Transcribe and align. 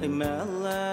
Hey, 0.00 0.08
Mella. 0.08 0.89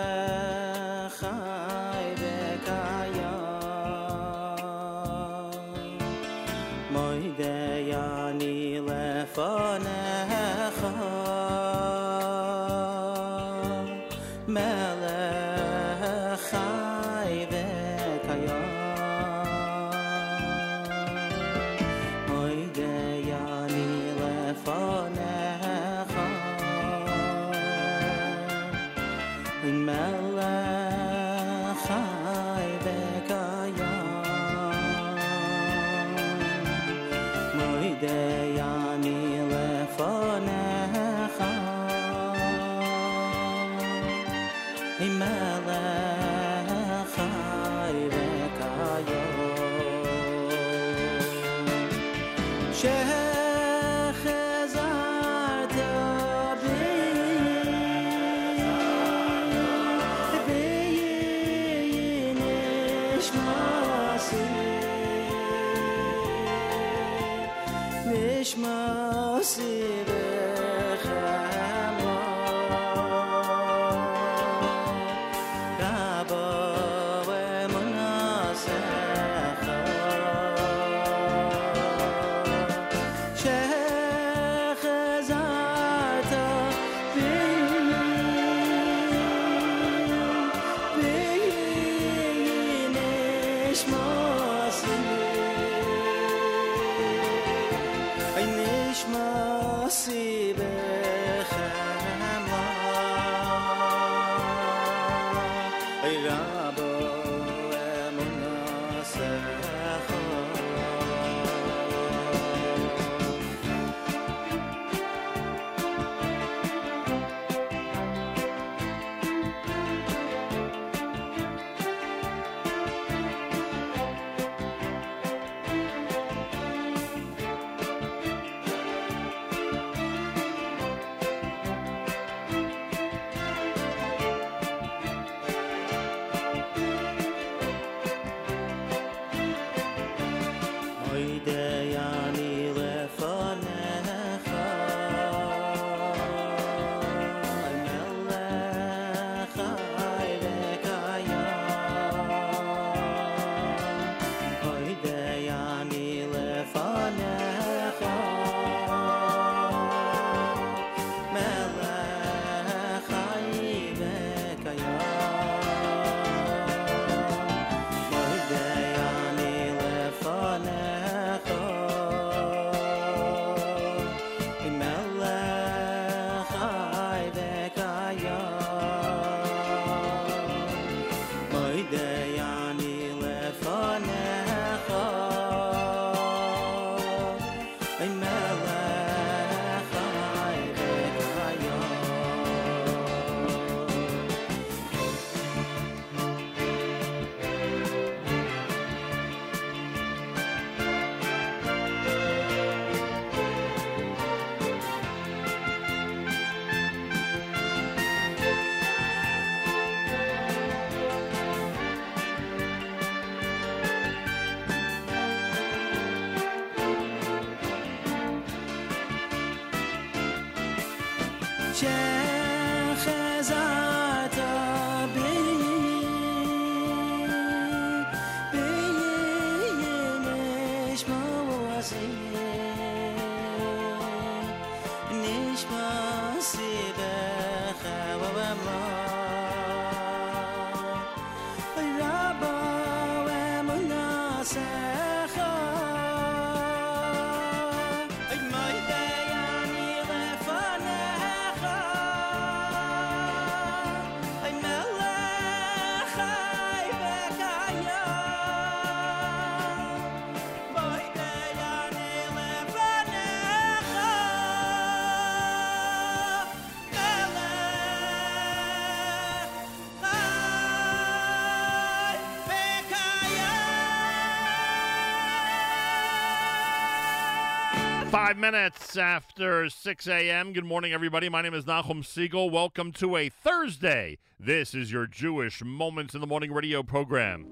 Five 278.38 278.54
minutes 278.54 278.96
after 278.98 279.68
6 279.68 280.08
a.m. 280.08 280.54
Good 280.54 280.64
morning, 280.64 280.94
everybody. 280.94 281.28
My 281.28 281.42
name 281.42 281.56
is 281.56 281.66
Nahum 281.66 282.04
Siegel. 282.04 282.52
Welcome 282.52 282.92
to 282.92 283.18
a 283.18 283.30
Thursday. 283.30 284.20
This 284.40 284.76
is 284.76 284.92
your 284.92 285.08
Jewish 285.08 285.64
Moments 285.64 286.14
in 286.14 286.22
the 286.22 286.28
Morning 286.28 286.54
radio 286.54 286.84
program. 286.84 287.46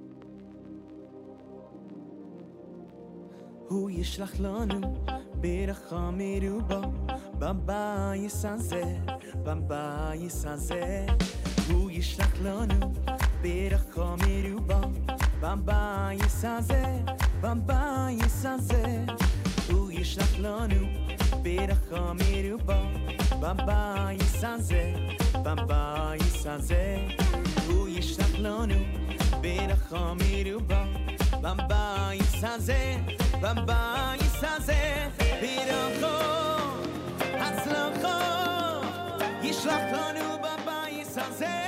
הוא 3.70 3.90
ישלח 3.92 4.40
לנו 4.40 5.06
בבייס 7.40 8.46
הזה, 8.46 8.84
בבייס 9.44 10.46
הזה. 10.46 11.06
הוא 11.74 11.92
ישלח 11.92 12.34
לנו 12.42 12.94
בבייס 15.42 16.46
הזה, 16.46 16.84
בבייס 17.42 18.46
הזה. 18.46 19.06
ish 20.06 20.18
לנו 20.18 20.40
lanu 20.46 20.81
biner 21.44 21.74
khamir 21.90 22.46
הזה, 24.44 24.94
ba 25.44 25.54
הזה 26.46 26.98
הוא 27.68 27.88
ישלח 27.90 28.40
לנו 28.40 28.80
bam 30.62 31.60
bam 31.69 32.16
i 32.19 32.48
הזה, 32.48 32.98
u 33.42 33.46
הזה 34.44 35.07
nach 35.69 36.06
הצלחו 37.42 38.18
ישלח 39.44 39.84
לנו 39.94 40.42
u 40.42 41.18
הזה 41.18 41.64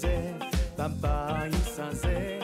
sanze, 0.00 0.38
babayi. 0.78 2.37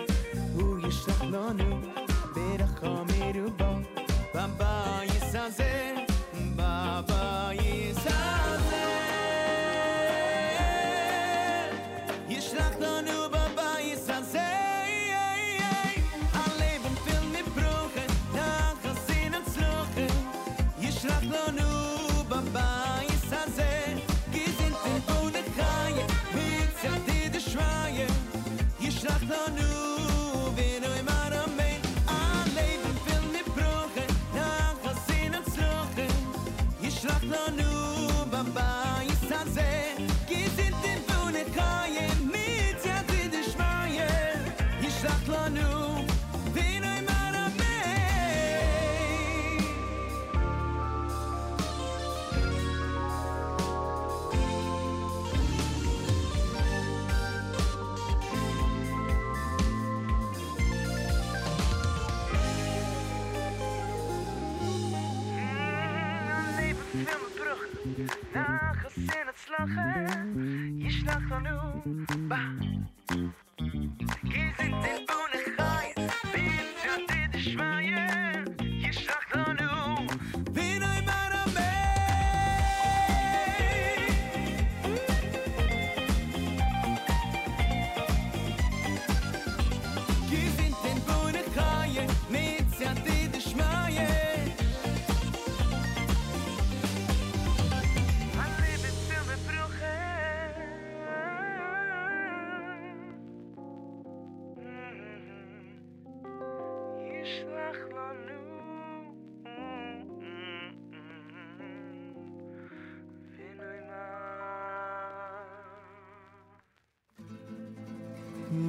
afternoon. 71.24 72.28
Bye. 72.28 72.53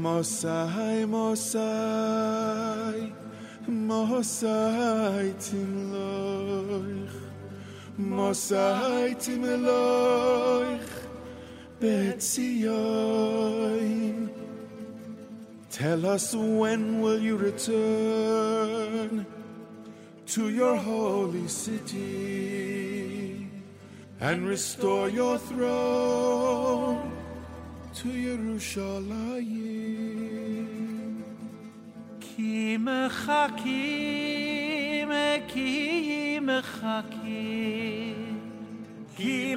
Mosai, 0.05 1.01
Mosai, 1.09 3.01
Mosai 3.67 5.33
Timloich, 5.45 7.15
Mosai 7.97 9.15
Timloich, 9.23 10.93
Betzioim. 11.79 12.69
Tell 15.71 16.05
us 16.05 16.35
when 16.35 17.01
will 17.01 17.19
you 17.19 17.35
return 17.35 19.25
to 20.27 20.49
your 20.51 20.75
holy 20.75 21.47
city 21.47 23.49
and 24.19 24.47
restore 24.47 25.09
your 25.09 25.39
throne 25.39 27.24
to 27.95 28.07
یروشالایم 28.07 29.55
کی 32.19 32.77
מחכים, 32.77 33.75
כי 35.47 36.39
מחכים, 36.41 38.39
כי 39.15 39.55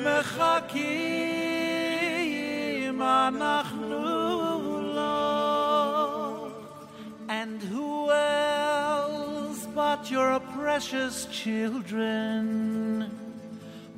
And 7.28 7.62
who 7.62 8.10
else 8.10 9.66
but 9.74 10.10
your 10.10 10.40
precious 10.56 11.26
children? 11.26 13.27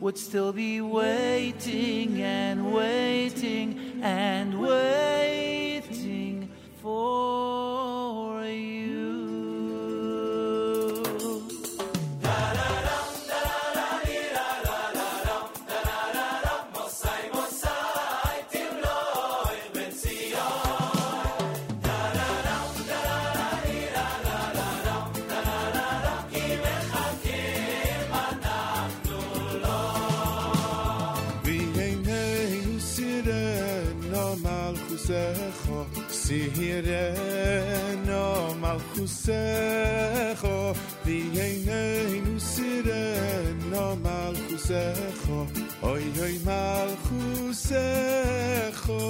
would 0.01 0.17
still 0.17 0.53
be 0.53 0.81
waiting 0.81 2.23
and 2.23 2.73
waiting 2.73 4.01
and 4.03 4.59
waiting 4.59 6.51
for 6.81 8.43
you. 8.47 9.20
kusecho 39.31 40.75
vi 41.05 41.23
heine 41.35 42.21
nu 42.25 42.41
sire 42.41 43.17
no 43.71 43.97
mal 44.05 44.35
kusecho 44.49 45.47
oi 45.83 46.05
oi 46.23 46.41
mal 46.45 46.89
kusecho 47.07 49.01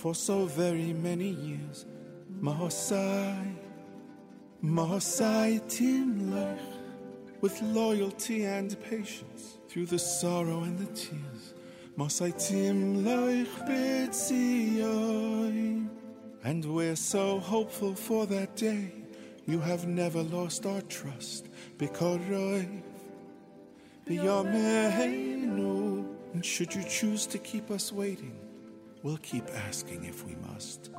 for 0.00 0.14
so 0.14 0.46
very 0.46 0.94
many 0.94 1.28
years. 1.28 1.84
Mahosai, 2.40 3.54
Mahosai 4.64 5.60
Timlech, 5.68 6.58
with 7.42 7.60
loyalty 7.60 8.44
and 8.44 8.80
patience 8.82 9.58
through 9.68 9.84
the 9.84 9.98
sorrow 9.98 10.62
and 10.62 10.78
the 10.78 10.86
tears. 10.94 11.52
Mahosai 11.98 12.32
Timlech 12.32 13.46
B'tzion. 13.68 15.10
And 16.44 16.64
we're 16.64 16.96
so 16.96 17.38
hopeful 17.38 17.94
for 17.94 18.24
that 18.26 18.56
day. 18.56 18.94
You 19.44 19.60
have 19.60 19.86
never 19.86 20.22
lost 20.22 20.64
our 20.64 20.80
trust. 20.82 21.48
Because 21.76 22.20
B'yameinu. 24.08 26.06
And 26.32 26.42
should 26.42 26.74
you 26.74 26.84
choose 26.84 27.26
to 27.26 27.36
keep 27.38 27.70
us 27.70 27.92
waiting, 27.92 28.34
we'll 29.02 29.18
keep 29.18 29.44
asking 29.68 30.04
if 30.04 30.24
we 30.24 30.34
must. 30.36 30.90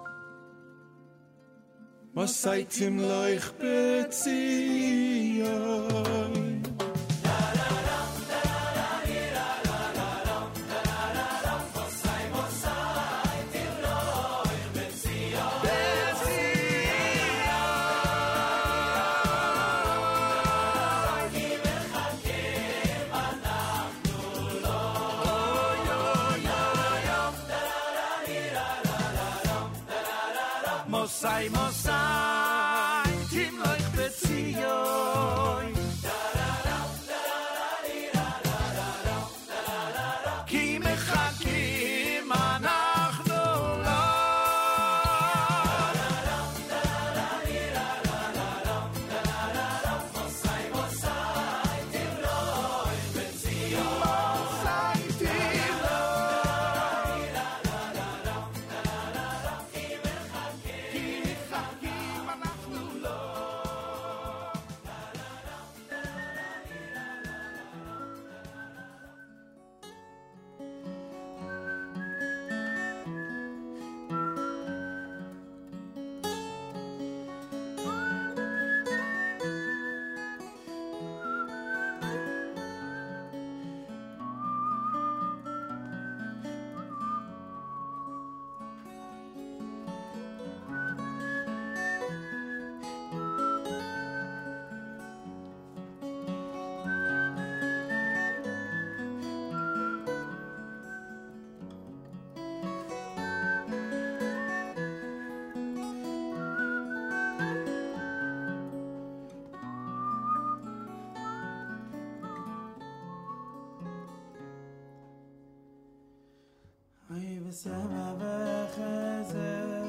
Sama 117.63 118.15
Vechezer. 118.17 119.80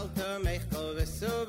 alter 0.00 0.38
mich 0.42 0.62
kol 0.70 0.96
so 1.06 1.44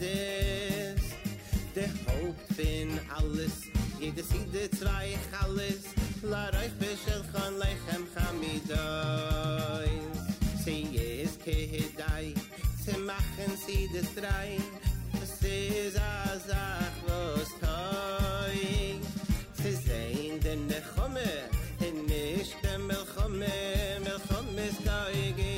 des 0.00 1.00
de 1.74 1.84
hope 2.06 2.40
bin 2.56 2.88
alles 3.16 3.54
jede 4.00 4.22
sinde 4.30 4.68
zwei 4.78 5.08
alles 5.42 5.82
la 6.22 6.44
reif 6.56 6.72
bisel 6.80 7.22
khan 7.32 7.52
lechem 7.62 8.04
khamidoy 8.14 9.90
se 10.64 10.74
yes 10.96 11.32
ke 11.44 11.56
hedai 11.72 12.34
se 12.84 12.92
machen 13.10 13.52
sie 13.64 13.88
de 13.94 14.02
drei. 14.16 14.50
Es 15.22 15.42
is 15.42 15.96
a 15.96 16.40
sach 16.48 16.96
was 17.06 17.50
toy 17.62 18.60
se 19.60 19.70
zein 19.86 20.34
den 20.44 20.62
khome 20.92 21.32
in 21.86 21.96
nicht 22.06 22.56
dem 22.62 22.88
khome 23.12 23.56
mel 24.04 24.20
khome 24.28 24.66
stoyge 24.78 25.49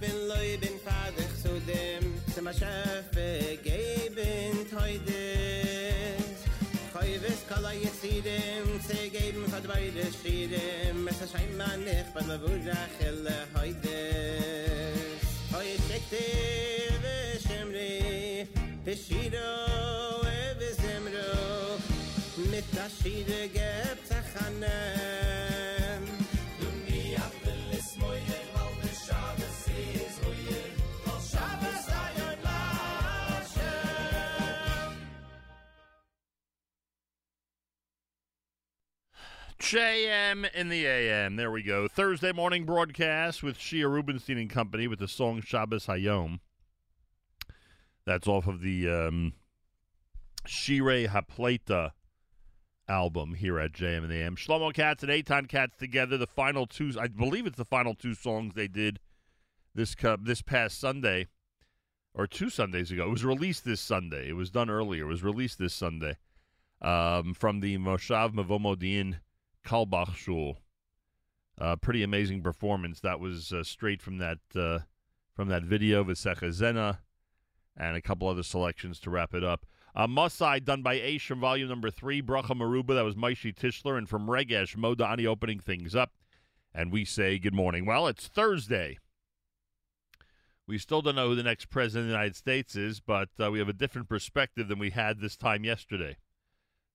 bin 0.00 0.28
loy 0.28 0.56
bin 0.60 0.78
fadig 0.84 1.30
zu 1.42 1.52
dem 1.66 2.04
zum 2.34 2.46
schefe 2.52 3.58
geben 3.64 4.54
heute. 4.78 5.22
Khoyves 6.92 7.40
kala 7.48 7.72
yesidem 7.72 8.66
ze 8.86 9.10
geben 9.10 9.44
fat 9.50 9.66
beide 9.66 10.04
shidem 10.20 11.08
es 11.08 11.18
scheint 11.30 11.56
man 11.58 11.84
nicht 11.84 12.12
bei 12.14 12.22
mir 12.22 12.40
rachel 12.68 13.26
heute. 13.54 13.98
Hoy 15.52 15.70
shekte 15.88 16.24
ve 17.02 17.16
shemre 17.44 18.46
ve 18.84 18.94
shiro 18.96 19.52
ve 20.58 20.70
zemro 20.80 21.30
mit 22.52 22.66
tashide 22.76 23.40
gebtsachane 23.56 24.78
JM 39.68 40.50
in 40.54 40.70
the 40.70 40.86
AM. 40.86 41.36
There 41.36 41.50
we 41.50 41.62
go. 41.62 41.88
Thursday 41.88 42.32
morning 42.32 42.64
broadcast 42.64 43.42
with 43.42 43.58
Shia 43.58 43.84
Rubenstein 43.92 44.38
and 44.38 44.48
company 44.48 44.88
with 44.88 44.98
the 44.98 45.06
song 45.06 45.42
Shabbos 45.42 45.84
Hayom. 45.88 46.40
That's 48.06 48.26
off 48.26 48.46
of 48.46 48.62
the 48.62 48.88
um, 48.88 49.34
Shirei 50.46 51.06
Hapleta 51.06 51.90
album 52.88 53.34
here 53.34 53.58
at 53.58 53.72
JM 53.72 54.04
in 54.04 54.08
the 54.08 54.22
AM. 54.22 54.36
Shlomo 54.36 54.72
Katz 54.72 55.02
and 55.02 55.12
Eitan 55.12 55.46
Katz 55.46 55.76
together. 55.76 56.16
The 56.16 56.26
final 56.26 56.66
two, 56.66 56.94
I 56.98 57.08
believe 57.08 57.46
it's 57.46 57.58
the 57.58 57.66
final 57.66 57.94
two 57.94 58.14
songs 58.14 58.54
they 58.54 58.68
did 58.68 58.98
this 59.74 59.94
this 60.22 60.40
past 60.40 60.80
Sunday 60.80 61.26
or 62.14 62.26
two 62.26 62.48
Sundays 62.48 62.90
ago. 62.90 63.04
It 63.04 63.10
was 63.10 63.24
released 63.26 63.66
this 63.66 63.82
Sunday. 63.82 64.30
It 64.30 64.34
was 64.34 64.50
done 64.50 64.70
earlier. 64.70 65.02
It 65.02 65.08
was 65.08 65.22
released 65.22 65.58
this 65.58 65.74
Sunday 65.74 66.16
um, 66.80 67.34
from 67.34 67.60
the 67.60 67.76
Moshav 67.76 68.32
Mevo 68.32 68.58
Modiin 68.58 69.16
Carlebach 69.68 70.14
Shul. 70.16 70.56
Uh, 71.60 71.76
pretty 71.76 72.02
amazing 72.02 72.42
performance. 72.42 73.00
That 73.00 73.20
was 73.20 73.52
uh, 73.52 73.62
straight 73.62 74.00
from 74.00 74.18
that 74.18 74.38
uh, 74.56 74.80
from 75.34 75.48
that 75.48 75.62
video, 75.62 76.02
Visecha 76.04 76.52
Zena, 76.52 77.00
and 77.76 77.96
a 77.96 78.00
couple 78.00 78.28
other 78.28 78.42
selections 78.42 78.98
to 79.00 79.10
wrap 79.10 79.34
it 79.34 79.44
up. 79.44 79.66
Uh, 79.94 80.06
Masai, 80.06 80.60
done 80.60 80.82
by 80.82 80.96
Aish 80.98 81.26
from 81.26 81.40
volume 81.40 81.68
number 81.68 81.90
three. 81.90 82.22
Bracha 82.22 82.56
Maruba, 82.56 82.94
that 82.94 83.04
was 83.04 83.14
Maishi 83.14 83.54
Tischler. 83.54 83.98
And 83.98 84.08
from 84.08 84.26
Regesh, 84.26 84.76
Modani 84.76 85.26
opening 85.26 85.58
things 85.58 85.94
up. 85.94 86.12
And 86.74 86.92
we 86.92 87.04
say 87.04 87.38
good 87.38 87.54
morning. 87.54 87.84
Well, 87.84 88.06
it's 88.06 88.26
Thursday. 88.26 88.98
We 90.66 90.78
still 90.78 91.02
don't 91.02 91.16
know 91.16 91.28
who 91.28 91.34
the 91.34 91.42
next 91.42 91.70
president 91.70 92.04
of 92.04 92.08
the 92.08 92.16
United 92.16 92.36
States 92.36 92.76
is, 92.76 93.00
but 93.00 93.30
uh, 93.40 93.50
we 93.50 93.58
have 93.58 93.68
a 93.68 93.74
different 93.74 94.08
perspective 94.08 94.68
than 94.68 94.78
we 94.78 94.90
had 94.90 95.20
this 95.20 95.36
time 95.36 95.64
yesterday. 95.64 96.16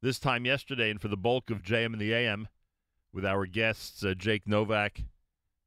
This 0.01 0.19
time 0.19 0.45
yesterday, 0.45 0.89
and 0.89 1.01
for 1.01 1.07
the 1.07 1.17
bulk 1.17 1.49
of 1.49 1.63
JM 1.63 1.93
and 1.93 1.99
the 1.99 2.13
AM, 2.13 2.47
with 3.13 3.26
our 3.26 3.45
guests, 3.45 4.04
uh, 4.04 4.13
Jake 4.17 4.47
Novak 4.47 5.04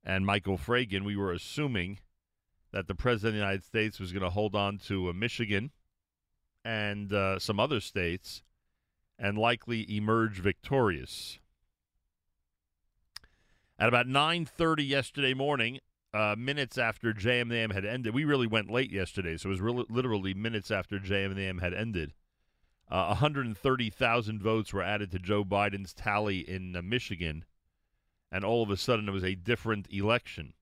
and 0.05 0.27
Michael 0.27 0.59
Fragin, 0.59 1.05
we 1.05 1.17
were 1.17 1.33
assuming 1.33 2.01
that 2.73 2.89
the 2.89 2.95
president 2.95 3.29
of 3.29 3.35
the 3.35 3.45
United 3.45 3.65
States 3.65 4.01
was 4.01 4.13
going 4.13 4.23
to 4.23 4.31
hold 4.31 4.55
on 4.55 4.79
to 4.79 5.09
uh, 5.09 5.13
Michigan 5.13 5.71
and 6.65 7.13
uh, 7.13 7.39
some 7.39 7.61
other 7.61 7.81
states 7.81 8.43
and 9.19 9.39
likely 9.39 9.97
emerge 9.97 10.41
victorious. 10.41 11.39
At 13.79 13.89
about 13.89 14.07
9:30 14.07 14.87
yesterday 14.87 15.35
morning, 15.35 15.81
uh, 16.13 16.35
minutes 16.37 16.79
after 16.79 17.13
JMAM 17.13 17.73
had 17.73 17.85
ended, 17.85 18.15
we 18.15 18.25
really 18.25 18.47
went 18.47 18.71
late 18.71 18.91
yesterday, 18.91 19.37
so 19.37 19.51
it 19.51 19.61
was 19.61 19.87
literally 19.89 20.35
minutes 20.35 20.71
after 20.71 20.99
JMAM 20.99 21.61
had 21.61 21.75
ended. 21.75 22.13
Uh, 22.89 23.07
130,000 23.07 24.41
votes 24.41 24.73
were 24.73 24.83
added 24.83 25.11
to 25.11 25.19
Joe 25.19 25.45
Biden's 25.45 25.93
tally 25.93 26.49
in 26.49 26.77
uh, 26.77 26.83
Michigan, 26.83 27.45
and 28.31 28.45
all 28.45 28.63
of 28.63 28.71
a 28.71 28.77
sudden 28.77 29.09
it 29.09 29.13
was 29.13 29.25
a 29.25 29.35
different 29.35 29.89
election. 29.91 30.55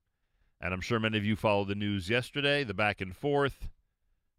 And 0.60 0.72
I'm 0.72 0.80
sure 0.80 0.98
many 0.98 1.18
of 1.18 1.24
you 1.24 1.36
followed 1.36 1.68
the 1.68 1.74
news 1.74 2.08
yesterday, 2.08 2.64
the 2.64 2.72
back 2.72 3.02
and 3.02 3.14
forth, 3.14 3.68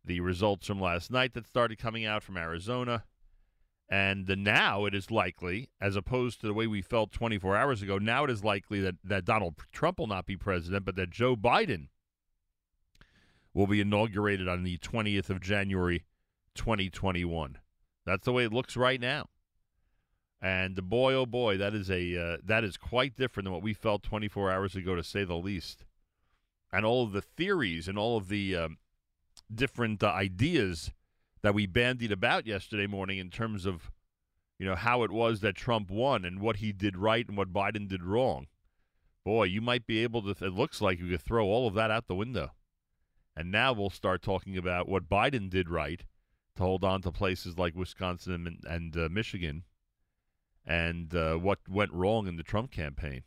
the 0.04 0.19
results 0.19 0.65
from 0.65 0.82
last 0.82 1.12
night 1.12 1.34
that 1.36 1.45
started 1.45 1.78
coming 1.78 2.06
out 2.06 2.24
from 2.24 2.38
Arizona. 2.38 3.04
And 3.88 4.28
now 4.28 4.86
it 4.86 4.95
is 4.95 5.12
likely, 5.12 5.69
as 5.80 5.95
opposed 5.95 6.41
to 6.41 6.48
the 6.48 6.56
way 6.56 6.65
we 6.65 6.82
felt 6.82 7.12
24 7.12 7.56
hours 7.56 7.84
ago, 7.84 8.00
now 8.00 8.24
it 8.24 8.32
is 8.32 8.43
likely 8.43 8.82
that, 8.82 8.95
that 9.04 9.26
Donald 9.26 9.56
Trump 9.71 10.00
will 10.00 10.08
not 10.08 10.26
be 10.26 10.36
president, 10.36 10.86
but 10.86 10.95
that 10.95 11.12
Joe 11.12 11.36
Biden 11.36 11.89
will 13.54 13.67
be 13.67 13.82
inaugurated 13.82 14.48
on 14.48 14.63
the 14.63 14.80
20th 14.80 15.30
of 15.30 15.39
January, 15.39 16.04
2021. 16.56 17.60
That's 18.06 18.26
the 18.26 18.34
way 18.34 18.46
it 18.46 18.54
looks 18.54 18.78
right 18.78 19.00
now. 19.00 19.30
And 20.41 20.76
boy, 20.89 21.13
oh 21.13 21.26
boy, 21.26 21.58
that 21.58 21.74
is 21.74 21.89
a 21.89 22.18
uh, 22.18 22.38
that 22.44 22.63
is 22.63 22.78
quite 22.78 23.15
different 23.15 23.46
than 23.46 23.54
what 23.54 23.63
we 23.63 23.74
felt 23.74 24.04
24 24.04 24.52
hours 24.52 24.76
ago, 24.76 24.96
to 24.96 25.04
say 25.04 25.24
the 25.24 25.36
least. 25.36 25.86
And 26.72 26.86
all 26.86 27.04
of 27.04 27.13
the 27.13 27.22
theories 27.22 27.88
and 27.88 27.98
all 27.98 28.18
of 28.18 28.28
the 28.28 28.56
um, 28.56 28.78
different 29.54 30.04
uh, 30.04 30.08
ideas 30.08 30.91
that 31.41 31.54
we 31.54 31.65
bandied 31.65 32.12
about 32.12 32.46
yesterday 32.46 32.86
morning 32.86 33.18
in 33.18 33.30
terms 33.30 33.65
of, 33.65 33.91
you 34.60 34.65
know, 34.65 34.76
how 34.76 35.04
it 35.04 35.12
was 35.12 35.39
that 35.39 35.56
Trump 35.56 35.89
won 35.89 36.26
and 36.26 36.39
what 36.41 36.58
he 36.58 36.72
did 36.72 36.98
right 36.98 37.28
and 37.28 37.38
what 37.38 37.54
Biden 37.54 37.88
did 37.88 38.04
wrong. 38.04 38.48
Boy, 39.24 39.46
you 39.46 39.62
might 39.62 39.88
be 39.88 40.04
able 40.04 40.22
to. 40.22 40.46
It 40.46 40.54
looks 40.54 40.82
like 40.82 41.00
you 41.00 41.10
could 41.10 41.22
throw 41.22 41.46
all 41.46 41.68
of 41.68 41.74
that 41.76 41.91
out 41.91 42.08
the 42.08 42.13
window. 42.13 42.52
And 43.36 43.52
now 43.52 43.74
we'll 43.74 43.89
start 43.89 44.22
talking 44.22 44.58
about 44.58 44.88
what 44.88 45.10
Biden 45.10 45.50
did 45.50 45.70
right 45.70 46.04
to 46.56 46.63
hold 46.63 46.84
on 46.84 47.02
to 47.02 47.12
places 47.12 47.58
like 47.58 47.76
Wisconsin 47.76 48.48
and, 48.48 48.63
and 48.68 48.98
uh, 48.98 49.10
Michigan, 49.12 49.63
and 50.65 51.13
uh, 51.13 51.36
what 51.36 51.60
went 51.70 51.91
wrong 51.91 52.28
in 52.28 52.38
the 52.38 52.44
Trump 52.44 52.72
campaign. 52.72 53.24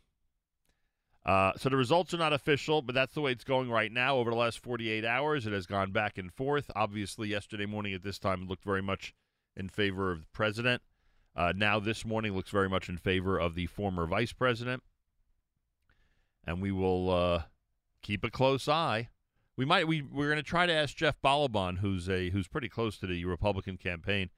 Uh, 1.25 1.51
so 1.57 1.69
the 1.69 1.77
results 1.77 2.13
are 2.13 2.17
not 2.17 2.33
official, 2.33 2.81
but 2.81 2.95
that's 2.95 3.13
the 3.13 3.21
way 3.21 3.31
it's 3.31 3.43
going 3.43 3.69
right 3.69 3.91
now. 3.91 4.17
Over 4.17 4.31
the 4.31 4.37
last 4.37 4.59
48 4.59 5.05
hours, 5.05 5.45
it 5.45 5.53
has 5.53 5.65
gone 5.65 5.91
back 5.91 6.17
and 6.17 6.33
forth. 6.33 6.71
Obviously, 6.75 7.27
yesterday 7.27 7.65
morning 7.65 7.93
at 7.93 8.03
this 8.03 8.17
time, 8.19 8.43
it 8.43 8.47
looked 8.47 8.63
very 8.63 8.81
much 8.81 9.13
in 9.55 9.69
favor 9.69 10.11
of 10.11 10.21
the 10.21 10.27
president. 10.33 10.81
Uh, 11.35 11.53
now, 11.55 11.79
this 11.79 12.05
morning, 12.05 12.35
looks 12.35 12.49
very 12.49 12.69
much 12.69 12.89
in 12.89 12.97
favor 12.97 13.37
of 13.37 13.53
the 13.53 13.67
former 13.67 14.07
vice 14.07 14.33
president. 14.33 14.81
And 16.47 16.61
we 16.61 16.71
will 16.71 17.11
uh, 17.11 17.43
keep 18.01 18.23
a 18.23 18.31
close 18.31 18.67
eye. 18.67 19.09
We 19.59 19.65
might 19.65 19.89
we 19.89 20.01
we're 20.01 20.29
going 20.29 20.37
to 20.37 20.41
try 20.41 20.65
to 20.67 20.71
ask 20.71 20.95
Jeff 20.95 21.17
Balaban, 21.21 21.79
who's 21.79 22.07
a 22.07 22.29
who's 22.29 22.47
pretty 22.47 22.69
close 22.69 22.97
to 22.99 23.07
the 23.07 23.25
Republican 23.25 23.75
campaign. 23.75 24.29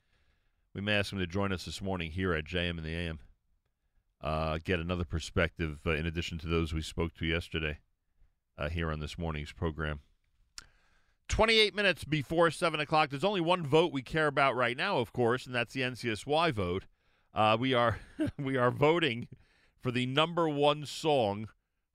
We 0.73 0.81
may 0.81 0.93
ask 0.93 1.13
him 1.13 1.19
to 1.19 1.27
join 1.27 1.51
us 1.51 1.65
this 1.65 1.79
morning 1.79 2.09
here 2.09 2.33
at 2.33 2.45
JM 2.45 2.71
and 2.71 2.83
the 2.83 2.95
AM 2.95 3.19
uh, 4.23 4.57
get 4.63 4.79
another 4.79 5.03
perspective 5.03 5.81
uh, 5.85 5.91
in 5.91 6.07
addition 6.07 6.39
to 6.39 6.47
those 6.47 6.73
we 6.73 6.81
spoke 6.81 7.13
to 7.19 7.27
yesterday 7.27 7.77
uh, 8.57 8.69
here 8.69 8.91
on 8.91 8.99
this 8.99 9.15
morning's 9.15 9.51
program. 9.51 9.99
28 11.27 11.75
minutes 11.75 12.03
before 12.03 12.49
7 12.49 12.79
o'clock. 12.79 13.11
There's 13.11 13.23
only 13.23 13.41
one 13.41 13.63
vote 13.63 13.93
we 13.93 14.01
care 14.01 14.25
about 14.25 14.55
right 14.55 14.75
now, 14.75 14.97
of 14.97 15.13
course, 15.13 15.45
and 15.45 15.53
that's 15.53 15.75
the 15.75 15.81
NCSY 15.81 16.51
vote. 16.51 16.87
Uh, 17.31 17.55
we 17.59 17.75
are 17.75 17.99
we 18.39 18.57
are 18.57 18.71
voting 18.71 19.27
for 19.79 19.91
the 19.91 20.07
number 20.07 20.49
one 20.49 20.83
song 20.83 21.47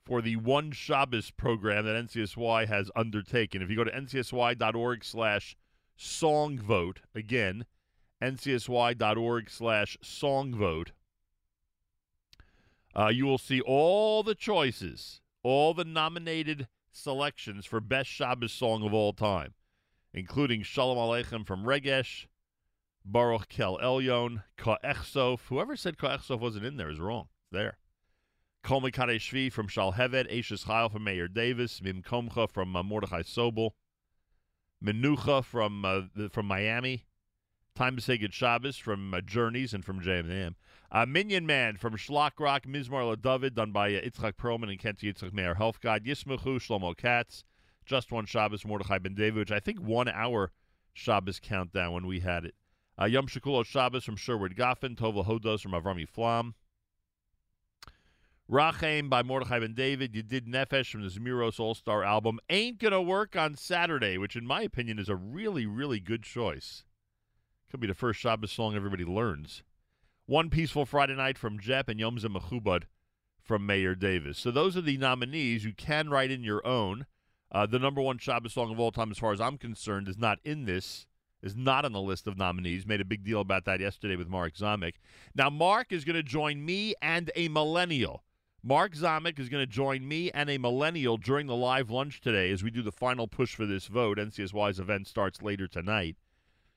for 0.07 0.23
the 0.23 0.37
One 0.37 0.71
Shabbos 0.71 1.33
program 1.33 1.85
that 1.85 2.07
NCSY 2.07 2.69
has 2.69 2.91
undertaken. 2.95 3.61
If 3.61 3.69
you 3.69 3.77
go 3.77 3.85
to 3.85 3.91
ncsy.org 3.91 5.05
slash 5.05 5.57
song 5.97 6.59
vote, 6.59 7.01
again, 7.13 7.67
ncsy.org 8.23 9.51
slash 9.51 9.99
song 10.01 10.55
vote, 10.55 10.93
uh, 12.95 13.09
you 13.09 13.27
will 13.27 13.37
see 13.37 13.61
all 13.61 14.23
the 14.23 14.37
choices, 14.37 15.21
all 15.43 15.75
the 15.75 15.85
nominated 15.85 16.69
selections 16.93 17.67
for 17.67 17.81
best 17.81 18.09
Shabbos 18.09 18.53
song 18.53 18.87
of 18.87 18.95
all 18.95 19.13
time, 19.13 19.55
including 20.15 20.63
Shalom 20.63 20.97
Aleichem 20.97 21.45
from 21.45 21.65
Regesh, 21.65 22.27
Baruch 23.05 23.49
Kel 23.49 23.77
Elyon, 23.79 24.45
Ka'echsof. 24.57 25.41
Whoever 25.49 25.75
said 25.75 25.99
Ka'echsof 25.99 26.39
wasn't 26.39 26.65
in 26.65 26.77
there 26.77 26.91
is 26.91 27.01
wrong. 27.01 27.27
It's 27.43 27.53
there. 27.53 27.79
Kol 28.67 28.81
Shvi 28.81 29.53
from 29.53 29.69
Shalhevet, 29.69 30.29
Eishes 30.29 30.67
Chayil 30.67 30.91
from 30.91 31.05
Meir 31.05 31.29
Davis, 31.29 31.81
Mim 31.81 32.03
Komcha 32.03 32.51
from 32.51 32.75
uh, 32.75 32.83
Mordechai 32.83 33.23
Sobol, 33.23 33.71
Menucha 34.85 35.45
from 35.45 35.85
uh, 35.85 36.01
the, 36.17 36.29
from 36.29 36.47
Miami, 36.47 37.05
Time 37.77 37.95
to 37.95 38.03
Say 38.03 38.19
Good 38.19 38.35
Shabbos 38.35 38.77
from 38.77 39.15
uh, 39.15 39.21
Journeys 39.21 39.73
and 39.73 39.85
from 39.85 40.01
JMM. 40.01 40.55
Uh, 40.91 41.07
Minyan 41.07 41.47
Man 41.47 41.77
from 41.77 41.95
Shlock 41.95 42.41
Rock, 42.41 42.65
Mizmar 42.65 43.23
David, 43.23 43.55
done 43.55 43.71
by 43.71 43.95
uh, 43.95 44.01
Itzchak 44.01 44.33
Perlman 44.33 44.71
and 44.71 44.81
Kent 44.81 44.99
Yitzchak 44.99 45.33
Meir 45.33 45.55
Helfgot. 45.55 46.05
Yismachu, 46.05 46.59
Shlomo 46.59 46.97
Katz, 46.97 47.45
Just 47.85 48.11
One 48.11 48.27
Shabbos, 48.27 48.67
Mordechai 48.67 48.99
Ben 48.99 49.15
David, 49.15 49.39
which 49.39 49.53
I 49.53 49.61
think 49.61 49.79
one 49.79 50.09
hour 50.09 50.51
Shabbos 50.93 51.39
countdown 51.39 51.93
when 51.93 52.07
we 52.09 52.19
had 52.19 52.45
it. 52.45 52.57
Uh, 53.01 53.05
Yom 53.05 53.29
Shekulo 53.29 53.65
Shabbos 53.65 54.03
from 54.03 54.17
Sherwood 54.17 54.57
Goffin, 54.57 54.97
Tova 54.97 55.25
Hodos 55.25 55.61
from 55.61 55.71
Avrami 55.71 56.09
Flam. 56.09 56.57
Rachem 58.51 59.11
by 59.11 59.25
Mordechai 59.25 59.59
Ben 59.59 59.75
David. 59.75 60.13
Yedid 60.13 60.47
Nefesh 60.47 60.93
from 60.93 61.03
the 61.03 61.09
Zmiros 61.09 61.59
All 61.59 61.75
Star 61.75 62.05
album. 62.05 62.39
Ain't 62.49 62.79
Gonna 62.79 63.03
Work 63.03 63.35
on 63.35 63.57
Saturday, 63.57 64.19
which 64.19 64.37
in 64.37 64.47
my 64.47 64.63
opinion 64.63 65.01
is 65.01 65.09
a 65.09 65.17
really, 65.17 65.67
really 65.67 65.99
good 65.99 66.23
choice. 66.23 66.85
Could 67.71 67.81
be 67.81 67.89
the 67.89 67.95
first 67.95 68.21
Shabbos 68.21 68.53
song 68.53 68.77
everybody 68.77 69.05
learns. 69.05 69.65
One 70.27 70.49
Peaceful 70.49 70.87
Friday 70.87 71.17
Night 71.17 71.39
from 71.39 71.59
Jep 71.59 71.89
and 71.89 71.99
Yom 71.99 72.19
Mechubad 72.19 72.85
from 73.43 73.67
Meir 73.67 73.97
Davis. 73.97 74.39
So 74.39 74.53
those 74.53 74.77
are 74.77 74.81
the 74.83 74.97
nominees. 74.97 75.65
You 75.65 75.73
can 75.73 76.09
write 76.09 76.31
in 76.31 76.45
your 76.45 76.65
own. 76.65 77.07
Uh, 77.51 77.67
the 77.67 77.81
number 77.81 78.01
one 78.01 78.19
Shabbos 78.19 78.53
song 78.53 78.71
of 78.71 78.79
all 78.79 78.93
time, 78.93 79.11
as 79.11 79.19
far 79.19 79.33
as 79.33 79.41
I'm 79.41 79.59
concerned, 79.59 80.09
is 80.09 80.19
not 80.19 80.39
in 80.45 80.67
this, 80.67 81.07
is 81.43 81.57
not 81.57 81.85
on 81.85 81.93
the 81.93 82.01
list 82.01 82.29
of 82.29 82.39
nominees. 82.39 82.87
Made 82.87 83.01
a 83.01 83.05
big 83.05 83.25
deal 83.25 83.41
about 83.41 83.65
that 83.65 83.81
yesterday 83.81 84.15
with 84.15 84.29
Mark 84.29 84.55
Zamek. 84.55 84.95
Now, 85.35 85.51
Mark 85.51 85.93
is 85.93 86.05
going 86.05 86.17
to 86.17 86.23
join 86.23 86.65
me 86.65 86.95
and 87.03 87.31
a 87.35 87.49
millennial. 87.49 88.23
Mark 88.69 88.97
Zamek 88.97 89.39
is 89.39 89.49
going 89.49 89.63
to 89.63 89.73
join 89.73 90.09
me 90.09 90.29
and 90.33 90.51
a 90.51 90.59
millennial 90.59 91.17
during 91.17 91.47
the 91.47 91.55
live 91.55 91.89
lunch 91.89 92.21
today 92.21 92.51
as 92.51 92.65
we 92.65 92.71
do 92.73 92.83
the 92.83 92.91
final 92.91 93.29
push 93.29 93.55
for 93.55 93.65
this 93.65 93.87
vote. 93.87 94.19
NCSY's 94.19 94.81
event 94.81 95.07
starts 95.07 95.41
later 95.41 95.69
tonight. 95.69 96.17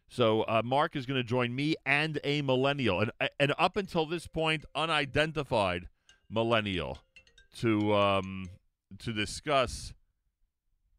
So 0.08 0.44
uh, 0.44 0.62
Mark 0.64 0.96
is 0.96 1.08
going 1.08 1.20
to 1.20 1.28
join 1.28 1.56
me 1.56 1.74
and 1.88 2.20
a 2.24 2.44
millennial, 2.44 3.02
and 3.02 3.12
and 3.40 3.56
up 3.58 3.76
until 3.76 4.06
this 4.06 4.28
point, 4.28 4.66
unidentified 4.76 5.88
millennial, 6.30 7.00
to 7.58 7.96
um, 7.96 8.52
to 9.00 9.12
discuss 9.12 9.92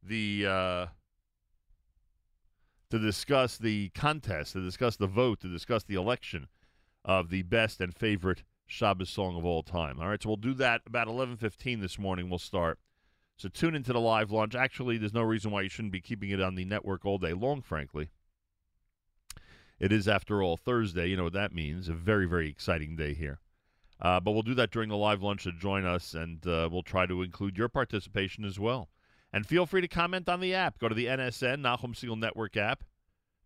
the 0.03 0.45
uh, 0.45 0.86
to 2.91 2.99
discuss 2.99 3.59
the 3.59 3.91
contest, 3.91 4.55
to 4.55 4.61
discuss 4.61 4.97
the 4.97 5.07
vote, 5.07 5.38
to 5.43 5.49
discuss 5.49 5.84
the 5.84 5.95
election 5.95 6.49
of 7.05 7.30
the 7.30 7.43
best 7.43 7.80
and 7.80 7.95
favorite 7.95 8.43
Shabbos 8.71 9.11
song 9.11 9.37
of 9.37 9.45
all 9.45 9.62
time. 9.62 10.01
All 10.01 10.09
right, 10.09 10.23
so 10.23 10.29
we'll 10.29 10.37
do 10.37 10.55
that 10.55 10.83
about 10.87 11.09
eleven 11.09 11.37
fifteen 11.37 11.81
this 11.81 11.99
morning. 11.99 12.31
We'll 12.31 12.39
start. 12.39 12.79
So 13.37 13.49
tune 13.49 13.75
into 13.75 13.93
the 13.93 14.01
live 14.01 14.31
launch. 14.31 14.55
Actually, 14.55 14.99
there's 14.99 15.14
no 15.14 15.23
reason 15.23 15.51
why 15.51 15.62
you 15.62 15.68
shouldn't 15.68 15.93
be 15.93 16.01
keeping 16.01 16.31
it 16.31 16.41
on 16.41 16.55
the 16.55 16.64
network 16.64 17.05
all 17.05 17.18
day 17.18 17.33
long. 17.33 17.62
Frankly. 17.62 18.11
It 19.79 19.93
is, 19.93 20.07
after 20.07 20.43
all, 20.43 20.59
Thursday. 20.59 21.07
You 21.09 21.16
know 21.16 21.25
what 21.25 21.33
that 21.33 21.55
means. 21.55 21.89
A 21.89 21.95
very, 21.95 22.27
very 22.27 22.51
exciting 22.51 22.97
day 22.97 23.14
here. 23.14 23.41
Uh, 23.99 24.21
but 24.21 24.33
we'll 24.33 24.43
do 24.43 24.55
that 24.55 24.71
during 24.71 24.91
the 24.91 24.97
live 24.97 25.23
lunch 25.23 25.45
to 25.45 25.53
join 25.53 25.87
us, 25.87 26.12
and 26.12 26.47
uh, 26.47 26.68
we'll 26.71 26.83
try 26.83 27.07
to 27.07 27.23
include 27.23 27.57
your 27.57 27.68
participation 27.68 28.45
as 28.45 28.61
well. 28.61 28.91
And 29.33 29.47
feel 29.47 29.64
free 29.64 29.81
to 29.81 29.89
comment 29.89 30.29
on 30.29 30.41
the 30.41 30.55
app. 30.55 30.79
Go 30.79 30.89
to 30.89 30.95
the 30.95 31.07
NSN, 31.07 31.62
Nachum 31.62 31.95
Segal 31.95 32.18
Network 32.18 32.59
app 32.59 32.85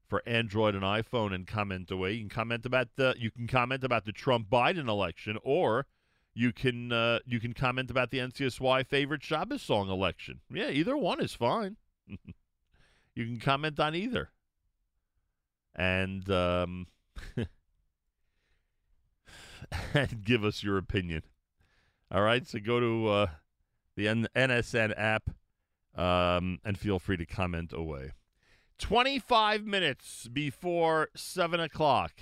for 0.06 0.22
Android 0.26 0.74
and 0.74 0.84
iPhone 0.84 1.34
and 1.34 1.46
comment 1.46 1.90
away. 1.90 2.12
You 2.12 2.20
can 2.20 2.28
comment 2.28 2.66
about 2.66 2.88
the 2.96 3.14
you 3.18 3.30
can 3.30 3.46
comment 3.46 3.84
about 3.84 4.04
the 4.04 4.12
Trump 4.12 4.48
Biden 4.50 4.88
election, 4.88 5.38
or 5.42 5.86
you 6.34 6.52
can 6.52 6.92
uh, 6.92 7.20
you 7.26 7.40
can 7.40 7.54
comment 7.54 7.90
about 7.90 8.10
the 8.10 8.18
NCSY 8.18 8.86
favorite 8.86 9.22
Shabbos 9.22 9.62
song 9.62 9.88
election. 9.88 10.40
Yeah, 10.52 10.70
either 10.70 10.96
one 10.96 11.20
is 11.20 11.34
fine. 11.34 11.76
you 13.14 13.24
can 13.24 13.38
comment 13.38 13.80
on 13.80 13.94
either 13.94 14.30
and 15.74 16.28
um, 16.30 16.86
and 19.94 20.24
give 20.24 20.44
us 20.44 20.62
your 20.62 20.78
opinion. 20.78 21.22
All 22.10 22.22
right, 22.22 22.46
so 22.46 22.58
go 22.60 22.80
to 22.80 23.08
uh, 23.08 23.26
the 23.96 24.08
N- 24.08 24.28
NSN 24.36 24.92
app 24.96 25.30
um, 25.96 26.58
and 26.64 26.78
feel 26.78 26.98
free 26.98 27.16
to 27.16 27.26
comment 27.26 27.72
away. 27.72 28.12
25 28.78 29.64
minutes 29.64 30.28
before 30.28 31.08
7 31.14 31.60
o'clock 31.60 32.12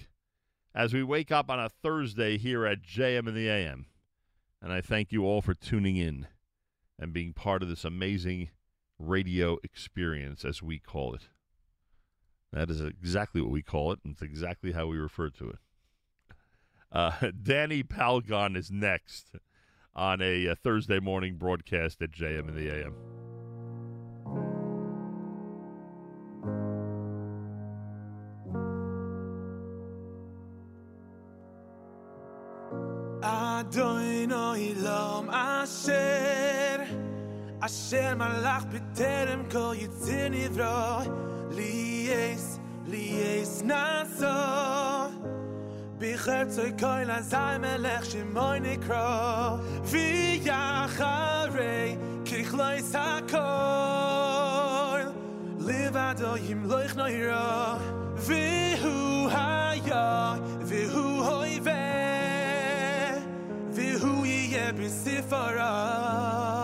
as 0.74 0.94
we 0.94 1.02
wake 1.02 1.30
up 1.30 1.50
on 1.50 1.60
a 1.60 1.68
Thursday 1.68 2.38
here 2.38 2.66
at 2.66 2.82
JM 2.82 3.28
in 3.28 3.34
the 3.34 3.48
AM. 3.48 3.86
And 4.60 4.72
I 4.72 4.80
thank 4.80 5.12
you 5.12 5.24
all 5.24 5.42
for 5.42 5.54
tuning 5.54 5.96
in 5.96 6.28
and 6.98 7.12
being 7.12 7.32
part 7.32 7.62
of 7.62 7.68
this 7.68 7.84
amazing 7.84 8.50
radio 8.98 9.58
experience, 9.64 10.44
as 10.44 10.62
we 10.62 10.78
call 10.78 11.14
it. 11.14 11.28
That 12.52 12.70
is 12.70 12.80
exactly 12.80 13.40
what 13.40 13.50
we 13.50 13.62
call 13.62 13.92
it, 13.92 14.00
and 14.04 14.12
it's 14.12 14.22
exactly 14.22 14.72
how 14.72 14.86
we 14.86 14.98
refer 14.98 15.30
to 15.30 15.50
it. 15.50 15.58
Uh, 16.92 17.30
Danny 17.42 17.82
Palgon 17.82 18.56
is 18.56 18.70
next 18.70 19.36
on 19.94 20.20
a, 20.20 20.46
a, 20.46 20.54
Thursday 20.54 21.00
morning 21.00 21.36
broadcast 21.36 22.00
at 22.02 22.12
JM 22.12 22.48
in 22.48 22.54
the 22.54 22.68
AM. 22.68 23.31
Adonai 33.72 34.74
Elam 34.76 35.30
Asher 35.30 36.86
Asher 37.62 38.14
Malach 38.16 38.66
B'terem 38.70 39.50
Kol 39.50 39.74
Yitzir 39.74 40.28
Nivra 40.30 41.06
lies 41.56 42.58
lies 42.86 43.62
naso 43.62 45.10
bi 45.98 46.12
khatz 46.24 46.56
koin 46.80 47.08
azay 47.18 47.58
melech 47.62 48.04
shmoy 48.10 48.58
nekro 48.60 49.60
vi 49.84 50.40
yachare 50.44 51.96
kich 52.26 52.52
loy 52.52 52.78
sakol 52.92 53.42
live 55.58 55.96
ado 55.96 56.32
yim 56.46 56.60
loich 56.68 56.94
no 56.94 57.06
ye 64.82 64.88
bi 64.88 64.90
sifara 64.90 66.61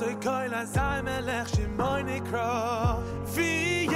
B'chertzoi 0.00 0.16
Koil 0.22 0.52
Azai 0.52 1.02
Melech 1.04 1.48
Shemoy 1.48 2.02
Nikra 2.04 2.98
V'yacharei 3.34 3.92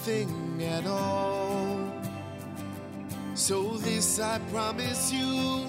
anything 0.07 0.63
at 0.63 0.85
all. 0.85 1.79
So 3.33 3.77
this 3.77 4.19
I 4.19 4.39
promise 4.51 5.11
you, 5.11 5.65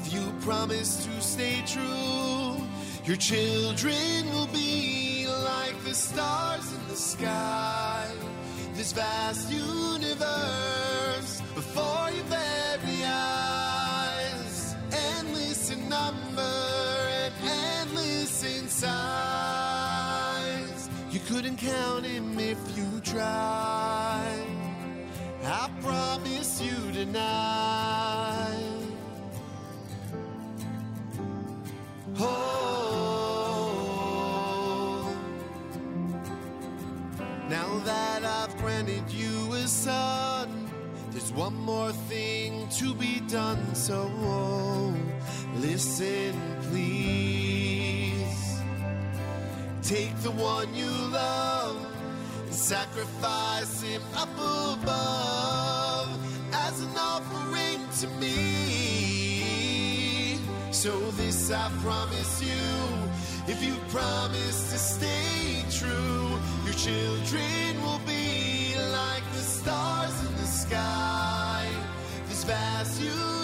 if 0.00 0.12
you 0.12 0.32
promise 0.40 1.04
to 1.04 1.20
stay 1.20 1.62
true, 1.66 2.56
your 3.04 3.16
children 3.16 4.30
will 4.32 4.48
be 4.48 5.26
like 5.26 5.82
the 5.84 5.94
stars 5.94 6.72
in 6.72 6.88
the 6.88 6.96
sky, 6.96 8.06
this 8.74 8.92
vast 8.92 9.50
universe 9.50 9.87
tried. 23.12 24.46
I 25.44 25.70
promise 25.80 26.60
you 26.60 26.92
tonight. 26.92 28.58
Oh, 32.20 32.36
now 37.48 37.78
that 37.84 38.24
I've 38.24 38.56
granted 38.58 39.10
you 39.10 39.54
a 39.54 39.66
son, 39.66 40.68
there's 41.10 41.32
one 41.32 41.54
more 41.54 41.92
thing 41.92 42.68
to 42.80 42.92
be 42.94 43.20
done. 43.28 43.74
So 43.74 44.10
listen, 45.56 46.34
please. 46.70 47.38
Take 49.82 50.14
the 50.18 50.32
one 50.32 50.74
you 50.74 50.90
love 50.90 51.87
sacrifice 52.68 53.80
him 53.80 54.02
up 54.14 54.28
above 54.36 56.08
as 56.52 56.82
an 56.82 56.94
offering 56.98 57.80
to 57.98 58.06
me. 58.20 58.36
So 60.70 60.90
this 61.12 61.50
I 61.50 61.70
promise 61.82 62.42
you, 62.42 62.68
if 63.46 63.64
you 63.64 63.74
promise 63.88 64.70
to 64.70 64.76
stay 64.76 65.64
true, 65.70 66.28
your 66.66 66.74
children 66.74 67.80
will 67.84 68.02
be 68.06 68.76
like 68.92 69.24
the 69.32 69.40
stars 69.40 70.20
in 70.26 70.34
the 70.36 70.46
sky, 70.46 71.66
this 72.28 72.44
vast 72.44 73.00
universe 73.00 73.37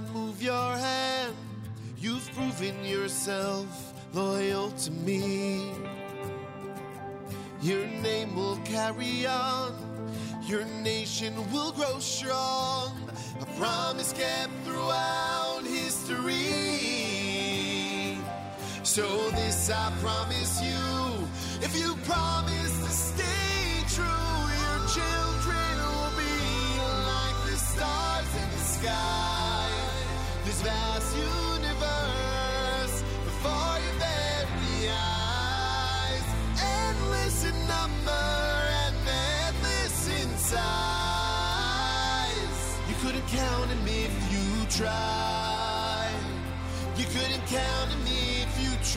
not 0.00 0.12
move 0.12 0.42
your 0.42 0.76
hand. 0.76 1.34
You've 1.98 2.30
proven 2.34 2.84
yourself 2.84 3.94
loyal 4.12 4.70
to 4.72 4.90
me. 4.90 5.72
Your 7.62 7.86
name 7.86 8.36
will 8.36 8.58
carry 8.58 9.26
on, 9.26 9.72
your 10.42 10.66
nation 10.82 11.32
will 11.50 11.72
grow 11.72 11.98
strong. 11.98 12.92
A 13.40 13.46
promise 13.58 14.12
kept 14.12 14.52
throughout 14.64 15.62
history. 15.64 16.34
So 18.82 19.06
this 19.30 19.70
I 19.70 19.90
promise 20.02 20.60
you, 20.62 20.84
if 21.62 21.72
you 21.80 21.96
promise 22.04 22.74
to 22.84 22.90
stay 22.90 23.70
true, 23.96 24.36
your 24.62 24.78
children 24.96 25.72
will 25.88 26.12
be 26.20 26.36
like 27.12 27.38
the 27.48 27.56
stars 27.56 28.30
in 28.42 28.48
the 28.50 28.64
sky. 28.76 29.25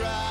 If 0.02 0.29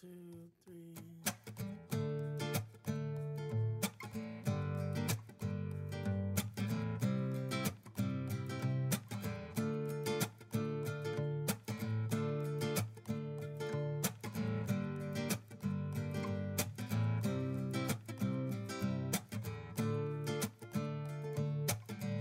two, 0.00 0.50
three. 0.64 0.94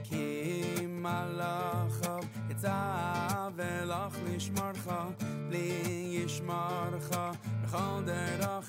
כי 0.03 0.87
מלאכיו 0.87 2.19
יצא 2.49 3.49
ולך 3.55 4.17
לשמרך, 4.25 4.68
that 8.10 8.42
I 8.42 8.59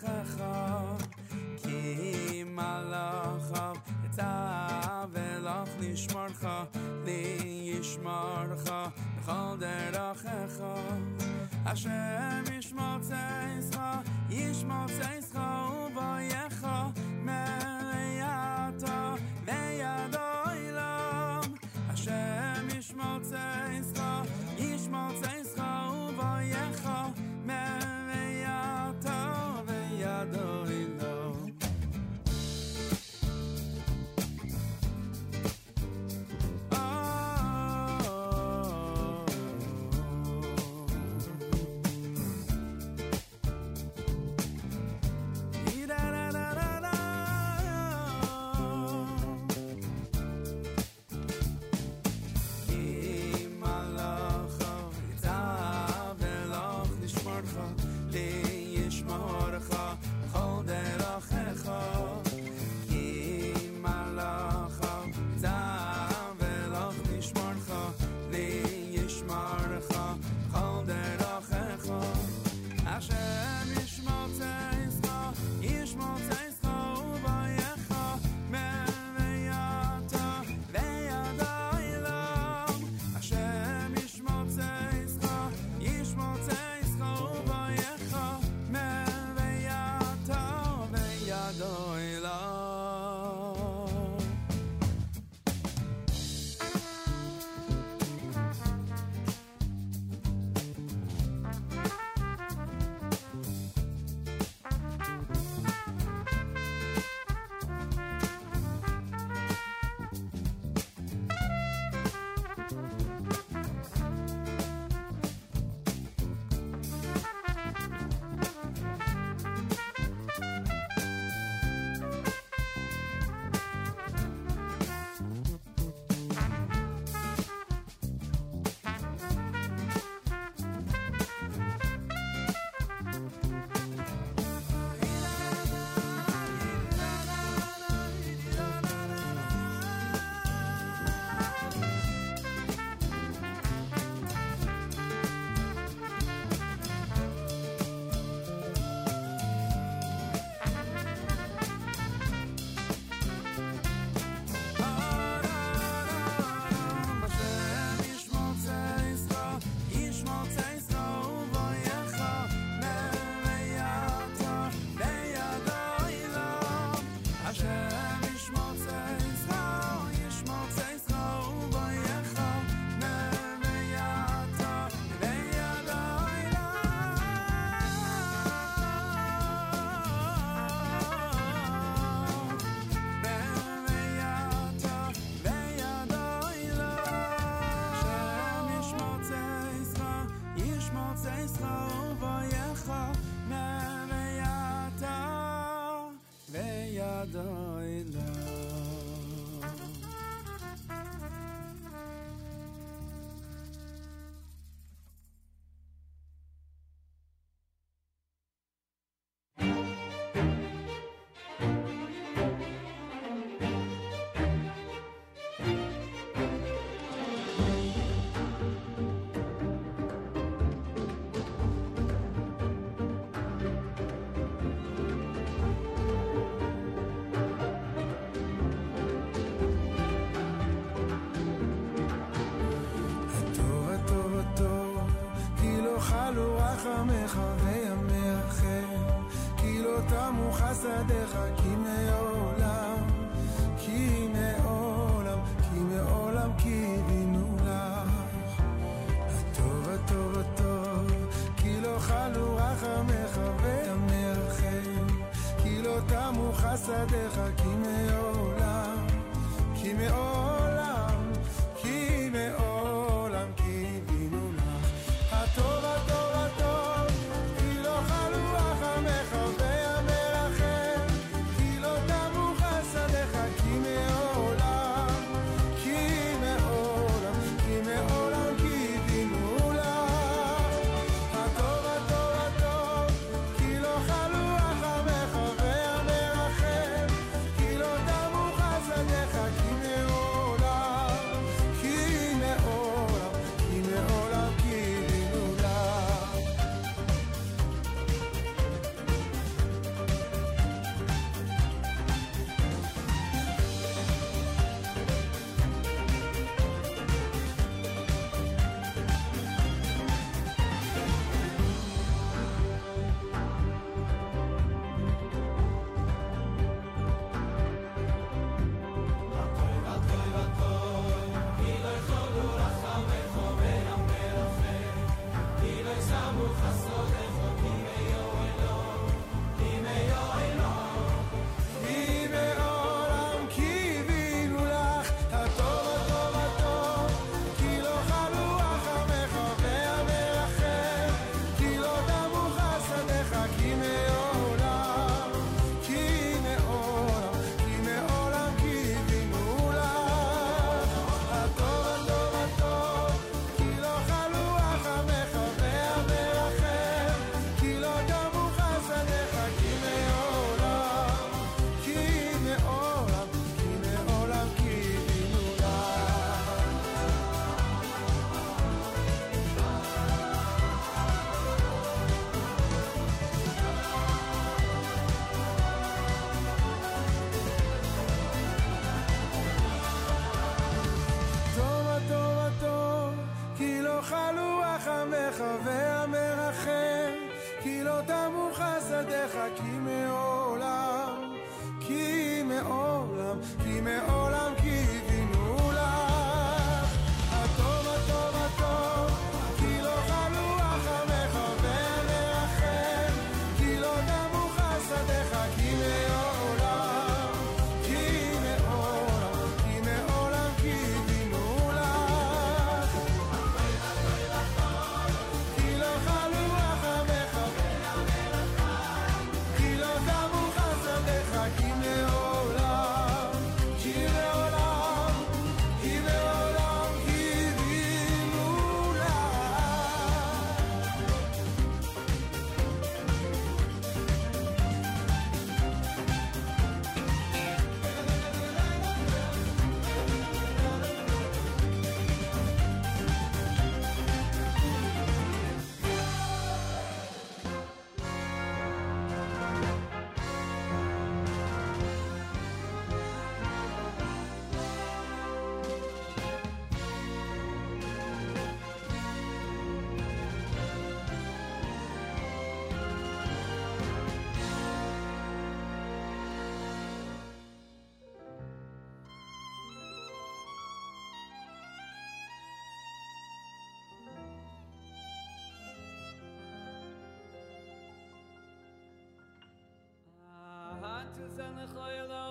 zu 481.16 481.28
seine 481.36 481.66
khoylo 481.76 482.28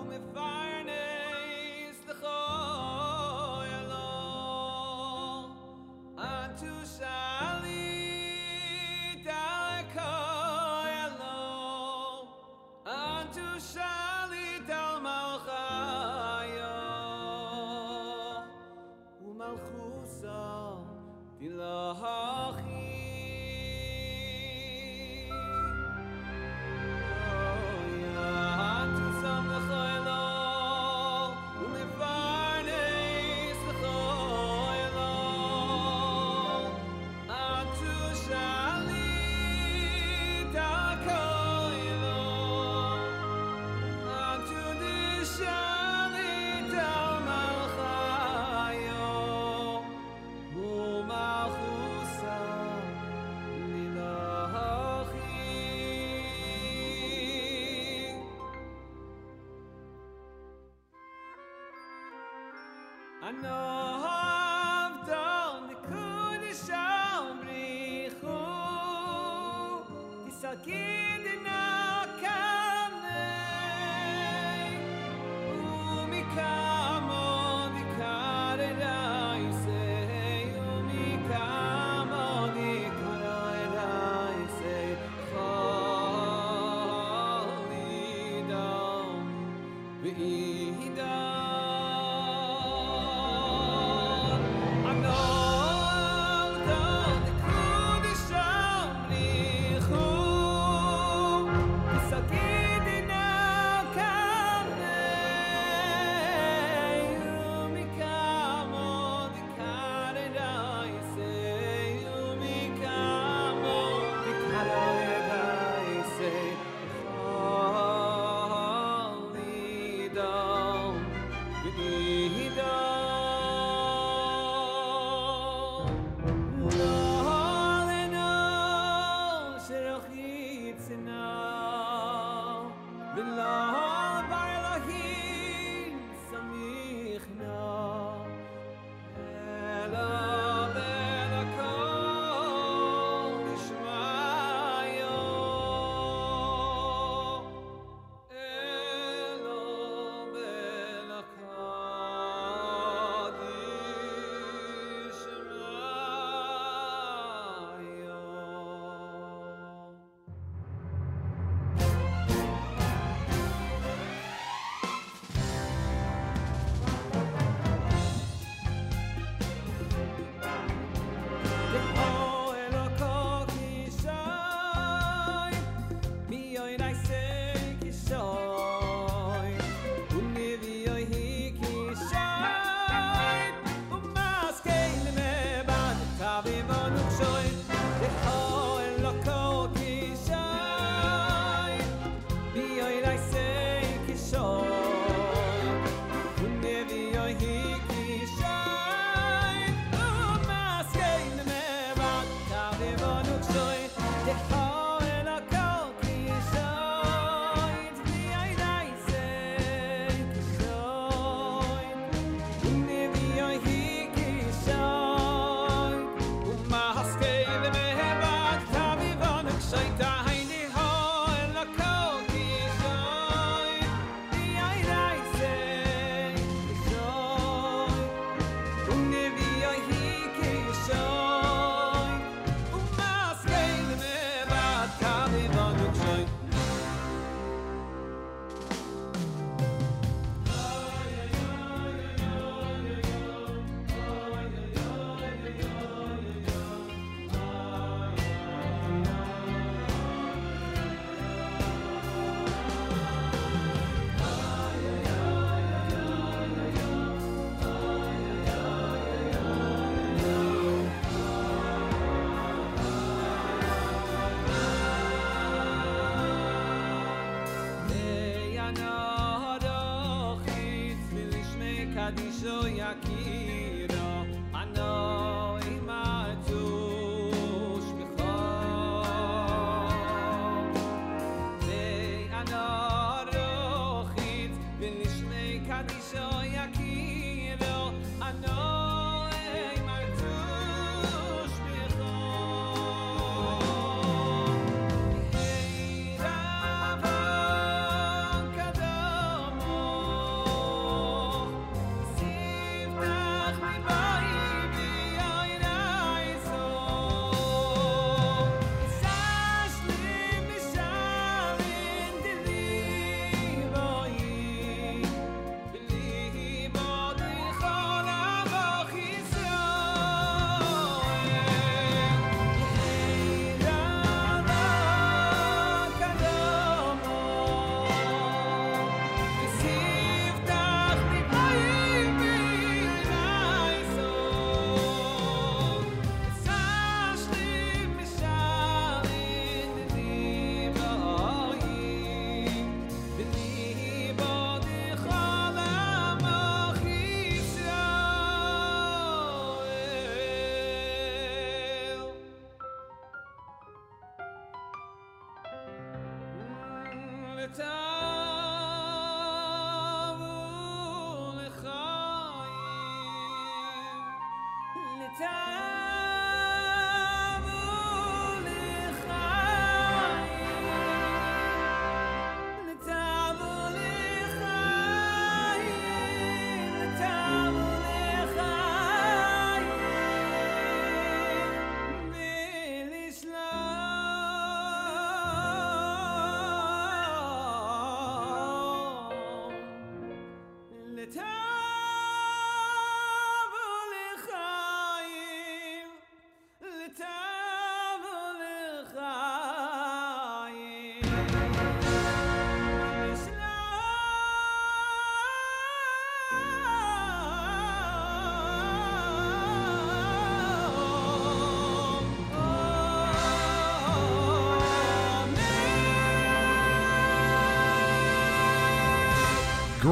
um 0.00 0.10
farne 0.34 1.02
is 1.90 1.98
le 2.08 2.14
khoylo 2.22 4.08
an 6.16 6.48
tu 6.60 6.72
know. 63.42 63.75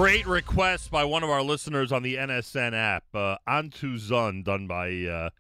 Great 0.05 0.27
request 0.27 0.91
by 0.91 1.03
one 1.03 1.23
of 1.23 1.31
our 1.31 1.41
listeners 1.41 1.91
on 1.91 2.03
the 2.03 2.17
NSN 2.17 2.75
app. 2.75 3.05
Uh, 3.15 3.39
Antu 3.49 3.95
Zun, 3.99 4.45
done 4.45 4.67
by 4.67 5.07
uh, 5.07 5.31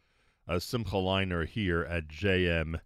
uh, 0.48 0.58
Simcha 0.58 0.96
Leiner 0.96 1.46
here 1.46 1.82
at 1.82 2.08
JM 2.08 2.80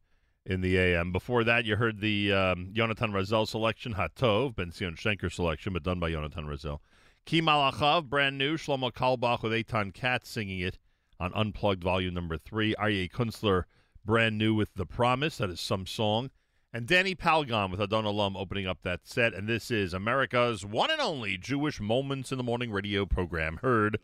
in 0.44 0.60
the 0.60 0.76
AM. 0.76 1.12
Before 1.12 1.44
that, 1.44 1.66
you 1.66 1.76
heard 1.76 2.00
the 2.00 2.32
um, 2.32 2.72
Yonatan 2.74 3.12
Razel 3.12 3.46
selection, 3.46 3.94
Hatov, 3.94 4.56
Ben 4.56 4.72
Zion 4.72 4.96
Shenker 4.96 5.32
selection, 5.32 5.72
but 5.72 5.84
done 5.84 6.00
by 6.00 6.10
Yonatan 6.10 6.46
Razel. 6.46 6.80
Ki 7.24 7.40
Malachav, 7.40 8.08
brand 8.08 8.36
new, 8.36 8.56
Shlomo 8.56 8.92
Carlebach 8.92 9.44
with 9.44 9.52
Eitan 9.52 9.94
Katz 9.94 10.28
singing 10.28 10.58
it 10.58 10.78
on 11.20 11.32
Unplugged 11.32 11.84
Volume 11.84 12.12
Number 12.12 12.36
3. 12.36 12.74
Aryeh 12.74 13.08
Kunstler, 13.08 13.66
brand 14.04 14.36
new 14.36 14.52
with 14.52 14.74
The 14.74 14.84
Promise, 14.84 15.38
that 15.38 15.48
is 15.48 15.60
some 15.60 15.86
song. 15.86 16.30
And 16.70 16.86
Danny 16.86 17.14
Palgon 17.14 17.70
with 17.70 17.80
Adon 17.80 18.04
Olam 18.04 18.36
opening 18.36 18.66
up 18.66 18.82
that 18.82 19.00
set. 19.04 19.32
And 19.32 19.48
this 19.48 19.70
is 19.70 19.94
America's 19.94 20.66
one 20.66 20.90
and 20.90 21.00
only 21.00 21.38
Jewish 21.38 21.80
Moments 21.80 22.30
in 22.30 22.36
the 22.36 22.44
Morning 22.44 22.70
radio 22.70 23.06
program, 23.06 23.58
heard 23.62 23.98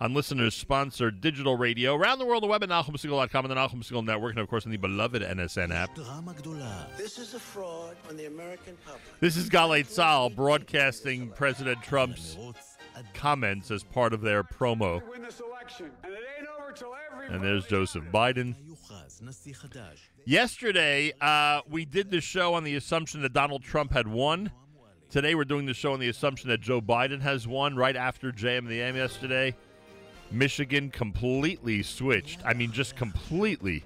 on 0.00 0.14
listeners 0.14 0.54
sponsored 0.54 1.20
digital 1.20 1.56
radio 1.56 1.94
around 1.94 2.18
the 2.18 2.26
world, 2.26 2.42
the 2.42 2.48
web 2.48 2.64
at 2.64 2.68
NachumSegal.com 2.70 3.44
and 3.44 3.50
the 3.50 3.54
Nachum 3.54 3.84
Segal 3.84 4.04
Network, 4.04 4.32
and 4.32 4.40
of 4.40 4.48
course 4.48 4.64
on 4.64 4.72
the 4.72 4.78
beloved 4.78 5.22
NSN 5.22 5.72
app. 5.72 5.94
This 6.96 7.18
is 7.18 7.34
a 7.34 7.38
fraud 7.40 7.96
on 8.08 8.16
the 8.16 8.26
American 8.26 8.76
public. 8.84 9.02
This 9.20 9.36
is 9.36 9.48
Galei 9.48 9.86
Tzal 9.86 10.34
broadcasting 10.34 11.30
President 11.30 11.82
Trump's 11.82 12.36
comments 13.14 13.70
as 13.70 13.84
part 13.84 14.12
of 14.12 14.22
their 14.22 14.42
promo. 14.42 15.00
win 15.08 15.22
this 15.22 15.40
election, 15.40 15.90
and 16.02 16.12
it 16.12 16.20
ain't 16.38 16.48
over 16.60 16.72
till 16.72 16.94
every. 17.12 17.28
And 17.32 17.44
there's 17.44 17.66
Joseph 17.66 18.04
Biden. 18.12 18.56
Yesterday, 20.24 21.12
uh, 21.20 21.60
we 21.68 21.84
did 21.84 22.10
the 22.10 22.20
show 22.20 22.54
on 22.54 22.64
the 22.64 22.76
assumption 22.76 23.22
that 23.22 23.32
Donald 23.32 23.62
Trump 23.62 23.92
had 23.92 24.06
won. 24.06 24.50
Today, 25.10 25.34
we're 25.34 25.44
doing 25.44 25.66
the 25.66 25.74
show 25.74 25.94
on 25.94 26.00
the 26.00 26.08
assumption 26.08 26.50
that 26.50 26.60
Joe 26.60 26.80
Biden 26.80 27.20
has 27.20 27.46
won. 27.48 27.76
Right 27.76 27.96
after 27.96 28.30
JM 28.30 28.68
the 28.68 28.80
AM 28.80 28.96
yesterday, 28.96 29.54
Michigan 30.30 30.90
completely 30.90 31.82
switched. 31.82 32.40
I 32.44 32.54
mean, 32.54 32.72
just 32.72 32.96
completely. 32.96 33.84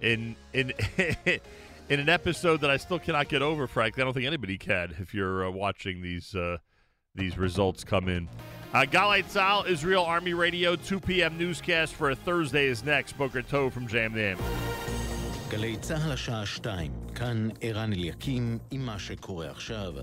In 0.00 0.36
in 0.52 0.72
in 1.88 2.00
an 2.00 2.08
episode 2.08 2.60
that 2.60 2.70
I 2.70 2.76
still 2.76 2.98
cannot 2.98 3.28
get 3.28 3.42
over, 3.42 3.66
frankly. 3.66 4.02
I 4.02 4.04
don't 4.04 4.14
think 4.14 4.26
anybody 4.26 4.58
can. 4.58 4.94
If 4.98 5.12
you're 5.12 5.46
uh, 5.46 5.50
watching 5.50 6.02
these 6.02 6.34
uh, 6.34 6.58
these 7.15 7.37
results 7.37 7.83
come 7.83 8.07
in. 8.09 8.27
Uh, 8.73 8.85
Galay 8.85 9.23
Tzal, 9.23 9.67
Israel 9.67 10.03
Army 10.03 10.33
Radio, 10.33 10.75
2 10.75 10.99
p.m. 10.99 11.37
newscast 11.37 11.93
for 11.95 12.11
a 12.11 12.15
Thursday 12.15 12.65
is 12.65 12.83
next. 12.83 13.17
Boker 13.17 13.41
Tov 13.41 13.71
from 13.71 13.87
JM 13.87 14.13
the 14.13 14.21
AM. 14.21 14.37
גלי 15.49 15.77
צה"ל 15.77 16.11
השעה 16.11 16.45
שתיים, 16.45 16.91
כאן 17.15 17.49
ערן 17.61 17.93
אליקים 17.93 18.57
עם 18.71 18.85
מה 18.85 18.99
שקורה 18.99 19.51
עכשיו. 19.51 19.93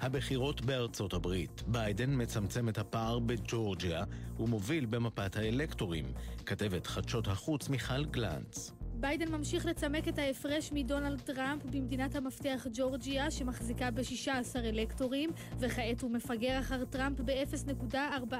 הבחירות 0.00 0.60
בארצות 0.60 1.12
הברית. 1.14 1.62
ביידן 1.66 2.22
מצמצם 2.22 2.68
את 2.68 2.78
הפער 2.78 3.18
בג'ורג'יה 3.18 4.04
ומוביל 4.38 4.86
במפת 4.86 5.36
האלקטורים. 5.36 6.04
כתבת 6.46 6.86
חדשות 6.86 7.28
החוץ 7.28 7.68
מיכל 7.68 8.04
גלנץ. 8.04 8.72
ביידן 8.99 9.31
ממשיך 9.31 9.65
לצמק 9.65 10.07
את 10.07 10.19
ההפרש 10.19 10.71
מדונלד 10.71 11.21
טראמפ 11.21 11.65
במדינת 11.65 12.15
המפתח 12.15 12.67
ג'ורג'יה, 12.73 13.31
שמחזיקה 13.31 13.91
ב-16 13.91 14.59
אלקטורים, 14.59 15.29
וכעת 15.59 16.01
הוא 16.01 16.11
מפגר 16.11 16.59
אחר 16.59 16.85
טראמפ 16.85 17.19
ב-0.4% 17.19 18.35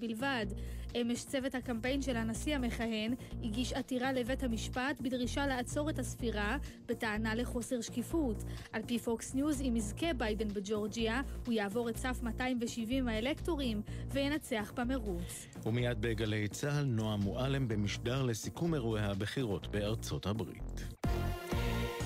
בלבד. 0.00 0.46
אמש 1.00 1.24
צוות 1.24 1.54
הקמפיין 1.54 2.02
של 2.02 2.16
הנשיא 2.16 2.56
המכהן 2.56 3.14
הגיש 3.42 3.72
עתירה 3.72 4.12
לבית 4.12 4.42
המשפט 4.42 5.00
בדרישה 5.00 5.46
לעצור 5.46 5.90
את 5.90 5.98
הספירה, 5.98 6.56
בטענה 6.86 7.34
לחוסר 7.34 7.80
שקיפות. 7.80 8.44
על 8.72 8.82
פי 8.86 8.98
פוקס 8.98 9.34
ניוז, 9.34 9.60
אם 9.60 9.76
יזכה 9.76 10.12
ביידן 10.12 10.48
בג'ורג'יה, 10.48 11.20
הוא 11.46 11.52
יעבור 11.52 11.88
את 11.88 11.96
סף 11.96 12.22
270 12.22 13.08
האלקטורים 13.08 13.82
וינצח 14.10 14.72
במרוץ. 14.76 15.46
ומיד 15.66 16.00
בגלי 16.00 16.48
צה"ל, 16.48 16.84
נועה 16.84 17.16
מועלם 17.16 17.68
במשדר 17.68 18.22
לסיכום 18.22 18.74
אירועי 18.74 19.02
הבחירות 19.02 19.66
בארצות 19.92 20.26
הברית. 20.26 20.86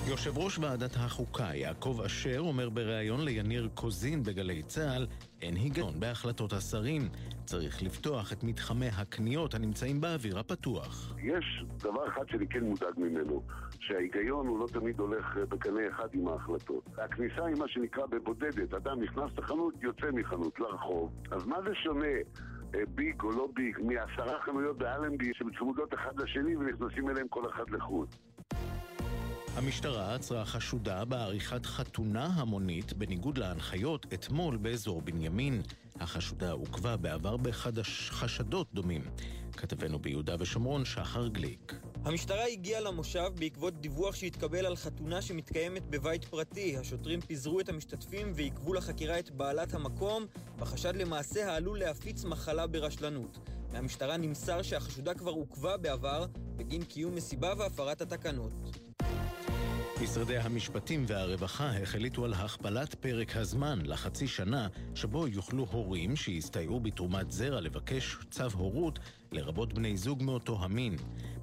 יושב 0.09 0.37
ראש 0.37 0.59
ועדת 0.59 0.95
החוקה 0.95 1.49
יעקב 1.53 2.01
אשר 2.05 2.39
אומר 2.39 2.69
בריאיון 2.69 3.25
ליניר 3.25 3.69
קוזין 3.73 4.23
בגלי 4.23 4.63
צה"ל 4.63 5.07
אין 5.41 5.55
היגיון 5.55 5.99
בהחלטות 5.99 6.53
השרים. 6.53 7.09
צריך 7.45 7.83
לפתוח 7.83 8.33
את 8.33 8.43
מתחמי 8.43 8.87
הקניות 8.87 9.53
הנמצאים 9.53 10.01
באוויר 10.01 10.39
הפתוח. 10.39 11.15
יש 11.23 11.65
דבר 11.77 12.07
אחד 12.07 12.23
שאני 12.27 12.47
כן 12.47 12.63
מודאג 12.63 12.93
ממנו, 12.97 13.43
שההיגיון 13.79 14.47
הוא 14.47 14.59
לא 14.59 14.67
תמיד 14.67 14.99
הולך 14.99 15.37
אה, 15.37 15.45
בקנה 15.45 15.81
אחד 15.89 16.07
עם 16.13 16.27
ההחלטות. 16.27 16.83
הכניסה 16.97 17.45
היא 17.45 17.55
מה 17.59 17.67
שנקרא 17.67 18.05
בבודדת, 18.05 18.73
אדם 18.73 19.01
נכנס 19.01 19.31
לחנות, 19.37 19.73
יוצא 19.81 20.11
מחנות, 20.13 20.59
לרחוב. 20.59 21.11
אז 21.31 21.45
מה 21.45 21.57
זה 21.61 21.75
שונה? 21.83 22.17
אה, 22.75 22.79
ביג 22.95 23.21
או 23.23 23.31
לא 23.31 23.47
ביג, 23.55 23.77
מעשרה 23.81 24.41
חנויות 24.45 24.77
באלנבי 24.77 25.31
שצמודות 25.33 25.93
אחד 25.93 26.19
לשני 26.19 26.55
ונכנסים 26.55 27.09
אליהם 27.09 27.27
כל 27.27 27.49
אחד 27.49 27.69
לחוד. 27.69 28.07
המשטרה 29.57 30.15
עצרה 30.15 30.45
חשודה 30.45 31.05
בעריכת 31.05 31.65
חתונה 31.65 32.25
המונית 32.25 32.93
בניגוד 32.93 33.37
להנחיות 33.37 34.05
אתמול 34.13 34.57
באזור 34.57 35.01
בנימין. 35.01 35.61
החשודה 35.99 36.51
עוכבה 36.51 36.97
בעבר 36.97 37.37
בחשדות 37.37 38.67
דומים. 38.73 39.01
כתבנו 39.57 39.99
ביהודה 39.99 40.35
ושומרון, 40.39 40.85
שחר 40.85 41.27
גליק. 41.27 41.73
המשטרה 42.05 42.45
הגיעה 42.45 42.81
למושב 42.81 43.31
בעקבות 43.39 43.81
דיווח 43.81 44.15
שהתקבל 44.15 44.65
על 44.65 44.75
חתונה 44.75 45.21
שמתקיימת 45.21 45.89
בבית 45.89 46.25
פרטי. 46.25 46.77
השוטרים 46.77 47.21
פיזרו 47.21 47.59
את 47.59 47.69
המשתתפים 47.69 48.31
ועיכבו 48.35 48.73
לחקירה 48.73 49.19
את 49.19 49.31
בעלת 49.31 49.73
המקום, 49.73 50.25
בחשד 50.57 50.95
למעשה 50.95 51.51
העלול 51.51 51.79
להפיץ 51.79 52.23
מחלה 52.23 52.67
ברשלנות. 52.67 53.37
מהמשטרה 53.73 54.17
נמסר 54.17 54.61
שהחשודה 54.61 55.13
כבר 55.13 55.31
עוכבה 55.31 55.77
בעבר 55.77 56.25
בגין 56.55 56.83
קיום 56.83 57.15
מסיבה 57.15 57.53
והפרת 57.57 58.01
התקנות. 58.01 58.51
משרדי 60.03 60.37
המשפטים 60.37 61.03
והרווחה 61.07 61.77
החליטו 61.77 62.25
על 62.25 62.33
הכפלת 62.33 62.95
פרק 62.95 63.35
הזמן 63.35 63.79
לחצי 63.83 64.27
שנה 64.27 64.67
שבו 64.95 65.27
יוכלו 65.27 65.65
הורים 65.71 66.15
שהסתייעו 66.15 66.79
בתרומת 66.79 67.31
זרע 67.31 67.61
לבקש 67.61 68.17
צו 68.31 68.43
הורות, 68.53 68.99
לרבות 69.31 69.73
בני 69.73 69.97
זוג 69.97 70.23
מאותו 70.23 70.57
המין. 70.63 70.95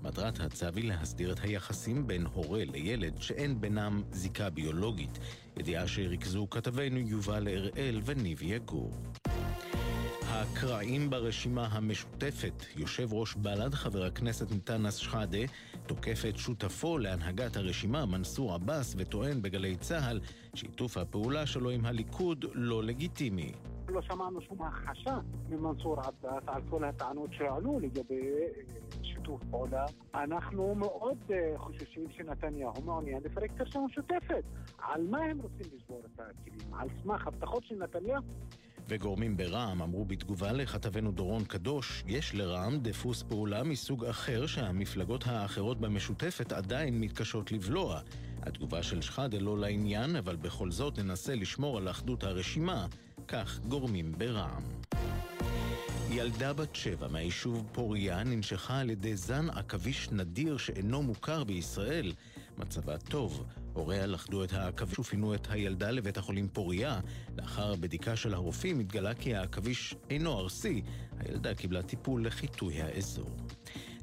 מטרת 0.02 0.40
הצו 0.40 0.66
היא 0.76 0.88
להסדיר 0.88 1.32
את 1.32 1.40
היחסים 1.42 2.06
בין 2.06 2.26
הורה 2.26 2.64
לילד 2.64 3.22
שאין 3.22 3.60
בינם 3.60 4.02
זיקה 4.12 4.50
ביולוגית. 4.50 5.18
ידיעה 5.56 5.88
שריכזו 5.88 6.50
כתבינו 6.50 6.98
יובל 6.98 7.48
הראל 7.48 8.00
וניב 8.04 8.42
יגור. 8.42 8.92
הקרעים 10.22 11.10
ברשימה 11.10 11.66
המשותפת, 11.66 12.64
יושב 12.76 13.12
ראש 13.12 13.34
בל"ד, 13.34 13.74
חבר 13.74 14.04
הכנסת 14.04 14.52
אנטאנס 14.52 14.96
שחאדה, 14.96 15.38
תוקף 15.86 16.22
את 16.28 16.36
שותפו 16.36 16.98
להנהגת 16.98 17.56
הרשימה, 17.56 18.06
מנסור 18.06 18.54
עבאס, 18.54 18.94
וטוען 18.98 19.42
בגלי 19.42 19.76
צה"ל 19.76 20.20
שיתוף 20.54 20.96
הפעולה 20.96 21.46
שלו 21.46 21.70
עם 21.70 21.86
הליכוד 21.86 22.44
לא 22.52 22.84
לגיטימי. 22.84 23.52
לא 23.88 24.02
שמענו 24.02 24.40
שום 24.40 24.62
הכחשה 24.62 25.18
ממנסור 25.48 26.00
עבאס 26.00 26.42
על 26.46 26.62
כל 26.70 26.84
הטענות 26.84 27.32
שהועלו 27.32 27.80
לגבי 27.80 28.20
אה, 28.20 28.46
שיתוף 29.02 29.40
פעולה. 29.50 29.84
אנחנו 30.14 30.74
מאוד 30.74 31.18
אה, 31.30 31.52
חוששים 31.56 32.10
שנתניהו 32.10 32.72
מעוניין 32.84 33.22
לפרק 33.24 33.50
את 33.56 33.60
הרשימה 33.60 33.76
המשותפת. 33.76 34.44
על 34.78 35.06
מה 35.10 35.18
הם 35.18 35.38
רוצים 35.40 35.66
לשבור 35.76 36.02
את 36.14 36.20
הכלים? 36.20 36.74
על 36.74 36.88
סמך 37.02 37.26
הבטחות 37.26 37.64
של 37.64 37.74
נתניהו? 37.74 38.22
וגורמים 38.88 39.36
ברע"מ 39.36 39.82
אמרו 39.82 40.04
בתגובה 40.04 40.52
לכתבנו 40.52 41.12
דורון 41.12 41.44
קדוש, 41.44 42.04
יש 42.06 42.34
לרע"מ 42.34 42.78
דפוס 42.82 43.22
פעולה 43.22 43.62
מסוג 43.62 44.04
אחר 44.04 44.46
שהמפלגות 44.46 45.26
האחרות 45.26 45.80
במשותפת 45.80 46.52
עדיין 46.52 47.00
מתקשות 47.00 47.52
לבלוע. 47.52 48.00
התגובה 48.42 48.82
של 48.82 49.02
שחאדה 49.02 49.38
לא 49.38 49.58
לעניין, 49.58 50.16
אבל 50.16 50.36
בכל 50.36 50.70
זאת 50.70 50.98
ננסה 50.98 51.34
לשמור 51.34 51.78
על 51.78 51.90
אחדות 51.90 52.24
הרשימה, 52.24 52.86
כך 53.28 53.60
גורמים 53.68 54.12
ברע"מ. 54.18 54.62
ילדה 56.10 56.52
בת 56.52 56.76
שבע 56.76 57.08
מהיישוב 57.08 57.66
פוריה 57.72 58.24
ננשכה 58.24 58.78
על 58.78 58.90
ידי 58.90 59.16
זן 59.16 59.50
עכביש 59.50 60.08
נדיר 60.12 60.56
שאינו 60.56 61.02
מוכר 61.02 61.44
בישראל. 61.44 62.12
מצבה 62.58 62.98
טוב. 62.98 63.44
הוריה 63.74 64.06
לכדו 64.06 64.44
את 64.44 64.52
העכביש 64.52 64.98
ופינו 64.98 65.34
את 65.34 65.46
הילדה 65.50 65.90
לבית 65.90 66.16
החולים 66.16 66.48
פוריה. 66.48 67.00
לאחר 67.38 67.74
בדיקה 67.74 68.16
של 68.16 68.34
הרופאים 68.34 68.80
התגלה 68.80 69.14
כי 69.14 69.34
העכביש 69.34 69.94
אינו 70.10 70.38
ארסי. 70.38 70.82
הילדה 71.18 71.54
קיבלה 71.54 71.82
טיפול 71.82 72.26
לחיטוי 72.26 72.82
האזור. 72.82 73.30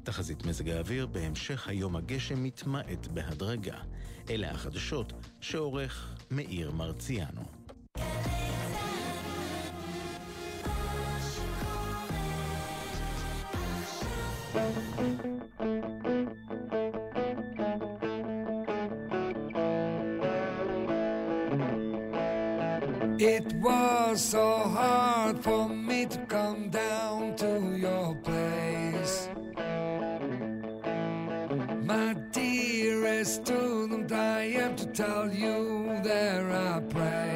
תחזית 0.04 0.46
מזג 0.46 0.68
האוויר, 0.68 1.06
בהמשך 1.06 1.68
היום 1.68 1.96
הגשם 1.96 2.44
מתמעט 2.44 3.06
בהדרגה. 3.06 3.78
אלה 4.30 4.50
החדשות 4.50 5.12
שעורך 5.40 6.16
מאיר 6.30 6.70
מרציאנו. 6.70 7.42
It 23.24 23.52
was 23.60 24.20
so 24.20 24.58
hard 24.58 25.44
for 25.44 25.68
me 25.68 26.06
to 26.06 26.18
come 26.26 26.70
down 26.70 27.36
to 27.36 27.76
your 27.76 28.16
place. 28.16 29.28
My 31.84 32.14
dearest 32.32 33.44
student, 33.46 34.10
I 34.10 34.46
have 34.58 34.74
to 34.74 34.86
tell 34.86 35.32
you 35.32 36.00
there 36.02 36.50
I 36.50 36.80
praise. 36.80 37.31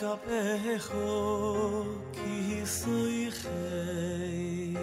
kapecho 0.00 1.10
ki 2.14 2.32
hisui 2.48 3.30
khay 3.38 4.74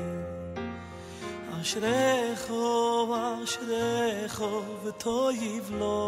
Ashrecho, 1.57 2.63
ashrecho, 3.43 4.49
v'to 4.83 5.19
yivlo 5.41 5.99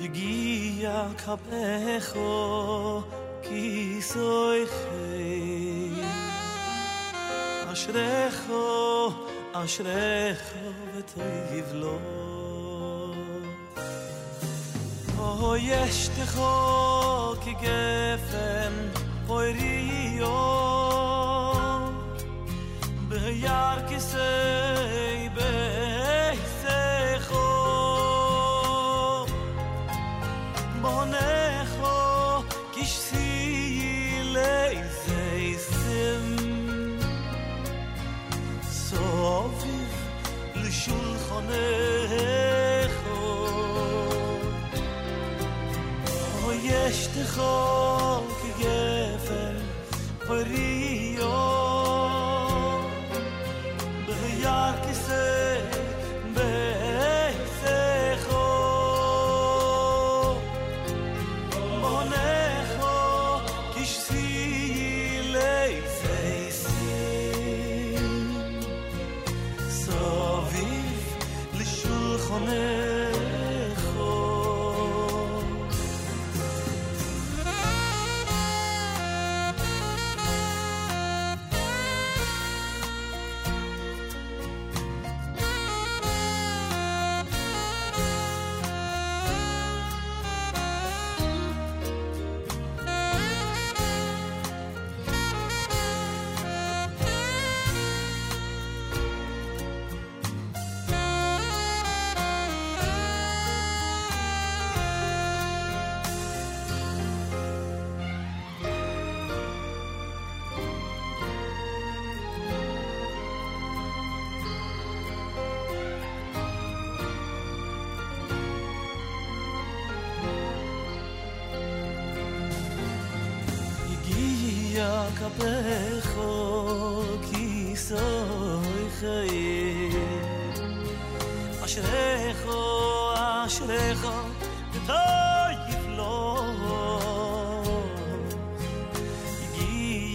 Yigia 0.00 1.00
kapecho 1.22 2.32
ki 3.44 3.62
hisui 4.00 4.62
Ashrecho, 7.70 8.64
ashrecho, 9.52 10.62
v'to 10.92 11.22
yivlo 11.52 11.94
Ashrecho, 11.94 11.94
ashrecho, 11.94 12.14
yivlo 12.14 12.23
Oh, 15.46 15.56
yes, 15.56 16.08
the 16.08 16.24
hockey. 16.24 17.54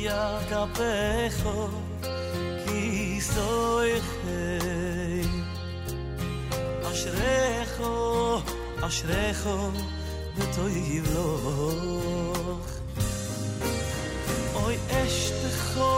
ya 0.09 0.25
kapecho 0.49 1.55
ki 2.65 2.81
soy 3.31 3.91
rey 4.25 5.27
ashrejo 6.89 7.93
ashrejo 8.87 9.57
אוי 10.35 10.45
tu 10.55 10.63
hijo 10.77 11.27
hoy 14.57 14.75
este 15.03 15.49
jo 15.73 15.93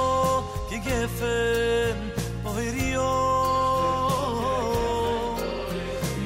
que 0.69 0.77
gefen 0.89 1.97
rio 2.77 3.11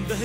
de 0.10 0.16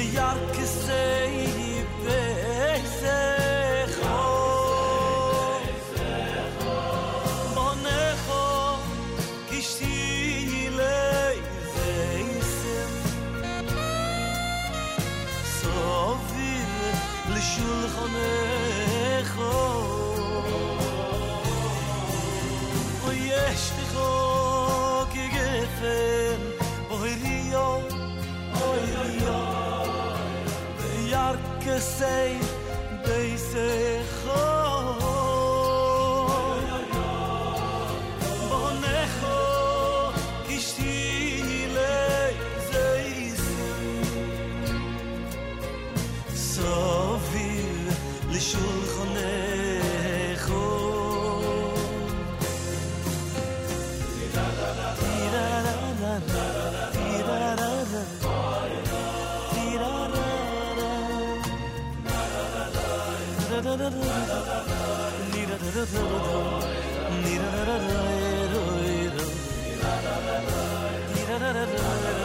could 31.71 31.81
say 31.81 32.60
da 65.81 65.87
da 71.39 71.53
da 71.55 72.15
da 72.15 72.20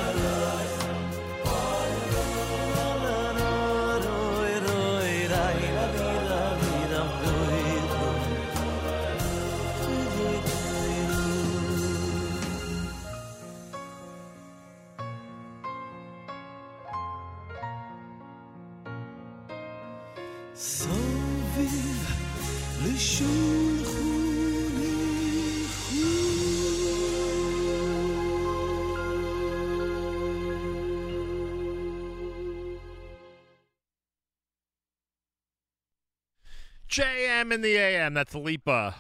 JM 37.46 37.54
in 37.54 37.62
the 37.62 37.76
AM. 37.76 38.14
That's 38.16 38.34
Lipa 38.34 38.96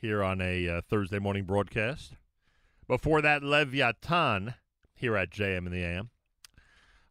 here 0.00 0.22
on 0.22 0.40
a 0.40 0.68
uh, 0.68 0.80
Thursday 0.88 1.20
morning 1.20 1.44
broadcast. 1.44 2.16
Before 2.88 3.22
that, 3.22 3.44
Leviathan 3.44 4.54
here 4.94 5.16
at 5.16 5.30
JM 5.30 5.66
in 5.66 5.70
the 5.72 5.84
AM. 5.84 6.10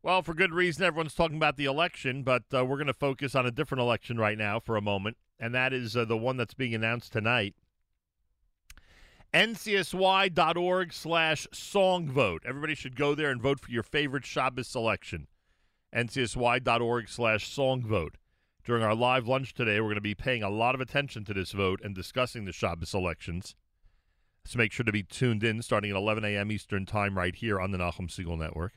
Well, 0.04 0.22
for 0.22 0.34
good 0.34 0.54
reason, 0.54 0.84
everyone's 0.84 1.14
talking 1.14 1.38
about 1.38 1.56
the 1.56 1.66
election, 1.66 2.24
but 2.24 2.44
uh, 2.54 2.66
we're 2.66 2.76
going 2.76 2.88
to 2.88 2.94
focus 2.94 3.34
on 3.34 3.46
a 3.46 3.52
different 3.52 3.82
election 3.82 4.18
right 4.18 4.38
now 4.38 4.60
for 4.60 4.76
a 4.76 4.82
moment, 4.82 5.16
and 5.40 5.56
that 5.56 5.72
is 5.72 5.96
uh, 5.96 6.04
the 6.04 6.18
one 6.18 6.36
that's 6.36 6.54
being 6.54 6.76
announced 6.76 7.14
tonight. 7.14 7.56
ncsy.org 9.34 10.92
slash 10.92 11.48
song 11.54 12.10
vote. 12.10 12.44
Everybody 12.46 12.76
should 12.76 12.98
go 12.98 13.16
there 13.16 13.32
and 13.32 13.42
vote 13.42 13.62
for 13.62 13.72
your 13.72 13.84
favorite 13.84 14.26
Shabbos 14.26 14.68
selection. 14.68 15.28
ncsy.org 15.96 17.08
slash 17.08 17.48
song 17.48 17.84
vote. 17.84 18.18
During 18.70 18.84
our 18.84 18.94
live 18.94 19.28
lunch 19.28 19.56
today, 19.56 19.80
we're 19.80 19.88
going 19.88 19.96
to 19.96 20.02
be 20.02 20.14
paying 20.14 20.44
a 20.44 20.50
lot 20.52 20.76
of 20.76 20.80
attention 20.80 21.26
to 21.26 21.34
this 21.34 21.54
vote 21.54 21.82
and 21.84 21.96
discussing 21.96 22.46
the 22.46 22.52
Shabbos 22.52 22.94
elections. 22.94 23.56
So 24.46 24.60
make 24.60 24.72
sure 24.72 24.84
to 24.84 24.92
be 24.92 25.02
tuned 25.02 25.44
in 25.44 25.64
starting 25.64 25.90
at 25.90 25.98
11 25.98 26.24
a.m. 26.24 26.52
Eastern 26.52 26.86
Time 26.86 27.18
right 27.18 27.36
here 27.36 27.60
on 27.60 27.72
the 27.72 27.80
Nachum 27.80 28.12
Segal 28.12 28.38
Network. 28.38 28.74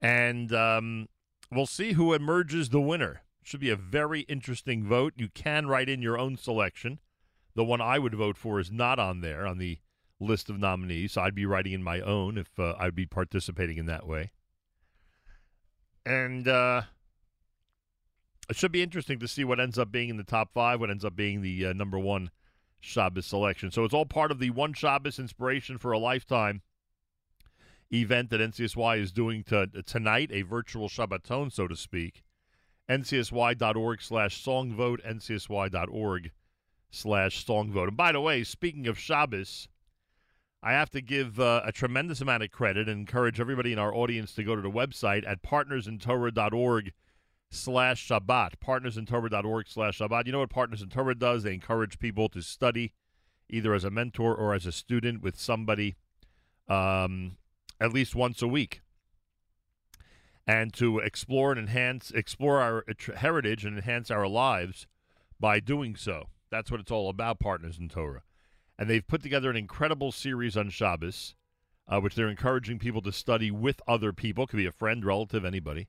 And 0.00 0.50
um, 0.54 1.10
we'll 1.52 1.66
see 1.66 1.92
who 1.92 2.14
emerges 2.14 2.70
the 2.70 2.80
winner. 2.80 3.20
Should 3.42 3.60
be 3.60 3.68
a 3.68 3.76
very 3.76 4.20
interesting 4.20 4.82
vote. 4.88 5.12
You 5.18 5.28
can 5.28 5.66
write 5.66 5.90
in 5.90 6.00
your 6.00 6.16
own 6.16 6.38
selection. 6.38 7.00
The 7.54 7.64
one 7.64 7.82
I 7.82 7.98
would 7.98 8.14
vote 8.14 8.38
for 8.38 8.58
is 8.60 8.72
not 8.72 8.98
on 8.98 9.20
there 9.20 9.46
on 9.46 9.58
the 9.58 9.76
list 10.18 10.48
of 10.48 10.58
nominees. 10.58 11.12
So 11.12 11.20
I'd 11.20 11.34
be 11.34 11.44
writing 11.44 11.74
in 11.74 11.82
my 11.82 12.00
own 12.00 12.38
if 12.38 12.58
uh, 12.58 12.76
I'd 12.78 12.94
be 12.94 13.04
participating 13.04 13.76
in 13.76 13.84
that 13.84 14.06
way. 14.06 14.30
And 16.06 16.48
uh, 16.48 16.82
it 18.48 18.56
should 18.56 18.72
be 18.72 18.82
interesting 18.82 19.18
to 19.18 19.28
see 19.28 19.44
what 19.44 19.60
ends 19.60 19.78
up 19.78 19.90
being 19.90 20.08
in 20.08 20.16
the 20.16 20.24
top 20.24 20.52
five, 20.52 20.80
what 20.80 20.90
ends 20.90 21.04
up 21.04 21.16
being 21.16 21.40
the 21.40 21.66
uh, 21.66 21.72
number 21.72 21.98
one 21.98 22.30
Shabbos 22.80 23.26
selection. 23.26 23.70
So 23.70 23.84
it's 23.84 23.94
all 23.94 24.06
part 24.06 24.30
of 24.30 24.38
the 24.38 24.50
One 24.50 24.74
Shabbos 24.74 25.18
Inspiration 25.18 25.78
for 25.78 25.92
a 25.92 25.98
Lifetime 25.98 26.62
event 27.92 28.30
that 28.30 28.40
NCSY 28.40 29.00
is 29.00 29.12
doing 29.12 29.42
to, 29.44 29.66
tonight, 29.86 30.30
a 30.32 30.42
virtual 30.42 30.88
Shabbaton, 30.88 31.52
so 31.52 31.66
to 31.66 31.76
speak. 31.76 32.22
NCSY.org 32.88 34.02
slash 34.02 34.44
songvote, 34.44 35.06
NCSY.org 35.06 36.30
slash 36.90 37.44
songvote. 37.44 37.88
And 37.88 37.96
by 37.96 38.12
the 38.12 38.20
way, 38.20 38.44
speaking 38.44 38.86
of 38.86 38.98
Shabbos, 38.98 39.68
I 40.62 40.72
have 40.72 40.90
to 40.90 41.00
give 41.00 41.40
uh, 41.40 41.62
a 41.64 41.72
tremendous 41.72 42.20
amount 42.20 42.42
of 42.42 42.50
credit 42.50 42.88
and 42.88 43.00
encourage 43.00 43.40
everybody 43.40 43.72
in 43.72 43.78
our 43.78 43.94
audience 43.94 44.34
to 44.34 44.44
go 44.44 44.54
to 44.54 44.62
the 44.62 44.70
website 44.70 45.26
at 45.26 45.42
partnersintorah.org 45.42 46.92
slash 47.54 48.08
Shabbat, 48.08 48.54
partnersintorah.org 48.64 49.68
slash 49.68 49.98
Shabbat. 49.98 50.26
You 50.26 50.32
know 50.32 50.40
what 50.40 50.50
Partners 50.50 50.82
in 50.82 50.88
Torah 50.88 51.14
does? 51.14 51.42
They 51.42 51.54
encourage 51.54 51.98
people 51.98 52.28
to 52.30 52.42
study 52.42 52.92
either 53.48 53.74
as 53.74 53.84
a 53.84 53.90
mentor 53.90 54.34
or 54.34 54.54
as 54.54 54.66
a 54.66 54.72
student 54.72 55.22
with 55.22 55.38
somebody 55.38 55.96
um, 56.68 57.36
at 57.80 57.92
least 57.92 58.14
once 58.14 58.42
a 58.42 58.48
week 58.48 58.80
and 60.46 60.72
to 60.74 60.98
explore 60.98 61.52
and 61.52 61.60
enhance, 61.60 62.10
explore 62.10 62.60
our 62.60 62.84
heritage 63.16 63.64
and 63.64 63.76
enhance 63.76 64.10
our 64.10 64.26
lives 64.26 64.86
by 65.40 65.60
doing 65.60 65.96
so. 65.96 66.28
That's 66.50 66.70
what 66.70 66.80
it's 66.80 66.90
all 66.90 67.08
about, 67.08 67.40
Partners 67.40 67.78
in 67.78 67.88
Torah. 67.88 68.22
And 68.78 68.88
they've 68.88 69.06
put 69.06 69.22
together 69.22 69.50
an 69.50 69.56
incredible 69.56 70.12
series 70.12 70.56
on 70.56 70.68
Shabbos, 70.68 71.34
uh, 71.88 72.00
which 72.00 72.14
they're 72.14 72.28
encouraging 72.28 72.78
people 72.78 73.02
to 73.02 73.12
study 73.12 73.50
with 73.50 73.80
other 73.86 74.12
people. 74.12 74.46
Could 74.46 74.58
be 74.58 74.66
a 74.66 74.72
friend, 74.72 75.04
relative, 75.04 75.44
anybody. 75.44 75.88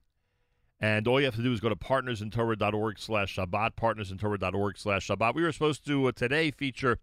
And 0.78 1.08
all 1.08 1.18
you 1.18 1.26
have 1.26 1.36
to 1.36 1.42
do 1.42 1.52
is 1.52 1.60
go 1.60 1.70
to 1.70 1.76
partnersintorah.org 1.76 2.98
slash 2.98 3.36
Shabbat, 3.36 3.76
partnersintorah.org 3.76 4.78
slash 4.78 5.08
Shabbat. 5.08 5.34
We 5.34 5.42
were 5.42 5.52
supposed 5.52 5.86
to 5.86 6.06
uh, 6.06 6.12
today 6.12 6.50
feature 6.50 6.98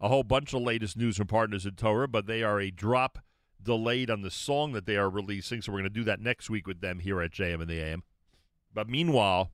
a 0.00 0.08
whole 0.08 0.24
bunch 0.24 0.52
of 0.52 0.62
latest 0.62 0.96
news 0.96 1.16
from 1.16 1.28
Partners 1.28 1.64
in 1.64 1.76
Torah, 1.76 2.08
but 2.08 2.26
they 2.26 2.42
are 2.42 2.60
a 2.60 2.72
drop 2.72 3.18
delayed 3.62 4.10
on 4.10 4.22
the 4.22 4.30
song 4.30 4.72
that 4.72 4.86
they 4.86 4.96
are 4.96 5.08
releasing, 5.08 5.62
so 5.62 5.70
we're 5.70 5.78
going 5.78 5.84
to 5.84 5.90
do 5.90 6.04
that 6.04 6.20
next 6.20 6.50
week 6.50 6.66
with 6.66 6.80
them 6.80 6.98
here 6.98 7.20
at 7.22 7.30
JM 7.30 7.60
and 7.60 7.70
the 7.70 7.80
AM. 7.80 8.02
But 8.74 8.88
meanwhile, 8.88 9.52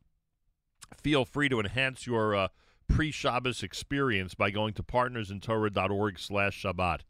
feel 0.96 1.26
free 1.26 1.50
to 1.50 1.60
enhance 1.60 2.06
your 2.06 2.34
uh, 2.34 2.48
pre-Shabbos 2.88 3.62
experience 3.62 4.34
by 4.34 4.50
going 4.50 4.72
to 4.74 4.82
partnersintorah.org 4.82 6.18
slash 6.18 6.62
Shabbat. 6.62 7.00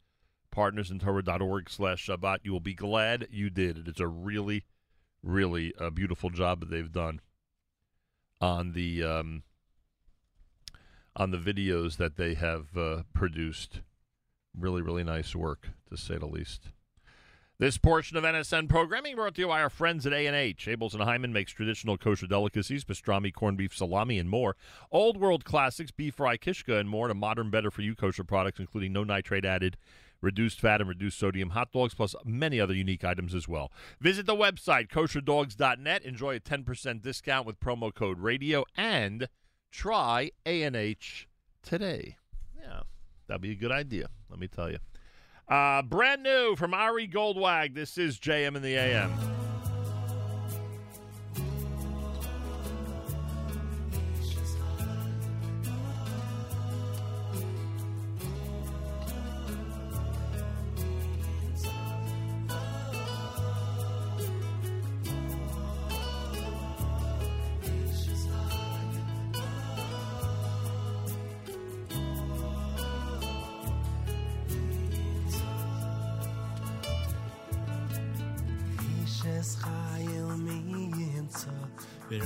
Partnersintorah.org 0.53 1.69
slash 1.69 2.05
Shabbat. 2.05 2.39
You 2.43 2.51
will 2.51 2.59
be 2.59 2.73
glad 2.73 3.27
you 3.31 3.49
did. 3.49 3.87
It's 3.87 4.01
a 4.01 4.07
really 4.07 4.65
really 5.23 5.73
a 5.77 5.91
beautiful 5.91 6.29
job 6.29 6.61
that 6.61 6.69
they've 6.69 6.91
done 6.91 7.21
on 8.41 8.73
the 8.73 9.03
um, 9.03 9.43
on 11.15 11.31
the 11.31 11.37
videos 11.37 11.97
that 11.97 12.15
they 12.17 12.33
have 12.33 12.77
uh, 12.77 13.03
produced. 13.13 13.81
Really, 14.57 14.81
really 14.81 15.03
nice 15.03 15.35
work 15.35 15.69
to 15.89 15.97
say 15.97 16.17
the 16.17 16.25
least. 16.25 16.69
This 17.59 17.77
portion 17.77 18.15
of 18.15 18.23
NSN 18.23 18.69
programming 18.69 19.17
brought 19.17 19.35
to 19.35 19.41
you 19.41 19.47
by 19.47 19.61
our 19.61 19.69
friends 19.69 20.07
at 20.07 20.13
A&H. 20.13 20.65
Abeles 20.65 20.93
and 20.93 21.03
Heymann 21.03 21.33
makes 21.33 21.51
traditional 21.51 21.97
kosher 21.97 22.25
delicacies, 22.25 22.85
pastrami, 22.85 23.33
corned 23.33 23.57
beef, 23.57 23.75
salami, 23.75 24.17
and 24.17 24.29
more. 24.29 24.55
Old 24.93 25.17
world 25.17 25.43
classics, 25.43 25.91
beef 25.91 26.15
fry, 26.15 26.37
kishka, 26.37 26.79
and 26.79 26.87
more 26.87 27.09
to 27.09 27.13
modern, 27.13 27.49
better-for-you 27.49 27.95
kosher 27.95 28.23
products, 28.23 28.61
including 28.61 28.93
no 28.93 29.03
nitrate 29.03 29.43
added, 29.43 29.75
reduced 30.21 30.59
fat, 30.59 30.81
and 30.81 30.89
reduced 30.89 31.17
sodium 31.19 31.51
hot 31.51 31.71
dogs, 31.71 31.93
plus 31.93 32.15
many 32.25 32.59
other 32.59 32.73
unique 32.73 33.03
items 33.03 33.33
as 33.33 33.47
well. 33.47 33.71
Visit 33.99 34.25
the 34.25 34.35
website, 34.35 34.89
kosherdogs.net. 34.89 36.03
Enjoy 36.03 36.35
a 36.35 36.39
10% 36.39 37.01
discount 37.01 37.45
with 37.45 37.59
promo 37.59 37.93
code 37.93 38.19
RADIO, 38.19 38.65
and 38.75 39.27
try 39.71 40.31
A&H 40.45 41.27
today. 41.63 42.17
Yeah, 42.59 42.81
that'd 43.27 43.41
be 43.41 43.51
a 43.51 43.55
good 43.55 43.71
idea, 43.71 44.07
let 44.29 44.39
me 44.39 44.47
tell 44.47 44.69
you. 44.69 44.77
Uh, 45.47 45.81
brand 45.81 46.21
new 46.21 46.55
from 46.55 46.73
Ari 46.73 47.07
Goldwag. 47.07 47.73
This 47.73 47.97
is 47.97 48.19
JM 48.19 48.55
in 48.55 48.61
the 48.61 48.75
AM. 48.75 49.48
Ishes 79.39 79.55
chayil 79.63 80.29
mi 80.43 80.57
yimtza 80.99 81.55
mi 82.09 82.17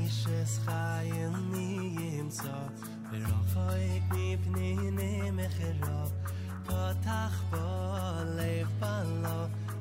Ishes 0.00 0.52
chayil 0.64 1.34
mi 1.52 1.76
mi 4.10 4.36
pnei 4.42 5.28
mechero 5.36 6.00
Botach 6.66 7.36
bo 7.50 7.66
lev 8.40 8.68
balo 8.80 9.40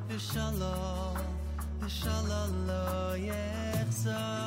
V'shala 0.09 0.75
V'shala 1.79 2.41
lo 2.67 3.15
yechzor 3.15 4.40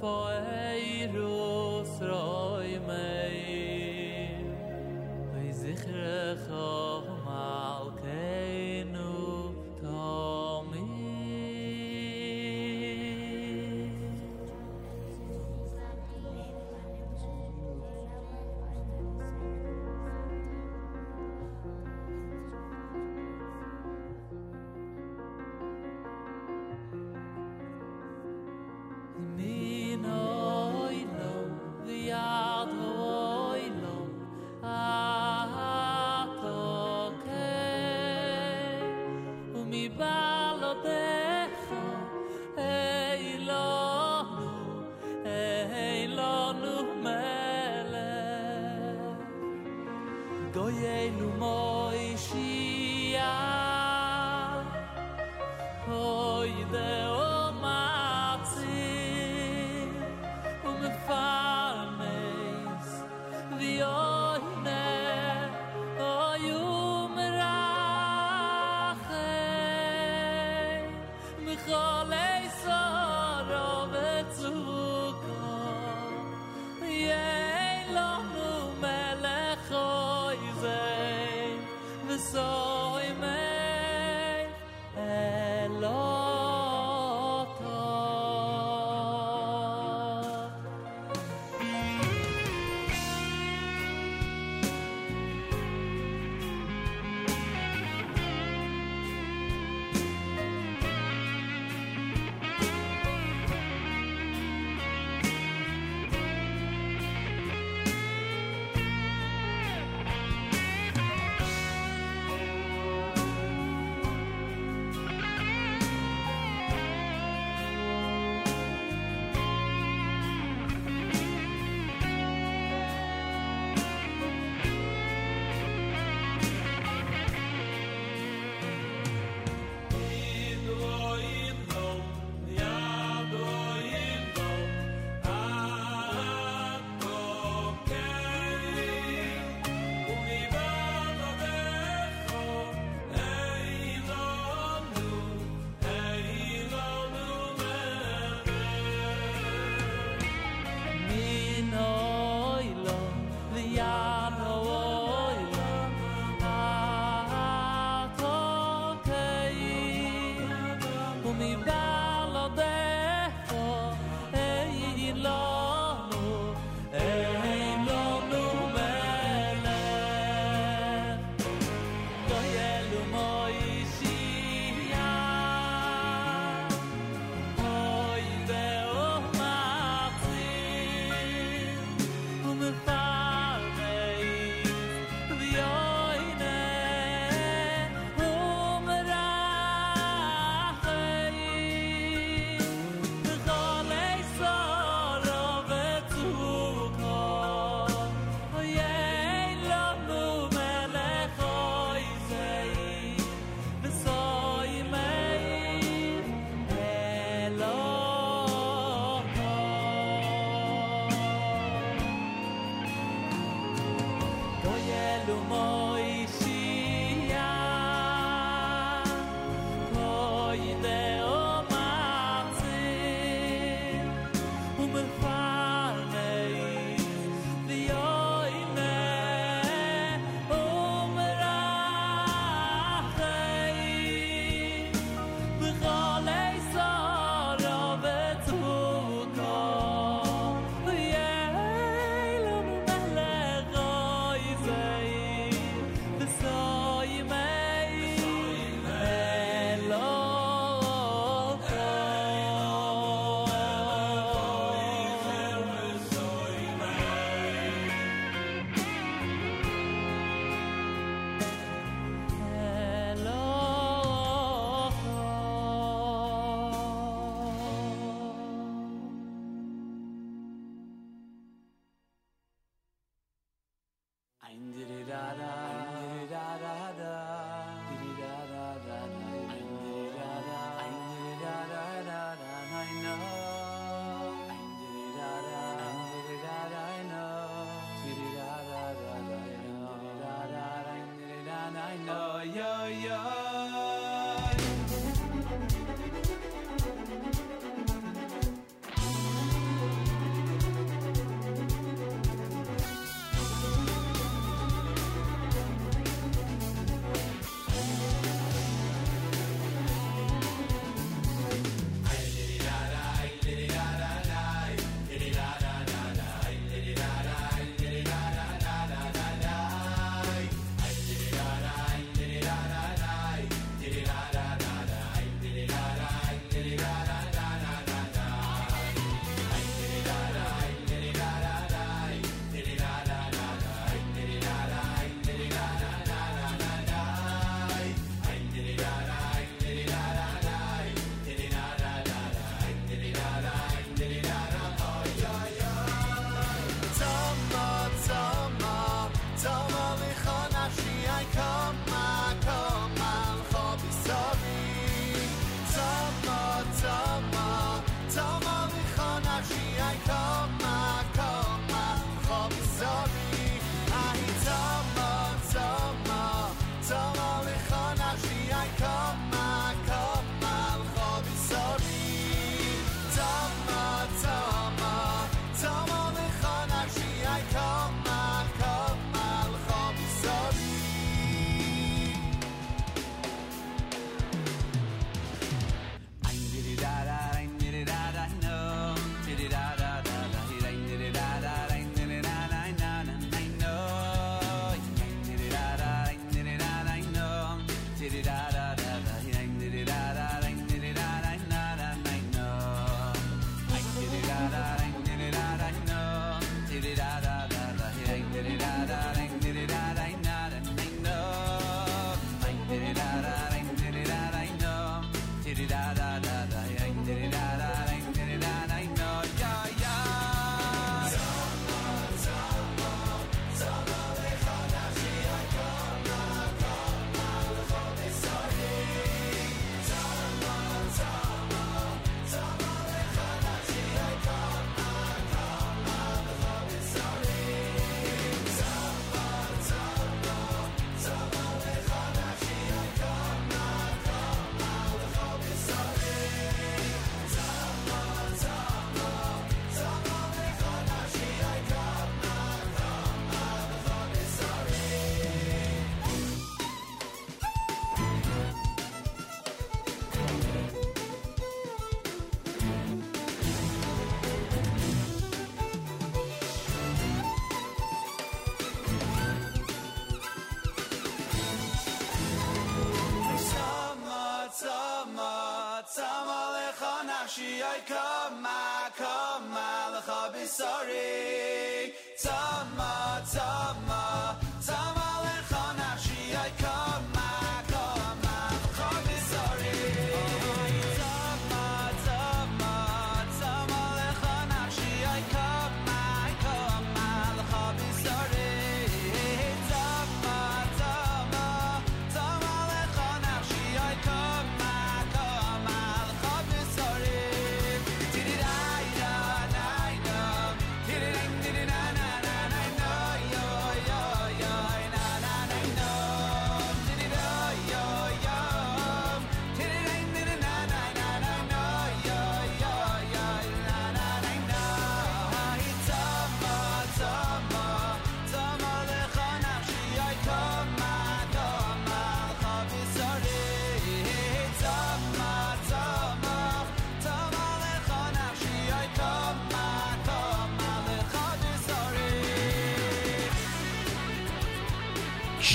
for 0.00 0.30
a 0.30 1.08
rose 1.14 2.02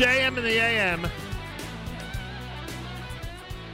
JM 0.01 0.35
and 0.35 0.37
the 0.37 0.57
AM. 0.57 1.07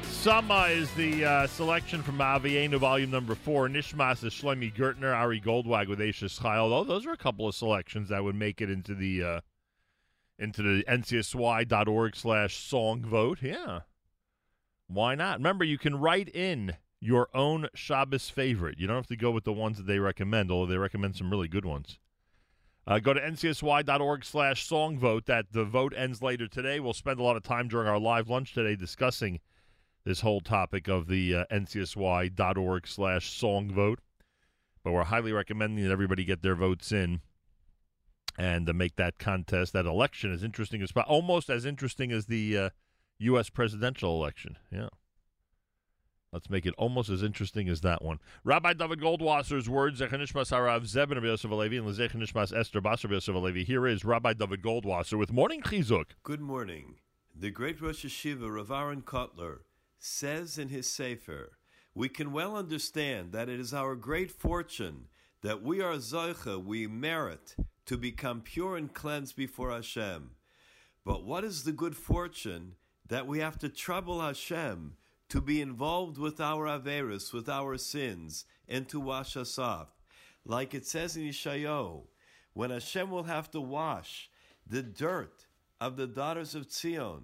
Sama 0.03 0.65
is 0.65 0.91
the 0.95 1.23
uh, 1.23 1.47
selection 1.47 2.03
from 2.03 2.17
Aviena, 2.17 2.77
volume 2.77 3.11
number 3.11 3.33
four. 3.33 3.69
Nishmas 3.69 4.25
is 4.25 4.33
Shlomi 4.33 4.75
Gertner, 4.75 5.15
Ari 5.15 5.39
Goldwag 5.39 5.87
with 5.87 5.99
Eishes 5.99 6.37
Chayil. 6.37 6.73
Oh, 6.73 6.83
those 6.83 7.05
are 7.05 7.13
a 7.13 7.17
couple 7.17 7.47
of 7.47 7.55
selections 7.55 8.09
that 8.09 8.25
would 8.25 8.35
make 8.35 8.59
it 8.59 8.69
into 8.69 8.93
the 8.93 9.23
uh, 9.23 9.41
into 10.37 10.61
the 10.61 10.83
ncsy.org 10.83 12.13
slash 12.13 12.57
song 12.57 13.03
vote. 13.03 13.41
Yeah. 13.41 13.79
Why 14.87 15.15
not? 15.15 15.37
Remember, 15.37 15.63
you 15.63 15.77
can 15.77 15.97
write 15.97 16.27
in 16.27 16.75
your 16.99 17.29
own 17.33 17.69
Shabbos 17.73 18.29
favorite. 18.29 18.79
You 18.79 18.87
don't 18.87 18.97
have 18.97 19.07
to 19.07 19.15
go 19.15 19.31
with 19.31 19.45
the 19.45 19.53
ones 19.53 19.77
that 19.77 19.87
they 19.87 19.99
recommend, 19.99 20.51
although 20.51 20.69
they 20.69 20.77
recommend 20.77 21.15
some 21.15 21.31
really 21.31 21.47
good 21.47 21.63
ones. 21.63 21.99
Uh, 22.87 22.99
go 22.99 23.13
to 23.13 23.19
ncsy.org 23.19 24.23
slash 24.23 24.65
song 24.65 24.97
vote. 24.97 25.25
That 25.25 25.51
the 25.51 25.65
vote 25.65 25.93
ends 25.95 26.21
later 26.21 26.47
today. 26.47 26.79
We'll 26.79 26.93
spend 26.93 27.19
a 27.19 27.23
lot 27.23 27.35
of 27.35 27.43
time 27.43 27.67
during 27.67 27.87
our 27.87 27.99
live 27.99 28.29
lunch 28.29 28.53
today 28.53 28.77
discussing 28.77 29.41
this 30.05 30.21
whole 30.21 30.39
topic 30.39 30.87
of 30.87 31.07
the 31.07 31.35
uh, 31.35 31.45
ncsy.org 31.51 32.87
slash 32.87 33.29
song 33.29 33.69
vote. 33.69 33.99
But 34.85 34.93
we're 34.93 35.03
highly 35.03 35.33
recommending 35.33 35.83
that 35.83 35.91
everybody 35.91 36.23
get 36.23 36.41
their 36.41 36.55
votes 36.55 36.93
in 36.93 37.19
and 38.37 38.69
uh, 38.69 38.73
make 38.73 38.95
that 38.95 39.17
contest, 39.19 39.73
that 39.73 39.85
election, 39.85 40.31
as 40.31 40.41
interesting 40.41 40.81
as 40.81 40.91
almost 41.07 41.49
as 41.49 41.65
interesting 41.65 42.13
as 42.13 42.27
the 42.27 42.57
uh, 42.57 42.69
U.S. 43.19 43.49
presidential 43.49 44.13
election. 44.13 44.57
Yeah. 44.71 44.87
Let's 46.33 46.49
make 46.49 46.65
it 46.65 46.73
almost 46.77 47.09
as 47.09 47.23
interesting 47.23 47.69
as 47.69 47.81
that 47.81 48.03
one. 48.03 48.19
Rabbi 48.43 48.73
David 48.73 48.99
Goldwasser's 48.99 49.69
words, 49.69 50.01
Zechanishmas 50.01 50.51
Harav 50.51 50.93
Rabbi 50.95 51.25
Yosef 51.25 51.49
Alevi, 51.49 51.77
and 51.77 51.87
Zechanishmas 51.87 52.55
Esther 52.55 52.81
Bas 52.81 53.03
Rabbi 53.03 53.13
Yosef 53.13 53.33
Alevi. 53.33 53.63
Here 53.65 53.87
is 53.87 54.03
Rabbi 54.03 54.33
David 54.33 54.61
Goldwasser 54.61 55.17
with 55.17 55.31
Morning 55.31 55.61
Chizuk. 55.61 56.07
Good 56.23 56.41
morning. 56.41 56.95
The 57.33 57.49
great 57.49 57.81
Rosh 57.81 58.05
Hashiva, 58.05 58.53
Rav 58.53 58.71
Aaron 58.71 59.03
Kotler, 59.03 59.59
says 59.99 60.57
in 60.57 60.67
his 60.67 60.89
Sefer, 60.89 61.51
we 61.95 62.09
can 62.09 62.33
well 62.33 62.57
understand 62.57 63.31
that 63.31 63.47
it 63.47 63.59
is 63.59 63.73
our 63.73 63.95
great 63.95 64.29
fortune 64.29 65.07
that 65.43 65.63
we 65.63 65.81
are 65.81 65.93
Zoicha, 65.93 66.61
we 66.61 66.87
merit 66.87 67.55
to 67.85 67.97
become 67.97 68.41
pure 68.41 68.75
and 68.75 68.93
cleansed 68.93 69.35
before 69.37 69.71
Hashem. 69.71 70.31
But 71.05 71.23
what 71.23 71.45
is 71.45 71.63
the 71.63 71.71
good 71.71 71.95
fortune 71.95 72.73
that 73.07 73.27
we 73.27 73.39
have 73.39 73.57
to 73.59 73.69
trouble 73.69 74.19
Hashem 74.19 74.97
to 75.29 75.41
be 75.41 75.61
involved 75.61 76.17
with 76.17 76.39
our 76.39 76.65
Averis, 76.65 77.33
with 77.33 77.49
our 77.49 77.77
sins, 77.77 78.45
and 78.67 78.87
to 78.89 78.99
wash 78.99 79.35
us 79.35 79.57
off? 79.59 79.89
Like 80.45 80.73
it 80.73 80.85
says 80.85 81.17
in 81.17 81.23
Yeshayahu, 81.23 82.03
when 82.53 82.69
Hashem 82.69 83.11
will 83.11 83.23
have 83.23 83.51
to 83.51 83.61
wash 83.61 84.29
the 84.65 84.81
dirt 84.81 85.45
of 85.79 85.97
the 85.97 86.07
daughters 86.07 86.55
of 86.55 86.71
Zion 86.71 87.23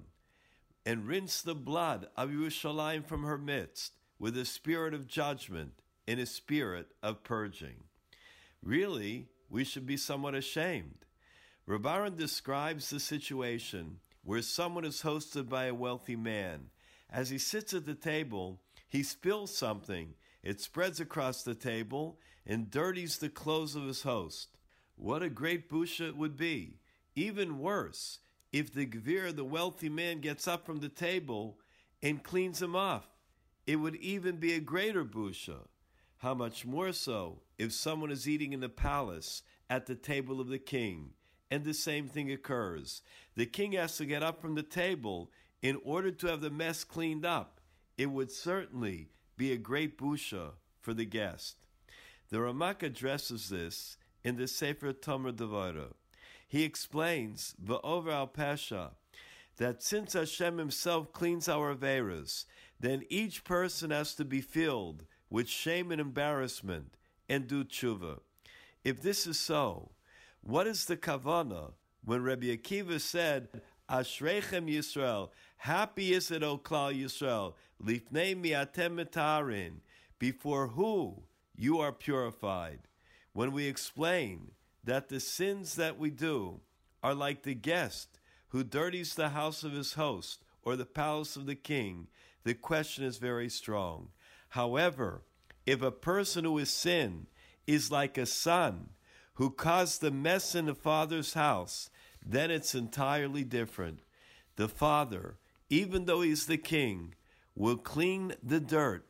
and 0.85 1.07
rinse 1.07 1.41
the 1.41 1.55
blood 1.55 2.07
of 2.15 2.29
Yerushalayim 2.29 3.05
from 3.05 3.23
her 3.23 3.37
midst 3.37 3.93
with 4.19 4.37
a 4.37 4.45
spirit 4.45 4.93
of 4.93 5.07
judgment 5.07 5.81
and 6.07 6.19
a 6.19 6.25
spirit 6.25 6.87
of 7.01 7.23
purging. 7.23 7.83
Really, 8.61 9.27
we 9.49 9.63
should 9.63 9.85
be 9.85 9.97
somewhat 9.97 10.35
ashamed. 10.35 11.05
Rabbaran 11.67 12.17
describes 12.17 12.89
the 12.89 12.99
situation 12.99 13.99
where 14.23 14.41
someone 14.41 14.85
is 14.85 15.01
hosted 15.01 15.49
by 15.49 15.65
a 15.65 15.73
wealthy 15.73 16.15
man. 16.15 16.67
As 17.13 17.29
he 17.29 17.37
sits 17.37 17.75
at 17.75 17.85
the 17.85 17.93
table, 17.93 18.59
he 18.89 19.03
spills 19.03 19.55
something. 19.55 20.15
It 20.41 20.59
spreads 20.59 20.99
across 20.99 21.43
the 21.43 21.53
table 21.53 22.17
and 22.45 22.71
dirties 22.71 23.19
the 23.19 23.29
clothes 23.29 23.75
of 23.75 23.83
his 23.83 24.01
host. 24.01 24.57
What 24.95 25.21
a 25.21 25.29
great 25.29 25.69
busha 25.69 26.09
it 26.09 26.17
would 26.17 26.35
be. 26.35 26.79
Even 27.15 27.59
worse, 27.59 28.19
if 28.51 28.73
the 28.73 28.87
gvir, 28.87 29.33
the 29.33 29.45
wealthy 29.45 29.89
man, 29.89 30.21
gets 30.21 30.47
up 30.47 30.65
from 30.65 30.79
the 30.79 30.89
table 30.89 31.59
and 32.01 32.23
cleans 32.23 32.61
him 32.61 32.75
off. 32.75 33.07
It 33.67 33.75
would 33.75 33.95
even 33.97 34.37
be 34.37 34.53
a 34.53 34.59
greater 34.59 35.05
busha. 35.05 35.67
How 36.17 36.33
much 36.33 36.65
more 36.65 36.93
so 36.93 37.41
if 37.59 37.73
someone 37.73 38.11
is 38.11 38.27
eating 38.27 38.53
in 38.53 38.59
the 38.59 38.69
palace 38.69 39.43
at 39.69 39.85
the 39.85 39.95
table 39.95 40.41
of 40.41 40.47
the 40.47 40.59
king, 40.59 41.11
and 41.53 41.65
the 41.65 41.73
same 41.73 42.07
thing 42.07 42.31
occurs. 42.31 43.03
The 43.35 43.45
king 43.45 43.73
has 43.73 43.97
to 43.97 44.05
get 44.05 44.23
up 44.23 44.41
from 44.41 44.55
the 44.55 44.63
table 44.63 45.29
in 45.63 45.79
order 45.83 46.11
to 46.11 46.27
have 46.27 46.41
the 46.41 46.51
mess 46.51 46.83
cleaned 46.83 47.25
up. 47.25 47.61
It 47.97 48.07
would 48.07 48.31
certainly 48.31 49.09
be 49.37 49.51
a 49.51 49.57
great 49.57 49.97
busha 49.97 50.51
for 50.81 50.93
the 50.93 51.05
guest. 51.05 51.55
The 52.29 52.37
Ramak 52.37 52.83
addresses 52.83 53.49
this 53.49 53.97
in 54.23 54.35
the 54.35 54.47
Sefer 54.47 54.93
Tomer 54.93 55.35
Devara. 55.35 55.87
He 56.47 56.63
explains, 56.63 57.55
Va'over 57.63 58.11
al 58.11 58.27
Pesha, 58.27 58.91
that 59.57 59.81
since 59.81 60.13
Hashem 60.13 60.57
himself 60.57 61.13
cleans 61.13 61.47
our 61.47 61.73
Averas, 61.73 62.45
then 62.79 63.03
each 63.09 63.43
person 63.43 63.91
has 63.91 64.13
to 64.15 64.25
be 64.25 64.41
filled 64.41 65.03
with 65.29 65.47
shame 65.47 65.91
and 65.91 66.01
embarrassment 66.01 66.95
and 67.29 67.47
do 67.47 67.63
tshuva. 67.63 68.19
If 68.83 69.01
this 69.01 69.25
is 69.25 69.39
so, 69.39 69.91
what 70.41 70.67
is 70.67 70.85
the 70.85 70.97
kavana 70.97 71.71
when 72.03 72.21
Rabbi 72.21 72.47
Akiva 72.47 72.99
said, 72.99 73.61
Ashrechem 73.89 74.69
Yisrael, 74.69 75.29
happy 75.57 76.13
is 76.13 76.31
it, 76.31 76.43
O 76.43 76.57
Klal 76.57 76.93
Yisrael, 76.93 77.53
lifnei 77.83 78.35
miatem 78.35 78.95
mitarin, 79.03 79.81
before 80.19 80.69
who 80.69 81.23
you 81.55 81.79
are 81.79 81.91
purified. 81.91 82.79
When 83.33 83.51
we 83.51 83.67
explain 83.67 84.51
that 84.83 85.09
the 85.09 85.19
sins 85.19 85.75
that 85.75 85.97
we 85.97 86.09
do 86.09 86.61
are 87.01 87.13
like 87.13 87.43
the 87.43 87.55
guest 87.55 88.19
who 88.49 88.63
dirties 88.63 89.15
the 89.15 89.29
house 89.29 89.63
of 89.63 89.73
his 89.73 89.93
host 89.93 90.43
or 90.61 90.75
the 90.75 90.85
palace 90.85 91.35
of 91.35 91.45
the 91.45 91.55
king, 91.55 92.07
the 92.43 92.53
question 92.53 93.03
is 93.03 93.17
very 93.17 93.49
strong. 93.49 94.09
However, 94.49 95.23
if 95.65 95.81
a 95.81 95.91
person 95.91 96.45
who 96.45 96.57
is 96.57 96.69
sin 96.69 97.27
is 97.65 97.91
like 97.91 98.17
a 98.17 98.25
son 98.25 98.89
who 99.35 99.49
caused 99.49 100.01
the 100.01 100.11
mess 100.11 100.53
in 100.55 100.67
the 100.67 100.75
father's 100.75 101.33
house, 101.33 101.89
then 102.25 102.51
it's 102.51 102.75
entirely 102.75 103.43
different. 103.43 103.99
The 104.55 104.67
father, 104.67 105.37
even 105.69 106.05
though 106.05 106.21
he's 106.21 106.45
the 106.45 106.57
king, 106.57 107.15
will 107.55 107.77
clean 107.77 108.35
the 108.41 108.59
dirt, 108.59 109.05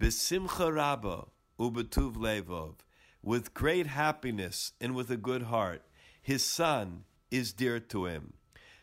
besimcha 0.00 0.74
rabba 0.74 1.26
ubetuv 1.58 2.74
with 3.22 3.54
great 3.54 3.86
happiness 3.86 4.72
and 4.80 4.94
with 4.94 5.10
a 5.10 5.16
good 5.16 5.42
heart. 5.42 5.82
His 6.22 6.42
son 6.42 7.04
is 7.30 7.52
dear 7.52 7.80
to 7.80 8.06
him. 8.06 8.32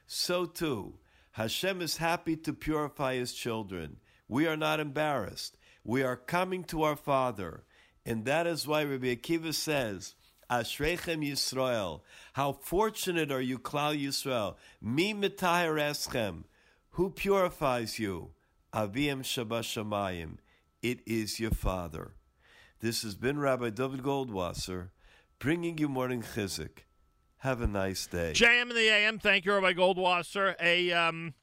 So 0.06 0.46
too, 0.46 1.00
Hashem 1.32 1.82
is 1.82 1.98
happy 1.98 2.36
to 2.38 2.54
purify 2.54 3.16
his 3.16 3.34
children. 3.34 3.98
We 4.28 4.48
are 4.48 4.58
not 4.58 4.80
embarrassed. 4.80 5.58
We 5.84 6.04
are 6.04 6.16
coming 6.16 6.64
to 6.66 6.84
our 6.84 6.96
Father. 6.96 7.64
And 8.06 8.26
that 8.26 8.48
is 8.48 8.68
why 8.68 8.84
Rabbi 8.84 9.16
Akiva 9.16 9.54
says, 9.54 10.16
Ashrechem 10.50 11.28
Yisrael, 11.28 12.02
how 12.34 12.54
fortunate 12.54 13.32
are 13.32 13.42
you, 13.42 13.60
Klal 13.60 14.02
Yisrael. 14.02 14.56
Mi 14.82 15.14
mitaher 15.14 15.76
eschem, 15.76 16.44
who 16.92 17.10
purifies 17.10 18.00
you? 18.00 18.32
Avim 18.74 19.24
Shabashamayim, 19.24 20.38
it 20.82 21.00
is 21.06 21.40
your 21.40 21.52
Father. 21.52 22.14
This 22.80 23.02
has 23.02 23.16
been 23.16 23.40
Rabbi 23.40 23.72
David 23.72 24.04
Goldwasser, 24.04 24.90
bringing 25.40 25.78
you 25.78 25.90
morning 25.90 26.22
chizuk. 26.22 26.84
Have 27.40 27.62
a 27.62 27.68
nice 27.68 28.08
day. 28.08 28.34
JM 28.34 28.70
in 28.70 28.70
the 28.70 28.90
AM. 28.90 29.20
Thank 29.20 29.46
you, 29.46 29.54
Rabbi 29.54 29.74
Goldwasser. 29.74 30.56
A 30.62 30.92
um, 30.92 31.34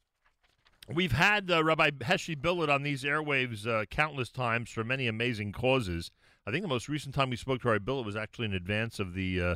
we've 0.93 1.13
had 1.13 1.51
uh, 1.51 1.63
Rabbi 1.63 1.91
Heshi 1.91 2.41
Billet 2.41 2.71
on 2.71 2.83
these 2.83 3.05
airwaves 3.05 3.67
uh, 3.67 3.85
countless 3.87 4.31
times 4.31 4.71
for 4.71 4.83
many 4.83 5.07
amazing 5.07 5.53
causes. 5.53 6.11
I 6.47 6.51
think 6.51 6.63
the 6.63 6.69
most 6.69 6.89
recent 6.89 7.15
time 7.15 7.31
we 7.31 7.37
spoke 7.37 7.63
to 7.63 7.69
Rabbi 7.69 7.85
Billet 7.85 8.05
was 8.05 8.17
actually 8.17 8.47
in 8.47 8.55
advance 8.55 9.01
of 9.01 9.15
the 9.15 9.41
uh, 9.41 9.55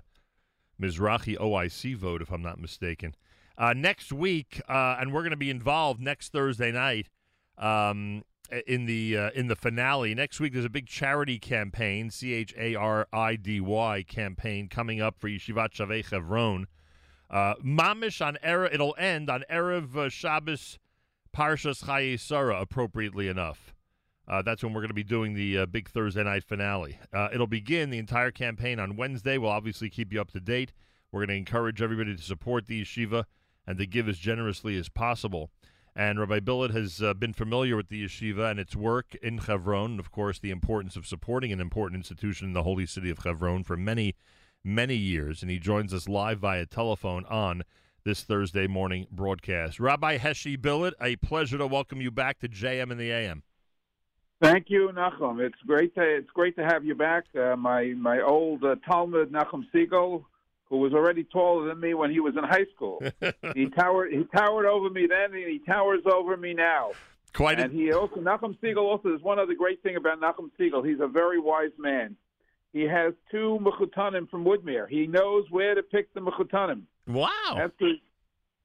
Mizrahi 0.80 1.36
OIC 1.36 1.96
vote, 1.96 2.22
if 2.22 2.30
I'm 2.30 2.42
not 2.42 2.58
mistaken. 2.58 3.14
Uh, 3.58 3.74
next 3.74 4.12
week, 4.12 4.60
uh, 4.68 4.96
and 4.98 5.12
we're 5.12 5.20
going 5.20 5.30
to 5.30 5.36
be 5.36 5.50
involved 5.50 6.00
next 6.00 6.32
Thursday 6.32 6.72
night 6.72 7.08
um, 7.58 8.22
in 8.66 8.86
the 8.86 9.18
uh, 9.18 9.30
in 9.34 9.48
the 9.48 9.56
finale. 9.56 10.14
Next 10.14 10.40
week, 10.40 10.52
there's 10.54 10.64
a 10.64 10.70
big 10.70 10.86
charity 10.86 11.38
campaign, 11.38 12.10
C 12.10 12.32
H 12.32 12.54
A 12.56 12.74
R 12.74 13.06
I 13.12 13.36
D 13.36 13.60
Y 13.60 14.04
campaign 14.08 14.68
coming 14.68 15.02
up 15.02 15.18
for 15.18 15.28
Yeshivat 15.28 15.72
Shavei 15.72 16.04
Chevron. 16.04 16.68
Uh, 17.28 17.54
Mamish 17.56 18.24
on 18.24 18.38
era, 18.42 18.70
it'll 18.72 18.94
end 18.96 19.28
on 19.28 19.44
erev 19.50 19.94
uh, 19.94 20.08
Shabbos 20.08 20.78
Parshas 21.36 21.84
Chaye 21.84 22.18
Sarah, 22.18 22.60
appropriately 22.60 23.28
enough. 23.28 23.74
Uh, 24.28 24.42
that's 24.42 24.62
when 24.62 24.74
we're 24.74 24.82
going 24.82 24.88
to 24.88 24.94
be 24.94 25.02
doing 25.02 25.32
the 25.32 25.58
uh, 25.58 25.66
big 25.66 25.88
Thursday 25.88 26.22
night 26.22 26.44
finale. 26.44 26.98
Uh, 27.12 27.28
it'll 27.32 27.46
begin 27.46 27.88
the 27.88 27.98
entire 27.98 28.30
campaign 28.30 28.78
on 28.78 28.96
Wednesday. 28.96 29.38
We'll 29.38 29.50
obviously 29.50 29.88
keep 29.88 30.12
you 30.12 30.20
up 30.20 30.30
to 30.32 30.40
date. 30.40 30.72
We're 31.10 31.20
going 31.20 31.28
to 31.28 31.36
encourage 31.36 31.80
everybody 31.80 32.14
to 32.14 32.22
support 32.22 32.66
the 32.66 32.82
yeshiva 32.82 33.24
and 33.66 33.78
to 33.78 33.86
give 33.86 34.08
as 34.08 34.18
generously 34.18 34.76
as 34.78 34.90
possible. 34.90 35.50
And 35.96 36.20
Rabbi 36.20 36.40
Billet 36.40 36.72
has 36.72 37.02
uh, 37.02 37.14
been 37.14 37.32
familiar 37.32 37.74
with 37.74 37.88
the 37.88 38.04
yeshiva 38.04 38.50
and 38.50 38.60
its 38.60 38.76
work 38.76 39.14
in 39.22 39.40
Chevron, 39.40 39.92
and 39.92 40.00
of 40.00 40.12
course, 40.12 40.38
the 40.38 40.50
importance 40.50 40.94
of 40.94 41.06
supporting 41.06 41.50
an 41.50 41.60
important 41.60 41.98
institution 41.98 42.48
in 42.48 42.52
the 42.52 42.62
holy 42.62 42.86
city 42.86 43.08
of 43.08 43.18
Chevron 43.22 43.64
for 43.64 43.78
many, 43.78 44.14
many 44.62 44.94
years. 44.94 45.40
And 45.40 45.50
he 45.50 45.58
joins 45.58 45.94
us 45.94 46.06
live 46.06 46.38
via 46.38 46.66
telephone 46.66 47.24
on 47.24 47.62
this 48.04 48.22
Thursday 48.22 48.66
morning 48.66 49.06
broadcast. 49.10 49.80
Rabbi 49.80 50.18
Heshi 50.18 50.60
Billet, 50.60 50.94
a 51.00 51.16
pleasure 51.16 51.58
to 51.58 51.66
welcome 51.66 52.02
you 52.02 52.10
back 52.10 52.38
to 52.40 52.48
JM 52.48 52.90
and 52.90 53.00
the 53.00 53.10
AM. 53.10 53.42
Thank 54.40 54.70
you, 54.70 54.90
Nachum. 54.94 55.40
It's 55.40 55.58
great 55.66 55.94
to 55.96 56.02
it's 56.02 56.30
great 56.30 56.56
to 56.56 56.64
have 56.64 56.84
you 56.84 56.94
back. 56.94 57.24
Uh, 57.36 57.56
my 57.56 57.94
my 57.96 58.20
old 58.20 58.64
uh, 58.64 58.76
Talmud 58.88 59.32
Nachum 59.32 59.64
Segal, 59.74 60.24
who 60.66 60.76
was 60.76 60.92
already 60.92 61.24
taller 61.24 61.66
than 61.66 61.80
me 61.80 61.94
when 61.94 62.10
he 62.10 62.20
was 62.20 62.36
in 62.36 62.44
high 62.44 62.66
school. 62.74 63.02
he 63.54 63.68
towered 63.70 64.12
he 64.12 64.24
towered 64.34 64.66
over 64.66 64.90
me 64.90 65.06
then, 65.08 65.34
and 65.34 65.50
he 65.50 65.60
towers 65.66 66.02
over 66.10 66.36
me 66.36 66.54
now. 66.54 66.92
Quite. 67.32 67.58
And 67.58 67.72
he 67.72 67.92
also 67.92 68.16
Nachum 68.16 68.56
Segal 68.58 68.84
also 68.84 69.12
is 69.14 69.22
one 69.22 69.40
other 69.40 69.54
great 69.54 69.82
thing 69.82 69.96
about 69.96 70.20
Nachum 70.20 70.50
Segal. 70.58 70.88
He's 70.88 71.00
a 71.00 71.08
very 71.08 71.40
wise 71.40 71.72
man. 71.76 72.16
He 72.72 72.82
has 72.82 73.14
two 73.30 73.58
mechutanim 73.60 74.30
from 74.30 74.44
Woodmere. 74.44 74.88
He 74.88 75.06
knows 75.06 75.46
where 75.50 75.74
to 75.74 75.82
pick 75.82 76.12
the 76.14 76.20
mechutanim. 76.20 76.82
Wow. 77.06 77.30
That's 77.56 77.72
the, 77.80 77.94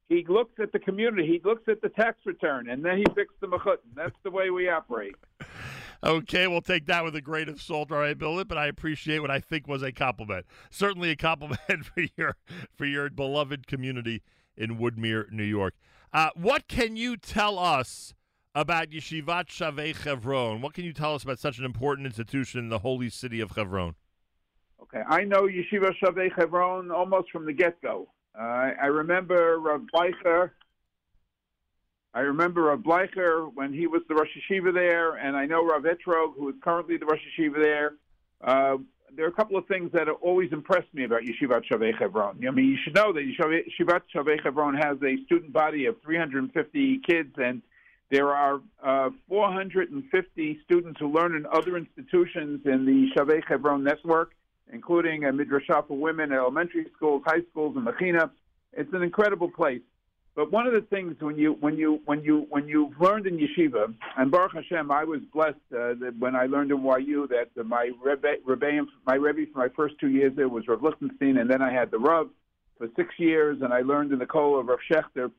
he 0.08 0.24
looks 0.28 0.54
at 0.60 0.72
the 0.72 0.78
community. 0.78 1.26
He 1.26 1.40
looks 1.44 1.62
at 1.68 1.80
the 1.80 1.88
tax 1.88 2.18
return, 2.26 2.68
and 2.68 2.84
then 2.84 2.98
he 2.98 3.04
picks 3.14 3.34
the 3.40 3.46
mechutin. 3.46 3.94
That's 3.94 4.16
the 4.22 4.30
way 4.30 4.50
we 4.50 4.68
operate. 4.68 5.14
Okay, 6.02 6.46
we'll 6.46 6.60
take 6.60 6.84
that 6.86 7.02
with 7.02 7.16
a 7.16 7.22
grain 7.22 7.48
of 7.48 7.62
salt, 7.62 7.90
all 7.90 7.98
right, 7.98 8.16
Billet. 8.16 8.46
But 8.46 8.58
I 8.58 8.66
appreciate 8.66 9.20
what 9.20 9.30
I 9.30 9.40
think 9.40 9.66
was 9.66 9.82
a 9.82 9.90
compliment. 9.90 10.44
Certainly 10.70 11.10
a 11.10 11.16
compliment 11.16 11.58
for 11.68 12.04
your 12.16 12.36
for 12.76 12.84
your 12.84 13.08
beloved 13.08 13.66
community 13.66 14.22
in 14.56 14.76
Woodmere, 14.76 15.30
New 15.32 15.44
York. 15.44 15.74
Uh, 16.12 16.30
what 16.36 16.68
can 16.68 16.96
you 16.96 17.16
tell 17.16 17.58
us 17.58 18.14
about 18.54 18.90
Yeshivat 18.90 19.46
Shavei 19.46 19.96
Chevron? 19.96 20.60
What 20.60 20.74
can 20.74 20.84
you 20.84 20.92
tell 20.92 21.14
us 21.14 21.24
about 21.24 21.38
such 21.38 21.58
an 21.58 21.64
important 21.64 22.06
institution 22.06 22.60
in 22.60 22.68
the 22.68 22.80
holy 22.80 23.08
city 23.08 23.40
of 23.40 23.52
Chevron? 23.54 23.94
Okay, 24.82 25.02
I 25.08 25.24
know 25.24 25.48
Yeshiva 25.48 25.92
Shavei 26.00 26.28
Chevron 26.38 26.90
almost 26.90 27.30
from 27.30 27.46
the 27.46 27.52
get-go. 27.52 28.08
I 28.42 28.86
remember 28.86 29.58
Rav 29.58 29.82
Bleicher. 29.94 30.50
I 32.12 32.20
remember 32.20 32.62
Rav 32.62 32.80
Bleicher 32.80 33.50
when 33.54 33.72
he 33.72 33.86
was 33.86 34.02
the 34.08 34.14
Rosh 34.14 34.28
Yeshiva 34.50 34.72
there, 34.72 35.14
and 35.14 35.36
I 35.36 35.46
know 35.46 35.64
Rav 35.64 35.82
Etrog, 35.82 36.36
who 36.36 36.48
is 36.48 36.54
currently 36.62 36.96
the 36.96 37.06
Rosh 37.06 37.20
Yeshiva 37.38 37.62
there. 37.62 37.94
Uh, 38.40 38.76
there 39.16 39.24
are 39.24 39.28
a 39.28 39.32
couple 39.32 39.56
of 39.56 39.66
things 39.66 39.90
that 39.92 40.08
always 40.08 40.52
impressed 40.52 40.92
me 40.92 41.04
about 41.04 41.22
Yeshivat 41.22 41.62
Shavei 41.70 41.96
Chevron. 41.98 42.38
I 42.46 42.50
mean, 42.50 42.66
you 42.66 42.76
should 42.82 42.94
know 42.94 43.12
that 43.12 43.22
Yeshivat 43.22 44.02
Shavei 44.14 44.42
Chevron 44.42 44.74
has 44.74 44.96
a 45.02 45.22
student 45.24 45.52
body 45.52 45.86
of 45.86 45.96
350 46.02 47.00
kids, 47.06 47.32
and 47.36 47.62
there 48.10 48.30
are 48.30 48.60
uh, 48.82 49.10
450 49.28 50.60
students 50.64 51.00
who 51.00 51.08
learn 51.08 51.34
in 51.36 51.46
other 51.46 51.76
institutions 51.76 52.60
in 52.64 52.84
the 52.84 53.08
Shavei 53.16 53.40
Chevron 53.46 53.84
network, 53.84 54.32
including 54.72 55.24
a 55.24 55.32
Midrashah 55.32 55.86
for 55.86 55.96
women, 55.96 56.32
elementary 56.32 56.86
schools, 56.96 57.22
high 57.26 57.42
schools, 57.50 57.76
and 57.76 57.86
Mechina. 57.86 58.30
It's 58.72 58.92
an 58.92 59.02
incredible 59.02 59.50
place. 59.50 59.82
But 60.34 60.50
one 60.50 60.66
of 60.66 60.72
the 60.72 60.80
things 60.80 61.14
when 61.20 61.36
you 61.36 61.52
when 61.60 61.76
you 61.76 62.00
when 62.06 62.24
you 62.24 62.46
when 62.50 62.66
you've 62.66 63.00
learned 63.00 63.26
in 63.26 63.38
yeshiva, 63.38 63.94
and 64.16 64.30
Baruch 64.32 64.54
Hashem, 64.54 64.90
I 64.90 65.04
was 65.04 65.20
blessed 65.32 65.54
uh, 65.72 65.94
that 66.00 66.14
when 66.18 66.34
I 66.34 66.46
learned 66.46 66.72
in 66.72 66.82
YU 66.82 67.28
that 67.28 67.64
my 67.64 67.90
rebbe, 68.02 68.34
rebbe, 68.44 68.84
my 69.06 69.14
rebbe 69.14 69.50
for 69.52 69.60
my 69.60 69.68
first 69.76 69.94
two 70.00 70.08
years 70.08 70.32
there 70.34 70.48
was 70.48 70.66
Rav 70.66 70.82
Lichtenstein, 70.82 71.38
and 71.38 71.48
then 71.48 71.62
I 71.62 71.72
had 71.72 71.92
the 71.92 71.98
Rav 71.98 72.30
for 72.78 72.88
six 72.96 73.14
years, 73.16 73.58
and 73.62 73.72
I 73.72 73.82
learned 73.82 74.12
in 74.12 74.18
the 74.18 74.26
Kol 74.26 74.58
of 74.58 74.66
Rav 74.66 74.80
Schechter. 74.90 75.30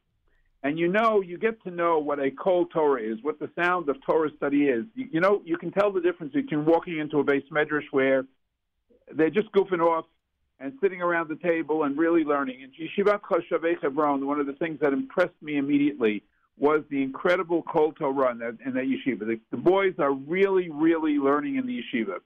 And 0.64 0.80
you 0.80 0.88
know, 0.88 1.22
you 1.22 1.38
get 1.38 1.61
to 1.64 1.72
know 1.72 1.99
what 1.99 2.19
a 2.19 2.31
Kol 2.31 2.65
Torah 2.68 3.02
is, 3.02 3.18
what 3.22 3.38
the 3.38 3.49
sound 3.53 3.89
of 3.89 3.97
Torah 4.06 4.30
study 4.38 4.64
is. 4.64 4.85
You, 4.95 5.07
you 5.11 5.19
know, 5.19 5.41
you 5.43 5.57
can 5.57 5.72
tell 5.72 5.91
the 5.91 5.99
difference 5.99 6.34
between 6.34 6.64
walking 6.64 6.99
into 6.99 7.19
a 7.19 7.23
base 7.23 7.43
medrash 7.52 7.84
where 7.91 8.26
they're 9.14 9.30
just 9.30 9.52
goofing 9.52 9.82
off 9.82 10.06
and 10.60 10.73
sitting 10.82 11.02
around 11.02 11.30
the 11.30 11.36
table 11.36 11.84
and 11.84 11.98
really 11.98 12.23
learning. 12.23 12.64
And 12.64 12.72
Yeshivat 12.73 13.22
Chashavei 13.22 13.80
Chevron, 13.82 14.26
one 14.26 14.40
of 14.40 14.48
the 14.48 14.53
things 14.53 14.80
that 14.82 14.94
impressed 14.94 15.41
me 15.41 15.57
immediately 15.57 16.23
was 16.57 16.84
the 16.90 17.03
incredible 17.03 17.61
Kol 17.64 17.91
Torah 17.91 18.32
in 18.32 18.40
that, 18.40 18.57
in 18.65 18.73
that 18.73 18.86
yeshiva. 18.86 19.27
The, 19.27 19.40
the 19.52 19.57
boys 19.57 19.94
are 19.99 20.14
really, 20.14 20.69
really 20.69 21.18
learning 21.18 21.57
in 21.57 21.68
the 21.68 21.82
yeshiva. 21.82 22.19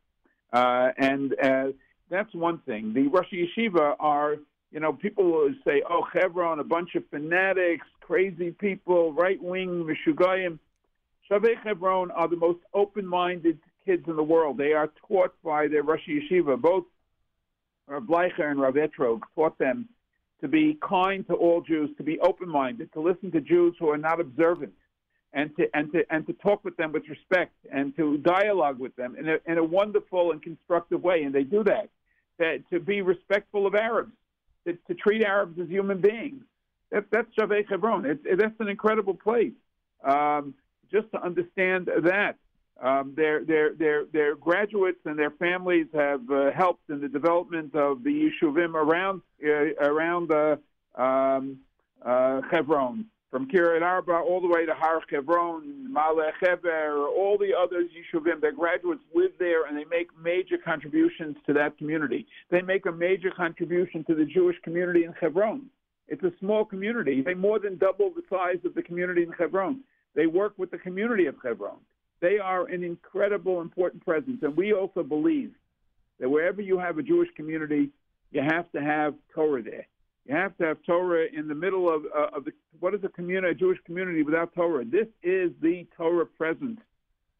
Uh, 0.53 0.91
and 0.97 1.35
uh, 1.41 1.71
that's 2.09 2.33
one 2.33 2.59
thing. 2.59 2.93
The 2.93 3.07
Rosh 3.07 3.31
Yeshiva 3.33 3.95
are, 3.99 4.35
you 4.71 4.79
know, 4.79 4.93
people 4.93 5.25
will 5.25 5.53
say, 5.65 5.81
oh, 5.89 6.05
Chevron, 6.13 6.59
a 6.59 6.63
bunch 6.63 6.95
of 6.95 7.03
fanatics, 7.09 7.87
crazy 8.01 8.51
people, 8.51 9.13
right 9.13 9.41
wing, 9.41 9.85
Meshugayim. 9.87 10.59
Shavei 11.29 11.55
Chevron 11.63 12.11
are 12.11 12.27
the 12.27 12.35
most 12.35 12.59
open 12.73 13.05
minded 13.05 13.59
kids 13.89 14.05
in 14.07 14.17
the 14.23 14.29
world. 14.35 14.55
They 14.65 14.73
are 14.79 14.89
taught 15.07 15.33
by 15.51 15.61
their 15.67 15.83
Rosh 15.89 16.07
Yeshiva, 16.07 16.55
both 16.61 16.85
Rav 17.87 18.03
Bleicher 18.03 18.45
and 18.51 18.59
Rav 18.65 18.75
Etrog 18.85 19.19
taught 19.35 19.57
them 19.57 19.77
to 20.41 20.47
be 20.47 20.65
kind 20.97 21.21
to 21.29 21.33
all 21.43 21.59
Jews, 21.71 21.89
to 21.97 22.03
be 22.11 22.15
open-minded, 22.29 22.87
to 22.93 23.01
listen 23.09 23.31
to 23.31 23.41
Jews 23.41 23.73
who 23.79 23.87
are 23.93 23.97
not 24.09 24.17
observant, 24.25 24.73
and 25.37 25.47
to 25.57 25.63
and 25.77 25.85
to 25.93 25.99
and 26.13 26.21
to 26.27 26.33
talk 26.47 26.59
with 26.67 26.75
them 26.77 26.91
with 26.91 27.05
respect, 27.15 27.55
and 27.77 27.95
to 27.99 28.05
dialogue 28.37 28.79
with 28.85 28.95
them 28.95 29.11
in 29.19 29.25
a 29.27 29.37
in 29.51 29.57
a 29.57 29.63
wonderful 29.79 30.25
and 30.31 30.39
constructive 30.49 31.01
way. 31.09 31.17
And 31.23 31.33
they 31.37 31.43
do 31.57 31.61
that. 31.63 31.87
that 32.37 32.57
to 32.71 32.79
be 32.79 32.97
respectful 33.01 33.63
of 33.69 33.73
Arabs, 33.75 34.15
to, 34.65 34.71
to 34.87 34.93
treat 34.93 35.21
Arabs 35.23 35.59
as 35.59 35.67
human 35.67 35.99
beings. 36.09 36.43
That, 36.91 37.05
that's 37.13 37.31
Shavei 37.37 37.61
Hebron. 37.69 38.05
It, 38.05 38.19
it, 38.31 38.37
that's 38.41 38.59
an 38.59 38.69
incredible 38.75 39.17
place. 39.27 39.57
Um, 40.13 40.53
just 40.95 41.11
to 41.13 41.19
understand 41.29 41.81
that. 42.13 42.35
Um, 42.81 43.13
their, 43.15 43.43
their, 43.43 43.73
their, 43.73 44.05
their 44.05 44.35
graduates 44.35 44.99
and 45.05 45.19
their 45.19 45.31
families 45.31 45.87
have 45.93 46.21
uh, 46.31 46.51
helped 46.51 46.89
in 46.89 47.01
the 47.01 47.09
development 47.09 47.75
of 47.75 48.03
the 48.03 48.29
yeshuvim 48.31 48.73
around, 48.73 49.21
uh, 49.45 49.75
around 49.81 50.31
uh, 50.31 50.55
um, 51.01 51.59
uh, 52.05 52.41
Hebron, 52.49 53.05
from 53.31 53.49
Kiryat 53.49 53.81
Arba 53.81 54.13
all 54.13 54.39
the 54.41 54.47
way 54.47 54.65
to 54.65 54.73
Har 54.73 55.01
Hebron, 55.09 55.93
Malech 55.93 56.33
Heber, 56.39 57.05
all 57.07 57.37
the 57.37 57.51
other 57.53 57.83
yeshuvim. 57.83 58.39
Their 58.39 58.53
graduates 58.53 59.01
live 59.13 59.31
there 59.39 59.65
and 59.65 59.77
they 59.77 59.85
make 59.85 60.07
major 60.17 60.57
contributions 60.57 61.35
to 61.47 61.53
that 61.53 61.77
community. 61.77 62.25
They 62.49 62.61
make 62.61 62.85
a 62.85 62.91
major 62.91 63.29
contribution 63.29 64.05
to 64.05 64.15
the 64.15 64.25
Jewish 64.25 64.55
community 64.63 65.03
in 65.03 65.13
Hebron. 65.19 65.65
It's 66.07 66.23
a 66.23 66.31
small 66.39 66.65
community. 66.65 67.21
They 67.21 67.35
more 67.35 67.59
than 67.59 67.77
double 67.77 68.09
the 68.09 68.23
size 68.29 68.59
of 68.65 68.73
the 68.73 68.81
community 68.81 69.23
in 69.23 69.31
Hebron. 69.33 69.81
They 70.15 70.25
work 70.25 70.53
with 70.57 70.71
the 70.71 70.77
community 70.79 71.27
of 71.27 71.35
Hebron. 71.43 71.77
They 72.21 72.37
are 72.37 72.65
an 72.67 72.83
incredible, 72.83 73.61
important 73.61 74.03
presence. 74.03 74.39
And 74.41 74.55
we 74.55 74.73
also 74.73 75.03
believe 75.03 75.51
that 76.19 76.29
wherever 76.29 76.61
you 76.61 76.77
have 76.77 76.97
a 76.97 77.03
Jewish 77.03 77.29
community, 77.35 77.89
you 78.31 78.41
have 78.41 78.71
to 78.73 78.81
have 78.81 79.15
Torah 79.33 79.63
there. 79.63 79.87
You 80.25 80.35
have 80.35 80.55
to 80.57 80.65
have 80.65 80.77
Torah 80.85 81.25
in 81.33 81.47
the 81.47 81.55
middle 81.55 81.93
of, 81.93 82.03
uh, 82.15 82.37
of 82.37 82.45
the, 82.45 82.51
what 82.79 82.93
is 82.93 83.03
a 83.03 83.09
community, 83.09 83.51
a 83.51 83.55
Jewish 83.55 83.79
community 83.85 84.21
without 84.21 84.53
Torah? 84.53 84.85
This 84.85 85.07
is 85.23 85.51
the 85.61 85.87
Torah 85.97 86.25
presence 86.25 86.79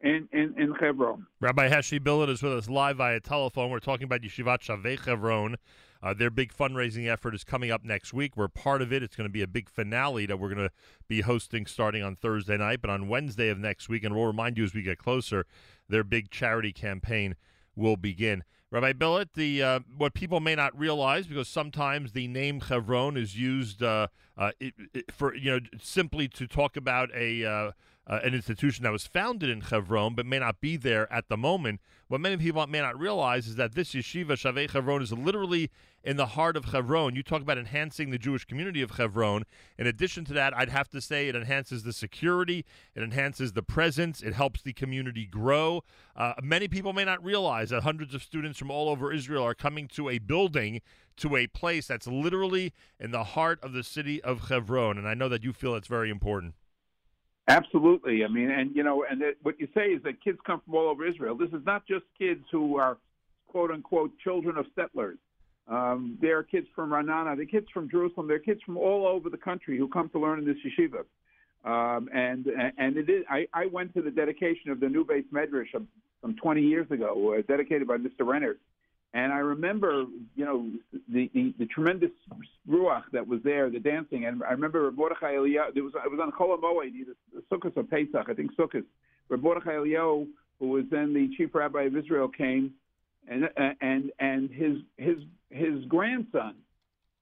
in, 0.00 0.28
in, 0.32 0.54
in 0.58 0.74
Hebron. 0.80 1.26
Rabbi 1.40 1.68
Heshi 1.68 2.02
Billet 2.02 2.30
is 2.30 2.42
with 2.42 2.52
us 2.52 2.68
live 2.68 2.96
via 2.96 3.20
telephone. 3.20 3.70
We're 3.70 3.78
talking 3.80 4.04
about 4.04 4.22
Yeshivat 4.22 4.60
Shavei 4.60 4.98
Chevron. 4.98 5.56
Uh, 6.02 6.14
their 6.14 6.30
big 6.30 6.54
fundraising 6.54 7.06
effort 7.10 7.34
is 7.34 7.44
coming 7.44 7.70
up 7.70 7.84
next 7.84 8.12
week. 8.12 8.36
We're 8.36 8.48
part 8.48 8.80
of 8.80 8.92
it. 8.92 9.02
It's 9.02 9.16
going 9.16 9.28
to 9.28 9.32
be 9.32 9.42
a 9.42 9.46
big 9.46 9.68
finale 9.68 10.26
that 10.26 10.38
we're 10.38 10.52
going 10.52 10.68
to 10.68 10.72
be 11.08 11.20
hosting 11.20 11.66
starting 11.66 12.02
on 12.02 12.16
Thursday 12.16 12.56
night. 12.56 12.80
But 12.80 12.90
on 12.90 13.08
Wednesday 13.08 13.48
of 13.48 13.58
next 13.58 13.88
week, 13.88 14.04
and 14.04 14.14
we'll 14.14 14.26
remind 14.26 14.56
you 14.56 14.64
as 14.64 14.74
we 14.74 14.82
get 14.82 14.98
closer, 14.98 15.46
their 15.88 16.04
big 16.04 16.30
charity 16.30 16.72
campaign 16.72 17.36
will 17.76 17.96
begin. 17.96 18.44
Rabbi 18.70 18.92
Billet, 18.92 19.34
the 19.34 19.62
uh, 19.62 19.80
what 19.96 20.14
people 20.14 20.38
may 20.38 20.54
not 20.54 20.78
realize 20.78 21.26
because 21.26 21.48
sometimes 21.48 22.12
the 22.12 22.28
name 22.28 22.60
Chevron 22.60 23.16
is 23.16 23.36
used 23.36 23.82
uh, 23.82 24.06
uh, 24.38 24.52
it, 24.60 24.74
it, 24.94 25.12
for 25.12 25.34
you 25.34 25.50
know 25.50 25.60
simply 25.82 26.28
to 26.28 26.46
talk 26.46 26.76
about 26.76 27.10
a 27.12 27.72
uh, 28.10 28.18
an 28.24 28.34
institution 28.34 28.82
that 28.82 28.90
was 28.90 29.06
founded 29.06 29.48
in 29.48 29.60
Chevron 29.60 30.14
but 30.14 30.26
may 30.26 30.40
not 30.40 30.60
be 30.60 30.76
there 30.76 31.10
at 31.12 31.28
the 31.28 31.36
moment. 31.36 31.80
What 32.08 32.20
many 32.20 32.36
people 32.36 32.66
may 32.66 32.80
not 32.80 32.98
realize 32.98 33.46
is 33.46 33.54
that 33.54 33.76
this 33.76 33.94
yeshiva 33.94 34.32
Shavei 34.32 34.68
Chevron 34.68 35.00
is 35.00 35.12
literally 35.12 35.70
in 36.02 36.16
the 36.16 36.26
heart 36.26 36.56
of 36.56 36.66
Chevron. 36.66 37.14
You 37.14 37.22
talk 37.22 37.40
about 37.40 37.56
enhancing 37.56 38.10
the 38.10 38.18
Jewish 38.18 38.44
community 38.44 38.82
of 38.82 38.90
Chevron. 38.96 39.44
In 39.78 39.86
addition 39.86 40.24
to 40.24 40.32
that, 40.32 40.56
I'd 40.56 40.70
have 40.70 40.88
to 40.88 41.00
say 41.00 41.28
it 41.28 41.36
enhances 41.36 41.84
the 41.84 41.92
security, 41.92 42.64
it 42.96 43.02
enhances 43.04 43.52
the 43.52 43.62
presence, 43.62 44.22
it 44.22 44.34
helps 44.34 44.60
the 44.60 44.72
community 44.72 45.24
grow. 45.24 45.84
Uh, 46.16 46.32
many 46.42 46.66
people 46.66 46.92
may 46.92 47.04
not 47.04 47.22
realize 47.22 47.70
that 47.70 47.84
hundreds 47.84 48.12
of 48.12 48.24
students 48.24 48.58
from 48.58 48.72
all 48.72 48.88
over 48.88 49.12
Israel 49.12 49.44
are 49.44 49.54
coming 49.54 49.86
to 49.86 50.08
a 50.08 50.18
building, 50.18 50.80
to 51.18 51.36
a 51.36 51.46
place 51.46 51.86
that's 51.86 52.08
literally 52.08 52.72
in 52.98 53.12
the 53.12 53.22
heart 53.22 53.60
of 53.62 53.72
the 53.72 53.84
city 53.84 54.20
of 54.24 54.48
Chevron. 54.48 54.98
And 54.98 55.06
I 55.06 55.14
know 55.14 55.28
that 55.28 55.44
you 55.44 55.52
feel 55.52 55.76
it's 55.76 55.86
very 55.86 56.10
important. 56.10 56.54
Absolutely. 57.50 58.24
I 58.24 58.28
mean, 58.28 58.50
and 58.50 58.74
you 58.74 58.84
know, 58.84 59.04
and 59.10 59.20
it, 59.22 59.38
what 59.42 59.58
you 59.58 59.66
say 59.74 59.86
is 59.86 60.02
that 60.04 60.22
kids 60.22 60.38
come 60.46 60.60
from 60.64 60.74
all 60.74 60.88
over 60.88 61.04
Israel. 61.06 61.36
This 61.36 61.50
is 61.50 61.64
not 61.66 61.86
just 61.86 62.04
kids 62.16 62.44
who 62.52 62.78
are 62.78 62.96
quote 63.48 63.70
unquote 63.70 64.12
children 64.22 64.56
of 64.56 64.66
settlers. 64.76 65.18
Um, 65.66 66.16
there 66.20 66.38
are 66.38 66.42
kids 66.42 66.66
from 66.74 66.90
Ra'anana, 66.90 67.36
there 67.36 67.42
are 67.42 67.46
kids 67.46 67.66
from 67.72 67.88
Jerusalem, 67.88 68.26
there 68.26 68.36
are 68.36 68.40
kids 68.40 68.60
from 68.66 68.76
all 68.76 69.06
over 69.06 69.30
the 69.30 69.36
country 69.36 69.78
who 69.78 69.86
come 69.86 70.08
to 70.10 70.18
learn 70.18 70.40
in 70.40 70.44
this 70.44 70.56
yeshiva. 70.66 71.04
Um, 71.62 72.08
and 72.14 72.46
and 72.78 72.96
it 72.96 73.10
is. 73.10 73.24
I, 73.28 73.46
I 73.52 73.66
went 73.66 73.94
to 73.94 74.02
the 74.02 74.10
dedication 74.10 74.70
of 74.70 74.80
the 74.80 74.88
new 74.88 75.04
base 75.04 75.26
medrash 75.32 75.66
some 75.72 76.36
20 76.36 76.62
years 76.62 76.90
ago, 76.90 77.36
uh, 77.36 77.42
dedicated 77.46 77.86
by 77.86 77.96
Mr. 77.96 78.26
Renner, 78.26 78.56
and 79.12 79.32
I 79.32 79.38
remember, 79.38 80.04
you 80.36 80.44
know, 80.44 80.70
the, 81.12 81.30
the, 81.34 81.54
the 81.58 81.66
tremendous 81.66 82.12
ruach 82.68 83.02
that 83.12 83.26
was 83.26 83.40
there, 83.42 83.68
the 83.68 83.80
dancing, 83.80 84.26
and 84.26 84.42
I 84.44 84.52
remember 84.52 84.90
Mordechai 84.92 85.34
Eliyahu. 85.34 85.74
There 85.74 85.82
was 85.82 85.94
it 85.94 86.10
was 86.10 86.20
on 86.22 86.30
Chol 86.30 86.56
Hamoed, 86.56 86.94
either 86.94 87.12
Sukkot 87.50 87.76
or 87.76 87.82
Pesach, 87.82 88.28
I 88.28 88.34
think 88.34 88.54
Sukkot. 88.56 88.84
Where 89.26 89.38
Mordechai 89.38 89.72
Eliyahu, 89.72 90.28
who 90.60 90.68
was 90.68 90.84
then 90.90 91.12
the 91.12 91.28
chief 91.36 91.54
rabbi 91.54 91.82
of 91.82 91.96
Israel, 91.96 92.28
came, 92.28 92.72
and 93.28 93.48
and 93.80 94.12
and 94.20 94.50
his 94.50 94.76
his 94.96 95.16
his 95.50 95.84
grandson 95.86 96.54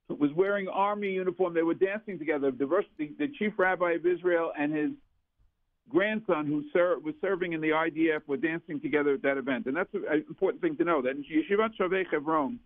was 0.08 0.30
wearing 0.36 0.68
army 0.68 1.12
uniform. 1.12 1.54
They 1.54 1.62
were 1.62 1.74
dancing 1.74 2.18
together. 2.18 2.50
The, 2.50 2.66
the, 2.98 3.10
the 3.18 3.28
chief 3.38 3.54
rabbi 3.56 3.92
of 3.92 4.06
Israel 4.06 4.52
and 4.58 4.74
his 4.74 4.90
grandson, 5.88 6.46
who 6.46 6.64
ser- 6.72 6.98
was 6.98 7.14
serving 7.20 7.52
in 7.52 7.60
the 7.60 7.70
IDF, 7.70 8.20
were 8.26 8.36
dancing 8.36 8.80
together 8.80 9.14
at 9.14 9.22
that 9.22 9.36
event. 9.36 9.66
And 9.66 9.76
that's 9.76 9.92
an 9.94 10.24
important 10.28 10.62
thing 10.62 10.76
to 10.76 10.84
know. 10.84 11.02
That 11.02 11.10
in 11.10 11.24
Yeshivat 11.24 11.70
Shavei 11.78 12.04
Chevron, 12.10 12.58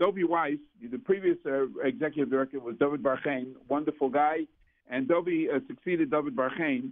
Dovi 0.00 0.24
Weiss, 0.28 0.58
the 0.90 0.98
previous 0.98 1.36
uh, 1.46 1.66
executive 1.82 2.30
director, 2.30 2.60
was 2.60 2.76
David 2.78 3.02
Barchain, 3.02 3.54
wonderful 3.68 4.08
guy, 4.08 4.46
and 4.90 5.08
Dovi 5.08 5.48
uh, 5.54 5.60
succeeded 5.66 6.10
David 6.10 6.36
Barchain. 6.36 6.90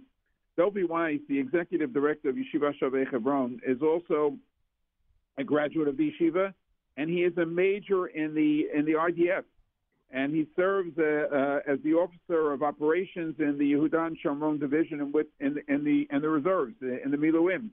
Dovi 0.57 0.87
Weiss, 0.87 1.19
the 1.29 1.39
executive 1.39 1.93
director 1.93 2.29
of 2.29 2.35
Yeshiva 2.35 2.73
Shavei 2.81 3.09
Chevron, 3.09 3.59
is 3.65 3.81
also 3.81 4.35
a 5.37 5.43
graduate 5.43 5.87
of 5.87 5.97
the 5.97 6.11
yeshiva, 6.11 6.53
and 6.97 7.09
he 7.09 7.17
is 7.17 7.37
a 7.37 7.45
major 7.45 8.07
in 8.07 8.33
the 8.33 8.65
in 8.73 8.85
the 8.85 8.93
IDF. 8.93 9.43
And 10.11 10.33
he 10.33 10.47
serves 10.55 10.97
uh, 10.97 11.03
uh, 11.03 11.59
as 11.71 11.79
the 11.83 11.93
officer 11.93 12.53
of 12.53 12.63
operations 12.63 13.35
in 13.39 13.57
the 13.57 13.73
Yehudan 13.73 14.15
Shomron 14.23 14.59
division 14.59 15.01
in, 15.01 15.11
with, 15.11 15.27
in, 15.39 15.55
the, 15.55 15.73
in 15.73 15.83
the 15.83 16.07
in 16.09 16.21
the 16.21 16.29
reserves 16.29 16.75
in 16.81 17.11
the 17.11 17.17
Miluim. 17.17 17.69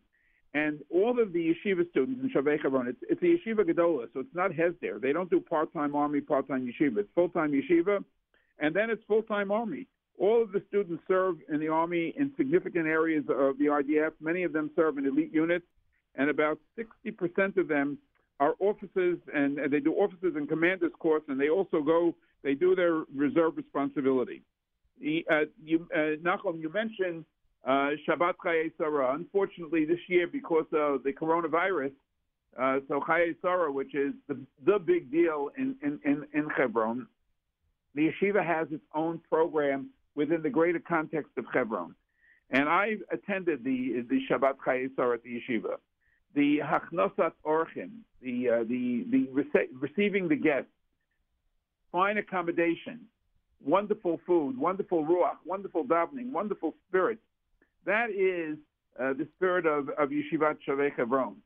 And 0.53 0.81
all 0.93 1.21
of 1.21 1.33
the 1.33 1.53
yeshiva 1.53 1.89
students 1.91 2.21
in 2.23 2.31
Shavei 2.31 2.63
Chevron, 2.63 2.87
it's, 2.87 2.99
it's 3.03 3.21
a 3.23 3.25
yeshiva 3.25 3.69
gedola, 3.69 4.07
so 4.13 4.21
it's 4.21 4.35
not 4.35 4.53
hesder. 4.53 5.01
They 5.01 5.13
don't 5.13 5.29
do 5.29 5.41
part-time 5.41 5.97
army, 5.97 6.21
part-time 6.21 6.65
yeshiva. 6.65 6.99
It's 6.99 7.09
full-time 7.15 7.51
yeshiva, 7.51 8.05
and 8.61 8.75
then 8.75 8.89
it's 8.89 9.03
full-time 9.09 9.51
army. 9.51 9.89
All 10.17 10.41
of 10.41 10.53
the 10.53 10.63
students 10.69 11.03
serve 11.09 11.39
in 11.53 11.59
the 11.59 11.67
army 11.69 12.15
in 12.17 12.33
significant 12.37 12.87
areas 12.87 13.25
of 13.29 13.59
the 13.59 13.65
IDF. 13.65 14.13
Many 14.21 14.45
of 14.45 14.53
them 14.53 14.71
serve 14.77 14.97
in 14.97 15.07
elite 15.07 15.35
units, 15.35 15.67
and 16.15 16.31
about 16.31 16.59
60% 16.79 17.57
of 17.57 17.67
them 17.67 17.99
are 18.41 18.55
officers, 18.61 19.19
and, 19.33 19.59
and 19.59 19.73
they 19.73 19.81
do 19.81 19.95
officers 19.95 20.35
and 20.37 20.49
commanders 20.49 20.93
course, 20.99 21.23
and 21.29 21.41
they 21.41 21.49
also 21.49 21.83
go, 21.83 22.15
they 22.43 22.55
do 22.55 22.75
their 22.75 23.05
reserve 23.15 23.57
responsibility. 23.57 24.43
The, 25.01 25.25
uh, 25.31 25.41
you, 25.65 25.87
uh, 25.95 26.17
Nachum, 26.23 26.61
you 26.61 26.71
mentioned 26.73 27.25
uh, 27.65 27.91
Shabbat 28.07 28.35
Chayei 28.45 28.71
Sarah. 28.77 29.15
Unfortunately, 29.15 29.85
this 29.85 29.99
year, 30.09 30.27
because 30.27 30.67
of 30.73 31.03
the 31.03 31.13
coronavirus, 31.13 31.93
uh, 32.61 32.79
so 32.89 33.01
Chayei 33.01 33.35
Sarah, 33.41 33.73
which 33.73 33.95
is 33.95 34.13
the, 34.29 34.39
the 34.65 34.79
big 34.79 35.11
deal 35.11 35.51
in, 35.57 35.77
in, 35.83 35.99
in, 36.05 36.25
in 36.33 36.49
Hebron, 36.51 37.07
the 37.95 38.11
yeshiva 38.11 38.45
has 38.45 38.69
its 38.71 38.85
own 38.95 39.21
program 39.29 39.91
within 40.15 40.43
the 40.43 40.51
greater 40.51 40.81
context 40.81 41.33
of 41.37 41.45
Hebron. 41.53 41.95
And 42.51 42.69
I 42.69 42.97
attended 43.11 43.65
the, 43.65 44.05
the 44.09 44.21
Shabbat 44.31 44.57
Chayei 44.67 44.89
Sarah 44.97 45.15
at 45.15 45.23
the 45.23 45.41
yeshiva. 45.41 45.77
The 46.35 46.59
Hachnosat 46.59 47.33
Orchim, 47.45 47.91
the, 48.21 48.49
uh, 48.49 48.59
the, 48.65 49.05
the 49.11 49.29
rece- 49.33 49.69
receiving 49.79 50.29
the 50.29 50.37
guests, 50.37 50.71
fine 51.93 52.19
accommodation, 52.19 53.01
wonderful 53.65 54.21
food, 54.27 54.59
wonderful 54.59 55.05
ruach, 55.05 55.37
wonderful 55.45 55.85
davening, 55.85 56.33
wonderful 56.33 56.75
spirit. 56.89 57.19
That 57.87 58.11
is 58.11 58.59
uh, 59.01 59.13
the 59.13 59.29
spirit 59.37 59.67
of, 59.67 59.91
of 59.91 60.11
Yeshivat 60.11 60.59
Shavei 60.67 60.91
Hebron. 60.97 61.37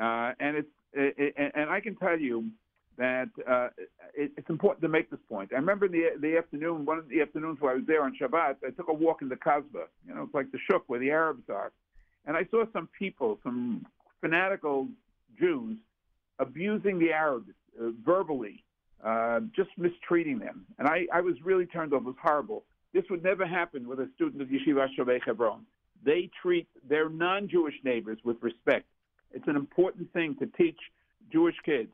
Uh, 0.00 0.32
and 0.40 0.56
it's 0.56 0.68
it, 0.92 1.34
and 1.54 1.70
I 1.70 1.80
can 1.80 1.96
tell 1.96 2.18
you 2.18 2.50
that 2.96 3.28
uh, 3.48 3.68
it, 4.14 4.30
it's 4.36 4.48
important 4.48 4.82
to 4.82 4.88
make 4.88 5.10
this 5.10 5.20
point. 5.28 5.50
I 5.52 5.56
remember 5.56 5.86
in 5.86 5.92
the 5.92 6.10
the 6.20 6.36
afternoon, 6.36 6.84
one 6.84 6.98
of 6.98 7.08
the 7.08 7.20
afternoons 7.20 7.60
where 7.60 7.72
I 7.72 7.74
was 7.76 7.84
there 7.86 8.04
on 8.04 8.16
Shabbat, 8.20 8.56
I 8.66 8.70
took 8.70 8.88
a 8.88 8.92
walk 8.92 9.22
in 9.22 9.28
the 9.28 9.36
Kasbah. 9.36 9.86
You 10.06 10.14
know, 10.14 10.22
it's 10.22 10.34
like 10.34 10.52
the 10.52 10.58
Shuk 10.70 10.84
where 10.86 11.00
the 11.00 11.10
Arabs 11.10 11.48
are, 11.48 11.72
and 12.26 12.36
I 12.36 12.46
saw 12.50 12.64
some 12.72 12.88
people, 12.98 13.38
some 13.42 13.86
fanatical 14.24 14.88
Jews, 15.38 15.76
abusing 16.38 16.98
the 16.98 17.12
Arabs 17.12 17.50
uh, 17.78 17.90
verbally, 18.02 18.64
uh, 19.04 19.40
just 19.54 19.68
mistreating 19.76 20.38
them. 20.38 20.64
And 20.78 20.88
I, 20.88 21.06
I 21.12 21.20
was 21.20 21.34
really 21.44 21.66
turned 21.66 21.92
off. 21.92 22.00
It 22.00 22.06
was 22.06 22.14
horrible. 22.22 22.64
This 22.94 23.04
would 23.10 23.22
never 23.22 23.46
happen 23.46 23.86
with 23.86 24.00
a 24.00 24.08
student 24.14 24.40
of 24.40 24.48
Yeshiva 24.48 24.86
Shavei 24.98 25.20
Hebron. 25.26 25.66
They 26.02 26.30
treat 26.40 26.68
their 26.88 27.10
non-Jewish 27.10 27.74
neighbors 27.84 28.18
with 28.24 28.38
respect. 28.40 28.86
It's 29.32 29.46
an 29.46 29.56
important 29.56 30.10
thing 30.14 30.36
to 30.38 30.46
teach 30.46 30.78
Jewish 31.30 31.56
kids. 31.66 31.90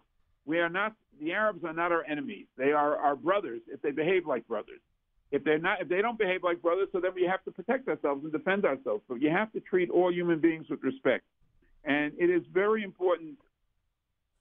We 0.47 0.61
are 0.61 0.69
not 0.69 0.95
the 1.21 1.33
Arabs 1.33 1.65
are 1.65 1.73
not 1.73 1.91
our 1.93 2.05
enemies. 2.05 2.47
They 2.57 2.73
are 2.73 2.97
our 2.97 3.17
brothers 3.17 3.61
if 3.69 3.83
they 3.83 3.91
behave 3.91 4.27
like 4.27 4.47
brothers. 4.47 4.81
If 5.33 5.45
they're 5.45 5.59
not 5.59 5.81
if 5.81 5.89
they 5.89 6.01
don't 6.01 6.19
behave 6.19 6.43
like 6.43 6.63
brothers, 6.63 6.89
so 6.93 7.01
then 7.01 7.13
we 7.15 7.25
have 7.25 7.43
to 7.45 7.51
protect 7.51 7.89
ourselves 7.89 8.23
and 8.25 8.33
defend 8.33 8.65
ourselves. 8.65 9.03
But 9.09 9.21
you 9.21 9.31
have 9.31 9.53
to 9.53 9.61
treat 9.61 9.91
all 9.91 10.13
human 10.13 10.39
beings 10.39 10.67
with 10.71 10.83
respect. 10.83 11.25
And 11.85 12.13
it 12.19 12.31
is 12.31 12.43
very 12.53 12.83
important 12.83 13.37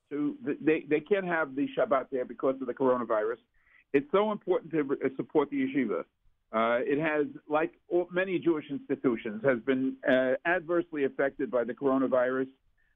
to 0.09 0.35
they 0.61 0.85
they 0.89 0.99
can't 0.99 1.25
have 1.25 1.55
the 1.55 1.67
Shabbat 1.77 2.07
there 2.11 2.25
because 2.25 2.55
of 2.61 2.67
the 2.67 2.73
coronavirus. 2.73 3.37
It's 3.93 4.07
so 4.11 4.31
important 4.31 4.71
to 4.71 4.97
support 5.15 5.49
the 5.49 5.57
yeshiva. 5.57 6.03
Uh, 6.51 6.79
it 6.81 6.99
has, 6.99 7.27
like 7.47 7.73
all, 7.89 8.07
many 8.11 8.39
Jewish 8.39 8.65
institutions, 8.71 9.43
has 9.45 9.59
been 9.59 9.95
uh, 10.07 10.33
adversely 10.45 11.05
affected 11.05 11.51
by 11.51 11.63
the 11.63 11.73
coronavirus. 11.73 12.47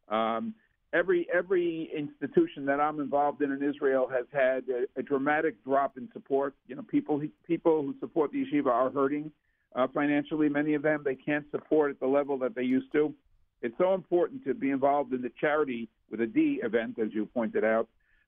Um, 0.10 0.56
every 0.92 1.28
every 1.34 1.90
institution 1.96 2.66
that 2.66 2.80
I'm 2.80 3.00
involved 3.00 3.42
in 3.42 3.52
in 3.52 3.62
Israel 3.64 4.08
has 4.12 4.26
had 4.32 4.64
a, 4.70 5.00
a 5.00 5.04
dramatic 5.04 5.64
drop 5.64 5.98
in 5.98 6.10
support. 6.14 6.56
You 6.68 6.76
know, 6.76 6.84
people 6.84 7.22
people 7.48 7.84
who 7.84 7.94
support 8.00 8.32
the 8.32 8.44
yeshiva 8.44 8.68
are 8.68 8.90
hurting 8.90 9.32
uh, 9.76 9.88
financially. 9.94 10.50
Many 10.50 10.74
of 10.74 10.82
them 10.82 11.04
they 11.06 11.16
can't 11.16 11.46
support 11.52 11.92
at 11.92 12.00
the 12.00 12.08
level 12.08 12.38
that 12.40 12.56
they 12.56 12.64
used 12.64 12.92
to. 12.94 13.14
It's 13.64 13.78
so 13.78 13.94
important 13.94 14.44
to 14.46 14.54
be 14.54 14.72
involved 14.72 15.14
in 15.14 15.22
the 15.22 15.32
charity 15.40 15.88
with 16.12 16.20
a 16.20 16.28
D 16.28 16.60
event, 16.62 17.00
as 17.00 17.14
you 17.14 17.26
pointed 17.26 17.64
out, 17.64 17.88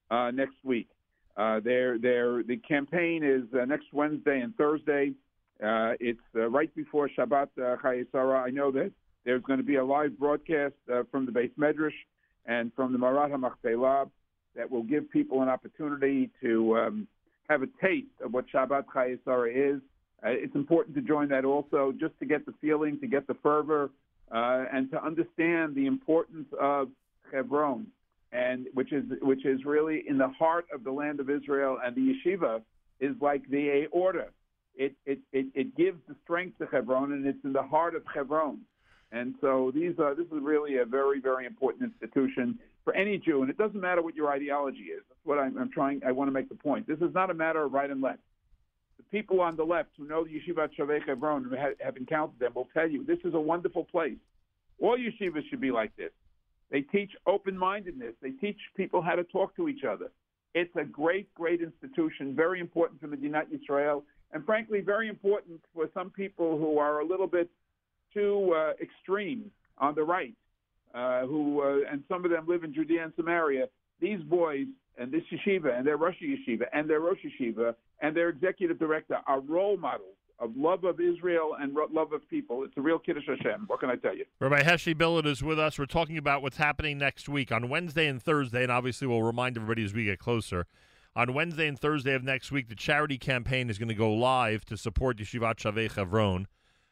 uh, 0.09 0.31
next 0.31 0.55
week. 0.63 0.87
Uh, 1.35 1.59
the 1.59 2.59
campaign 2.65 3.21
is 3.21 3.43
uh, 3.53 3.65
next 3.65 3.87
Wednesday 3.91 4.39
and 4.39 4.55
Thursday. 4.55 5.11
Uh, 5.61 5.93
it's 5.99 6.19
uh, 6.35 6.49
right 6.49 6.73
before 6.73 7.09
Shabbat 7.09 7.49
uh, 7.57 7.75
Chayei 7.83 8.05
Sarah. 8.11 8.39
I 8.41 8.49
know 8.49 8.71
that 8.71 8.91
there's 9.25 9.43
going 9.43 9.59
to 9.59 9.65
be 9.65 9.75
a 9.75 9.83
live 9.83 10.17
broadcast 10.17 10.75
uh, 10.91 11.03
from 11.11 11.25
the 11.25 11.31
base 11.33 11.51
Medrash 11.59 11.91
and 12.45 12.71
from 12.73 12.93
the 12.93 12.97
Me'arat 12.97 13.31
HaMachpelah 13.31 14.09
that 14.55 14.71
will 14.71 14.83
give 14.83 15.09
people 15.11 15.41
an 15.41 15.49
opportunity 15.49 16.29
to 16.41 16.77
um, 16.77 17.07
have 17.49 17.61
a 17.61 17.67
taste 17.81 18.07
of 18.23 18.33
what 18.33 18.45
Shabbat 18.53 18.85
Chayei 18.85 19.19
Sarah 19.25 19.51
is. 19.51 19.81
Uh, 20.25 20.29
it's 20.29 20.55
important 20.55 20.95
to 20.95 21.01
join 21.01 21.27
that 21.29 21.43
also, 21.43 21.93
just 21.99 22.17
to 22.19 22.25
get 22.25 22.45
the 22.45 22.53
feeling, 22.61 22.99
to 23.01 23.07
get 23.07 23.27
the 23.27 23.35
fervor, 23.43 23.89
uh, 24.31 24.65
and 24.71 24.89
to 24.91 25.03
understand 25.03 25.75
the 25.75 25.85
importance 25.85 26.47
of 26.59 26.89
Hebron, 27.31 27.87
and 28.31 28.67
which 28.73 28.91
is 28.91 29.03
which 29.21 29.45
is 29.45 29.65
really 29.65 30.03
in 30.07 30.17
the 30.17 30.29
heart 30.29 30.65
of 30.73 30.83
the 30.83 30.91
land 30.91 31.19
of 31.19 31.29
Israel, 31.29 31.77
and 31.83 31.95
the 31.95 32.13
yeshiva 32.13 32.61
is 32.99 33.15
like 33.21 33.47
the 33.49 33.85
aorta. 33.85 34.27
It 34.75 34.93
it, 35.05 35.19
it, 35.31 35.47
it 35.53 35.77
gives 35.77 35.99
the 36.07 36.15
strength 36.23 36.57
to 36.59 36.65
Hebron, 36.65 37.11
and 37.11 37.25
it's 37.25 37.43
in 37.43 37.53
the 37.53 37.63
heart 37.63 37.95
of 37.95 38.03
Hebron. 38.13 38.59
And 39.11 39.35
so 39.39 39.71
these 39.73 39.93
are 39.99 40.15
this 40.15 40.27
is 40.27 40.41
really 40.41 40.77
a 40.77 40.85
very 40.85 41.19
very 41.19 41.45
important 41.45 41.83
institution 41.83 42.59
for 42.83 42.93
any 42.93 43.17
Jew, 43.17 43.41
and 43.41 43.49
it 43.49 43.57
doesn't 43.57 43.79
matter 43.79 44.01
what 44.01 44.15
your 44.15 44.29
ideology 44.29 44.89
is. 44.95 45.01
That's 45.09 45.19
what 45.23 45.39
I'm, 45.39 45.57
I'm 45.57 45.71
trying. 45.71 46.01
I 46.05 46.11
want 46.11 46.27
to 46.27 46.31
make 46.31 46.49
the 46.49 46.55
point. 46.55 46.87
This 46.87 46.99
is 46.99 47.13
not 47.13 47.29
a 47.31 47.33
matter 47.33 47.63
of 47.63 47.73
right 47.73 47.89
and 47.89 48.01
left. 48.01 48.19
People 49.11 49.39
on 49.41 49.55
the 49.55 49.63
left 49.63 49.89
who 49.97 50.07
know 50.07 50.23
the 50.23 50.31
Yeshivat 50.31 50.69
Shavei 50.77 50.99
Hebron 51.05 51.45
and 51.45 51.57
have, 51.57 51.73
have 51.79 51.97
encountered 51.97 52.39
them 52.39 52.53
will 52.55 52.67
tell 52.73 52.89
you 52.89 53.03
this 53.05 53.19
is 53.23 53.33
a 53.33 53.39
wonderful 53.39 53.85
place. 53.85 54.17
All 54.81 54.97
yeshivas 54.97 55.47
should 55.49 55.61
be 55.61 55.71
like 55.71 55.95
this. 55.95 56.11
They 56.71 56.81
teach 56.81 57.11
open 57.27 57.57
mindedness. 57.57 58.13
They 58.21 58.31
teach 58.31 58.57
people 58.75 59.01
how 59.01 59.15
to 59.15 59.23
talk 59.23 59.55
to 59.55 59.69
each 59.69 59.83
other. 59.83 60.11
It's 60.53 60.75
a 60.75 60.83
great, 60.83 61.33
great 61.33 61.61
institution, 61.61 62.35
very 62.35 62.59
important 62.59 62.99
for 62.99 63.07
Medinat 63.07 63.45
Yisrael, 63.53 64.03
and 64.31 64.45
frankly, 64.45 64.81
very 64.81 65.07
important 65.07 65.61
for 65.73 65.89
some 65.93 66.09
people 66.09 66.57
who 66.57 66.77
are 66.77 66.99
a 66.99 67.05
little 67.05 67.27
bit 67.27 67.49
too 68.13 68.53
uh, 68.55 68.73
extreme 68.81 69.51
on 69.77 69.95
the 69.95 70.03
right, 70.03 70.33
uh, 70.93 71.25
who 71.25 71.61
uh, 71.61 71.91
and 71.91 72.03
some 72.07 72.25
of 72.25 72.31
them 72.31 72.47
live 72.47 72.63
in 72.63 72.73
Judea 72.73 73.03
and 73.03 73.13
Samaria. 73.15 73.67
These 73.99 74.21
boys 74.21 74.65
and 74.97 75.11
this 75.11 75.23
yeshiva 75.31 75.77
and 75.77 75.85
their 75.85 75.97
Rosh 75.97 76.15
Yeshiva 76.21 76.65
and 76.73 76.89
their 76.89 77.01
Rosh 77.01 77.19
Yeshiva 77.25 77.75
and 78.01 78.15
their 78.15 78.29
executive 78.29 78.79
director 78.79 79.19
are 79.27 79.39
role 79.39 79.77
models 79.77 80.15
of 80.39 80.51
love 80.57 80.83
of 80.83 80.99
Israel 80.99 81.55
and 81.59 81.73
love 81.93 82.11
of 82.11 82.27
people. 82.29 82.63
It's 82.63 82.75
a 82.77 82.81
real 82.81 82.99
Kiddush 82.99 83.25
Hashem. 83.27 83.65
What 83.67 83.79
can 83.79 83.89
I 83.89 83.95
tell 83.95 84.15
you? 84.15 84.25
Rabbi 84.39 84.63
Heshi 84.63 84.97
Billet 84.97 85.25
is 85.25 85.41
with 85.41 85.59
us. 85.59 85.79
We're 85.79 85.85
talking 85.85 86.17
about 86.17 86.41
what's 86.41 86.57
happening 86.57 86.97
next 86.97 87.29
week 87.29 87.51
on 87.51 87.69
Wednesday 87.69 88.07
and 88.07 88.21
Thursday, 88.21 88.63
and 88.63 88.71
obviously 88.71 89.07
we'll 89.07 89.23
remind 89.23 89.55
everybody 89.57 89.83
as 89.85 89.93
we 89.93 90.05
get 90.05 90.19
closer. 90.19 90.65
On 91.15 91.33
Wednesday 91.33 91.67
and 91.67 91.79
Thursday 91.79 92.13
of 92.13 92.23
next 92.23 92.51
week, 92.51 92.67
the 92.67 92.75
charity 92.75 93.17
campaign 93.17 93.69
is 93.69 93.77
going 93.77 93.87
to 93.87 93.95
go 93.95 94.11
live 94.11 94.65
to 94.65 94.75
support 94.75 95.17
Yeshivat 95.17 95.55
Shavei 95.55 95.89
Chevron. 95.89 96.47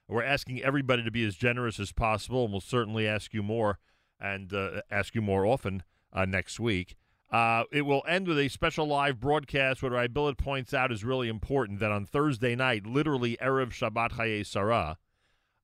We're 0.07 0.23
asking 0.23 0.61
everybody 0.63 1.03
to 1.03 1.11
be 1.11 1.25
as 1.25 1.35
generous 1.35 1.80
as 1.80 1.91
possible, 1.91 2.43
and 2.45 2.53
we'll 2.53 2.61
certainly 2.61 3.05
ask 3.05 3.34
you 3.34 3.43
more 3.43 3.80
and 4.19 4.53
uh, 4.53 4.81
ask 4.89 5.15
you 5.15 5.21
more 5.21 5.45
often 5.45 5.84
uh, 6.13 6.23
next 6.23 6.59
week. 6.59 6.95
Uh, 7.34 7.64
it 7.72 7.81
will 7.81 8.03
end 8.07 8.27
with 8.27 8.38
a 8.38 8.47
special 8.47 8.85
live 8.85 9.19
broadcast. 9.19 9.81
Rabbi 9.81 10.05
Billet 10.05 10.38
points 10.38 10.72
out 10.72 10.91
is 10.91 11.03
really 11.03 11.27
important 11.27 11.80
that 11.80 11.91
on 11.91 12.05
Thursday 12.05 12.55
night, 12.55 12.85
literally 12.85 13.38
Erev 13.41 13.72
Shabbat 13.72 14.11
Chayei 14.11 14.45
Sarah, 14.45 14.99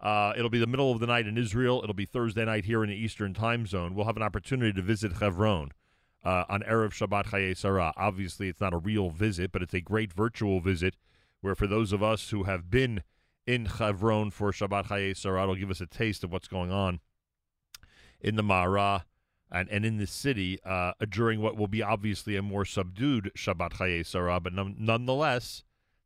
uh, 0.02 0.34
it'll 0.36 0.50
be 0.50 0.58
the 0.58 0.66
middle 0.66 0.92
of 0.92 1.00
the 1.00 1.06
night 1.06 1.28
in 1.28 1.38
Israel. 1.38 1.82
It'll 1.84 1.94
be 1.94 2.08
Thursday 2.08 2.44
night 2.44 2.66
here 2.66 2.84
in 2.84 2.90
the 2.90 2.96
Eastern 2.96 3.36
time 3.36 3.68
zone. 3.68 3.94
We'll 3.94 4.08
have 4.08 4.18
an 4.18 4.24
opportunity 4.24 4.74
to 4.74 4.82
visit 4.82 5.14
Hebron 5.20 5.70
uh, 6.26 6.46
on 6.50 6.62
Erev 6.62 6.90
Shabbat 6.90 7.28
Chayei 7.28 7.56
Sarah. 7.56 7.94
Obviously, 7.96 8.50
it's 8.50 8.62
not 8.62 8.74
a 8.74 8.78
real 8.78 9.12
visit, 9.12 9.52
but 9.52 9.62
it's 9.62 9.76
a 9.76 9.82
great 9.82 10.12
virtual 10.12 10.60
visit 10.62 10.96
where 11.42 11.54
for 11.54 11.68
those 11.68 11.94
of 11.94 12.02
us 12.02 12.32
who 12.32 12.46
have 12.46 12.72
been 12.72 13.04
in 13.46 13.66
Hebron 13.66 14.32
for 14.32 14.52
Shabbat 14.52 14.88
Chayei 14.88 15.16
Sarah, 15.16 15.44
it'll 15.44 15.54
give 15.54 15.70
us 15.70 15.82
a 15.82 15.86
taste 15.86 16.24
of 16.24 16.32
what's 16.32 16.48
going 16.48 16.72
on 16.72 17.00
in 18.20 18.38
the 18.38 18.44
Mara 18.44 19.06
and, 19.52 19.70
and 19.70 19.86
in 19.86 19.98
the 19.98 20.08
city 20.08 20.60
uh, 20.64 20.94
during 21.10 21.42
what 21.42 21.58
will 21.58 21.68
be 21.68 21.82
obviously 21.82 22.36
a 22.36 22.42
more 22.42 22.66
subdued 22.66 23.32
Shabbat 23.36 23.74
Chayei 23.74 24.06
Sarah, 24.06 24.40
but 24.40 24.54
none, 24.54 24.76
nonetheless, 24.78 25.64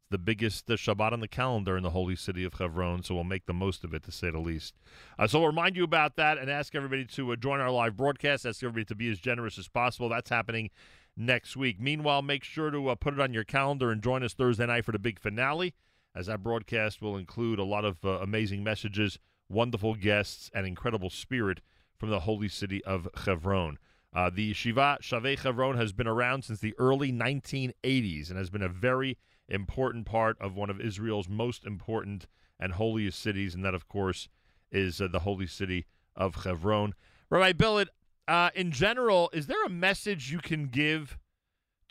the 0.09 0.17
biggest 0.17 0.69
uh, 0.69 0.75
Shabbat 0.75 1.11
on 1.11 1.19
the 1.19 1.27
calendar 1.27 1.75
in 1.75 1.83
the 1.83 1.89
holy 1.89 2.15
city 2.15 2.43
of 2.43 2.53
Hebron, 2.53 3.03
so 3.03 3.15
we'll 3.15 3.23
make 3.23 3.45
the 3.45 3.53
most 3.53 3.83
of 3.83 3.93
it, 3.93 4.03
to 4.03 4.11
say 4.11 4.29
the 4.29 4.39
least. 4.39 4.75
Uh, 5.17 5.27
so 5.27 5.39
we'll 5.39 5.47
remind 5.47 5.75
you 5.75 5.83
about 5.83 6.15
that 6.17 6.37
and 6.37 6.49
ask 6.49 6.75
everybody 6.75 7.05
to 7.05 7.31
uh, 7.31 7.35
join 7.35 7.59
our 7.59 7.71
live 7.71 7.97
broadcast, 7.97 8.45
ask 8.45 8.63
everybody 8.63 8.85
to 8.85 8.95
be 8.95 9.11
as 9.11 9.19
generous 9.19 9.57
as 9.57 9.67
possible. 9.67 10.09
That's 10.09 10.29
happening 10.29 10.69
next 11.17 11.57
week. 11.57 11.79
Meanwhile, 11.79 12.21
make 12.21 12.43
sure 12.43 12.71
to 12.71 12.89
uh, 12.89 12.95
put 12.95 13.13
it 13.13 13.19
on 13.19 13.33
your 13.33 13.43
calendar 13.43 13.91
and 13.91 14.01
join 14.01 14.23
us 14.23 14.33
Thursday 14.33 14.65
night 14.65 14.85
for 14.85 14.91
the 14.91 14.99
big 14.99 15.19
finale, 15.19 15.73
as 16.15 16.27
that 16.27 16.43
broadcast 16.43 17.01
will 17.01 17.17
include 17.17 17.59
a 17.59 17.63
lot 17.63 17.83
of 17.83 18.05
uh, 18.05 18.19
amazing 18.19 18.63
messages, 18.63 19.17
wonderful 19.49 19.95
guests, 19.95 20.49
and 20.53 20.67
incredible 20.67 21.09
spirit 21.09 21.59
from 22.03 22.09
the 22.09 22.19
holy 22.19 22.49
city 22.49 22.83
of 22.83 23.07
Chevron. 23.23 23.79
Uh, 24.13 24.29
the 24.29 24.51
Shiva 24.51 24.97
Shavei 25.01 25.39
Chevron 25.39 25.77
has 25.77 25.93
been 25.93 26.05
around 26.05 26.43
since 26.43 26.59
the 26.59 26.75
early 26.77 27.13
1980s 27.13 28.27
and 28.27 28.37
has 28.37 28.49
been 28.49 28.61
a 28.61 28.67
very 28.67 29.17
important 29.47 30.05
part 30.05 30.35
of 30.41 30.53
one 30.53 30.69
of 30.69 30.81
Israel's 30.81 31.29
most 31.29 31.63
important 31.63 32.27
and 32.59 32.73
holiest 32.73 33.21
cities, 33.21 33.55
and 33.55 33.63
that, 33.63 33.73
of 33.73 33.87
course, 33.87 34.27
is 34.69 34.99
uh, 34.99 35.07
the 35.07 35.19
holy 35.19 35.47
city 35.47 35.85
of 36.13 36.43
Chevron. 36.43 36.93
Rabbi 37.29 37.53
Billet, 37.53 37.87
uh, 38.27 38.49
in 38.53 38.71
general, 38.71 39.29
is 39.31 39.47
there 39.47 39.63
a 39.63 39.69
message 39.69 40.29
you 40.29 40.39
can 40.39 40.67
give 40.67 41.17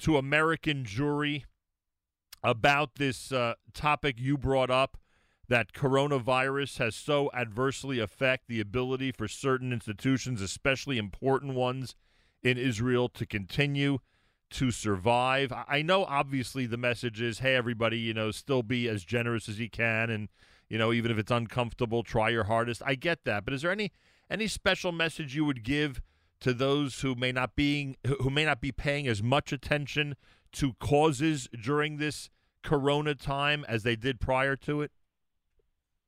to 0.01 0.19
American 0.19 0.85
Jewry 0.85 1.45
about 2.45 2.97
this 2.97 3.33
uh, 3.33 3.55
topic 3.73 4.17
you 4.19 4.37
brought 4.37 4.71
up? 4.71 4.99
That 5.53 5.75
coronavirus 5.75 6.79
has 6.79 6.97
so 6.97 7.31
adversely 7.35 7.99
affect 7.99 8.49
the 8.49 8.59
ability 8.59 9.13
for 9.13 9.29
certain 9.29 9.71
institutions, 9.71 10.41
especially 10.41 10.97
important 10.97 11.53
ones 11.53 11.95
in 12.43 12.57
Israel, 12.57 13.11
to 13.11 13.27
continue 13.27 13.99
to 14.53 14.71
survive. 14.71 15.53
I- 15.53 15.83
know, 15.83 16.07
obviously, 16.07 16.65
the 16.65 16.79
message 16.79 17.21
is, 17.21 17.41
"Hey, 17.41 17.55
everybody, 17.55 17.99
you 17.99 18.15
know, 18.15 18.31
still 18.31 18.63
be 18.63 18.89
as 18.89 19.05
generous 19.05 19.47
as 19.47 19.61
you 19.61 19.69
can, 19.69 20.09
and 20.09 20.31
you 20.71 20.79
know, 20.79 20.91
even 20.91 21.11
if 21.11 21.19
it's 21.19 21.31
uncomfortable, 21.31 22.03
try 22.03 22.31
your 22.31 22.45
hardest." 22.45 22.83
I 22.87 22.95
get 22.95 23.25
that, 23.25 23.45
but 23.45 23.53
is 23.53 23.61
there 23.61 23.73
any 23.73 23.93
any 24.31 24.49
special 24.49 24.91
message 24.91 25.35
you 25.35 25.45
would 25.45 25.65
give 25.65 26.01
to 26.41 26.55
those 26.55 27.03
who 27.03 27.15
may 27.15 27.31
not 27.31 27.57
being 27.57 27.99
who 28.07 28.31
may 28.31 28.47
not 28.47 28.63
be 28.63 28.73
paying 28.73 29.07
as 29.07 29.23
much 29.23 29.53
attention 29.53 30.17
to 30.53 30.73
causes 30.81 31.47
during 31.61 31.99
this 31.99 32.31
Corona 32.63 33.15
time 33.15 33.67
as 33.69 33.83
they 33.83 33.97
did 33.97 34.19
prior 34.19 34.57
to 34.57 34.81
it? 34.81 34.93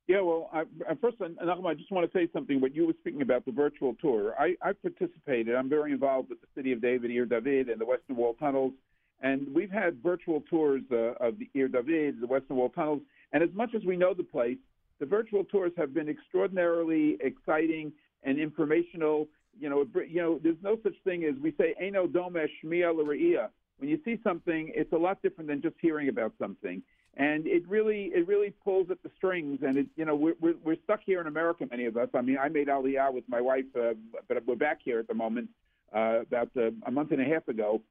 Yeah, 0.07 0.21
well, 0.21 0.49
I, 0.53 0.63
first, 1.01 1.17
Nachum, 1.17 1.65
I 1.65 1.73
just 1.73 1.91
want 1.91 2.11
to 2.11 2.17
say 2.17 2.29
something. 2.31 2.61
What 2.61 2.75
you 2.75 2.85
were 2.85 2.93
speaking 2.99 3.23
about 3.23 3.43
the 3.43 3.51
virtual 3.51 3.95
tour, 3.99 4.35
I, 4.39 4.55
I 4.61 4.73
participated. 4.73 5.55
I'm 5.55 5.67
very 5.67 5.91
involved 5.91 6.29
with 6.29 6.41
the 6.41 6.47
City 6.55 6.71
of 6.73 6.81
David, 6.81 7.09
Ir 7.09 7.25
David, 7.25 7.69
and 7.69 7.81
the 7.81 7.85
Western 7.85 8.15
Wall 8.15 8.35
tunnels, 8.35 8.73
and 9.21 9.47
we've 9.53 9.71
had 9.71 10.03
virtual 10.03 10.43
tours 10.47 10.83
uh, 10.91 11.13
of 11.19 11.39
the 11.39 11.49
Ir 11.55 11.69
David, 11.69 12.21
the 12.21 12.27
Western 12.27 12.57
Wall 12.57 12.69
tunnels. 12.69 13.01
And 13.33 13.41
as 13.41 13.49
much 13.53 13.71
as 13.75 13.83
we 13.83 13.97
know 13.97 14.13
the 14.13 14.23
place, 14.23 14.57
the 14.99 15.07
virtual 15.07 15.43
tours 15.43 15.71
have 15.75 15.93
been 15.93 16.07
extraordinarily 16.07 17.17
exciting 17.19 17.91
and 18.23 18.37
informational. 18.37 19.27
You 19.59 19.69
know, 19.69 19.81
it 19.81 20.09
you 20.09 20.21
know, 20.21 20.39
there's 20.43 20.61
no 20.61 20.77
such 20.83 20.95
thing 21.03 21.23
as 21.23 21.33
we 21.41 21.51
say 21.57 21.73
"Eno 21.81 22.05
domesh 22.05 22.49
shmia 22.63 22.95
l're'ia." 22.95 23.49
When 23.77 23.89
you 23.89 23.99
see 24.05 24.19
something, 24.23 24.71
it's 24.75 24.93
a 24.93 24.97
lot 24.97 25.21
different 25.23 25.49
than 25.49 25.61
just 25.61 25.75
hearing 25.81 26.09
about 26.09 26.33
something 26.39 26.81
and 27.17 27.47
it 27.47 27.67
really 27.67 28.11
it 28.13 28.27
really 28.27 28.53
pulls 28.63 28.89
at 28.91 29.01
the 29.03 29.09
strings. 29.15 29.59
And 29.65 29.77
it 29.77 29.87
you 29.95 30.05
know 30.05 30.15
we're 30.15 30.35
we're, 30.39 30.55
we're 30.63 30.77
stuck 30.83 31.01
here 31.05 31.21
in 31.21 31.27
america 31.27 31.65
many 31.69 31.85
of 31.85 31.97
us. 31.97 32.09
I 32.13 32.21
mean 32.21 32.37
i 32.37 32.49
made 32.49 32.67
aliyah 32.67 33.13
with 33.13 33.23
my 33.27 33.41
wife 33.41 33.65
uh, 33.77 33.93
but 34.27 34.45
we're 34.45 34.55
back 34.55 34.79
here 34.83 34.99
at 34.99 35.07
the 35.07 35.13
moment 35.13 35.49
uh, 35.95 36.21
about 36.21 36.49
uh, 36.57 36.71
a 36.85 36.91
month 36.91 37.11
and 37.11 37.21
a 37.21 37.25
half 37.25 37.47
ago. 37.47 37.81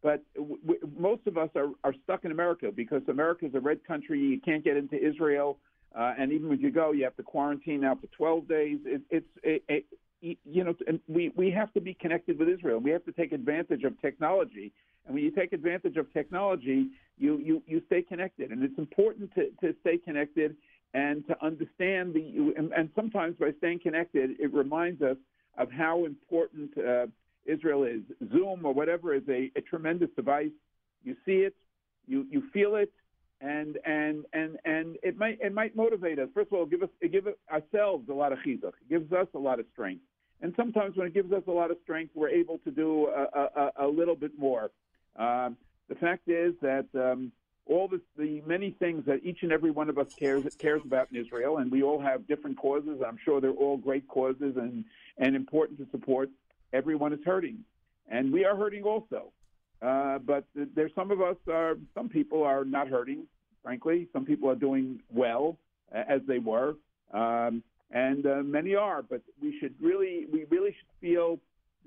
But 0.00 0.22
w- 0.36 0.58
w- 0.60 0.80
most 0.96 1.26
of 1.26 1.36
us 1.36 1.50
are, 1.56 1.70
are 1.82 1.94
stuck 2.04 2.24
in 2.24 2.30
america 2.30 2.70
because 2.74 3.02
america 3.08 3.46
is 3.46 3.54
a 3.54 3.60
red 3.60 3.84
country. 3.84 4.20
You 4.20 4.40
can't 4.40 4.64
get 4.64 4.76
into 4.76 4.96
israel. 4.96 5.58
Uh, 5.98 6.12
and 6.18 6.32
even 6.32 6.48
when 6.48 6.60
you 6.60 6.70
go 6.70 6.92
you 6.92 7.04
have 7.04 7.16
to 7.16 7.22
quarantine 7.22 7.80
now 7.80 7.96
for 7.96 8.06
12 8.16 8.48
days. 8.48 8.78
It, 8.84 9.02
it's 9.10 9.26
it, 9.42 9.62
it, 9.68 10.38
you 10.44 10.64
know 10.64 10.74
and 10.86 11.00
we 11.08 11.32
we 11.36 11.50
have 11.50 11.72
to 11.74 11.80
be 11.80 11.94
connected 11.94 12.38
with 12.38 12.48
israel. 12.48 12.78
We 12.78 12.90
have 12.92 13.04
to 13.06 13.12
take 13.12 13.32
advantage 13.32 13.82
of 13.82 14.00
technology 14.00 14.72
and 15.08 15.14
when 15.14 15.24
you 15.24 15.30
take 15.30 15.54
advantage 15.54 15.96
of 15.96 16.12
technology, 16.12 16.88
you, 17.16 17.38
you, 17.38 17.62
you 17.66 17.82
stay 17.86 18.02
connected. 18.02 18.52
And 18.52 18.62
it's 18.62 18.78
important 18.78 19.34
to, 19.34 19.46
to 19.62 19.74
stay 19.80 19.96
connected 19.96 20.54
and 20.92 21.26
to 21.28 21.44
understand 21.44 22.12
the, 22.12 22.52
and, 22.56 22.72
and 22.72 22.90
sometimes 22.94 23.34
by 23.40 23.52
staying 23.56 23.80
connected, 23.80 24.32
it 24.38 24.52
reminds 24.52 25.00
us 25.00 25.16
of 25.56 25.72
how 25.72 26.04
important 26.04 26.70
uh, 26.76 27.06
Israel 27.46 27.84
is. 27.84 28.02
Zoom 28.30 28.66
or 28.66 28.74
whatever 28.74 29.14
is 29.14 29.22
a, 29.30 29.50
a 29.56 29.62
tremendous 29.62 30.10
device. 30.14 30.52
You 31.02 31.16
see 31.24 31.38
it, 31.38 31.54
you, 32.06 32.26
you 32.30 32.42
feel 32.52 32.76
it, 32.76 32.92
and 33.40 33.78
and 33.84 34.24
and 34.32 34.58
and 34.64 34.96
it 35.00 35.16
might 35.16 35.38
it 35.40 35.54
might 35.54 35.76
motivate 35.76 36.18
us. 36.18 36.28
First 36.34 36.48
of 36.48 36.54
all, 36.54 36.66
give 36.66 36.82
us 36.82 36.88
give 37.12 37.28
ourselves 37.52 38.08
a 38.08 38.12
lot 38.12 38.32
of 38.32 38.38
chizuk. 38.40 38.72
It 38.82 38.88
gives 38.90 39.12
us 39.12 39.28
a 39.32 39.38
lot 39.38 39.60
of 39.60 39.66
strength. 39.72 40.02
And 40.42 40.52
sometimes 40.56 40.96
when 40.96 41.06
it 41.06 41.14
gives 41.14 41.32
us 41.32 41.42
a 41.46 41.52
lot 41.52 41.70
of 41.70 41.76
strength, 41.84 42.12
we're 42.16 42.30
able 42.30 42.58
to 42.58 42.70
do 42.72 43.08
a, 43.08 43.48
a, 43.56 43.86
a 43.86 43.86
little 43.86 44.16
bit 44.16 44.32
more. 44.36 44.70
Um, 45.16 45.56
the 45.88 45.94
fact 45.94 46.28
is 46.28 46.54
that 46.60 46.86
um, 46.94 47.32
all 47.66 47.88
this, 47.88 48.00
the 48.16 48.42
many 48.46 48.70
things 48.70 49.04
that 49.06 49.20
each 49.24 49.42
and 49.42 49.52
every 49.52 49.70
one 49.70 49.88
of 49.88 49.98
us 49.98 50.14
cares 50.14 50.44
cares 50.56 50.82
about 50.84 51.08
in 51.12 51.20
Israel, 51.20 51.58
and 51.58 51.70
we 51.70 51.82
all 51.82 52.00
have 52.00 52.26
different 52.26 52.56
causes. 52.56 53.00
I'm 53.06 53.18
sure 53.24 53.40
they're 53.40 53.50
all 53.50 53.76
great 53.76 54.08
causes 54.08 54.56
and 54.56 54.84
and 55.18 55.36
important 55.36 55.78
to 55.78 55.86
support. 55.90 56.30
Everyone 56.72 57.12
is 57.12 57.20
hurting, 57.24 57.58
and 58.08 58.32
we 58.32 58.44
are 58.44 58.56
hurting 58.56 58.84
also. 58.84 59.32
Uh, 59.80 60.18
but 60.18 60.44
there's 60.54 60.92
some 60.94 61.10
of 61.10 61.20
us 61.20 61.36
are 61.48 61.76
some 61.94 62.08
people 62.08 62.42
are 62.42 62.64
not 62.64 62.88
hurting. 62.88 63.26
Frankly, 63.62 64.08
some 64.12 64.24
people 64.24 64.48
are 64.50 64.56
doing 64.56 65.00
well 65.10 65.56
uh, 65.94 66.02
as 66.08 66.20
they 66.26 66.38
were, 66.38 66.76
um, 67.12 67.62
and 67.90 68.26
uh, 68.26 68.42
many 68.42 68.74
are. 68.74 69.02
But 69.02 69.22
we 69.40 69.58
should 69.60 69.74
really 69.80 70.26
we 70.32 70.46
really 70.50 70.70
should 70.70 70.88
feel 71.00 71.38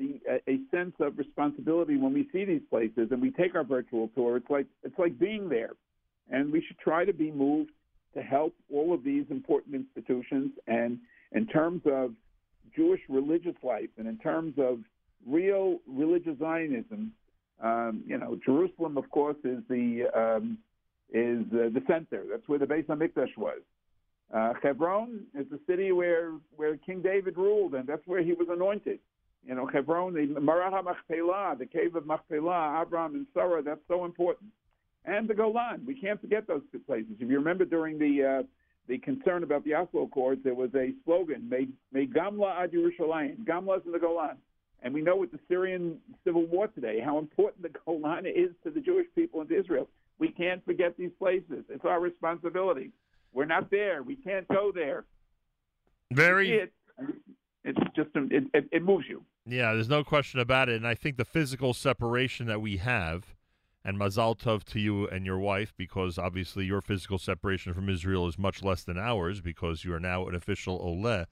the 0.02 0.20
a, 0.30 0.52
a 0.52 0.60
sense 0.72 0.94
of 1.00 1.18
responsibility 1.18 1.98
when 1.98 2.14
we 2.14 2.28
see 2.34 2.46
these 2.46 2.62
places 2.70 3.10
and 3.12 3.22
we 3.22 3.32
take 3.32 3.56
our 3.56 3.64
virtual 3.64 4.10
tour. 4.16 4.38
It's 4.38 4.50
like 4.50 4.66
it's 4.84 4.98
like 4.98 5.20
being 5.20 5.50
there, 5.50 5.72
and 6.30 6.52
we 6.52 6.64
should 6.66 6.80
try 6.80 7.06
to 7.06 7.14
be 7.14 7.32
moved 7.32 7.72
to 8.16 8.22
help 8.22 8.54
all 8.74 8.94
of 8.94 9.04
these 9.04 9.26
important 9.30 9.76
institutions. 9.76 10.52
And 10.68 11.00
in 11.32 11.48
terms 11.48 11.82
of 11.86 12.12
Jewish 12.76 13.02
religious 13.10 13.56
life, 13.64 13.90
and 13.98 14.08
in 14.08 14.18
terms 14.18 14.56
of 14.58 14.80
real 15.28 15.80
religious 15.88 16.38
Zionism, 16.40 17.14
um, 17.64 18.04
you 18.08 18.18
know, 18.18 18.40
Jerusalem, 18.46 18.98
of 18.98 19.10
course, 19.12 19.38
is 19.44 19.60
the 19.70 20.06
um, 20.16 20.58
is 21.14 21.46
uh, 21.54 21.70
the 21.74 21.84
center. 21.88 22.24
That's 22.30 22.48
where 22.48 22.60
the 22.60 22.66
Beis 22.66 22.86
Hamikdash 22.88 23.38
was. 23.38 23.60
Uh, 24.34 24.54
Hebron 24.64 25.26
is 25.38 25.46
the 25.52 25.60
city 25.68 25.92
where 25.92 26.32
where 26.56 26.78
King 26.78 27.02
David 27.02 27.38
ruled, 27.38 27.76
and 27.76 27.88
that's 27.88 28.06
where 28.08 28.24
he 28.24 28.34
was 28.34 28.48
anointed. 28.50 29.00
You 29.52 29.58
know, 29.58 29.66
Hebron, 29.68 30.14
the 30.14 30.40
Me'arat 30.40 30.72
HaMachpelah, 30.72 31.60
the 31.60 31.66
cave 31.66 31.98
of 31.98 32.06
Machpelah, 32.06 32.82
Abraham 32.82 33.16
and 33.16 33.28
Sarah, 33.34 33.62
that's 33.62 33.82
so 33.90 34.06
important. 34.06 34.50
And 35.04 35.28
the 35.28 35.34
Golan, 35.34 35.84
we 35.86 35.94
can't 35.94 36.22
forget 36.22 36.48
those 36.48 36.62
two 36.72 36.80
places. 36.80 37.12
If 37.20 37.30
you 37.30 37.38
remember 37.38 37.66
during 37.66 38.00
the 38.00 38.40
uh, 38.40 38.44
the 38.88 38.98
concern 39.00 39.44
about 39.44 39.66
the 39.66 39.74
Oslo 39.74 40.04
Accords, 40.04 40.42
there 40.46 40.56
was 40.56 40.70
a 40.74 40.94
slogan, 41.04 41.50
"May, 41.50 41.68
may 41.92 42.08
Gamla 42.08 42.64
ad 42.64 42.72
Yerushalayim." 42.72 43.46
Gamla's 43.46 43.86
in 43.86 43.92
the 43.92 44.00
Golan, 44.00 44.38
and 44.84 44.94
we 44.94 45.02
know 45.02 45.18
with 45.18 45.34
the 45.34 45.40
Syrian 45.50 45.98
civil 46.24 46.46
war 46.46 46.68
today 46.68 47.02
how 47.02 47.18
important 47.18 47.62
the 47.62 47.78
Golan 47.86 48.26
is 48.28 48.52
to 48.64 48.72
the 48.72 48.80
Jewish 48.80 49.08
people 49.16 49.42
and 49.42 49.50
to 49.50 49.60
Israel. 49.60 49.90
We 50.18 50.30
can't 50.30 50.64
forget 50.64 50.96
these 50.96 51.12
places. 51.20 51.66
It's 51.68 51.84
our 51.84 52.00
responsibility. 52.00 52.92
We're 53.34 53.44
not 53.44 53.70
there. 53.70 54.02
We 54.02 54.16
can't 54.16 54.48
go 54.48 54.72
there. 54.74 55.04
Very. 56.10 56.70
It, 57.64 57.76
it's 57.78 57.96
just 57.96 58.10
it, 58.16 58.44
it, 58.54 58.66
it 58.72 58.84
moves 58.84 59.06
you. 59.08 59.24
Yeah, 59.46 59.74
there's 59.74 59.90
no 59.90 60.04
question 60.04 60.40
about 60.40 60.70
it. 60.70 60.76
And 60.76 60.88
I 60.88 60.96
think 60.96 61.18
the 61.18 61.26
physical 61.26 61.74
separation 61.74 62.48
that 62.48 62.62
we 62.62 62.78
have, 62.78 63.36
and 63.84 63.98
Mazal 63.98 64.38
Tov 64.38 64.64
to 64.66 64.80
you 64.80 65.08
and 65.08 65.26
your 65.26 65.40
wife, 65.40 65.74
because 65.76 66.18
obviously 66.18 66.66
your 66.66 66.82
physical 66.82 67.18
separation 67.18 67.74
from 67.74 67.90
Israel 67.90 68.28
is 68.28 68.38
much 68.38 68.64
less 68.64 68.84
than 68.84 68.98
ours 68.98 69.42
because 69.42 69.84
you 69.84 69.94
are 69.94 70.00
now 70.00 70.28
an 70.28 70.36
official 70.36 70.80
Oleh. 70.80 71.26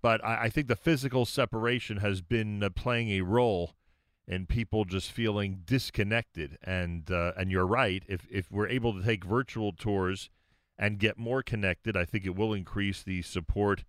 But 0.00 0.24
I, 0.24 0.44
I 0.44 0.48
think 0.48 0.66
the 0.68 0.76
physical 0.76 1.24
separation 1.26 1.98
has 1.98 2.20
been 2.20 2.62
uh, 2.62 2.70
playing 2.70 3.10
a 3.10 3.22
role 3.22 3.74
in 4.26 4.46
people 4.46 4.84
just 4.84 5.10
feeling 5.10 5.62
disconnected. 5.64 6.58
And 6.62 7.10
uh, 7.10 7.32
and 7.36 7.50
you're 7.50 7.66
right. 7.66 8.04
If 8.08 8.26
if 8.30 8.50
we're 8.50 8.68
able 8.68 8.92
to 8.94 9.04
take 9.04 9.24
virtual 9.24 9.72
tours 9.72 10.30
and 10.78 10.98
get 10.98 11.18
more 11.18 11.42
connected, 11.42 11.96
I 11.96 12.04
think 12.04 12.24
it 12.24 12.34
will 12.36 12.52
increase 12.52 13.02
the 13.02 13.22
support 13.22 13.84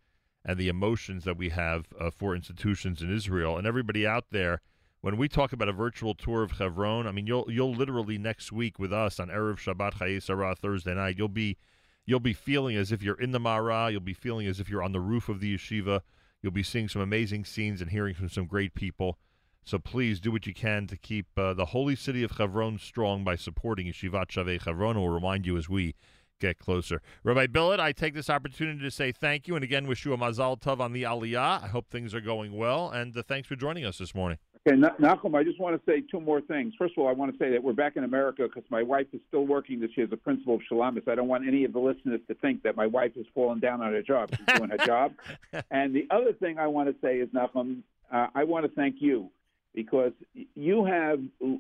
and 0.46 0.58
the 0.58 0.68
emotions 0.68 1.24
that 1.24 1.38
we 1.38 1.50
have 1.50 1.86
uh, 2.00 2.10
for 2.10 2.36
institutions 2.36 3.02
in 3.02 3.14
Israel 3.14 3.58
and 3.58 3.66
everybody 3.66 4.06
out 4.06 4.26
there. 4.32 4.62
When 5.02 5.18
we 5.18 5.28
talk 5.28 5.52
about 5.52 5.70
a 5.70 5.74
virtual 5.74 6.16
tour 6.16 6.44
of 6.44 6.54
Hebron, 6.54 7.08
I 7.08 7.12
mean 7.12 7.28
you'll 7.28 7.52
you'll 7.52 7.74
literally 7.74 8.18
next 8.18 8.52
week 8.52 8.80
with 8.80 8.94
us 8.94 9.20
on 9.20 9.28
erev 9.28 9.58
Shabbat 9.58 9.96
Chayei 9.96 10.58
Thursday 10.58 10.94
night, 10.94 11.18
you'll 11.18 11.28
be 11.28 11.58
you'll 12.06 12.20
be 12.20 12.34
feeling 12.34 12.76
as 12.76 12.92
if 12.92 13.02
you're 13.02 13.20
in 13.20 13.32
the 13.32 13.40
Mara. 13.40 13.92
You'll 13.92 14.02
be 14.02 14.14
feeling 14.14 14.48
as 14.48 14.60
if 14.60 14.70
you're 14.70 14.84
on 14.84 14.94
the 14.94 15.02
roof 15.02 15.30
of 15.30 15.40
the 15.40 15.56
yeshiva. 15.56 16.02
You'll 16.42 16.52
be 16.52 16.64
seeing 16.64 16.90
some 16.90 17.02
amazing 17.02 17.46
scenes 17.46 17.82
and 17.82 17.92
hearing 17.92 18.14
from 18.14 18.30
some 18.30 18.46
great 18.46 18.74
people. 18.76 19.18
So 19.66 19.80
please 19.80 20.20
do 20.20 20.32
what 20.32 20.46
you 20.46 20.54
can 20.54 20.88
to 20.88 20.98
keep 20.98 21.28
uh, 21.38 21.54
the 21.54 21.68
holy 21.68 21.96
city 21.96 22.22
of 22.24 22.32
Hebron 22.32 22.80
strong 22.80 23.24
by 23.24 23.38
supporting 23.38 23.88
Yeshivat 23.88 24.28
Shavei 24.28 24.62
Hebron. 24.62 25.00
We'll 25.00 25.10
remind 25.10 25.46
you 25.46 25.58
as 25.58 25.70
we 25.70 25.96
get 26.44 26.60
closer. 26.60 27.02
Rabbi 27.24 27.48
Billet, 27.48 27.80
I 27.80 27.94
take 27.94 28.14
this 28.14 28.30
opportunity 28.30 28.80
to 28.82 28.92
say 28.92 29.14
thank 29.14 29.48
you 29.48 29.56
and 29.56 29.64
again 29.64 29.88
wish 29.88 30.04
you 30.04 30.12
a 30.14 30.18
mazal 30.18 30.60
tov 30.60 30.82
on 30.82 30.92
the 30.92 31.04
aliyah. 31.04 31.64
I 31.64 31.68
hope 31.68 31.88
things 31.90 32.14
are 32.14 32.22
going 32.22 32.56
well, 32.58 32.90
and 32.90 33.16
uh, 33.16 33.24
thanks 33.26 33.48
for 33.48 33.56
joining 33.56 33.86
us 33.86 33.98
this 33.98 34.14
morning. 34.14 34.38
Okay, 34.68 34.78
Na- 34.78 34.96
Nachum, 35.00 35.36
I 35.36 35.44
just 35.44 35.60
want 35.60 35.76
to 35.78 35.92
say 35.92 36.04
two 36.12 36.20
more 36.20 36.42
things. 36.42 36.74
First 36.78 36.96
of 36.98 37.04
all, 37.04 37.10
I 37.10 37.14
want 37.14 37.32
to 37.32 37.38
say 37.38 37.50
that 37.52 37.64
we're 37.64 37.74
back 37.74 37.96
in 37.96 38.04
America 38.04 38.44
because 38.44 38.70
my 38.70 38.84
wife 38.84 39.08
is 39.14 39.22
still 39.30 39.46
working 39.48 39.80
this 39.80 39.92
year 39.96 40.06
as 40.06 40.12
a 40.12 40.18
principal 40.18 40.56
of 40.56 40.62
Shulamith. 40.70 41.08
I 41.08 41.16
don't 41.16 41.30
want 41.30 41.48
any 41.48 41.64
of 41.64 41.72
the 41.72 41.80
listeners 41.80 42.20
to 42.28 42.36
think 42.36 42.64
that 42.64 42.76
my 42.76 42.88
wife 42.88 43.16
has 43.16 43.26
fallen 43.34 43.60
down 43.60 43.82
on 43.82 43.94
her 43.94 44.02
job. 44.02 44.30
She's 44.36 44.58
doing 44.58 44.70
her 44.70 44.86
job. 44.86 45.14
And 45.72 45.96
the 45.96 46.08
other 46.10 46.34
thing 46.34 46.60
I 46.60 46.68
want 46.68 46.90
to 46.90 46.96
say 47.02 47.18
is, 47.18 47.30
Nachum, 47.30 47.84
uh, 48.12 48.28
I 48.36 48.44
want 48.44 48.66
to 48.66 48.72
thank 48.72 48.96
you 49.00 49.30
because 49.74 50.12
you 50.56 50.84
have, 50.86 51.20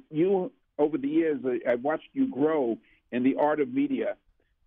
you, 0.09 0.51
over 0.77 0.97
the 0.97 1.07
years, 1.07 1.39
uh, 1.45 1.69
I've 1.69 1.83
watched 1.83 2.09
you 2.13 2.27
grow 2.27 2.77
in 3.11 3.23
the 3.23 3.35
art 3.35 3.59
of 3.59 3.73
media. 3.73 4.15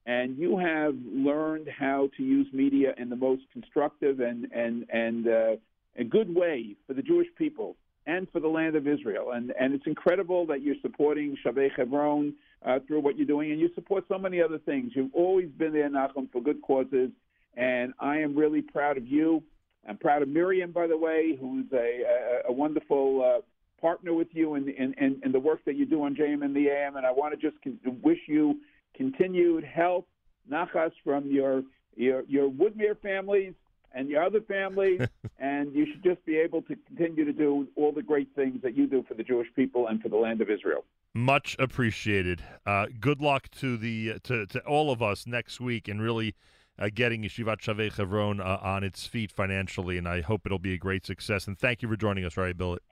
And 0.07 0.39
you 0.39 0.57
have 0.57 0.95
learned 1.05 1.69
how 1.69 2.09
to 2.17 2.23
use 2.23 2.47
media 2.53 2.95
in 2.97 3.09
the 3.11 3.17
most 3.17 3.43
constructive 3.53 4.21
and, 4.21 4.47
and, 4.53 4.87
and 4.91 5.27
uh, 5.27 5.57
a 5.99 6.05
good 6.05 6.33
way 6.33 6.77
for 6.87 6.95
the 6.95 7.03
Jewish 7.03 7.27
people 7.37 7.77
and 8.07 8.29
for 8.31 8.41
the 8.41 8.49
land 8.49 8.77
of 8.77 8.87
Israel. 8.87 9.33
And 9.33 9.53
and 9.59 9.75
it's 9.75 9.87
incredible 9.87 10.47
that 10.47 10.63
you're 10.63 10.77
supporting 10.81 11.37
Shavei 11.45 11.69
Hebron 11.77 12.35
uh, 12.65 12.79
through 12.87 13.01
what 13.01 13.17
you're 13.17 13.27
doing, 13.27 13.51
and 13.51 13.61
you 13.61 13.69
support 13.75 14.05
so 14.09 14.19
many 14.19 14.41
other 14.41 14.59
things. 14.59 14.93
You've 14.95 15.15
always 15.15 15.49
been 15.59 15.73
there, 15.73 15.91
Nachum, 15.91 16.31
for 16.31 16.41
good 16.41 16.63
causes, 16.63 17.11
and 17.57 17.93
I 17.99 18.19
am 18.19 18.37
really 18.37 18.63
proud 18.63 18.97
of 18.97 19.07
you. 19.07 19.43
I'm 19.89 19.99
proud 19.99 20.23
of 20.23 20.29
Miriam, 20.29 20.73
by 20.73 20.87
the 20.87 20.97
way, 20.97 21.37
who's 21.39 21.67
a 21.73 22.47
a, 22.47 22.51
a 22.51 22.53
wonderful 22.53 23.23
uh, 23.39 23.41
partner 23.81 24.15
with 24.15 24.29
you 24.33 24.55
in, 24.55 24.69
in 24.69 24.95
in 24.99 25.21
in 25.25 25.33
the 25.33 25.41
work 25.41 25.65
that 25.65 25.77
you 25.77 25.87
do 25.87 26.03
on 26.05 26.15
JM 26.15 26.45
and 26.45 26.55
the 26.55 26.69
AM. 26.69 26.97
And 26.97 27.05
I 27.07 27.11
want 27.11 27.39
to 27.39 27.51
just 27.51 27.57
wish 28.03 28.21
you 28.27 28.61
continued 28.97 29.65
health, 29.65 30.05
nachas 30.51 30.93
from 31.05 31.31
your 31.31 31.63
your 31.95 32.23
your 32.29 32.51
Woodmere 32.51 32.99
families 33.01 33.55
and 33.93 34.09
your 34.09 34.23
other 34.23 34.41
families, 34.43 35.01
and 35.39 35.75
you 35.75 35.87
should 35.87 36.03
just 36.03 36.25
be 36.27 36.37
able 36.37 36.63
to 36.63 36.77
continue 36.87 37.25
to 37.25 37.33
do 37.33 37.67
all 37.77 37.93
the 37.93 38.03
great 38.03 38.29
things 38.35 38.61
that 38.63 38.77
you 38.77 38.87
do 38.87 39.05
for 39.09 39.15
the 39.15 39.23
Jewish 39.23 39.49
people 39.55 39.87
and 39.89 40.03
for 40.03 40.09
the 40.09 40.17
land 40.17 40.41
of 40.41 40.51
Israel. 40.51 40.85
Much 41.15 41.57
appreciated. 41.59 42.43
Uh, 42.67 42.87
good 43.01 43.21
luck 43.21 43.49
to 43.53 43.77
the 43.77 44.19
to, 44.21 44.47
to 44.47 44.61
all 44.61 44.91
of 44.91 45.03
us 45.03 45.27
next 45.27 45.61
week, 45.61 45.89
and 45.89 46.03
really 46.03 46.35
uh, 46.79 46.89
getting 46.95 47.23
Yeshivat 47.23 47.61
Shavei 47.61 47.93
Chevron 47.93 48.41
uh, 48.41 48.59
on 48.63 48.85
its 48.85 49.07
feet 49.07 49.33
financially. 49.33 49.99
And 49.99 50.09
I 50.09 50.21
hope 50.21 50.43
it'll 50.47 50.59
be 50.59 50.75
a 50.75 50.79
great 50.79 51.07
success. 51.07 51.47
And 51.47 51.59
thank 51.59 51.83
you 51.83 51.89
for 51.89 51.97
joining 51.97 52.25
us, 52.25 52.37
Ray 52.37 52.53
Billet. 52.53 52.83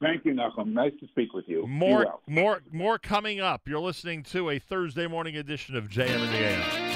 Thank 0.00 0.24
you, 0.24 0.34
Nachum. 0.34 0.72
Nice 0.72 0.92
to 1.00 1.06
speak 1.08 1.32
with 1.32 1.48
you. 1.48 1.66
More, 1.66 2.20
more, 2.26 2.62
more 2.72 2.98
coming 2.98 3.40
up. 3.40 3.62
You're 3.66 3.80
listening 3.80 4.22
to 4.24 4.50
a 4.50 4.58
Thursday 4.58 5.06
morning 5.06 5.36
edition 5.36 5.76
of 5.76 5.88
JM 5.88 6.08
and 6.08 6.32
the 6.32 6.38
AM. 6.38 6.93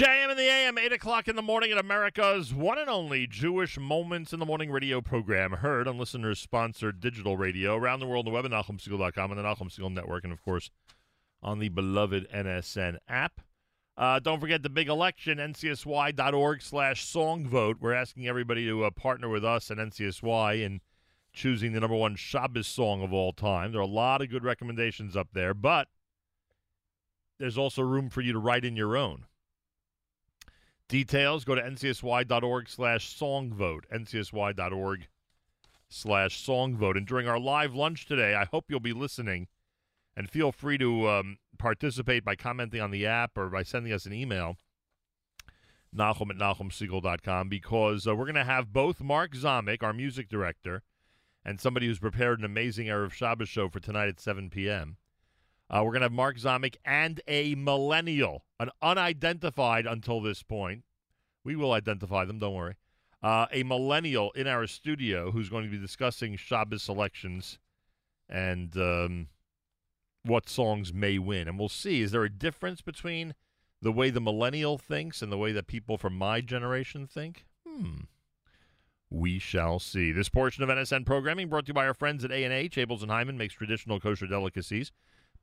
JM 0.00 0.30
in 0.30 0.36
the 0.38 0.48
AM, 0.48 0.78
8 0.78 0.94
o'clock 0.94 1.28
in 1.28 1.36
the 1.36 1.42
morning 1.42 1.72
at 1.72 1.76
America's 1.76 2.54
one 2.54 2.78
and 2.78 2.88
only 2.88 3.26
Jewish 3.26 3.78
Moments 3.78 4.32
in 4.32 4.40
the 4.40 4.46
Morning 4.46 4.70
radio 4.70 5.02
program, 5.02 5.52
heard 5.52 5.86
on 5.86 5.98
listeners 5.98 6.40
sponsored 6.40 7.00
digital 7.00 7.36
radio 7.36 7.76
around 7.76 8.00
the 8.00 8.06
world 8.06 8.26
on 8.26 8.32
the 8.32 8.34
web 8.34 8.46
at 8.46 8.50
NachumSegal.com 8.50 9.30
and 9.30 9.38
the 9.38 9.44
Nachum 9.44 9.68
Segal 9.70 9.92
Network, 9.92 10.24
and 10.24 10.32
of 10.32 10.42
course 10.42 10.70
on 11.42 11.58
the 11.58 11.68
beloved 11.68 12.26
NSN 12.30 12.96
app. 13.08 13.42
Uh, 13.94 14.18
don't 14.18 14.40
forget 14.40 14.62
the 14.62 14.70
big 14.70 14.88
election, 14.88 15.36
ncsy.org 15.36 16.62
slash 16.62 17.04
song 17.06 17.46
vote. 17.46 17.76
We're 17.78 17.92
asking 17.92 18.26
everybody 18.26 18.64
to 18.68 18.84
uh, 18.84 18.90
partner 18.92 19.28
with 19.28 19.44
us 19.44 19.68
and 19.68 19.78
NCSY 19.78 20.62
in 20.64 20.80
choosing 21.34 21.74
the 21.74 21.80
number 21.80 21.96
one 21.96 22.16
Shabbos 22.16 22.66
song 22.66 23.02
of 23.02 23.12
all 23.12 23.34
time. 23.34 23.72
There 23.72 23.82
are 23.82 23.84
a 23.84 23.86
lot 23.86 24.22
of 24.22 24.30
good 24.30 24.44
recommendations 24.44 25.14
up 25.14 25.28
there, 25.34 25.52
but 25.52 25.88
there's 27.38 27.58
also 27.58 27.82
room 27.82 28.08
for 28.08 28.22
you 28.22 28.32
to 28.32 28.38
write 28.38 28.64
in 28.64 28.76
your 28.76 28.96
own. 28.96 29.26
Details, 30.90 31.44
go 31.44 31.54
to 31.54 31.62
ncsy.org 31.62 32.68
slash 32.68 33.16
songvote, 33.16 33.82
ncsy.org 33.94 35.06
slash 35.88 36.44
songvote. 36.44 36.96
And 36.96 37.06
during 37.06 37.28
our 37.28 37.38
live 37.38 37.76
lunch 37.76 38.06
today, 38.06 38.34
I 38.34 38.44
hope 38.46 38.64
you'll 38.68 38.80
be 38.80 38.92
listening 38.92 39.46
and 40.16 40.28
feel 40.28 40.50
free 40.50 40.78
to 40.78 41.08
um, 41.08 41.38
participate 41.58 42.24
by 42.24 42.34
commenting 42.34 42.80
on 42.80 42.90
the 42.90 43.06
app 43.06 43.38
or 43.38 43.48
by 43.50 43.62
sending 43.62 43.92
us 43.92 44.04
an 44.04 44.12
email, 44.12 44.56
Nachum 45.96 46.30
at 46.30 46.36
NachumSegal.com, 46.36 47.48
because 47.48 48.08
uh, 48.08 48.16
we're 48.16 48.24
going 48.24 48.34
to 48.34 48.42
have 48.42 48.72
both 48.72 49.00
Mark 49.00 49.34
Zomick, 49.34 49.84
our 49.84 49.92
music 49.92 50.28
director, 50.28 50.82
and 51.44 51.60
somebody 51.60 51.86
who's 51.86 52.00
prepared 52.00 52.40
an 52.40 52.44
amazing 52.44 52.88
Erev 52.88 53.12
Shabbos 53.12 53.48
show 53.48 53.68
for 53.68 53.78
tonight 53.78 54.08
at 54.08 54.18
7 54.18 54.50
p.m. 54.50 54.96
Uh, 55.70 55.82
we're 55.84 55.92
going 55.92 56.00
to 56.00 56.06
have 56.06 56.12
Mark 56.12 56.36
Zomick 56.36 56.76
and 56.84 57.20
a 57.28 57.54
millennial, 57.54 58.44
an 58.58 58.70
unidentified 58.82 59.86
until 59.86 60.20
this 60.20 60.42
point. 60.42 60.82
We 61.44 61.54
will 61.54 61.72
identify 61.72 62.24
them, 62.24 62.40
don't 62.40 62.54
worry. 62.54 62.74
Uh, 63.22 63.46
a 63.52 63.62
millennial 63.62 64.32
in 64.32 64.46
our 64.46 64.66
studio 64.66 65.30
who's 65.30 65.48
going 65.48 65.64
to 65.64 65.70
be 65.70 65.78
discussing 65.78 66.36
Shabbos 66.36 66.82
selections 66.82 67.58
and 68.28 68.76
um, 68.76 69.28
what 70.24 70.48
songs 70.48 70.92
may 70.92 71.18
win. 71.18 71.46
And 71.46 71.58
we'll 71.58 71.68
see. 71.68 72.00
Is 72.00 72.10
there 72.10 72.24
a 72.24 72.30
difference 72.30 72.80
between 72.80 73.34
the 73.80 73.92
way 73.92 74.10
the 74.10 74.20
millennial 74.20 74.76
thinks 74.76 75.22
and 75.22 75.30
the 75.30 75.38
way 75.38 75.52
that 75.52 75.66
people 75.66 75.98
from 75.98 76.16
my 76.16 76.40
generation 76.40 77.06
think? 77.06 77.46
Hmm. 77.66 78.00
We 79.08 79.38
shall 79.38 79.78
see. 79.78 80.12
This 80.12 80.28
portion 80.28 80.62
of 80.64 80.68
NSN 80.68 81.04
programming 81.06 81.48
brought 81.48 81.66
to 81.66 81.70
you 81.70 81.74
by 81.74 81.86
our 81.86 81.94
friends 81.94 82.24
at 82.24 82.32
A&H. 82.32 82.76
Abeles 82.76 83.02
and 83.02 83.10
Heymann 83.10 83.36
makes 83.36 83.54
traditional 83.54 84.00
kosher 84.00 84.26
delicacies 84.26 84.92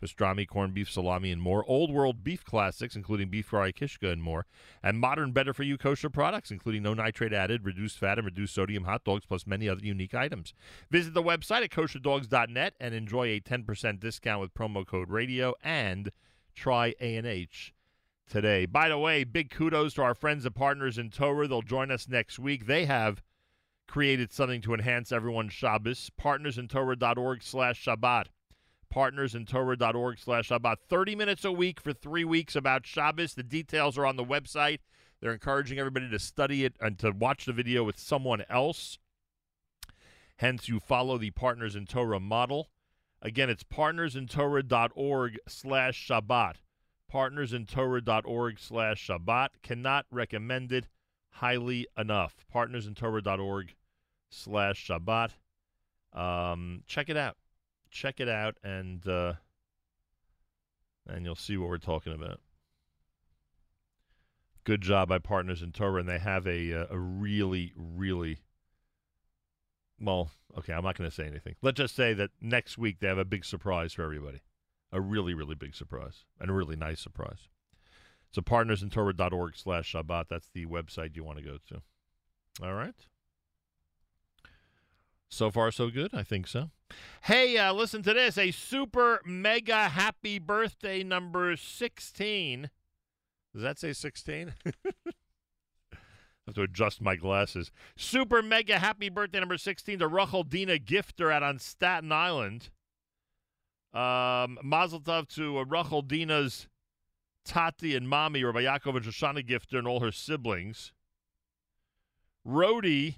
pastrami, 0.01 0.47
corned 0.47 0.73
beef, 0.73 0.89
salami, 0.89 1.31
and 1.31 1.41
more. 1.41 1.63
Old 1.67 1.91
world 1.91 2.23
beef 2.23 2.43
classics, 2.43 2.95
including 2.95 3.29
beef 3.29 3.47
fry, 3.47 3.71
kishka, 3.71 4.11
and 4.11 4.21
more. 4.21 4.45
And 4.83 4.99
modern, 4.99 5.31
better 5.31 5.53
for 5.53 5.63
you 5.63 5.77
kosher 5.77 6.09
products, 6.09 6.51
including 6.51 6.83
no 6.83 6.93
nitrate 6.93 7.33
added, 7.33 7.65
reduced 7.65 7.97
fat, 7.97 8.17
and 8.17 8.25
reduced 8.25 8.53
sodium 8.53 8.85
hot 8.85 9.03
dogs, 9.03 9.25
plus 9.25 9.47
many 9.47 9.67
other 9.67 9.83
unique 9.83 10.13
items. 10.13 10.53
Visit 10.89 11.13
the 11.13 11.23
website 11.23 11.63
at 11.63 11.71
kosherdogs.net 11.71 12.75
and 12.79 12.93
enjoy 12.93 13.27
a 13.27 13.39
10% 13.39 13.99
discount 13.99 14.41
with 14.41 14.53
promo 14.53 14.85
code 14.85 15.09
radio 15.09 15.53
and 15.63 16.11
try 16.55 16.93
A&H 16.99 17.73
today. 18.29 18.65
By 18.65 18.89
the 18.89 18.97
way, 18.97 19.23
big 19.23 19.49
kudos 19.49 19.93
to 19.95 20.03
our 20.03 20.15
friends 20.15 20.45
and 20.45 20.55
partners 20.55 20.97
in 20.97 21.09
Torah. 21.09 21.47
They'll 21.47 21.61
join 21.61 21.91
us 21.91 22.07
next 22.07 22.39
week. 22.39 22.65
They 22.65 22.85
have 22.85 23.23
created 23.87 24.33
something 24.33 24.61
to 24.61 24.73
enhance 24.73 25.11
everyone's 25.11 25.53
Shabbos. 25.53 26.11
Partnersintorah.org 26.19 27.41
slash 27.41 27.83
Shabbat 27.83 28.25
partnersintorah.org 28.93 30.19
slash 30.19 30.51
about 30.51 30.79
30 30.89 31.15
minutes 31.15 31.45
a 31.45 31.51
week 31.51 31.81
for 31.81 31.93
three 31.93 32.23
weeks 32.23 32.55
about 32.55 32.85
Shabbos. 32.85 33.33
The 33.33 33.43
details 33.43 33.97
are 33.97 34.05
on 34.05 34.15
the 34.15 34.23
website. 34.23 34.79
They're 35.19 35.33
encouraging 35.33 35.79
everybody 35.79 36.09
to 36.09 36.19
study 36.19 36.63
it 36.63 36.75
and 36.79 36.97
to 36.99 37.11
watch 37.11 37.45
the 37.45 37.53
video 37.53 37.83
with 37.83 37.99
someone 37.99 38.43
else. 38.49 38.97
Hence, 40.37 40.69
you 40.69 40.79
follow 40.79 41.17
the 41.17 41.31
Partners 41.31 41.75
in 41.75 41.85
Torah 41.85 42.19
model. 42.19 42.69
Again, 43.21 43.49
it's 43.49 43.63
partnersintorah.org 43.63 45.39
slash 45.47 46.07
Shabbat. 46.07 46.55
Partnersintorah.org 47.11 48.59
slash 48.59 49.07
Shabbat. 49.07 49.49
Cannot 49.63 50.05
recommend 50.11 50.71
it 50.71 50.87
highly 51.31 51.87
enough. 51.97 52.45
Partnersintorah.org 52.53 53.73
slash 54.29 54.87
Shabbat. 54.87 55.31
Um, 56.13 56.83
check 56.85 57.09
it 57.09 57.17
out 57.17 57.37
check 57.91 58.19
it 58.19 58.29
out 58.29 58.55
and 58.63 59.07
uh, 59.07 59.33
and 61.07 61.25
you'll 61.25 61.35
see 61.35 61.57
what 61.57 61.69
we're 61.69 61.77
talking 61.77 62.13
about. 62.13 62.39
Good 64.63 64.81
job 64.81 65.09
by 65.09 65.19
Partners 65.19 65.61
in 65.61 65.71
Torah, 65.71 66.01
and 66.01 66.09
they 66.09 66.19
have 66.19 66.45
a 66.45 66.73
uh, 66.73 66.85
a 66.89 66.99
really 66.99 67.73
really 67.75 68.39
well. 69.99 70.31
Okay, 70.57 70.73
I'm 70.73 70.83
not 70.83 70.97
going 70.97 71.09
to 71.09 71.15
say 71.15 71.25
anything. 71.25 71.55
Let's 71.61 71.77
just 71.77 71.95
say 71.95 72.13
that 72.13 72.31
next 72.41 72.77
week 72.77 72.99
they 72.99 73.07
have 73.07 73.17
a 73.17 73.25
big 73.25 73.45
surprise 73.45 73.93
for 73.93 74.03
everybody, 74.03 74.41
a 74.91 74.99
really 74.99 75.33
really 75.33 75.55
big 75.55 75.75
surprise 75.75 76.25
and 76.39 76.49
a 76.49 76.53
really 76.53 76.75
nice 76.75 76.99
surprise. 76.99 77.47
So 78.31 78.41
partnersintorah.org 78.41 79.55
slash 79.55 79.93
Shabbat. 79.93 80.25
That's 80.29 80.49
the 80.49 80.65
website 80.65 81.15
you 81.15 81.23
want 81.23 81.37
to 81.37 81.43
go 81.43 81.57
to. 81.69 81.81
All 82.61 82.73
right. 82.73 82.95
So 85.29 85.51
far, 85.51 85.71
so 85.71 85.89
good. 85.89 86.13
I 86.13 86.23
think 86.23 86.47
so. 86.47 86.71
Hey, 87.23 87.57
uh, 87.57 87.73
listen 87.73 88.01
to 88.03 88.13
this. 88.13 88.37
A 88.37 88.51
super 88.51 89.21
mega 89.25 89.89
happy 89.89 90.39
birthday 90.39 91.03
number 91.03 91.55
16. 91.57 92.69
Does 93.53 93.61
that 93.61 93.77
say 93.77 93.93
16? 93.93 94.53
I 94.65 95.99
have 96.47 96.55
to 96.55 96.61
adjust 96.61 97.01
my 97.01 97.17
glasses. 97.17 97.71
Super 97.97 98.41
mega 98.41 98.79
happy 98.79 99.09
birthday 99.09 99.39
number 99.39 99.57
16 99.57 99.99
to 99.99 100.07
Rachel 100.07 100.43
Dina 100.43 100.77
Gifter 100.77 101.31
out 101.31 101.43
on 101.43 101.59
Staten 101.59 102.11
Island. 102.11 102.69
Um, 103.93 104.57
Mazel 104.63 105.01
Tov 105.01 105.27
to 105.35 105.59
uh, 105.59 105.65
Rachel 105.65 106.01
Dina's 106.01 106.67
Tati 107.43 107.95
and 107.95 108.07
Mommy, 108.07 108.43
Rabbi 108.43 108.61
Yaakov 108.61 108.95
and 108.97 109.05
Shoshana 109.05 109.45
Gifter, 109.45 109.77
and 109.77 109.87
all 109.87 109.99
her 109.99 110.11
siblings. 110.11 110.93
Rhodey 112.47 113.15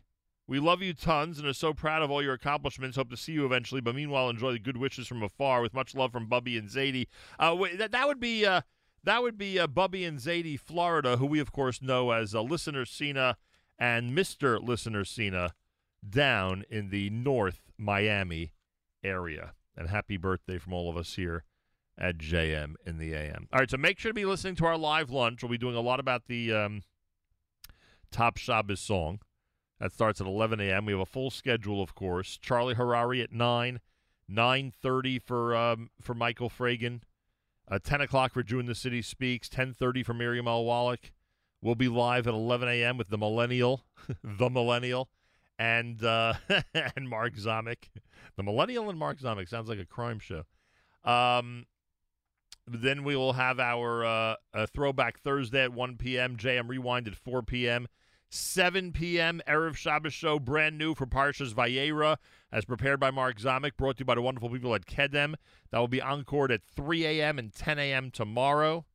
we 0.49 0.59
love 0.59 0.81
you 0.81 0.95
tons 0.95 1.37
and 1.37 1.47
are 1.47 1.53
so 1.53 1.73
proud 1.75 2.01
of 2.01 2.09
all 2.09 2.23
your 2.23 2.33
accomplishments. 2.33 2.97
Hope 2.97 3.11
to 3.11 3.17
see 3.17 3.33
you 3.33 3.45
eventually. 3.45 3.81
But 3.81 3.93
meanwhile, 3.93 4.29
enjoy 4.29 4.51
the 4.51 4.59
good 4.59 4.77
wishes 4.77 5.07
from 5.07 5.21
afar. 5.21 5.61
With 5.61 5.75
much 5.75 5.93
love 5.93 6.11
from 6.11 6.25
Bubby 6.25 6.57
and 6.57 6.67
Zadie. 6.67 7.05
Uh, 7.37 7.55
that 7.77 7.91
that 7.91 8.07
would 8.07 8.19
be 8.19 8.47
uh, 8.47 8.61
that 9.03 9.21
would 9.21 9.37
be 9.37 9.59
uh, 9.59 9.67
Bubby 9.67 10.03
and 10.03 10.17
Zadie, 10.17 10.59
Florida, 10.59 11.17
who 11.17 11.27
we 11.27 11.39
of 11.39 11.51
course 11.51 11.83
know 11.83 12.09
as 12.09 12.33
uh, 12.33 12.41
Listener 12.41 12.83
Cena 12.83 13.37
and 13.77 14.15
Mister 14.15 14.59
Listener 14.59 15.05
Cena 15.05 15.53
down 16.07 16.63
in 16.67 16.89
the 16.89 17.11
North 17.11 17.61
Miami 17.77 18.53
area. 19.03 19.53
And 19.77 19.87
happy 19.87 20.17
birthday 20.17 20.57
from 20.57 20.73
all 20.73 20.89
of 20.89 20.97
us 20.97 21.13
here 21.13 21.43
at 21.95 22.17
JM 22.17 22.73
in 22.87 22.97
the 22.97 23.13
AM. 23.13 23.47
All 23.53 23.59
right, 23.59 23.69
so 23.69 23.77
make 23.77 23.99
sure 23.99 24.09
to 24.09 24.15
be 24.15 24.25
listening 24.25 24.55
to 24.55 24.65
our 24.65 24.77
live 24.77 25.11
lunch. 25.11 25.43
We'll 25.43 25.51
be 25.51 25.59
doing 25.59 25.75
a 25.75 25.81
lot 25.81 25.99
about 25.99 26.23
the 26.27 26.51
um, 26.53 26.81
Top 28.11 28.37
Shabbos 28.37 28.79
song. 28.79 29.19
That 29.79 29.93
starts 29.93 30.19
at 30.19 30.27
11 30.27 30.59
a.m. 30.59 30.85
We 30.85 30.93
have 30.93 31.01
a 31.01 31.05
full 31.05 31.31
schedule, 31.31 31.81
of 31.81 31.95
course. 31.95 32.37
Charlie 32.37 32.75
Harari 32.75 33.21
at 33.21 33.31
9, 33.31 33.79
9.30 34.29 35.21
for, 35.21 35.55
um, 35.55 35.89
for 36.01 36.13
Michael 36.13 36.49
Fragin, 36.49 37.01
uh, 37.69 37.79
10 37.81 38.01
o'clock 38.01 38.33
for 38.33 38.43
June 38.43 38.65
the 38.65 38.75
City 38.75 39.01
Speaks, 39.01 39.47
10.30 39.47 40.05
for 40.05 40.13
Miriam 40.13 40.47
L. 40.47 40.65
Wallach. 40.65 41.11
We'll 41.61 41.75
be 41.75 41.87
live 41.87 42.27
at 42.27 42.33
11 42.33 42.67
a.m. 42.67 42.97
with 42.97 43.09
the 43.09 43.17
Millennial, 43.17 43.85
the 44.23 44.49
Millennial, 44.49 45.09
and 45.57 46.01
uh, 46.03 46.35
and 46.73 47.09
Mark 47.09 47.35
Zomick. 47.35 47.89
The 48.37 48.43
Millennial 48.43 48.89
and 48.89 48.97
Mark 48.97 49.19
Zomick 49.19 49.49
sounds 49.49 49.67
like 49.67 49.79
a 49.79 49.85
crime 49.85 50.19
show. 50.19 50.43
Um, 51.03 51.65
then 52.65 53.03
we 53.03 53.15
will 53.15 53.33
have 53.33 53.59
our 53.59 54.05
uh, 54.05 54.35
a 54.53 54.67
Throwback 54.67 55.19
Thursday 55.19 55.63
at 55.63 55.73
1 55.73 55.97
p.m., 55.97 56.37
JM 56.37 56.69
Rewind 56.69 57.07
at 57.07 57.15
4 57.15 57.41
p.m., 57.43 57.87
7 58.29 58.91
p.m. 58.91 59.41
Erev 59.47 59.75
Shabbos 59.75 60.13
show, 60.13 60.39
brand 60.39 60.77
new 60.77 60.93
for 60.93 61.05
Parshas 61.05 61.53
Vayera, 61.53 62.17
as 62.51 62.65
prepared 62.65 62.99
by 62.99 63.11
Mark 63.11 63.39
Zomick, 63.39 63.75
brought 63.75 63.97
to 63.97 64.01
you 64.01 64.05
by 64.05 64.15
the 64.15 64.21
wonderful 64.21 64.49
people 64.49 64.75
at 64.75 64.85
Kedem. 64.85 65.35
That 65.71 65.79
will 65.79 65.87
be 65.87 65.99
encored 65.99 66.51
at 66.51 66.63
3 66.63 67.05
a.m. 67.05 67.39
and 67.39 67.53
10 67.53 67.79
a.m. 67.79 68.11
tomorrow. 68.11 68.85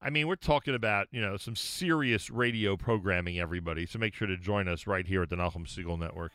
I 0.00 0.10
mean, 0.10 0.28
we're 0.28 0.36
talking 0.36 0.74
about, 0.74 1.08
you 1.10 1.20
know, 1.20 1.36
some 1.36 1.56
serious 1.56 2.30
radio 2.30 2.76
programming, 2.76 3.40
everybody. 3.40 3.84
So 3.84 3.98
make 3.98 4.14
sure 4.14 4.28
to 4.28 4.36
join 4.36 4.68
us 4.68 4.86
right 4.86 5.06
here 5.06 5.22
at 5.22 5.30
the 5.30 5.36
Nachum 5.36 5.66
Segal 5.66 5.98
Network. 5.98 6.32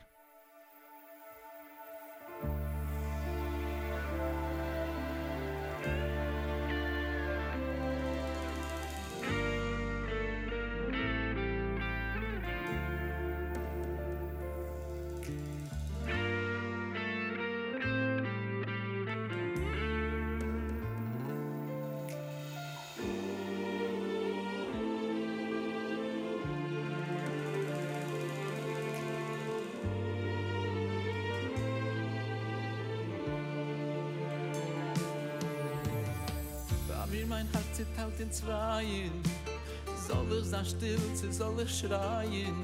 Ich 40.64 40.70
still, 40.70 40.98
sie 41.14 41.32
soll 41.34 41.60
ich 41.62 41.78
schreien. 41.78 42.64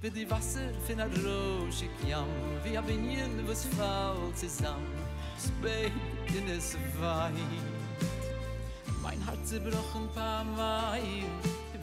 Wie 0.00 0.10
die 0.10 0.28
Wasser 0.28 0.72
von 0.86 0.96
der 0.96 1.06
Roschig 1.06 1.90
Jam 2.08 2.26
Wie 2.64 2.76
ein 2.76 2.84
Binien, 2.84 3.46
was 3.46 3.64
fällt 3.64 4.36
zusammen 4.36 4.86
Bein 5.62 5.92
in 6.36 6.48
es 6.56 6.76
weint 7.00 7.34
Mein 9.02 9.20
Herz 9.24 9.50
zerbrochen 9.50 10.08
paar 10.14 10.44
Mal 10.44 11.00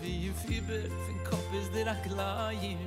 Wie 0.02 0.28
im 0.28 0.36
Fieber 0.36 0.90
von 1.06 1.24
Kopf 1.30 1.50
ist 1.62 1.74
der 1.74 1.92
Aklein 1.92 2.78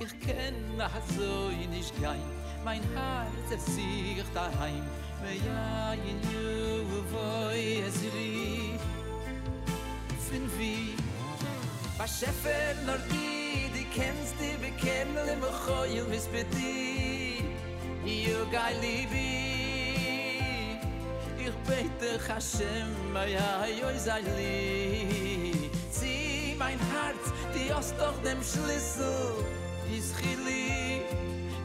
Ich 0.00 0.20
kenn 0.20 0.76
nach 0.76 0.90
so 1.16 1.50
nicht 1.70 2.00
gein 2.02 2.20
Mein 2.64 2.82
Herz 2.94 3.52
es 3.54 3.74
sich 3.74 4.24
daheim. 4.34 4.84
Me 5.22 5.36
ja 5.46 5.92
in 5.92 6.20
you 6.32 7.02
voi 7.12 7.82
es 7.86 8.02
ri 8.14 8.78
Fin 10.28 10.48
vi 10.56 11.09
Ba 12.00 12.06
shefer 12.08 12.76
nor 12.86 12.96
di 13.12 13.68
di 13.76 13.84
kenst 13.92 14.32
di 14.40 14.56
bekennel 14.56 15.28
im 15.36 15.42
khoyl 15.64 16.08
mis 16.08 16.24
beti 16.32 17.44
Yo 18.24 18.40
gai 18.48 18.72
libi 18.80 19.36
Ich 21.36 21.56
bete 21.68 22.16
Hashem 22.26 22.88
mei 23.12 23.36
hayoy 23.36 23.98
zayli 24.06 25.68
Zi 25.92 26.56
mein 26.56 26.80
hart 26.88 27.24
di 27.52 27.68
ost 27.78 27.92
doch 28.00 28.16
dem 28.24 28.40
schlüssel 28.40 29.44
Is 29.92 30.16
khili 30.16 31.04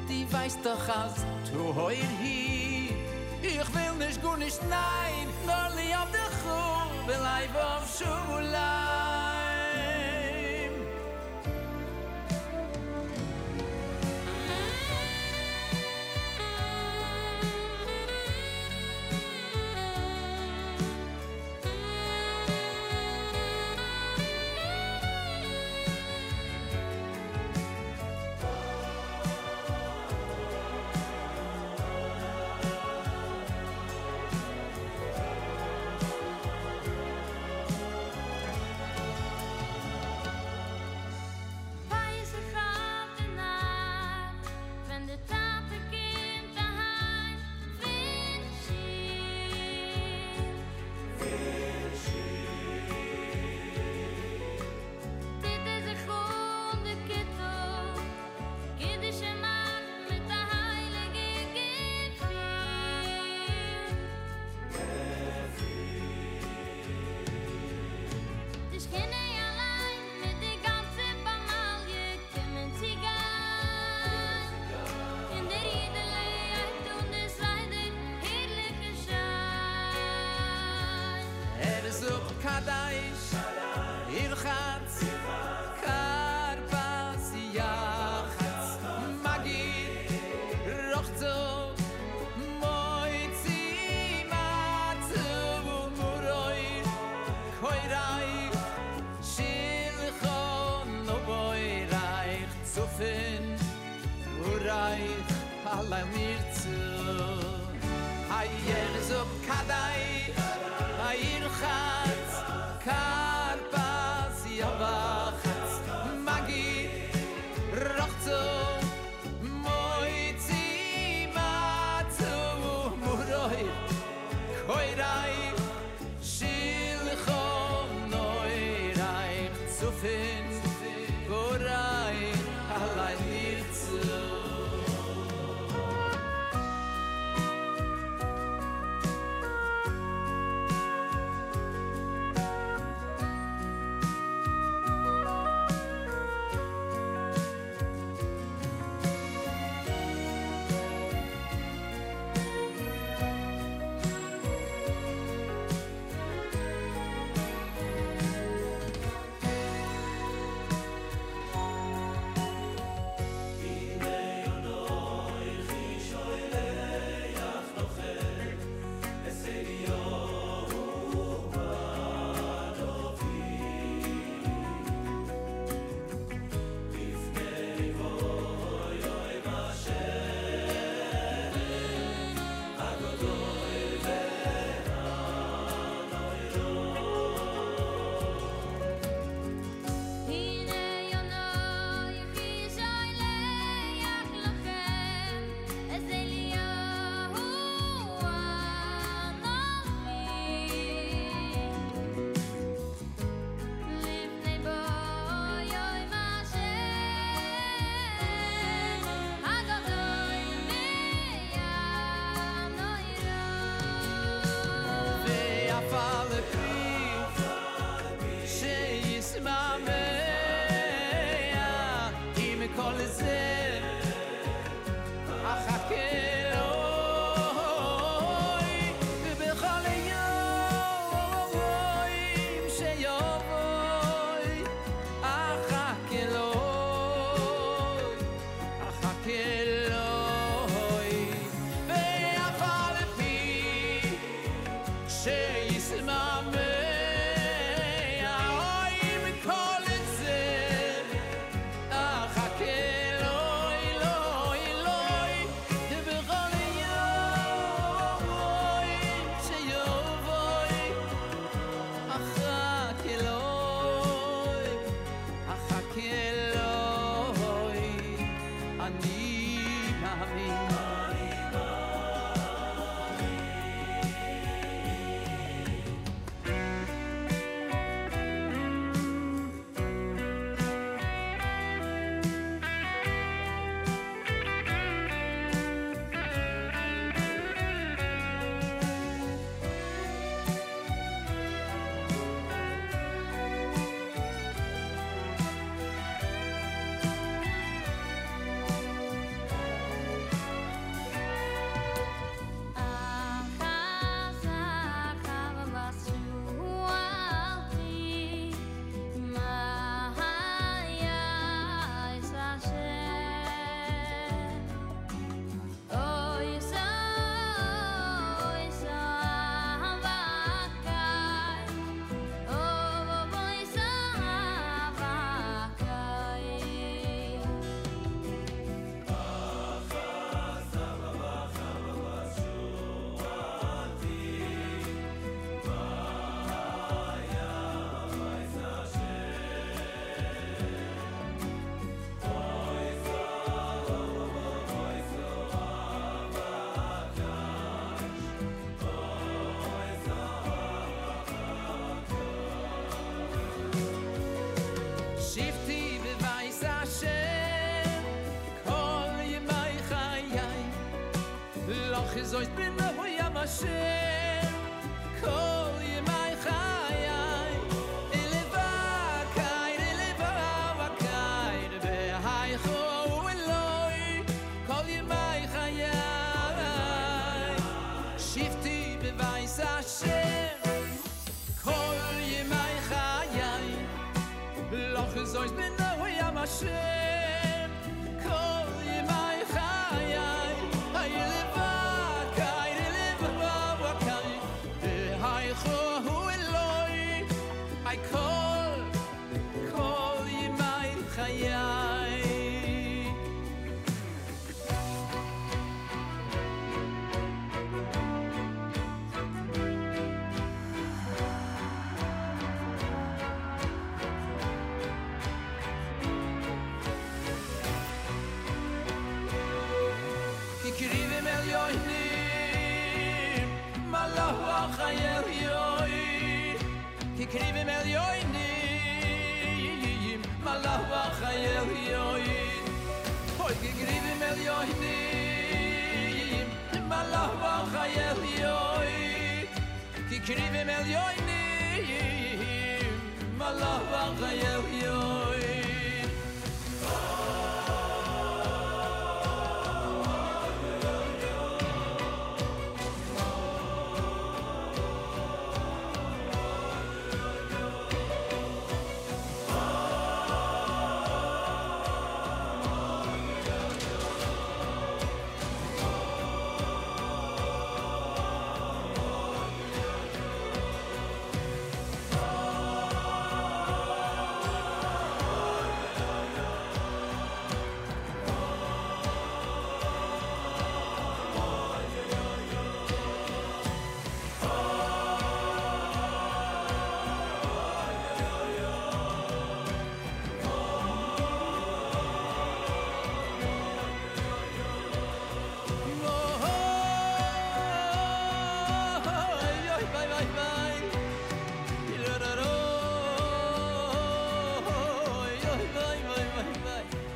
di 0.10 0.28
weiß 0.34 0.60
doch 0.68 0.90
aus 1.00 1.16
tu 1.48 1.72
heul 1.80 2.12
hi 2.20 2.92
Ich 3.40 3.68
will 3.74 3.96
nicht 4.04 4.20
gut 4.22 4.40
nicht 4.40 4.60
nein 4.68 5.28
nur 5.48 5.68
li 5.80 5.96
auf 5.96 6.12
der 6.12 6.32
khum 6.44 6.92
belayb 7.08 7.56
auf 7.56 7.88
shula 7.96 8.95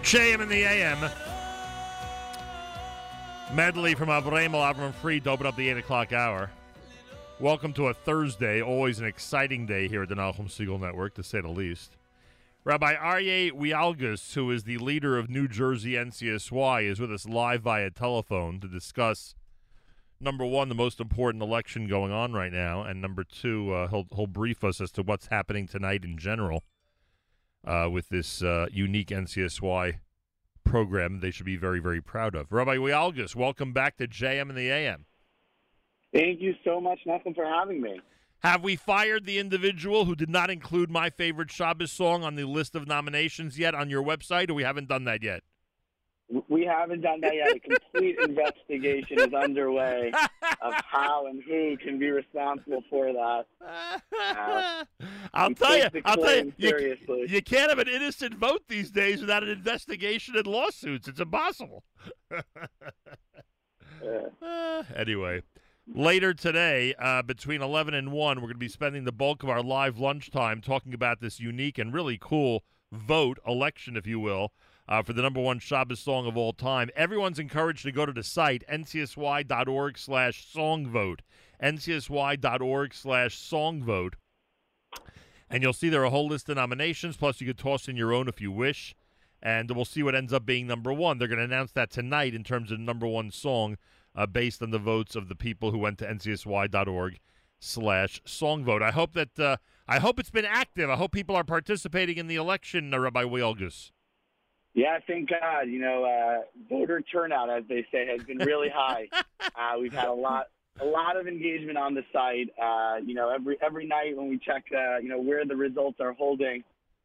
JM 0.09 0.41
in 0.41 0.49
the 0.49 0.63
AM. 0.63 1.07
Medley 3.53 3.93
from 3.93 4.09
Avremel 4.09 4.67
Abram 4.67 4.91
Free 4.91 5.19
to 5.19 5.31
up 5.33 5.55
the 5.55 5.69
8 5.69 5.77
o'clock 5.77 6.11
hour. 6.11 6.49
Welcome 7.39 7.73
to 7.73 7.89
a 7.89 7.93
Thursday, 7.93 8.59
always 8.59 8.97
an 8.97 9.05
exciting 9.05 9.67
day 9.67 9.87
here 9.87 10.01
at 10.01 10.09
the 10.09 10.15
Nachum 10.15 10.47
Segal 10.47 10.79
Network, 10.79 11.13
to 11.13 11.21
say 11.21 11.41
the 11.41 11.49
least. 11.49 11.95
Rabbi 12.63 12.95
Aryeh 12.95 13.51
Wielgus, 13.51 14.33
who 14.33 14.49
is 14.49 14.63
the 14.63 14.79
leader 14.79 15.15
of 15.15 15.29
New 15.29 15.47
Jersey 15.47 15.91
NCSY, 15.91 16.89
is 16.89 16.99
with 16.99 17.13
us 17.13 17.27
live 17.27 17.61
via 17.61 17.91
telephone 17.91 18.59
to 18.61 18.67
discuss 18.67 19.35
number 20.19 20.43
one, 20.43 20.69
the 20.69 20.75
most 20.75 20.99
important 20.99 21.43
election 21.43 21.87
going 21.87 22.11
on 22.11 22.33
right 22.33 22.51
now, 22.51 22.81
and 22.81 22.99
number 22.99 23.23
two, 23.23 23.71
uh, 23.71 23.87
he'll 23.89 24.07
he'll 24.15 24.25
brief 24.25 24.63
us 24.63 24.81
as 24.81 24.91
to 24.93 25.03
what's 25.03 25.27
happening 25.27 25.67
tonight 25.67 26.03
in 26.03 26.17
general 26.17 26.63
uh, 27.69 27.87
with 27.89 28.09
this 28.09 28.41
uh, 28.41 28.67
unique 28.71 29.09
NCSY 29.09 29.99
program. 30.65 31.19
They 31.19 31.31
should 31.31 31.45
be 31.45 31.55
very 31.55 31.79
very 31.79 32.01
proud 32.01 32.35
of. 32.35 32.51
Rabbi 32.51 32.75
Wielgus, 32.77 33.35
welcome 33.35 33.71
back 33.71 33.97
to 33.97 34.07
JM 34.07 34.49
and 34.49 34.57
the 34.57 34.69
AM. 34.69 35.05
Thank 36.13 36.41
you 36.41 36.55
so 36.65 36.81
much, 36.81 36.99
Nathan, 37.05 37.35
for 37.35 37.45
having 37.45 37.81
me. 37.81 38.01
Have 38.39 38.63
we 38.63 38.75
fired 38.75 39.25
the 39.25 39.37
individual 39.37 40.05
who 40.05 40.15
did 40.15 40.29
not 40.29 40.49
include 40.49 40.89
my 40.89 41.09
favorite 41.09 41.51
Shabbos 41.51 41.91
song 41.91 42.23
on 42.23 42.35
the 42.35 42.45
list 42.45 42.73
of 42.73 42.87
nominations 42.87 43.59
yet 43.59 43.75
on 43.75 43.89
your 43.89 44.01
website, 44.01 44.49
or 44.49 44.55
we 44.55 44.63
haven't 44.63 44.87
done 44.87 45.03
that 45.03 45.21
yet? 45.21 45.43
We 46.47 46.63
haven't 46.63 47.01
done 47.01 47.21
that 47.21 47.35
yet. 47.35 47.55
A 47.55 47.59
complete 47.59 48.17
investigation 48.23 49.19
is 49.19 49.33
underway 49.33 50.11
of 50.61 50.73
how 50.85 51.25
and 51.25 51.41
who 51.43 51.75
can 51.77 51.97
be 51.97 52.09
responsible 52.09 52.83
for 52.89 53.11
that. 53.13 53.45
Uh, 54.21 54.83
I'll 55.33 55.53
tell 55.53 55.77
you, 55.77 55.85
I'll 56.05 56.15
tell 56.15 56.37
you, 56.37 56.53
you, 56.57 57.25
you 57.27 57.41
can't 57.41 57.69
have 57.69 57.79
an 57.79 57.87
innocent 57.87 58.35
vote 58.35 58.63
these 58.67 58.91
days 58.91 59.21
without 59.21 59.43
an 59.43 59.49
investigation 59.49 60.35
and 60.35 60.45
lawsuits. 60.45 61.07
It's 61.07 61.19
impossible. 61.19 61.83
Uh, 64.01 64.83
anyway, 64.95 65.41
later 65.93 66.33
today, 66.33 66.93
uh, 66.99 67.21
between 67.21 67.61
11 67.61 67.93
and 67.93 68.13
1, 68.13 68.37
we're 68.37 68.41
going 68.43 68.53
to 68.53 68.57
be 68.57 68.69
spending 68.69 69.03
the 69.03 69.11
bulk 69.11 69.43
of 69.43 69.49
our 69.49 69.61
live 69.61 69.97
lunchtime 69.99 70.61
talking 70.61 70.93
about 70.93 71.19
this 71.19 71.39
unique 71.39 71.77
and 71.77 71.93
really 71.93 72.17
cool 72.17 72.63
vote, 72.93 73.39
election, 73.45 73.97
if 73.97 74.07
you 74.07 74.19
will, 74.19 74.53
uh, 74.89 75.03
for 75.03 75.13
the 75.13 75.21
number 75.21 75.39
one 75.39 75.59
Shabbos 75.59 75.99
song 75.99 76.25
of 76.25 76.35
all 76.35 76.51
time. 76.51 76.89
Everyone's 76.95 77.37
encouraged 77.37 77.83
to 77.83 77.91
go 77.91 78.07
to 78.07 78.11
the 78.11 78.23
site, 78.23 78.63
ncsy.org 78.67 79.97
slash 79.99 80.47
songvote, 80.51 81.19
ncsy.org 81.63 82.93
slash 82.95 83.37
songvote. 83.37 84.13
And 85.47 85.63
you'll 85.63 85.73
see 85.73 85.89
there 85.89 86.01
are 86.01 86.05
a 86.05 86.09
whole 86.09 86.27
list 86.27 86.49
of 86.49 86.57
nominations, 86.57 87.17
plus 87.17 87.39
you 87.39 87.47
could 87.47 87.57
toss 87.59 87.87
in 87.87 87.95
your 87.95 88.11
own 88.11 88.27
if 88.27 88.41
you 88.41 88.51
wish. 88.51 88.95
And 89.41 89.69
we'll 89.71 89.85
see 89.85 90.03
what 90.03 90.15
ends 90.15 90.33
up 90.33 90.45
being 90.45 90.67
number 90.67 90.91
one. 90.91 91.17
They're 91.17 91.27
going 91.27 91.37
to 91.37 91.45
announce 91.45 91.71
that 91.73 91.91
tonight 91.91 92.33
in 92.33 92.43
terms 92.43 92.71
of 92.71 92.79
number 92.79 93.07
one 93.07 93.31
song 93.31 93.77
uh, 94.15 94.25
based 94.25 94.61
on 94.61 94.71
the 94.71 94.79
votes 94.79 95.15
of 95.15 95.29
the 95.29 95.35
people 95.35 95.71
who 95.71 95.77
went 95.77 95.99
to 95.99 96.05
ncsy.org 96.05 97.19
slash 97.59 98.21
songvote. 98.25 98.81
I 98.81 98.91
hope 98.91 99.13
that 99.13 99.39
uh, 99.39 99.57
I 99.87 99.99
hope 99.99 100.19
it's 100.19 100.31
been 100.31 100.45
active. 100.45 100.89
I 100.89 100.95
hope 100.95 101.11
people 101.11 101.35
are 101.35 101.43
participating 101.43 102.17
in 102.17 102.27
the 102.27 102.35
election, 102.35 102.93
uh, 102.93 102.99
Rabbi 102.99 103.23
Wielgus. 103.23 103.91
Yeah, 104.73 104.99
thank 105.07 105.29
God. 105.29 105.67
You 105.67 105.79
know, 105.79 106.03
uh, 106.05 106.41
voter 106.69 107.01
turnout, 107.01 107.49
as 107.49 107.63
they 107.67 107.85
say, 107.91 108.07
has 108.07 108.23
been 108.23 108.37
really 108.37 108.69
high. 108.69 109.07
uh, 109.41 109.79
we've 109.79 109.93
had 109.93 110.07
a 110.07 110.13
lot, 110.13 110.47
a 110.79 110.85
lot 110.85 111.17
of 111.17 111.27
engagement 111.27 111.77
on 111.77 111.95
the 111.95 112.03
site. 112.13 112.49
Uh, 112.61 112.97
you 113.03 113.15
know, 113.15 113.29
every 113.29 113.57
every 113.61 113.87
night 113.87 114.15
when 114.15 114.29
we 114.29 114.37
check, 114.37 114.65
uh, 114.75 114.97
you 114.97 115.09
know, 115.09 115.19
where 115.19 115.45
the 115.45 115.55
results 115.55 115.99
are 115.99 116.13
holding, 116.13 116.63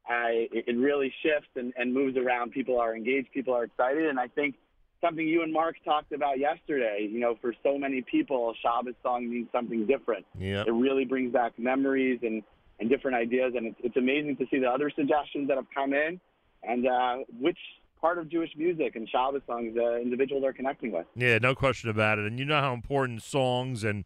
uh, 0.09 0.29
it, 0.29 0.65
it 0.69 0.77
really 0.77 1.13
shifts 1.23 1.49
and, 1.57 1.73
and 1.77 1.93
moves 1.95 2.17
around. 2.17 2.53
People 2.53 2.79
are 2.79 2.95
engaged. 2.95 3.33
People 3.33 3.55
are 3.55 3.65
excited, 3.65 4.07
and 4.07 4.21
I 4.21 4.29
think 4.29 4.57
something 5.01 5.27
you 5.27 5.43
and 5.43 5.53
Mark 5.53 5.77
talked 5.85 6.13
about 6.13 6.39
yesterday. 6.39 7.09
You 7.11 7.21
know, 7.21 7.37
for 7.41 7.55
so 7.63 7.79
many 7.79 8.03
people, 8.03 8.55
Shabbos 8.63 8.95
song 9.03 9.29
means 9.31 9.49
something 9.53 9.87
different. 9.87 10.27
Yeah. 10.39 10.65
It 10.67 10.73
really 10.73 11.07
brings 11.07 11.33
back 11.33 11.59
memories 11.59 12.21
and 12.23 12.43
and 12.79 12.91
different 12.91 13.17
ideas, 13.17 13.55
and 13.57 13.69
it's, 13.69 13.77
it's 13.83 13.97
amazing 13.97 14.37
to 14.37 14.47
see 14.51 14.59
the 14.59 14.69
other 14.69 14.91
suggestions 14.95 15.49
that 15.49 15.57
have 15.57 15.69
come 15.75 15.95
in 15.95 16.21
and 16.67 16.87
uh, 16.87 17.17
which 17.41 17.59
part 18.01 18.19
of 18.19 18.29
Jewish 18.29 18.51
music 18.57 18.97
and 18.97 19.09
Shabbos 19.09 19.43
songs 19.47 19.77
individuals 19.77 20.45
are 20.45 20.53
connecting 20.53 20.93
with. 20.93 21.07
Yeah, 21.17 21.39
no 21.39 21.55
question 21.55 21.89
about 21.91 22.19
it. 22.19 22.27
And 22.27 22.39
you 22.39 22.45
know 22.45 22.61
how 22.61 22.75
important 22.75 23.23
songs 23.23 23.85
and 23.85 24.05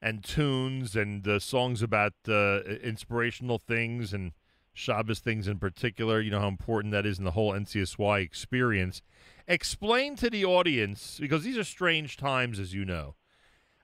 and 0.00 0.22
tunes 0.22 0.94
and 0.94 1.26
uh, 1.26 1.38
songs 1.38 1.82
about 1.82 2.12
uh, 2.28 2.60
inspirational 2.62 3.58
things 3.58 4.12
and 4.12 4.32
Shabbos 4.74 5.20
things 5.20 5.48
in 5.48 5.58
particular. 5.58 6.20
You 6.20 6.30
know 6.30 6.40
how 6.40 6.48
important 6.48 6.92
that 6.92 7.06
is 7.06 7.18
in 7.18 7.24
the 7.24 7.32
whole 7.32 7.52
NCSY 7.52 8.22
experience. 8.22 9.02
Explain 9.48 10.16
to 10.16 10.30
the 10.30 10.44
audience 10.44 11.18
because 11.20 11.42
these 11.44 11.58
are 11.58 11.64
strange 11.64 12.16
times, 12.16 12.58
as 12.58 12.74
you 12.74 12.84
know. 12.84 13.14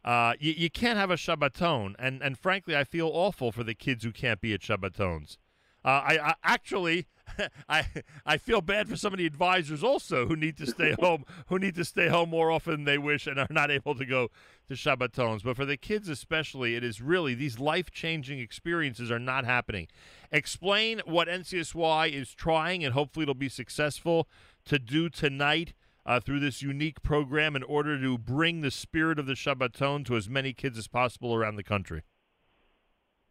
Uh, 0.05 0.33
you, 0.39 0.53
you 0.53 0.71
can't 0.71 0.99
have 0.99 1.11
a 1.11 1.17
Shabbaton, 1.17 1.95
and 1.99 2.23
and 2.23 2.39
frankly, 2.39 2.77
I 2.77 2.85
feel 2.85 3.11
awful 3.13 3.53
for 3.53 3.65
the 3.65 3.75
kids 3.75 4.05
who 4.05 4.13
can't 4.13 4.41
be 4.41 4.55
at 4.55 4.61
Shabbatons. 4.61 5.37
Uh, 5.85 5.89
I, 5.89 6.19
I 6.19 6.35
actually, 6.45 7.07
I 7.69 7.87
I 8.27 8.37
feel 8.37 8.61
bad 8.61 8.89
for 8.89 8.97
some 8.97 9.13
of 9.13 9.19
the 9.19 9.27
advisors 9.27 9.83
also 9.83 10.27
who 10.27 10.37
need 10.37 10.57
to 10.59 10.67
stay 10.67 10.95
home, 11.01 11.25
who 11.47 11.59
need 11.59 11.75
to 11.77 11.85
stay 11.85 12.09
home 12.09 12.31
more 12.31 12.51
often 12.51 12.73
than 12.73 12.85
they 12.85 12.99
wish 12.99 13.27
and 13.27 13.39
are 13.39 13.47
not 13.51 13.71
able 13.71 13.95
to 13.95 14.05
go 14.05 14.31
to 14.69 14.75
Shabbatons. 14.75 15.43
But 15.43 15.57
for 15.57 15.65
the 15.65 15.77
kids 15.77 16.09
especially, 16.09 16.75
it 16.75 16.85
is 16.85 17.01
really 17.01 17.35
these 17.35 17.59
life 17.59 17.91
changing 17.91 18.41
experiences 18.41 19.11
are 19.11 19.19
not 19.19 19.45
happening. 19.45 19.89
Explain 20.31 21.01
what 21.07 21.29
NCSY 21.29 22.13
is 22.13 22.35
trying, 22.35 22.85
and 22.85 22.93
hopefully 22.93 23.23
it'll 23.23 23.35
be 23.35 23.49
successful 23.49 24.29
to 24.67 24.79
do 24.79 25.09
tonight. 25.09 25.75
Uh, 26.07 26.19
through 26.19 26.41
this 26.41 26.63
unique 26.63 27.03
program, 27.03 27.55
in 27.55 27.63
order 27.63 28.01
to 28.01 28.17
bring 28.17 28.63
the 28.63 28.71
spirit 28.71 29.19
of 29.19 29.27
the 29.27 29.35
Shabbaton 29.35 30.03
to 30.07 30.17
as 30.17 30.31
many 30.31 30.55
kids 30.55 30.79
as 30.79 30.89
possible 30.89 31.35
around 31.35 31.57
the 31.57 31.63
country. 31.63 32.03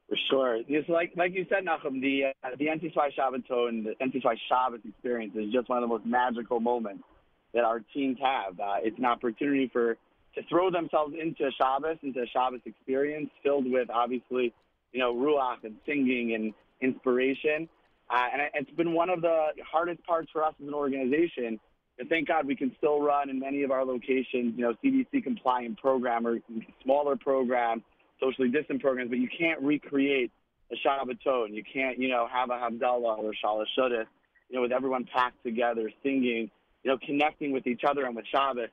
For 0.10 0.18
sure. 0.32 0.64
Just 0.68 0.90
like 0.90 1.14
like 1.16 1.34
you 1.36 1.46
said, 1.50 1.66
Nachum, 1.66 2.02
the 2.02 2.34
uh, 2.44 2.50
the 2.58 2.66
NCSY 2.66 3.12
Shabbaton, 3.16 3.84
the 3.84 3.94
NCSY 4.02 4.38
Shabbat 4.52 4.84
experience 4.84 5.34
is 5.36 5.54
just 5.54 5.70
one 5.70 5.78
of 5.78 5.84
the 5.84 5.88
most 5.88 6.06
magical 6.06 6.60
moments 6.60 7.04
that 7.54 7.64
our 7.64 7.80
teams 7.94 8.18
have. 8.20 8.60
Uh, 8.60 8.78
it's 8.82 8.98
an 8.98 9.06
opportunity 9.06 9.70
for 9.72 9.98
to 10.36 10.42
throw 10.50 10.72
themselves 10.72 11.14
into 11.20 11.50
Shabbos, 11.52 11.98
into 12.02 12.22
a 12.22 12.28
Shabbos 12.28 12.62
experience 12.66 13.30
filled 13.44 13.72
with 13.72 13.90
obviously, 13.92 14.52
you 14.94 15.00
know, 15.00 15.14
ruach 15.14 15.64
and 15.64 15.76
singing 15.86 16.34
and 16.34 16.54
inspiration. 16.82 17.70
Uh, 18.10 18.28
and 18.34 18.42
it- 18.42 18.52
it's 18.56 18.72
been 18.72 18.94
one 18.94 19.10
of 19.10 19.22
the 19.22 19.54
hardest 19.64 20.04
parts 20.04 20.32
for 20.32 20.44
us 20.44 20.54
as 20.60 20.68
an 20.68 20.74
organization. 20.74 21.60
And 22.00 22.10
thank 22.10 22.28
God 22.28 22.48
we 22.48 22.56
can 22.56 22.76
still 22.78 23.02
run 23.02 23.30
in 23.30 23.40
many 23.40 23.64
of 23.64 23.72
our 23.72 23.86
locations, 23.86 24.58
you 24.58 24.64
know, 24.64 24.74
CDC 24.82 25.22
compliant 25.22 25.78
program 25.80 26.26
or 26.26 26.40
smaller 26.84 27.16
program, 27.16 27.84
socially 28.19 28.49
distant 28.49 28.81
programs, 28.81 29.09
but 29.09 29.19
you 29.19 29.30
can't 29.30 29.61
recreate 29.61 30.31
a 30.72 30.75
Shabbaton. 30.88 31.53
You 31.53 31.64
can't, 31.64 31.98
you 31.98 32.09
know, 32.09 32.27
have 32.31 32.49
a 32.49 32.53
Havdalah 32.53 33.19
or 33.19 33.33
Shalosh 33.43 33.65
Shodis, 33.77 34.06
you 34.49 34.56
know, 34.56 34.61
with 34.61 34.72
everyone 34.72 35.06
packed 35.06 35.43
together, 35.43 35.91
singing, 36.03 36.49
you 36.83 36.91
know, 36.91 36.98
connecting 37.06 37.51
with 37.51 37.67
each 37.67 37.81
other 37.88 38.06
and 38.06 38.15
with 38.15 38.25
Shabbos. 38.27 38.69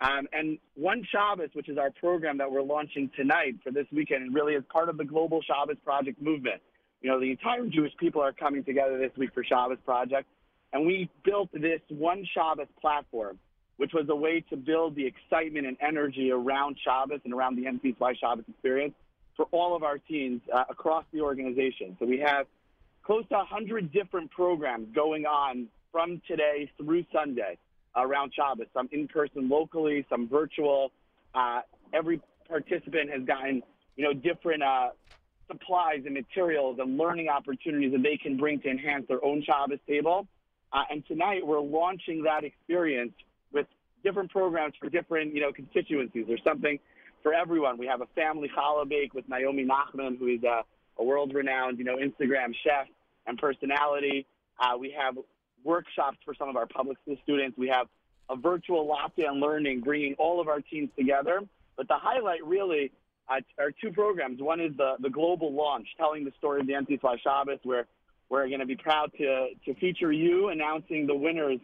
Um, 0.00 0.28
and 0.32 0.58
One 0.74 1.04
Shabbos, 1.10 1.50
which 1.54 1.68
is 1.68 1.76
our 1.76 1.90
program 1.90 2.38
that 2.38 2.50
we're 2.50 2.62
launching 2.62 3.10
tonight 3.16 3.56
for 3.64 3.72
this 3.72 3.86
weekend, 3.92 4.22
and 4.22 4.34
really 4.34 4.54
is 4.54 4.62
part 4.68 4.88
of 4.88 4.96
the 4.96 5.04
Global 5.04 5.42
Shabbos 5.42 5.76
Project 5.84 6.22
movement. 6.22 6.62
You 7.00 7.10
know, 7.10 7.20
the 7.20 7.30
entire 7.30 7.66
Jewish 7.66 7.92
people 7.98 8.22
are 8.22 8.32
coming 8.32 8.64
together 8.64 8.98
this 8.98 9.10
week 9.16 9.30
for 9.34 9.42
Shabbos 9.44 9.78
Project, 9.84 10.28
and 10.72 10.86
we 10.86 11.08
built 11.24 11.50
this 11.52 11.80
One 11.88 12.26
Shabbos 12.32 12.68
platform, 12.80 13.38
which 13.78 13.92
was 13.94 14.06
a 14.10 14.14
way 14.14 14.40
to 14.50 14.56
build 14.56 14.94
the 14.94 15.06
excitement 15.06 15.66
and 15.66 15.76
energy 15.80 16.30
around 16.30 16.76
Shabbos 16.84 17.20
and 17.24 17.32
around 17.32 17.56
the 17.56 17.64
NCSY 17.64 18.18
Shabbos 18.18 18.44
experience 18.48 18.94
for 19.36 19.46
all 19.52 19.74
of 19.74 19.84
our 19.84 19.98
teams 19.98 20.42
uh, 20.52 20.64
across 20.68 21.04
the 21.12 21.20
organization. 21.20 21.96
So 21.98 22.06
we 22.06 22.18
have 22.18 22.46
close 23.04 23.24
to 23.28 23.36
100 23.36 23.92
different 23.92 24.30
programs 24.32 24.88
going 24.94 25.26
on 25.26 25.68
from 25.92 26.20
today 26.26 26.70
through 26.76 27.06
Sunday 27.12 27.56
around 27.96 28.32
Shabbos, 28.34 28.66
some 28.74 28.88
in 28.92 29.06
person 29.06 29.48
locally, 29.48 30.04
some 30.10 30.28
virtual. 30.28 30.90
Uh, 31.34 31.60
every 31.92 32.20
participant 32.48 33.10
has 33.10 33.22
gotten, 33.22 33.62
you 33.96 34.04
know, 34.04 34.12
different 34.12 34.62
uh, 34.62 34.88
supplies 35.46 36.02
and 36.04 36.14
materials 36.14 36.78
and 36.80 36.98
learning 36.98 37.28
opportunities 37.28 37.92
that 37.92 38.02
they 38.02 38.16
can 38.16 38.36
bring 38.36 38.60
to 38.60 38.68
enhance 38.68 39.06
their 39.06 39.24
own 39.24 39.42
Shabbos 39.42 39.78
table. 39.86 40.26
Uh, 40.72 40.82
and 40.90 41.06
tonight 41.06 41.46
we're 41.46 41.60
launching 41.60 42.24
that 42.24 42.44
experience 42.44 43.12
different 44.02 44.30
programs 44.30 44.74
for 44.80 44.88
different, 44.88 45.34
you 45.34 45.40
know, 45.40 45.52
constituencies. 45.52 46.24
There's 46.26 46.42
something 46.44 46.78
for 47.22 47.32
everyone. 47.34 47.78
We 47.78 47.86
have 47.86 48.00
a 48.00 48.06
family 48.14 48.50
challah 48.56 48.88
bake 48.88 49.14
with 49.14 49.28
Naomi 49.28 49.66
Nachman, 49.66 50.18
who 50.18 50.26
is 50.28 50.42
a, 50.44 50.62
a 50.98 51.04
world-renowned, 51.04 51.78
you 51.78 51.84
know, 51.84 51.96
Instagram 51.96 52.54
chef 52.64 52.86
and 53.26 53.38
personality. 53.38 54.26
Uh, 54.60 54.76
we 54.78 54.94
have 54.98 55.16
workshops 55.64 56.18
for 56.24 56.34
some 56.34 56.48
of 56.48 56.56
our 56.56 56.66
public 56.66 56.98
school 57.02 57.16
students. 57.22 57.58
We 57.58 57.68
have 57.68 57.86
a 58.30 58.36
virtual 58.36 58.86
lockdown 58.86 59.40
learning, 59.40 59.80
bringing 59.80 60.14
all 60.18 60.40
of 60.40 60.48
our 60.48 60.60
teams 60.60 60.90
together. 60.96 61.40
But 61.76 61.88
the 61.88 61.96
highlight 61.96 62.44
really 62.44 62.92
uh, 63.28 63.40
are 63.58 63.70
two 63.70 63.92
programs. 63.92 64.40
One 64.40 64.60
is 64.60 64.76
the, 64.76 64.94
the 65.00 65.10
global 65.10 65.52
launch, 65.52 65.86
telling 65.96 66.24
the 66.24 66.32
story 66.38 66.60
of 66.60 66.66
the 66.66 66.72
NCSY 66.74 67.20
Shabbos, 67.22 67.58
where 67.62 67.86
we're 68.28 68.46
going 68.48 68.60
to 68.60 68.66
be 68.66 68.76
proud 68.76 69.12
to, 69.18 69.48
to 69.64 69.74
feature 69.74 70.12
you 70.12 70.48
announcing 70.48 71.06
the 71.06 71.14
winners 71.14 71.60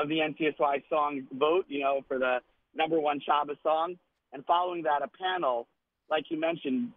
of 0.00 0.08
the 0.08 0.18
NCSY 0.18 0.82
song 0.88 1.26
vote, 1.32 1.66
you 1.68 1.80
know, 1.80 2.02
for 2.06 2.18
the 2.18 2.38
number 2.74 3.00
one 3.00 3.20
Shabbos 3.20 3.56
song. 3.62 3.96
And 4.32 4.44
following 4.44 4.82
that, 4.82 5.02
a 5.02 5.08
panel, 5.08 5.66
like 6.10 6.24
you 6.28 6.38
mentioned, 6.38 6.92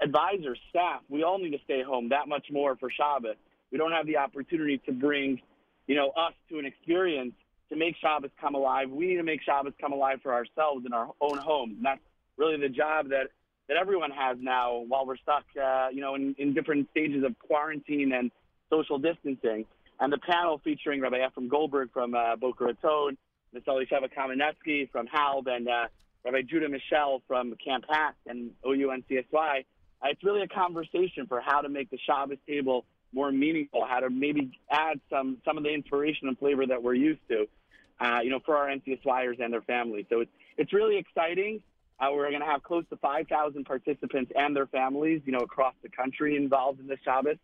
advisors, 0.00 0.58
staff, 0.70 1.02
we 1.08 1.22
all 1.22 1.38
need 1.38 1.50
to 1.50 1.58
stay 1.64 1.82
home 1.82 2.08
that 2.10 2.28
much 2.28 2.46
more 2.50 2.76
for 2.76 2.90
Shabbos. 2.90 3.36
We 3.70 3.78
don't 3.78 3.92
have 3.92 4.06
the 4.06 4.18
opportunity 4.18 4.78
to 4.86 4.92
bring, 4.92 5.40
you 5.86 5.96
know, 5.96 6.10
us 6.10 6.34
to 6.50 6.58
an 6.58 6.66
experience 6.66 7.34
to 7.70 7.76
make 7.76 7.96
Shabbos 7.96 8.30
come 8.40 8.54
alive. 8.54 8.90
We 8.90 9.06
need 9.06 9.16
to 9.16 9.22
make 9.22 9.42
Shabbos 9.42 9.72
come 9.80 9.92
alive 9.92 10.20
for 10.22 10.32
ourselves 10.32 10.84
in 10.86 10.92
our 10.92 11.10
own 11.20 11.38
homes. 11.38 11.74
And 11.76 11.84
that's 11.84 12.00
really 12.36 12.58
the 12.58 12.68
job 12.68 13.08
that, 13.08 13.28
that 13.68 13.76
everyone 13.76 14.10
has 14.10 14.36
now 14.40 14.84
while 14.88 15.06
we're 15.06 15.16
stuck, 15.16 15.44
uh, 15.60 15.88
you 15.92 16.00
know, 16.00 16.14
in, 16.14 16.34
in 16.38 16.52
different 16.54 16.88
stages 16.90 17.24
of 17.24 17.38
quarantine 17.38 18.12
and 18.12 18.30
social 18.70 18.98
distancing. 18.98 19.64
And 20.02 20.12
the 20.12 20.18
panel 20.18 20.60
featuring 20.64 21.00
Rabbi 21.00 21.24
Ephraim 21.24 21.48
Goldberg 21.48 21.92
from 21.92 22.12
uh, 22.16 22.34
Boca 22.34 22.64
Raton, 22.64 23.16
Ms. 23.52 23.62
Elisheva 23.68 24.08
Kamenetsky 24.12 24.90
from 24.90 25.06
HALB, 25.06 25.46
and 25.46 25.68
uh, 25.68 25.84
Rabbi 26.24 26.42
Judah 26.42 26.66
Mischel 26.66 27.22
from 27.28 27.54
Camp 27.64 27.84
HASC 27.88 28.14
and 28.26 28.50
OUNCSY. 28.64 29.24
Uh, 29.30 30.08
it's 30.08 30.24
really 30.24 30.42
a 30.42 30.48
conversation 30.48 31.28
for 31.28 31.40
how 31.40 31.60
to 31.60 31.68
make 31.68 31.88
the 31.90 31.98
Shabbos 32.04 32.38
table 32.48 32.84
more 33.12 33.30
meaningful, 33.30 33.86
how 33.88 34.00
to 34.00 34.10
maybe 34.10 34.58
add 34.68 35.00
some 35.08 35.38
some 35.44 35.56
of 35.56 35.62
the 35.62 35.72
inspiration 35.72 36.26
and 36.26 36.36
flavor 36.36 36.66
that 36.66 36.82
we're 36.82 36.94
used 36.94 37.20
to, 37.28 37.46
uh, 38.00 38.18
you 38.24 38.30
know, 38.30 38.40
for 38.44 38.56
our 38.56 38.66
NCSYers 38.66 39.38
and 39.38 39.52
their 39.52 39.62
families. 39.62 40.06
So 40.10 40.18
it's 40.18 40.32
it's 40.58 40.72
really 40.72 40.96
exciting. 40.96 41.62
Uh, 42.00 42.08
we're 42.12 42.28
going 42.30 42.40
to 42.40 42.46
have 42.46 42.64
close 42.64 42.84
to 42.90 42.96
5,000 42.96 43.64
participants 43.64 44.32
and 44.34 44.56
their 44.56 44.66
families, 44.66 45.22
you 45.24 45.30
know, 45.30 45.42
across 45.44 45.74
the 45.80 45.88
country 45.88 46.34
involved 46.34 46.80
in 46.80 46.88
the 46.88 46.96
Shabbos, 47.04 47.36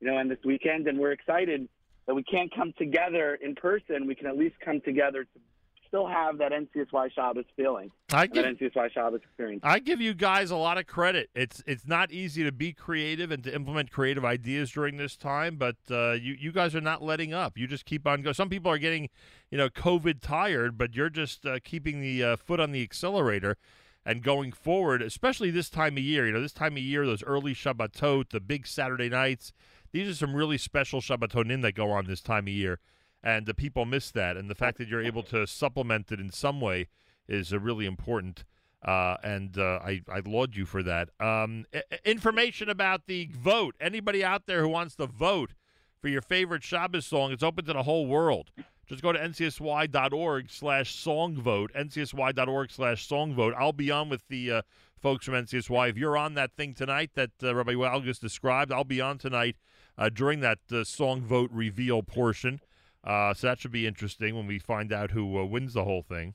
you 0.00 0.08
know, 0.08 0.18
and 0.18 0.28
this 0.28 0.40
weekend. 0.44 0.88
And 0.88 0.98
we're 0.98 1.12
excited 1.12 1.68
that 2.10 2.14
we 2.16 2.24
can't 2.24 2.52
come 2.52 2.74
together 2.76 3.36
in 3.36 3.54
person. 3.54 4.04
We 4.04 4.16
can 4.16 4.26
at 4.26 4.36
least 4.36 4.56
come 4.64 4.80
together 4.80 5.22
to 5.22 5.40
still 5.86 6.08
have 6.08 6.38
that 6.38 6.50
NCSY 6.50 7.12
Shabbos 7.14 7.44
feeling, 7.54 7.92
I 8.12 8.26
give- 8.26 8.42
that 8.42 8.58
NCSY 8.58 8.92
Shabbos 8.92 9.20
experience. 9.22 9.60
I 9.64 9.78
give 9.78 10.00
you 10.00 10.12
guys 10.12 10.50
a 10.50 10.56
lot 10.56 10.76
of 10.76 10.88
credit. 10.88 11.30
It's 11.36 11.62
it's 11.68 11.86
not 11.86 12.10
easy 12.10 12.42
to 12.42 12.50
be 12.50 12.72
creative 12.72 13.30
and 13.30 13.44
to 13.44 13.54
implement 13.54 13.92
creative 13.92 14.24
ideas 14.24 14.72
during 14.72 14.96
this 14.96 15.16
time, 15.16 15.54
but 15.54 15.76
uh, 15.88 16.12
you 16.12 16.34
you 16.34 16.50
guys 16.50 16.74
are 16.74 16.80
not 16.80 17.00
letting 17.00 17.32
up. 17.32 17.56
You 17.56 17.68
just 17.68 17.84
keep 17.84 18.08
on 18.08 18.22
going. 18.22 18.34
Some 18.34 18.48
people 18.48 18.72
are 18.72 18.78
getting, 18.78 19.08
you 19.48 19.58
know, 19.58 19.68
COVID 19.68 20.20
tired, 20.20 20.76
but 20.76 20.96
you're 20.96 21.10
just 21.10 21.46
uh, 21.46 21.60
keeping 21.62 22.00
the 22.00 22.24
uh, 22.24 22.36
foot 22.36 22.58
on 22.58 22.72
the 22.72 22.82
accelerator 22.82 23.56
and 24.04 24.20
going 24.20 24.50
forward. 24.50 25.00
Especially 25.00 25.52
this 25.52 25.70
time 25.70 25.92
of 25.96 26.02
year. 26.02 26.26
You 26.26 26.32
know, 26.32 26.40
this 26.40 26.52
time 26.52 26.72
of 26.72 26.82
year, 26.82 27.06
those 27.06 27.22
early 27.22 27.54
Shabbatot, 27.54 28.30
the 28.30 28.40
big 28.40 28.66
Saturday 28.66 29.08
nights. 29.08 29.52
These 29.92 30.08
are 30.08 30.14
some 30.14 30.34
really 30.34 30.58
special 30.58 31.00
Shabbatonim 31.00 31.62
that 31.62 31.72
go 31.72 31.90
on 31.90 32.06
this 32.06 32.20
time 32.20 32.44
of 32.44 32.52
year, 32.52 32.78
and 33.22 33.46
the 33.46 33.54
people 33.54 33.84
miss 33.84 34.10
that. 34.12 34.36
And 34.36 34.48
the 34.48 34.54
fact 34.54 34.78
that 34.78 34.88
you're 34.88 35.02
able 35.02 35.22
to 35.24 35.46
supplement 35.46 36.12
it 36.12 36.20
in 36.20 36.30
some 36.30 36.60
way 36.60 36.88
is 37.28 37.52
uh, 37.52 37.58
really 37.58 37.86
important. 37.86 38.44
Uh, 38.82 39.16
and 39.22 39.58
uh, 39.58 39.78
I, 39.84 40.00
I 40.10 40.20
laud 40.24 40.56
you 40.56 40.64
for 40.64 40.82
that. 40.82 41.10
Um, 41.20 41.66
information 42.04 42.70
about 42.70 43.06
the 43.06 43.28
vote. 43.32 43.74
Anybody 43.80 44.24
out 44.24 44.46
there 44.46 44.62
who 44.62 44.68
wants 44.68 44.94
to 44.96 45.06
vote 45.06 45.52
for 46.00 46.08
your 46.08 46.22
favorite 46.22 46.62
Shabbos 46.62 47.06
song, 47.06 47.30
it's 47.30 47.42
open 47.42 47.66
to 47.66 47.74
the 47.74 47.82
whole 47.82 48.06
world. 48.06 48.52
Just 48.86 49.02
go 49.02 49.12
to 49.12 49.18
ncsy.org 49.18 50.50
slash 50.50 50.96
song 50.96 51.36
vote, 51.36 51.70
ncsy.org 51.76 52.70
slash 52.70 53.06
song 53.06 53.34
vote. 53.34 53.54
I'll 53.56 53.72
be 53.72 53.90
on 53.90 54.08
with 54.08 54.26
the 54.28 54.50
uh, 54.50 54.62
folks 55.00 55.26
from 55.26 55.34
NCSY. 55.34 55.90
If 55.90 55.96
you're 55.96 56.16
on 56.16 56.34
that 56.34 56.54
thing 56.56 56.74
tonight 56.74 57.10
that 57.14 57.30
uh, 57.42 57.54
Rabbi 57.54 57.74
Wielgus 57.74 58.18
described, 58.18 58.72
I'll 58.72 58.84
be 58.84 59.00
on 59.00 59.18
tonight 59.18 59.56
uh, 59.98 60.08
during 60.08 60.40
that 60.40 60.58
uh, 60.72 60.84
song 60.84 61.22
vote 61.22 61.50
reveal 61.52 62.02
portion. 62.02 62.60
Uh, 63.02 63.32
so 63.32 63.46
that 63.46 63.58
should 63.58 63.72
be 63.72 63.86
interesting 63.86 64.34
when 64.34 64.46
we 64.46 64.58
find 64.58 64.92
out 64.92 65.12
who 65.12 65.38
uh, 65.38 65.44
wins 65.44 65.72
the 65.72 65.84
whole 65.84 66.02
thing 66.02 66.34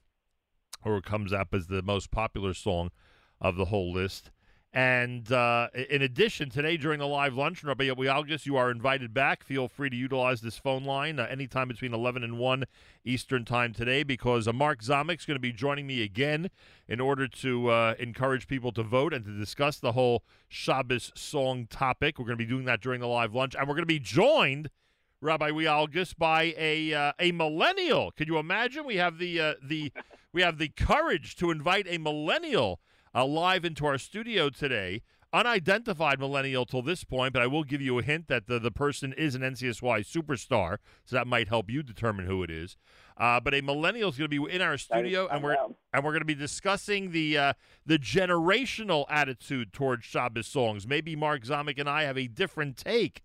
or 0.84 1.02
comes 1.02 1.34
up 1.34 1.54
as 1.54 1.68
the 1.68 1.82
most 1.82 2.12
popular 2.12 2.54
song 2.54 2.92
of 3.42 3.56
the 3.56 3.66
whole 3.66 3.92
list. 3.94 4.32
And 4.76 5.32
uh, 5.32 5.70
in 5.90 6.02
addition, 6.02 6.50
today 6.50 6.76
during 6.76 7.00
the 7.00 7.08
live 7.08 7.34
lunch, 7.34 7.64
Rabbi 7.64 7.86
Wielgus, 7.86 8.46
you 8.46 8.58
are 8.58 8.70
invited 8.70 9.14
back. 9.14 9.42
Feel 9.42 9.70
free 9.70 9.90
to 9.90 9.96
utilize 9.96 10.42
this 10.42 10.58
phone 10.58 10.84
line 10.84 11.18
uh, 11.18 11.28
anytime 11.32 11.70
between 11.70 11.94
11 11.94 12.26
and 12.26 12.38
1 12.38 12.66
Eastern 13.06 13.46
Time 13.46 13.72
today 13.72 14.04
because 14.04 14.50
uh, 14.50 14.52
Mark 14.52 14.82
is 14.82 14.90
going 14.90 15.16
to 15.16 15.40
be 15.40 15.54
joining 15.54 15.88
me 15.88 16.04
again 16.04 16.50
in 16.90 17.00
order 17.00 17.26
to 17.26 17.70
uh, 17.70 17.96
encourage 18.00 18.50
people 18.50 18.74
to 18.74 18.84
vote 18.84 19.14
and 19.14 19.24
to 19.24 19.32
discuss 19.32 19.78
the 19.78 19.94
whole 19.94 20.26
Shabbos 20.50 21.14
song 21.16 21.68
topic. 21.70 22.20
We're 22.20 22.26
going 22.26 22.38
to 22.38 22.44
be 22.44 22.50
doing 22.50 22.66
that 22.66 22.82
during 22.82 23.00
the 23.00 23.08
live 23.08 23.34
lunch. 23.34 23.56
And 23.56 23.70
we're 23.70 23.76
going 23.76 23.84
to 23.84 23.86
be 23.86 24.00
joined 24.00 24.70
Rabbi 25.22 25.52
Wielgus 25.52 26.18
by 26.18 26.54
a 26.58 26.94
uh, 26.94 27.14
a 27.18 27.32
millennial. 27.32 28.12
Could 28.12 28.28
you 28.28 28.38
imagine? 28.40 28.86
We 28.86 28.98
have 28.98 29.20
the 29.20 29.40
uh, 29.40 29.54
the 29.64 29.94
we 30.34 30.42
have 30.42 30.58
the 30.58 30.68
courage 30.68 31.38
to 31.38 31.50
invite 31.50 31.88
a 31.90 31.98
millennial 31.98 32.82
uh, 33.16 33.26
live 33.26 33.64
into 33.66 33.86
our 33.86 33.98
studio 33.98 34.50
today. 34.50 35.02
Unidentified 35.34 36.20
millennial 36.20 36.66
till 36.66 36.82
this 36.82 37.04
point, 37.04 37.34
but 37.34 37.42
I 37.42 37.48
will 37.48 37.64
give 37.66 37.82
you 37.82 38.00
a 38.00 38.04
hint 38.04 38.28
that 38.30 38.48
the, 38.48 38.58
the 38.58 38.72
person 38.72 39.12
is 39.14 39.36
an 39.36 39.42
NCSY 39.42 40.06
superstar, 40.06 40.78
so 41.04 41.16
that 41.18 41.28
might 41.28 41.50
help 41.50 41.70
you 41.70 41.84
determine 41.84 42.26
who 42.26 42.42
it 42.42 42.50
is. 42.50 42.78
Uh, 43.18 43.42
but 43.42 43.54
a 43.54 43.60
millennial 43.62 44.10
is 44.10 44.18
going 44.18 44.30
to 44.30 44.46
be 44.46 44.54
in 44.54 44.62
our 44.62 44.78
studio, 44.78 45.28
and 45.28 45.44
we're 45.44 45.58
and 45.94 46.04
we're 46.06 46.12
going 46.12 46.22
to 46.22 46.26
be 46.26 46.36
discussing 46.36 47.12
the 47.12 47.38
uh, 47.38 47.54
the 47.86 47.98
generational 47.98 49.06
attitude 49.10 49.74
towards 49.74 50.06
Shabbos 50.06 50.48
songs. 50.48 50.88
Maybe 50.88 51.18
Mark 51.18 51.44
Zomick 51.44 51.80
and 51.80 51.90
I 51.90 52.04
have 52.04 52.18
a 52.18 52.28
different 52.28 52.78
take 52.78 53.22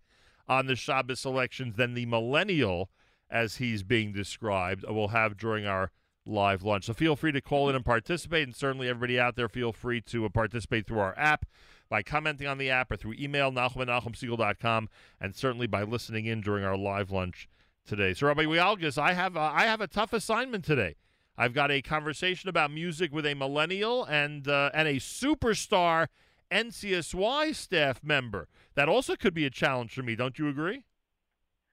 on 0.49 0.67
the 0.67 0.75
Shabbos 0.75 1.21
selections 1.21 1.77
than 1.77 1.95
the 1.95 2.07
millennial, 2.07 2.91
as 3.31 3.57
he's 3.57 3.85
being 3.85 4.13
described, 4.13 4.85
We'll 4.89 5.09
have 5.09 5.37
during 5.37 5.65
our 5.65 5.93
live 6.31 6.63
lunch. 6.63 6.87
So 6.87 6.95
feel 6.95 7.17
free 7.17 7.33
to 7.33 7.41
call 7.41 7.69
in 7.69 7.77
and 7.77 7.85
participate, 7.85 8.45
and 8.45 8.55
certainly 8.55 8.89
everybody 8.89 9.19
out 9.19 9.37
there, 9.37 9.49
feel 9.49 9.73
free 9.73 10.01
to 10.03 10.25
uh, 10.25 10.29
participate 10.29 10.87
through 10.87 11.01
our 11.01 11.19
app 11.19 11.45
by 11.89 12.03
commenting 12.03 12.47
on 12.47 12.59
the 12.59 12.71
app 12.71 12.91
or 12.91 12.97
through 12.97 13.15
email, 13.19 13.51
NachumSegal.com, 13.51 14.89
and 15.21 15.35
certainly 15.35 15.67
by 15.67 15.83
listening 15.83 16.27
in 16.27 16.41
during 16.41 16.65
our 16.65 16.77
live 16.77 17.11
lunch 17.11 17.49
today. 17.85 18.15
So, 18.15 18.29
Rabbi 18.29 18.45
Wielgus, 18.45 18.97
I 18.97 19.13
have 19.13 19.37
a, 19.37 19.41
I 19.41 19.65
have 19.65 19.81
a 19.81 19.89
tough 19.89 20.13
assignment 20.13 20.65
today. 20.65 20.97
I've 21.37 21.55
got 21.55 21.71
a 21.71 21.83
conversation 21.83 22.49
about 22.49 22.71
music 22.71 23.13
with 23.13 23.27
a 23.27 23.35
millennial 23.35 24.05
and 24.05 24.47
uh, 24.47 24.71
and 24.75 24.87
a 24.87 24.97
superstar 24.97 26.09
NCSY 26.51 27.55
staff 27.55 28.03
member. 28.05 28.49
That 28.75 28.89
also 28.89 29.17
could 29.17 29.35
be 29.35 29.47
a 29.47 29.51
challenge 29.51 29.95
for 29.95 30.03
me. 30.03 30.15
Don't 30.17 30.39
you 30.39 30.49
agree? 30.49 30.85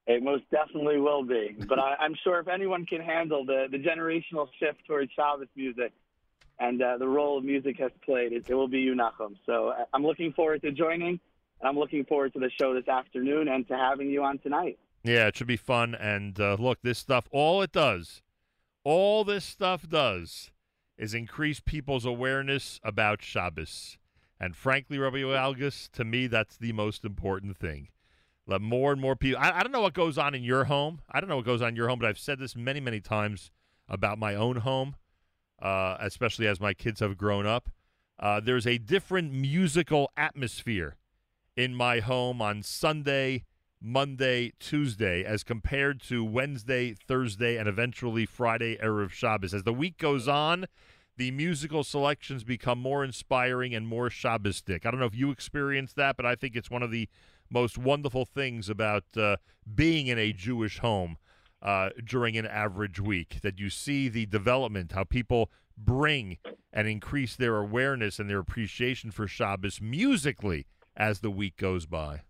It 0.07 0.23
most 0.23 0.43
definitely 0.51 0.99
will 0.99 1.23
be. 1.23 1.55
But 1.67 1.79
I, 1.79 1.95
I'm 1.99 2.15
sure 2.23 2.39
if 2.39 2.47
anyone 2.47 2.85
can 2.85 3.01
handle 3.01 3.45
the, 3.45 3.67
the 3.69 3.77
generational 3.77 4.47
shift 4.59 4.85
towards 4.87 5.11
Shabbos 5.11 5.47
music 5.55 5.91
and 6.59 6.81
uh, 6.81 6.97
the 6.97 7.07
role 7.07 7.41
music 7.41 7.77
has 7.79 7.91
played, 8.03 8.31
it, 8.31 8.45
it 8.49 8.55
will 8.55 8.69
be 8.69 8.79
you, 8.79 8.95
Nachum. 8.95 9.35
So 9.45 9.69
I- 9.69 9.83
I'm 9.93 10.03
looking 10.05 10.33
forward 10.33 10.61
to 10.63 10.71
joining. 10.71 11.19
And 11.59 11.67
I'm 11.67 11.77
looking 11.79 12.05
forward 12.05 12.33
to 12.33 12.39
the 12.39 12.51
show 12.61 12.75
this 12.75 12.87
afternoon 12.87 13.47
and 13.47 13.67
to 13.67 13.75
having 13.75 14.11
you 14.11 14.23
on 14.23 14.37
tonight. 14.37 14.77
Yeah, 15.03 15.25
it 15.25 15.35
should 15.37 15.47
be 15.47 15.57
fun. 15.57 15.95
And 15.95 16.39
uh, 16.39 16.55
look, 16.59 16.79
this 16.83 16.99
stuff, 16.99 17.27
all 17.31 17.63
it 17.63 17.71
does, 17.71 18.21
all 18.83 19.23
this 19.23 19.43
stuff 19.43 19.89
does, 19.89 20.51
is 20.99 21.15
increase 21.15 21.59
people's 21.59 22.05
awareness 22.05 22.79
about 22.83 23.23
Shabbos. 23.23 23.97
And 24.39 24.55
frankly, 24.55 24.99
Rabbi 24.99 25.23
Algus, 25.23 25.89
to 25.93 26.05
me, 26.05 26.27
that's 26.27 26.57
the 26.57 26.73
most 26.73 27.03
important 27.03 27.57
thing. 27.57 27.87
Let 28.47 28.61
more 28.61 28.93
and 28.93 29.01
more 29.01 29.15
people. 29.15 29.41
I, 29.41 29.59
I 29.59 29.61
don't 29.61 29.73
know 29.73 29.81
what 29.81 29.93
goes 29.93 30.17
on 30.17 30.33
in 30.33 30.43
your 30.43 30.63
home. 30.65 31.01
I 31.11 31.19
don't 31.19 31.29
know 31.29 31.35
what 31.35 31.45
goes 31.45 31.61
on 31.61 31.69
in 31.69 31.75
your 31.75 31.89
home, 31.89 31.99
but 31.99 32.07
I've 32.07 32.17
said 32.17 32.39
this 32.39 32.55
many, 32.55 32.79
many 32.79 33.01
times 33.01 33.51
about 33.89 34.17
my 34.17 34.35
own 34.35 34.57
home, 34.57 34.95
uh, 35.61 35.97
especially 35.99 36.47
as 36.47 36.59
my 36.59 36.73
kids 36.73 37.01
have 37.01 37.17
grown 37.17 37.45
up. 37.45 37.69
Uh, 38.19 38.39
there's 38.39 38.65
a 38.65 38.77
different 38.77 39.33
musical 39.33 40.09
atmosphere 40.15 40.95
in 41.55 41.75
my 41.75 41.99
home 41.99 42.41
on 42.41 42.63
Sunday, 42.63 43.43
Monday, 43.81 44.53
Tuesday, 44.59 45.23
as 45.23 45.43
compared 45.43 46.01
to 46.03 46.23
Wednesday, 46.23 46.93
Thursday, 46.93 47.57
and 47.57 47.67
eventually 47.67 48.25
Friday, 48.25 48.77
Erev 48.77 49.11
Shabbos. 49.11 49.53
As 49.53 49.63
the 49.63 49.73
week 49.73 49.97
goes 49.97 50.27
on, 50.27 50.67
the 51.17 51.31
musical 51.31 51.83
selections 51.83 52.43
become 52.43 52.79
more 52.79 53.03
inspiring 53.03 53.75
and 53.75 53.87
more 53.87 54.09
Shabbostic. 54.09 54.85
I 54.85 54.91
don't 54.91 54.99
know 54.99 55.07
if 55.07 55.15
you 55.15 55.31
experienced 55.31 55.95
that, 55.95 56.15
but 56.15 56.25
I 56.25 56.35
think 56.35 56.55
it's 56.55 56.71
one 56.71 56.83
of 56.83 56.91
the 56.91 57.09
most 57.49 57.77
wonderful 57.77 58.25
things 58.25 58.69
about 58.69 59.03
uh, 59.15 59.37
being 59.73 60.07
in 60.07 60.17
a 60.17 60.33
Jewish 60.33 60.79
home 60.79 61.17
uh, 61.61 61.89
during 62.03 62.37
an 62.37 62.45
average 62.45 62.99
week 62.99 63.39
that 63.41 63.59
you 63.59 63.69
see 63.69 64.09
the 64.09 64.25
development, 64.25 64.91
how 64.91 65.03
people 65.03 65.51
bring 65.77 66.37
and 66.73 66.87
increase 66.87 67.35
their 67.35 67.57
awareness 67.57 68.19
and 68.19 68.29
their 68.29 68.39
appreciation 68.39 69.11
for 69.11 69.27
Shabbos 69.27 69.81
musically 69.81 70.65
as 70.95 71.19
the 71.21 71.31
week 71.31 71.57
goes 71.57 71.85
by. 71.85 72.21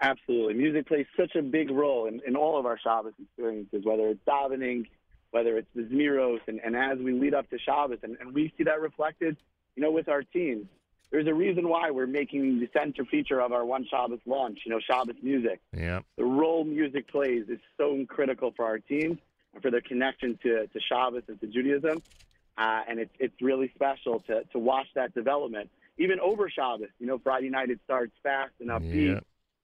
Absolutely. 0.00 0.54
Music 0.54 0.86
plays 0.86 1.06
such 1.18 1.34
a 1.36 1.42
big 1.42 1.70
role 1.70 2.06
in, 2.06 2.20
in 2.26 2.34
all 2.36 2.58
of 2.58 2.64
our 2.64 2.78
Shabbos 2.78 3.12
experiences, 3.20 3.84
whether 3.84 4.08
it's 4.08 4.20
davening, 4.26 4.86
whether 5.30 5.58
it's 5.58 5.68
the 5.74 5.82
Zmiros, 5.82 6.40
and, 6.46 6.58
and 6.64 6.74
as 6.74 6.98
we 6.98 7.12
lead 7.12 7.34
up 7.34 7.50
to 7.50 7.58
Shabbos. 7.58 7.98
And, 8.02 8.16
and 8.20 8.34
we 8.34 8.52
see 8.56 8.64
that 8.64 8.80
reflected, 8.80 9.36
you 9.76 9.82
know, 9.82 9.90
with 9.90 10.08
our 10.08 10.22
teams. 10.22 10.66
There's 11.10 11.26
a 11.26 11.34
reason 11.34 11.68
why 11.68 11.90
we're 11.90 12.06
making 12.06 12.60
the 12.60 12.68
center 12.72 13.04
feature 13.04 13.40
of 13.40 13.52
our 13.52 13.64
One 13.64 13.84
Shabbos 13.90 14.20
launch, 14.26 14.60
you 14.64 14.70
know, 14.70 14.78
Shabbos 14.78 15.16
music. 15.22 15.60
Yeah. 15.76 16.00
The 16.16 16.24
role 16.24 16.64
music 16.64 17.08
plays 17.08 17.48
is 17.48 17.58
so 17.76 18.04
critical 18.08 18.52
for 18.54 18.64
our 18.64 18.78
teams 18.78 19.18
and 19.52 19.62
for 19.62 19.72
their 19.72 19.80
connection 19.80 20.38
to, 20.44 20.68
to 20.68 20.80
Shabbos 20.80 21.24
and 21.26 21.40
to 21.40 21.48
Judaism. 21.48 22.02
Uh, 22.56 22.82
and 22.88 23.00
it's, 23.00 23.10
it's 23.18 23.34
really 23.42 23.72
special 23.74 24.20
to, 24.28 24.44
to 24.52 24.58
watch 24.58 24.86
that 24.94 25.12
development. 25.14 25.68
Even 25.98 26.20
over 26.20 26.48
Shabbos, 26.48 26.88
you 27.00 27.06
know, 27.06 27.18
Friday 27.18 27.50
night 27.50 27.70
it 27.70 27.80
starts 27.84 28.12
fast 28.22 28.52
and 28.60 28.70
upbeat. 28.70 29.14
Yeah. 29.14 29.20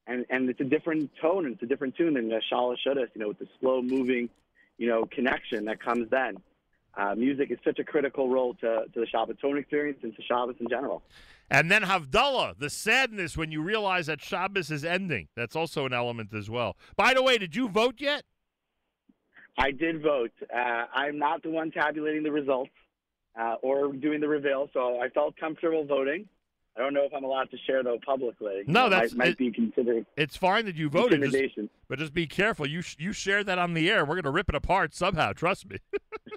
And, 0.09 0.25
and 0.31 0.49
it's 0.49 0.61
a 0.61 0.65
different 0.65 1.11
tone 1.21 1.47
and 1.47 1.55
it's 1.55 1.63
a 1.63 1.67
different 1.67 1.97
tune 1.97 2.15
than 2.15 2.29
the 2.29 2.41
Shala 2.53 2.77
Shudas, 2.85 3.09
you 3.15 3.21
know, 3.21 3.29
with 3.29 3.39
the 3.39 3.49
slow 3.61 3.83
moving, 3.83 4.31
you 4.79 4.89
know, 4.89 5.05
connection 5.05 5.65
that 5.67 5.81
comes 5.81 6.11
then. 6.11 6.39
Uh, 6.97 7.15
music 7.15 7.51
is 7.51 7.59
such 7.63 7.79
a 7.79 7.85
critical 7.85 8.29
role 8.29 8.55
to, 8.55 8.85
to 8.93 9.01
the 9.01 9.07
Shabbaton 9.07 9.59
experience 9.59 9.99
and 10.03 10.17
to 10.17 10.23
Shabbos 10.23 10.57
in 10.61 10.69
general. 10.69 11.03
And 11.51 11.71
then 11.71 11.83
Havdalah, 11.83 12.59
the 12.59 12.71
sadness 12.71 13.37
when 13.37 13.53
you 13.53 13.63
realize 13.63 14.07
that 14.07 14.23
Shabbos 14.23 14.71
is 14.71 14.85
ending. 14.85 15.29
That's 15.37 15.55
also 15.55 15.85
an 15.85 15.93
element 15.93 16.33
as 16.33 16.49
well. 16.49 16.77
By 16.97 17.15
the 17.15 17.23
way, 17.23 17.39
did 17.39 17.55
you 17.55 17.69
vote 17.69 17.97
yet? 17.99 18.25
I 19.59 19.71
did 19.71 20.03
vote. 20.03 20.33
Uh, 20.55 20.85
I'm 20.93 21.19
not 21.19 21.43
the 21.43 21.51
one 21.51 21.71
tabulating 21.71 22.23
the 22.23 22.33
results 22.33 22.73
uh, 23.39 23.57
or 23.63 23.93
doing 23.93 24.21
the 24.21 24.29
reveal, 24.29 24.69
so 24.73 25.01
I 25.01 25.09
felt 25.11 25.37
comfortable 25.37 25.85
voting. 25.85 26.27
I 26.77 26.81
don't 26.83 26.93
know 26.93 27.05
if 27.05 27.13
I'm 27.15 27.25
allowed 27.25 27.51
to 27.53 27.57
share 27.67 27.83
though 27.83 27.99
publicly. 28.05 28.63
No, 28.67 28.89
that 28.91 29.03
might, 29.13 29.15
might 29.17 29.29
it- 29.29 29.39
be 29.39 29.51
considered. 29.51 30.05
It's 30.17 30.37
fine 30.37 30.67
that 30.67 30.77
you 30.77 30.89
voted, 30.91 31.23
just- 31.23 31.59
but 31.89 31.99
just 31.99 32.13
be 32.13 32.27
careful. 32.27 32.67
You 32.67 32.83
sh- 32.83 32.97
you 32.99 33.13
share 33.13 33.43
that 33.45 33.59
on 33.59 33.75
the 33.75 33.91
air. 33.91 34.05
We're 34.05 34.17
going 34.17 34.25
to 34.25 34.31
rip 34.31 34.49
it 34.49 34.55
apart 34.55 34.95
somehow. 34.95 35.33
Trust 35.33 35.69
me. 35.71 35.79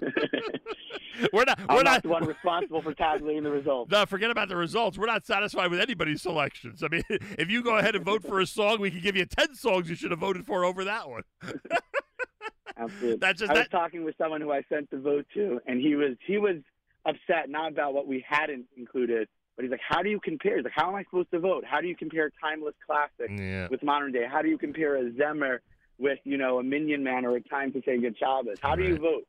we're 1.32 1.44
not. 1.44 1.58
I'm 1.68 1.76
We're 1.76 1.82
not 1.82 1.84
not. 1.84 2.02
the 2.02 2.08
one 2.08 2.24
responsible 2.26 2.80
for 2.80 2.94
tabulating 2.94 3.42
the 3.42 3.50
results. 3.50 3.90
No, 3.90 4.06
forget 4.06 4.30
about 4.30 4.48
the 4.48 4.56
results. 4.56 4.96
We're 4.96 5.06
not 5.06 5.26
satisfied 5.26 5.70
with 5.70 5.80
anybody's 5.80 6.22
selections. 6.22 6.82
I 6.82 6.88
mean, 6.88 7.02
if 7.10 7.50
you 7.50 7.62
go 7.62 7.76
ahead 7.76 7.94
and 7.94 8.04
vote 8.04 8.22
for 8.22 8.40
a 8.40 8.46
song, 8.46 8.80
we 8.80 8.90
can 8.90 9.00
give 9.00 9.16
you 9.16 9.26
ten 9.26 9.54
songs 9.54 9.90
you 9.90 9.94
should 9.96 10.10
have 10.10 10.20
voted 10.20 10.46
for 10.46 10.64
over 10.64 10.84
that 10.84 11.08
one. 11.10 11.22
Absolutely. 12.76 13.16
That's 13.18 13.40
just 13.40 13.50
I 13.50 13.54
was 13.54 13.62
that- 13.64 13.70
talking 13.70 14.04
with 14.04 14.14
someone 14.16 14.40
who 14.40 14.52
I 14.52 14.62
sent 14.68 14.90
the 14.90 14.98
vote 14.98 15.26
to, 15.34 15.60
and 15.66 15.80
he 15.80 15.96
was 15.96 16.16
he 16.26 16.38
was 16.38 16.56
upset 17.04 17.48
not 17.48 17.72
about 17.72 17.92
what 17.94 18.06
we 18.06 18.24
hadn't 18.26 18.66
included, 18.76 19.28
but 19.60 19.64
he's 19.64 19.70
like, 19.70 19.80
"How 19.86 20.02
do 20.02 20.08
you 20.08 20.18
compare?" 20.20 20.56
He's 20.56 20.64
like, 20.64 20.72
"How 20.74 20.88
am 20.88 20.94
I 20.94 21.04
supposed 21.04 21.30
to 21.32 21.38
vote? 21.38 21.64
How 21.66 21.82
do 21.82 21.86
you 21.86 21.94
compare 21.94 22.30
timeless 22.40 22.74
classic 22.86 23.30
Yeah. 23.38 23.68
with 23.70 23.82
modern 23.82 24.10
day? 24.10 24.24
How 24.26 24.40
do 24.40 24.48
you 24.48 24.56
compare 24.56 24.96
a 24.96 25.10
Zemmer 25.10 25.58
with 25.98 26.18
you 26.24 26.38
know 26.38 26.58
a 26.60 26.62
Minyan 26.62 27.04
Man 27.04 27.26
or 27.26 27.36
a 27.36 27.42
Time 27.42 27.70
to 27.74 27.82
Say 27.84 27.98
Good 27.98 28.16
Shabbos? 28.16 28.58
How 28.62 28.74
do 28.74 28.84
you 28.84 28.96
vote?" 28.96 29.26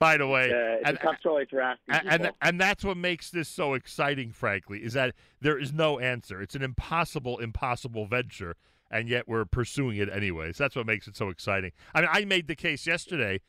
By 0.00 0.16
the 0.16 0.26
way, 0.26 0.50
Uh, 0.50 0.88
and- 0.88 0.98
tough 1.00 1.20
choice 1.22 1.46
for 1.50 1.60
asking 1.60 1.94
and, 1.94 2.08
and 2.24 2.32
and 2.42 2.60
that's 2.60 2.84
what 2.84 2.96
makes 2.96 3.30
this 3.30 3.48
so 3.48 3.74
exciting. 3.74 4.32
Frankly, 4.32 4.82
is 4.82 4.92
that 4.94 5.14
there 5.40 5.56
is 5.56 5.72
no 5.72 6.00
answer. 6.00 6.42
It's 6.42 6.56
an 6.56 6.62
impossible, 6.62 7.38
impossible 7.38 8.06
venture, 8.06 8.56
and 8.90 9.08
yet 9.08 9.28
we're 9.28 9.44
pursuing 9.44 9.96
it 9.98 10.08
anyways. 10.08 10.58
That's 10.58 10.74
what 10.74 10.84
makes 10.84 11.06
it 11.06 11.14
so 11.16 11.28
exciting. 11.28 11.70
I 11.94 12.00
mean, 12.00 12.10
I 12.12 12.24
made 12.24 12.48
the 12.48 12.56
case 12.56 12.88
yesterday 12.88 13.40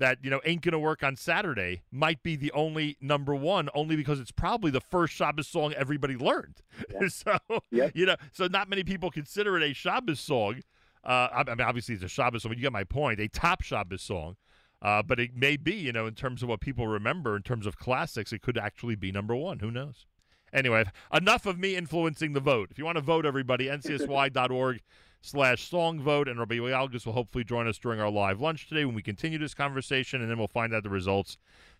that 0.00 0.18
you 0.22 0.30
know 0.30 0.40
ain't 0.44 0.62
gonna 0.62 0.78
work 0.78 1.04
on 1.04 1.14
Saturday 1.14 1.82
might 1.92 2.22
be 2.22 2.34
the 2.34 2.50
only 2.52 2.96
number 3.00 3.34
one, 3.34 3.68
only 3.74 3.94
because 3.94 4.18
it's 4.18 4.32
probably 4.32 4.70
the 4.70 4.80
first 4.80 5.14
Shabbos 5.14 5.46
song 5.46 5.72
everybody 5.74 6.16
learned. 6.16 6.62
so 7.08 7.38
yeah. 7.70 7.90
you 7.94 8.06
know, 8.06 8.16
so 8.32 8.46
not 8.46 8.68
many 8.68 8.82
people 8.82 9.10
consider 9.10 9.56
it 9.56 9.62
a 9.62 9.72
Shabbos 9.72 10.18
song. 10.18 10.62
Uh, 11.04 11.28
I, 11.32 11.44
mean, 11.44 11.60
obviously 11.60 11.94
it's 11.94 12.04
a 12.04 12.08
Shabbos 12.08 12.42
song. 12.42 12.50
But 12.50 12.58
you 12.58 12.62
get 12.62 12.72
my 12.72 12.84
point. 12.84 13.20
A 13.20 13.28
top 13.28 13.62
Shabbos 13.62 14.02
song. 14.02 14.36
Uh, 14.82 15.02
but 15.02 15.20
it 15.20 15.36
may 15.36 15.58
be, 15.58 15.74
you 15.74 15.92
know, 15.92 16.06
in 16.06 16.14
terms 16.14 16.42
of 16.42 16.48
what 16.48 16.60
people 16.60 16.86
remember, 16.86 17.36
in 17.36 17.42
terms 17.42 17.66
of 17.66 17.76
classics, 17.76 18.32
it 18.32 18.40
could 18.40 18.56
actually 18.56 18.96
be 18.96 19.12
number 19.12 19.36
one. 19.36 19.58
Who 19.58 19.70
knows? 19.70 20.06
Anyway, 20.52 20.84
enough 21.12 21.44
of 21.44 21.58
me 21.58 21.76
influencing 21.76 22.32
the 22.32 22.40
vote. 22.40 22.68
If 22.70 22.78
you 22.78 22.86
want 22.86 22.96
to 22.96 23.02
vote, 23.02 23.26
everybody, 23.26 23.66
ncsy.org 23.68 24.80
slash 25.20 25.68
song 25.68 26.00
vote, 26.00 26.28
and 26.28 26.38
Rabbi 26.38 26.56
Algus 26.56 27.06
will 27.06 27.12
hopefully 27.12 27.44
join 27.44 27.66
us 27.68 27.78
during 27.78 28.00
our 28.00 28.10
live 28.10 28.40
lunch 28.40 28.68
today 28.68 28.84
when 28.84 28.94
we 28.94 29.02
continue 29.02 29.38
this 29.38 29.54
conversation, 29.54 30.20
and 30.20 30.30
then 30.30 30.38
we'll 30.38 30.48
find 30.48 30.74
out 30.74 30.82
the 30.82 30.90
results 30.90 31.36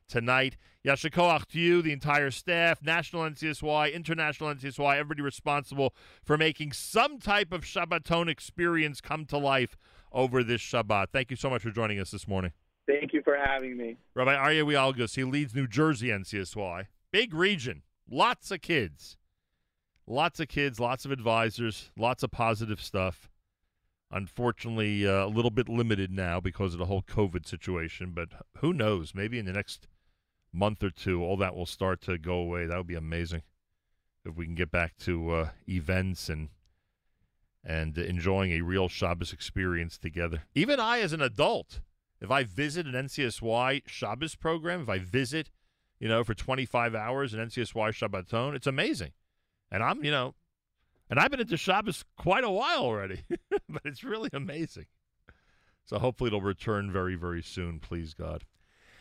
tonight. 0.09 0.57
Yashikoach 0.85 1.47
to 1.47 1.59
you, 1.59 1.83
the 1.83 1.93
entire 1.93 2.31
staff, 2.31 2.83
National 2.83 3.23
NCSY, 3.23 3.93
International 3.93 4.55
NCSY, 4.55 4.97
everybody 4.97 5.23
responsible 5.23 5.95
for 6.23 6.37
making 6.37 6.73
some 6.73 7.19
type 7.19 7.53
of 7.53 7.63
Shabbaton 7.63 8.29
experience 8.29 9.01
come 9.01 9.25
to 9.27 9.39
life 9.39 9.77
over 10.13 10.43
this 10.43 10.61
Shabbat. 10.61 11.07
Thank 11.13 11.31
you 11.31 11.37
so 11.37 11.49
much 11.49 11.63
for 11.63 11.71
joining 11.71 11.99
us 11.99 12.11
this 12.11 12.27
morning. 12.27 12.53
Thank 12.87 13.13
you 13.13 13.23
for 13.23 13.37
having 13.37 13.77
me. 13.77 13.97
Rabbi 14.15 14.35
Aryeh 14.35 14.65
Wielgus, 14.65 15.15
he 15.15 15.25
leads 15.25 15.55
New 15.55 15.69
Jersey 15.69 16.09
NCSY. 16.09 16.87
Big 17.13 17.33
region, 17.33 17.83
lots 18.11 18.51
of 18.51 18.61
kids. 18.61 19.17
Lots 20.07 20.41
of 20.41 20.49
kids, 20.49 20.81
lots 20.81 21.05
of 21.05 21.13
advisors, 21.13 21.93
lots 21.97 22.25
of 22.25 22.33
positive 22.33 22.81
stuff. 22.81 23.30
Unfortunately, 24.13 25.07
uh, 25.07 25.27
a 25.27 25.29
little 25.29 25.51
bit 25.51 25.69
limited 25.69 26.11
now 26.11 26.41
because 26.41 26.73
of 26.73 26.79
the 26.79 26.87
whole 26.87 27.03
COVID 27.03 27.47
situation, 27.47 28.13
but 28.13 28.29
who 28.59 28.73
knows? 28.73 29.15
Maybe 29.15 29.39
in 29.39 29.47
the 29.47 29.53
next 29.53 29.87
month 30.53 30.83
or 30.83 30.91
two, 30.91 31.23
all 31.23 31.37
that 31.37 31.55
will 31.55 31.67
start 31.67 32.01
to 32.03 32.19
go 32.19 32.35
away. 32.35 32.67
That 32.67 32.77
would 32.77 32.87
be 32.87 32.97
amazing 32.97 33.43
if 34.25 34.37
we 34.37 34.47
can 34.47 34.55
get 34.55 34.71
back 34.71 34.97
to 34.99 35.31
uh, 35.31 35.49
events 35.69 36.29
and 36.29 36.49
and 37.63 37.99
enjoying 37.99 38.53
a 38.53 38.63
real 38.63 38.89
Shabbos 38.89 39.35
experience 39.35 39.99
together. 39.99 40.45
Even 40.55 40.81
I, 40.81 41.01
as 41.01 41.13
an 41.13 41.21
adult, 41.21 41.81
if 42.19 42.31
I 42.31 42.43
visit 42.43 42.87
an 42.87 42.93
NCSY 42.93 43.83
Shabbos 43.87 44.35
program, 44.35 44.81
if 44.81 44.89
I 44.89 44.99
visit, 44.99 45.51
you 45.99 46.09
know, 46.09 46.25
for 46.25 46.33
25 46.33 46.95
hours 46.95 47.35
an 47.35 47.41
NCSY 47.41 47.91
Shabbaton, 47.91 48.55
it's 48.55 48.67
amazing. 48.67 49.13
And 49.71 49.83
I'm, 49.83 50.03
you 50.03 50.11
know, 50.11 50.35
and 51.11 51.19
I've 51.19 51.31
been 51.31 51.41
at 51.41 51.47
into 51.47 51.57
Shabbos 51.57 52.05
quite 52.17 52.45
a 52.45 52.51
while 52.51 52.83
already, 52.83 53.25
but 53.69 53.83
it's 53.85 54.05
really 54.05 54.31
amazing. 54.33 54.87
So 55.85 55.99
hopefully 55.99 56.29
it'll 56.29 56.41
return 56.41 56.93
very, 56.93 57.17
very 57.17 57.43
soon, 57.43 57.81
please 57.81 58.15
God. 58.15 58.45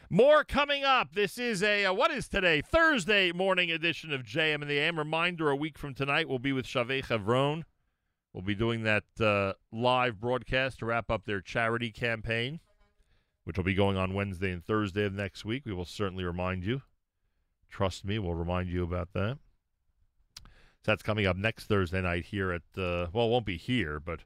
More 0.10 0.44
coming 0.44 0.84
up. 0.84 1.14
This 1.14 1.38
is 1.38 1.62
a, 1.62 1.86
uh, 1.86 1.94
what 1.94 2.10
is 2.10 2.28
today? 2.28 2.62
Thursday 2.62 3.32
morning 3.32 3.70
edition 3.70 4.12
of 4.12 4.24
JM 4.24 4.56
and 4.56 4.70
the 4.70 4.80
AM. 4.80 4.98
Reminder 4.98 5.52
a 5.52 5.56
week 5.56 5.78
from 5.78 5.94
tonight, 5.94 6.28
we'll 6.28 6.40
be 6.40 6.52
with 6.52 6.66
Shavei 6.66 7.06
Chevron. 7.06 7.64
We'll 8.34 8.42
be 8.42 8.56
doing 8.56 8.82
that 8.84 9.04
uh, 9.22 9.54
live 9.72 10.20
broadcast 10.20 10.80
to 10.80 10.88
wrap 10.88 11.12
up 11.12 11.26
their 11.26 11.42
charity 11.42 11.92
campaign, 11.92 12.60
which 13.44 13.56
will 13.58 13.64
be 13.64 13.76
going 13.76 13.98
on 13.98 14.16
Wednesday 14.16 14.52
and 14.52 14.66
Thursday 14.66 15.06
of 15.06 15.14
next 15.14 15.46
week. 15.46 15.64
We 15.64 15.74
will 15.74 15.86
certainly 15.86 16.24
remind 16.24 16.64
you. 16.64 16.82
Trust 17.70 18.04
me, 18.04 18.18
we'll 18.18 18.34
remind 18.34 18.70
you 18.70 18.84
about 18.84 19.14
that. 19.14 19.38
So 20.82 20.92
that's 20.92 21.04
coming 21.04 21.26
up 21.26 21.36
next 21.36 21.66
Thursday 21.66 22.02
night 22.02 22.26
here 22.26 22.52
at, 22.52 22.62
uh, 22.78 23.08
well, 23.12 23.28
it 23.28 23.32
won't 23.32 23.46
be 23.46 23.58
here, 23.58 24.00
but 24.00 24.22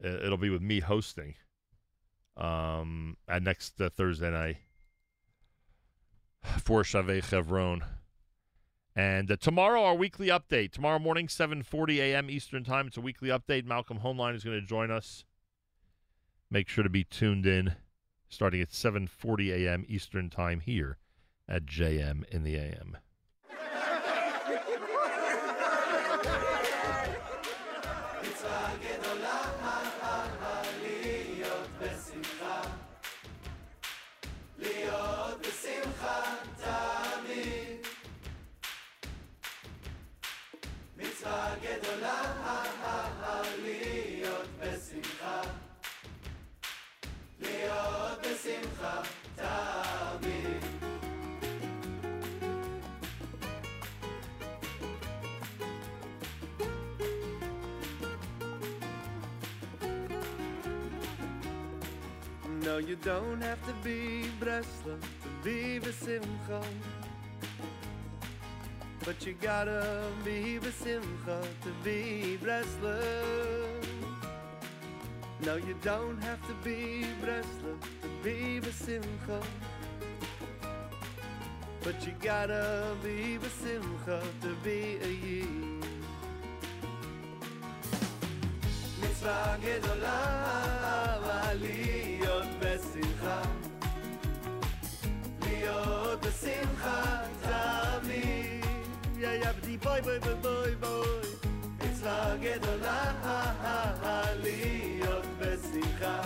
it'll 0.00 0.36
be 0.36 0.50
with 0.50 0.62
me 0.62 0.80
hosting 0.80 1.34
um, 2.36 3.16
at 3.28 3.42
next 3.42 3.80
uh, 3.80 3.88
Thursday 3.88 4.30
night 4.30 4.56
for 6.62 6.82
Shavei 6.82 7.22
Chevron 7.22 7.82
And 8.94 9.30
uh, 9.30 9.36
tomorrow, 9.36 9.82
our 9.84 9.94
weekly 9.94 10.28
update. 10.28 10.72
Tomorrow 10.72 10.98
morning, 10.98 11.26
7:40 11.26 11.98
a.m. 11.98 12.30
Eastern 12.30 12.64
Time. 12.64 12.86
It's 12.86 12.96
a 12.96 13.00
weekly 13.00 13.28
update. 13.28 13.64
Malcolm 13.64 14.00
Hoenlein 14.00 14.34
is 14.34 14.44
going 14.44 14.60
to 14.60 14.66
join 14.66 14.90
us. 14.90 15.24
Make 16.50 16.68
sure 16.68 16.84
to 16.84 16.90
be 16.90 17.04
tuned 17.04 17.46
in, 17.46 17.74
starting 18.28 18.60
at 18.60 18.70
7:40 18.70 19.64
a.m. 19.64 19.84
Eastern 19.88 20.30
Time 20.30 20.60
here 20.60 20.98
at 21.48 21.66
JM 21.66 22.24
in 22.30 22.44
the 22.44 22.56
AM. 22.56 22.98
מצווה 41.23 41.55
גדולה 41.61 42.21
להיות 43.63 44.47
בשמחה 44.59 45.41
להיות 47.39 48.19
בשמחה 48.19 49.01
תמיד 49.35 50.59
No, 62.65 62.77
you 62.77 62.97
don't 62.97 63.41
have 63.41 63.61
to 63.65 63.73
be 63.83 64.29
Breslau 64.39 64.97
to 65.23 65.29
be 65.43 65.79
Besimcha. 65.79 66.61
But 69.05 69.25
you 69.25 69.33
gotta 69.41 70.11
be 70.25 70.59
Besimcha 70.59 71.41
to 71.63 71.71
be 71.83 72.37
Breslau. 72.41 73.01
No, 75.45 75.55
you 75.55 75.75
don't 75.81 76.21
have 76.21 76.41
to 76.47 76.53
be 76.63 77.05
Breslau 77.21 77.75
to 78.01 78.09
be 78.23 78.59
Besimcha. 78.61 79.41
But 81.83 82.05
you 82.05 82.13
gotta 82.21 82.95
be 83.03 83.37
Besimcha 83.43 84.21
to 84.41 84.55
be 84.63 84.97
a 85.01 85.07
Yid. 85.07 85.69
מצווה 89.01 89.55
גדולה 89.61 90.49
להיות 91.53 92.47
בשמחה 92.59 93.41
להיות 95.41 96.19
בשמחה 96.25 97.21
תמיד 97.25 97.32
יא 99.23 99.27
יא 99.29 99.51
בדי 99.51 99.77
בוי 99.77 100.01
בוי 100.01 100.19
בוי 100.19 100.35
בוי 100.41 100.75
בוי 100.75 101.29
מצווה 101.79 102.35
גדולה 102.41 103.13
להיות 104.43 105.25
בשמחה 105.39 106.21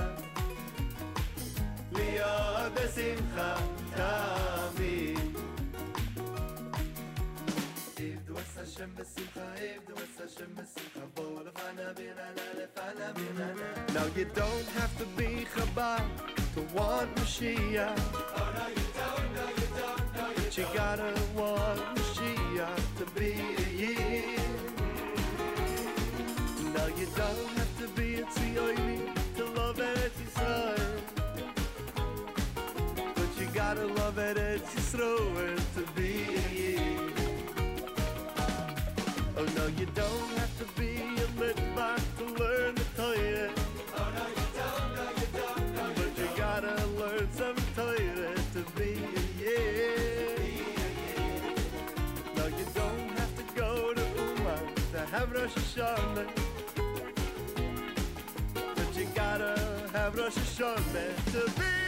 להיות 1.91 2.73
בשמחה 2.73 3.55
תמיד 3.95 5.19
עבדו 7.97 8.33
את 8.33 8.57
השם 8.57 8.89
בשמחה, 8.95 9.53
עבדו 9.75 9.93
את 9.93 10.21
השם 10.25 10.45
בשמחה, 10.53 11.05
בואו 11.13 11.39
לפנה 11.45 11.93
בירנה, 11.93 12.45
לפנה 12.53 13.11
בירנה. 13.13 13.73
Now 13.87 14.07
you 14.17 14.25
don't 14.25 14.67
have 14.79 14.93
to 14.97 15.05
be 15.17 15.45
Chabad 15.55 16.03
to 16.55 16.61
want 16.75 17.09
Mashiach. 17.15 17.99
Oh 18.37 18.49
no 18.57 18.65
you 18.77 18.87
don't, 18.99 19.27
no 19.37 19.45
you 19.59 19.67
don't, 19.79 20.05
no 20.17 20.25
you 20.29 20.43
But 20.43 20.57
you 20.57 20.65
gotta 20.73 21.13
want 21.35 21.96
Mashiach 23.18 23.24
to 23.24 23.24
be 23.24 23.32
a 23.56 23.68
Yid. 23.76 24.40
No 26.74 26.86
you 26.96 27.06
don't 27.16 27.58
have 27.58 27.78
to 27.78 27.88
be 28.00 28.20
a 28.20 28.24
Tzioini 28.24 28.98
to 29.36 29.44
love 29.44 29.76
Eretz 29.76 30.18
Yisrael. 30.24 31.00
But 33.14 33.40
you 33.40 33.46
gotta 33.54 33.86
love 33.86 34.16
Eretz 34.16 34.70
Yisrael 34.74 35.60
to 35.74 35.82
be 35.94 36.10
a 36.36 36.48
Yid. 36.54 37.12
Oh 39.36 39.46
no, 39.56 39.66
you 39.66 39.86
don't 39.94 40.37
Hashanah. 55.78 56.26
But 58.54 58.96
you 58.96 59.06
gotta 59.14 59.54
have 59.92 60.16
Rosh 60.16 60.34
Hashanah 60.34 61.32
to 61.32 61.60
be 61.60 61.87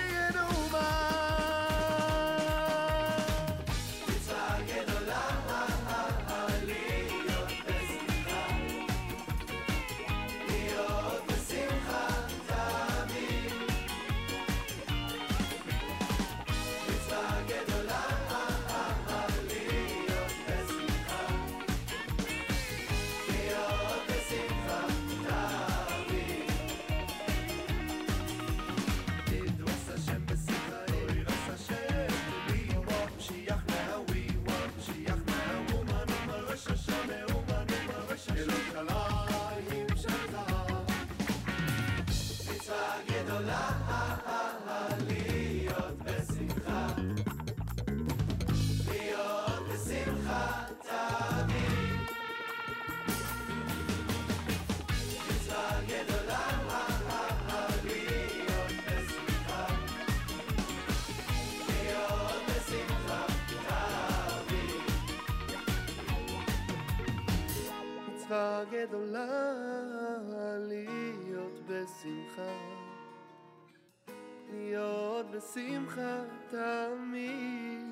בשמחה 75.40 76.22
תמיד. 76.50 77.86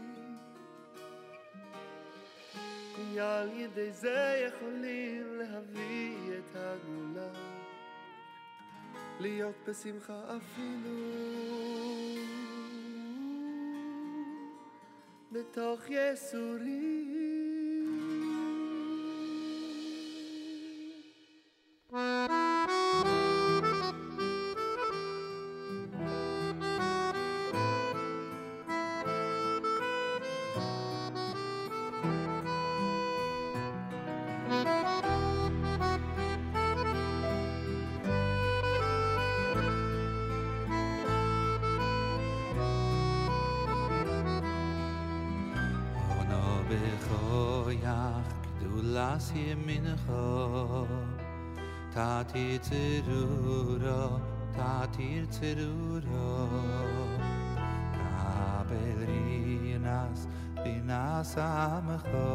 כי 2.96 3.20
על 3.20 3.48
ידי 3.52 3.92
זה 3.92 4.48
יכולים 4.48 5.38
להביא 5.38 6.16
את 6.38 6.56
הגאולה, 6.56 7.32
להיות 9.20 9.54
בשמחה 9.68 10.36
אפילו 10.36 10.98
בתוך 15.32 15.80
יסורים. 15.88 17.17
as 49.18 49.32
ye 49.34 49.54
min 49.66 49.86
kho 50.06 50.24
ta 51.94 52.10
ti 52.32 52.44
tsuru 52.66 53.22
ro 53.84 54.02
ta 54.56 54.74
ti 54.96 55.08
tsuru 55.34 55.70
ro 56.06 56.28
ka 58.20 58.34
bedri 58.68 59.74
nas 59.86 60.20
bi 60.62 60.74
nas 60.90 61.32
am 61.46 61.88
kho 62.06 62.28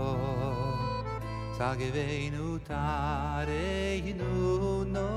sa 1.58 1.70
ge 1.80 1.90
ve 1.96 2.08
nu 2.36 2.50
ta 2.70 2.84
re 3.50 4.14
nu 4.20 4.34
no 4.96 5.08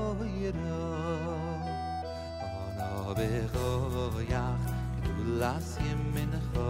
ro 0.59 0.81
ana 2.63 2.89
be 3.17 3.29
kho 3.55 3.69
ya 4.33 4.45
ki 4.93 4.99
tu 5.05 5.13
las 5.43 5.69
ye 5.83 5.93
min 6.15 6.33
kho 6.49 6.66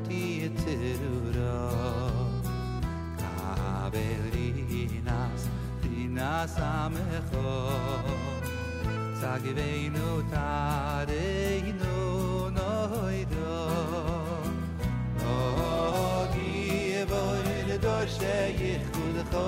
ti 0.00 0.44
etura 0.46 1.70
Kabelinas 3.82 5.42
dinas 5.82 6.56
amecho 6.58 7.50
Zagveinu 9.20 10.08
tareinu 10.30 11.96
noido 12.56 13.52
O 15.24 15.26
gievoil 16.34 17.70
dorshe 17.80 18.38
ich 18.54 18.84
kudcho 18.92 19.46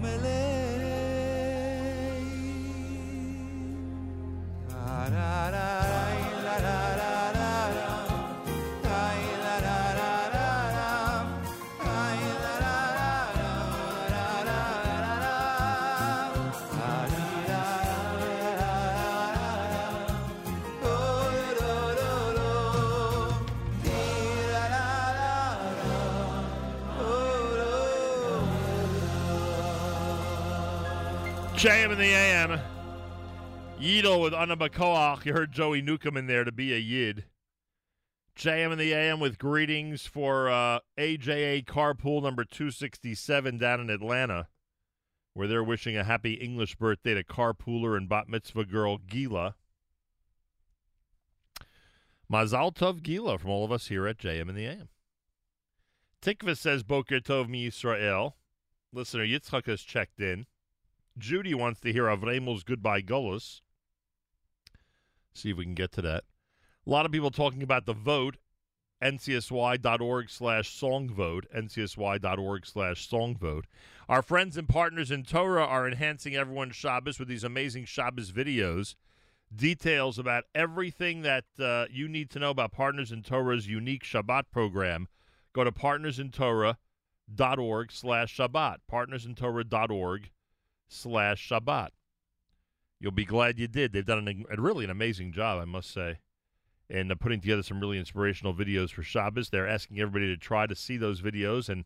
gamelei 0.00 0.39
JM 31.60 31.92
in 31.92 31.98
the 31.98 32.04
AM. 32.04 32.58
Yidel 33.78 34.22
with 34.22 34.32
Anabakoach. 34.32 35.26
You 35.26 35.34
heard 35.34 35.52
Joey 35.52 35.82
Newcomb 35.82 36.16
in 36.16 36.26
there 36.26 36.42
to 36.42 36.50
be 36.50 36.72
a 36.72 36.78
Yid. 36.78 37.26
JM 38.34 38.72
in 38.72 38.78
the 38.78 38.94
AM 38.94 39.20
with 39.20 39.38
greetings 39.38 40.06
for 40.06 40.48
uh, 40.48 40.78
AJA 40.96 41.66
Carpool 41.66 42.22
number 42.22 42.46
267 42.46 43.58
down 43.58 43.78
in 43.78 43.90
Atlanta, 43.90 44.48
where 45.34 45.46
they're 45.46 45.62
wishing 45.62 45.98
a 45.98 46.04
happy 46.04 46.32
English 46.32 46.76
birthday 46.76 47.12
to 47.12 47.22
carpooler 47.22 47.94
and 47.94 48.08
bat 48.08 48.26
mitzvah 48.26 48.64
girl 48.64 48.96
Gila. 48.96 49.54
Mazal 52.32 52.74
Tov 52.74 53.02
Gila 53.02 53.36
from 53.36 53.50
all 53.50 53.66
of 53.66 53.72
us 53.72 53.88
here 53.88 54.06
at 54.06 54.16
JM 54.16 54.48
in 54.48 54.54
the 54.54 54.64
AM. 54.64 54.88
Tikva 56.22 56.56
says 56.56 56.82
Boker 56.82 57.20
Tov 57.20 57.50
Mi 57.50 57.68
Yisrael. 57.68 58.32
Listener 58.94 59.26
Yitzchak 59.26 59.66
has 59.66 59.82
checked 59.82 60.20
in. 60.20 60.46
Judy 61.20 61.54
wants 61.54 61.80
to 61.80 61.92
hear 61.92 62.04
Avremel's 62.04 62.64
Goodbye 62.64 63.02
Gullus. 63.02 63.60
See 65.34 65.50
if 65.50 65.56
we 65.56 65.64
can 65.64 65.74
get 65.74 65.92
to 65.92 66.02
that. 66.02 66.24
A 66.86 66.90
lot 66.90 67.06
of 67.06 67.12
people 67.12 67.30
talking 67.30 67.62
about 67.62 67.86
the 67.86 67.92
vote. 67.92 68.38
ncsy.org 69.02 70.30
slash 70.30 70.76
songvote, 70.76 71.44
ncsy.org 71.54 72.66
slash 72.66 73.08
songvote. 73.08 73.64
Our 74.08 74.22
friends 74.22 74.56
and 74.56 74.68
partners 74.68 75.10
in 75.10 75.22
Torah 75.22 75.64
are 75.64 75.86
enhancing 75.86 76.34
everyone's 76.34 76.74
Shabbos 76.74 77.18
with 77.18 77.28
these 77.28 77.44
amazing 77.44 77.84
Shabbos 77.84 78.32
videos. 78.32 78.94
Details 79.54 80.18
about 80.18 80.44
everything 80.54 81.22
that 81.22 81.44
uh, 81.58 81.86
you 81.90 82.08
need 82.08 82.30
to 82.30 82.38
know 82.38 82.50
about 82.50 82.72
Partners 82.72 83.12
in 83.12 83.22
Torah's 83.22 83.68
unique 83.68 84.04
Shabbat 84.04 84.44
program. 84.52 85.08
Go 85.52 85.64
to 85.64 85.72
partnersintorah.org 85.72 87.92
slash 87.92 88.36
Shabbat. 88.36 88.76
Partnersintorah.org 88.90 90.30
slash 90.90 91.48
Shabbat. 91.48 91.90
You'll 92.98 93.12
be 93.12 93.24
glad 93.24 93.58
you 93.58 93.66
did. 93.66 93.92
They've 93.92 94.04
done 94.04 94.28
an, 94.28 94.44
a 94.50 94.60
really 94.60 94.84
an 94.84 94.90
amazing 94.90 95.32
job, 95.32 95.60
I 95.60 95.64
must 95.64 95.90
say, 95.90 96.18
in 96.90 97.10
uh, 97.10 97.14
putting 97.14 97.40
together 97.40 97.62
some 97.62 97.80
really 97.80 97.98
inspirational 97.98 98.52
videos 98.52 98.90
for 98.90 99.02
Shabbos. 99.02 99.48
They're 99.48 99.68
asking 99.68 100.00
everybody 100.00 100.26
to 100.26 100.36
try 100.36 100.66
to 100.66 100.74
see 100.74 100.98
those 100.98 101.22
videos 101.22 101.70
and 101.70 101.84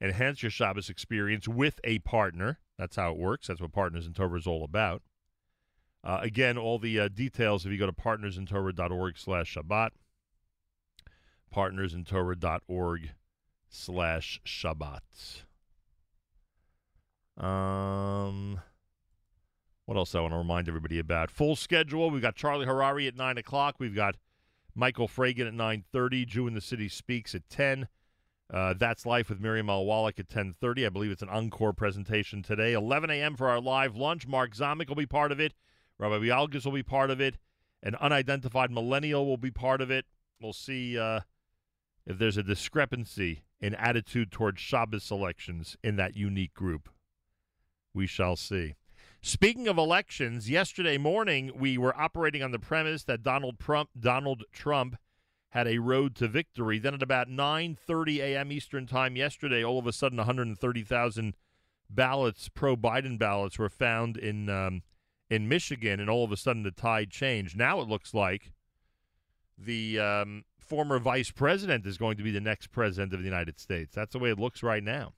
enhance 0.00 0.42
your 0.42 0.50
Shabbos 0.50 0.90
experience 0.90 1.46
with 1.46 1.78
a 1.84 2.00
partner. 2.00 2.58
That's 2.76 2.96
how 2.96 3.12
it 3.12 3.18
works. 3.18 3.46
That's 3.46 3.60
what 3.60 3.72
Partners 3.72 4.06
in 4.06 4.14
Torah 4.14 4.38
is 4.38 4.46
all 4.46 4.64
about. 4.64 5.02
Uh, 6.02 6.20
again, 6.22 6.56
all 6.56 6.78
the 6.78 6.98
uh, 6.98 7.08
details 7.08 7.66
if 7.66 7.72
you 7.72 7.78
go 7.78 7.86
to 7.86 7.92
partnersintorah.org 7.92 9.18
slash 9.18 9.54
Shabbat. 9.54 9.90
Partnersintorah.org 11.54 13.10
slash 13.68 14.40
Shabbat. 14.44 15.44
Um, 17.38 18.60
what 19.86 19.96
else 19.96 20.14
I 20.14 20.20
want 20.20 20.32
to 20.32 20.38
remind 20.38 20.68
everybody 20.68 20.98
about? 20.98 21.30
Full 21.30 21.56
schedule. 21.56 22.10
We've 22.10 22.20
got 22.20 22.34
Charlie 22.34 22.66
Harary 22.66 23.06
at 23.06 23.16
nine 23.16 23.38
o'clock. 23.38 23.76
We've 23.78 23.94
got 23.94 24.16
Michael 24.74 25.08
Fragin 25.08 25.46
at 25.46 25.54
nine 25.54 25.84
thirty. 25.92 26.26
Jew 26.26 26.46
in 26.46 26.54
the 26.54 26.60
City 26.60 26.88
speaks 26.88 27.34
at 27.34 27.48
ten. 27.48 27.88
Uh, 28.52 28.74
That's 28.76 29.06
Life 29.06 29.28
with 29.28 29.40
Miriam 29.40 29.70
Al 29.70 29.84
Wallach 29.84 30.18
at 30.18 30.28
ten 30.28 30.54
thirty. 30.60 30.84
I 30.84 30.88
believe 30.88 31.10
it's 31.10 31.22
an 31.22 31.28
encore 31.28 31.72
presentation 31.72 32.42
today. 32.42 32.72
Eleven 32.72 33.10
a.m. 33.10 33.36
for 33.36 33.48
our 33.48 33.60
live 33.60 33.94
lunch. 33.94 34.26
Mark 34.26 34.54
Zomick 34.54 34.88
will 34.88 34.96
be 34.96 35.06
part 35.06 35.32
of 35.32 35.38
it. 35.38 35.54
Rabbi 35.98 36.16
Wielgus 36.16 36.64
will 36.64 36.72
be 36.72 36.82
part 36.82 37.10
of 37.10 37.20
it. 37.20 37.38
An 37.82 37.94
unidentified 37.96 38.70
millennial 38.70 39.26
will 39.26 39.36
be 39.36 39.50
part 39.50 39.80
of 39.80 39.90
it. 39.90 40.06
We'll 40.40 40.52
see 40.52 40.98
uh, 40.98 41.20
if 42.06 42.18
there's 42.18 42.36
a 42.36 42.42
discrepancy 42.42 43.42
in 43.60 43.74
attitude 43.74 44.32
towards 44.32 44.60
Shabbos 44.60 45.04
selections 45.04 45.76
in 45.84 45.96
that 45.96 46.16
unique 46.16 46.54
group. 46.54 46.88
We 47.94 48.06
shall 48.06 48.36
see. 48.36 48.74
Speaking 49.20 49.66
of 49.66 49.78
elections, 49.78 50.48
yesterday 50.48 50.96
morning 50.96 51.52
we 51.56 51.76
were 51.76 51.98
operating 51.98 52.42
on 52.42 52.52
the 52.52 52.58
premise 52.58 53.04
that 53.04 53.22
Donald 53.22 53.58
Trump, 53.58 53.90
Donald 53.98 54.44
Trump 54.52 54.96
had 55.50 55.66
a 55.66 55.78
road 55.78 56.14
to 56.16 56.28
victory. 56.28 56.78
Then 56.78 56.94
at 56.94 57.02
about 57.02 57.28
9:30 57.28 58.18
a.m. 58.18 58.52
Eastern 58.52 58.86
Time 58.86 59.16
yesterday, 59.16 59.64
all 59.64 59.78
of 59.78 59.86
a 59.86 59.92
sudden 59.92 60.18
130,000 60.18 61.34
ballots, 61.90 62.48
pro 62.48 62.76
Biden 62.76 63.18
ballots, 63.18 63.58
were 63.58 63.68
found 63.68 64.16
in 64.16 64.48
um, 64.48 64.82
in 65.30 65.48
Michigan, 65.48 66.00
and 66.00 66.08
all 66.08 66.24
of 66.24 66.32
a 66.32 66.36
sudden 66.36 66.62
the 66.62 66.70
tide 66.70 67.10
changed. 67.10 67.56
Now 67.56 67.80
it 67.80 67.88
looks 67.88 68.14
like 68.14 68.52
the 69.56 69.98
um, 69.98 70.44
former 70.58 70.98
vice 70.98 71.30
president 71.30 71.86
is 71.86 71.98
going 71.98 72.16
to 72.16 72.22
be 72.22 72.30
the 72.30 72.40
next 72.40 72.68
president 72.68 73.12
of 73.12 73.20
the 73.20 73.24
United 73.24 73.58
States. 73.58 73.94
That's 73.94 74.12
the 74.12 74.18
way 74.18 74.30
it 74.30 74.38
looks 74.38 74.62
right 74.62 74.82
now. 74.82 75.14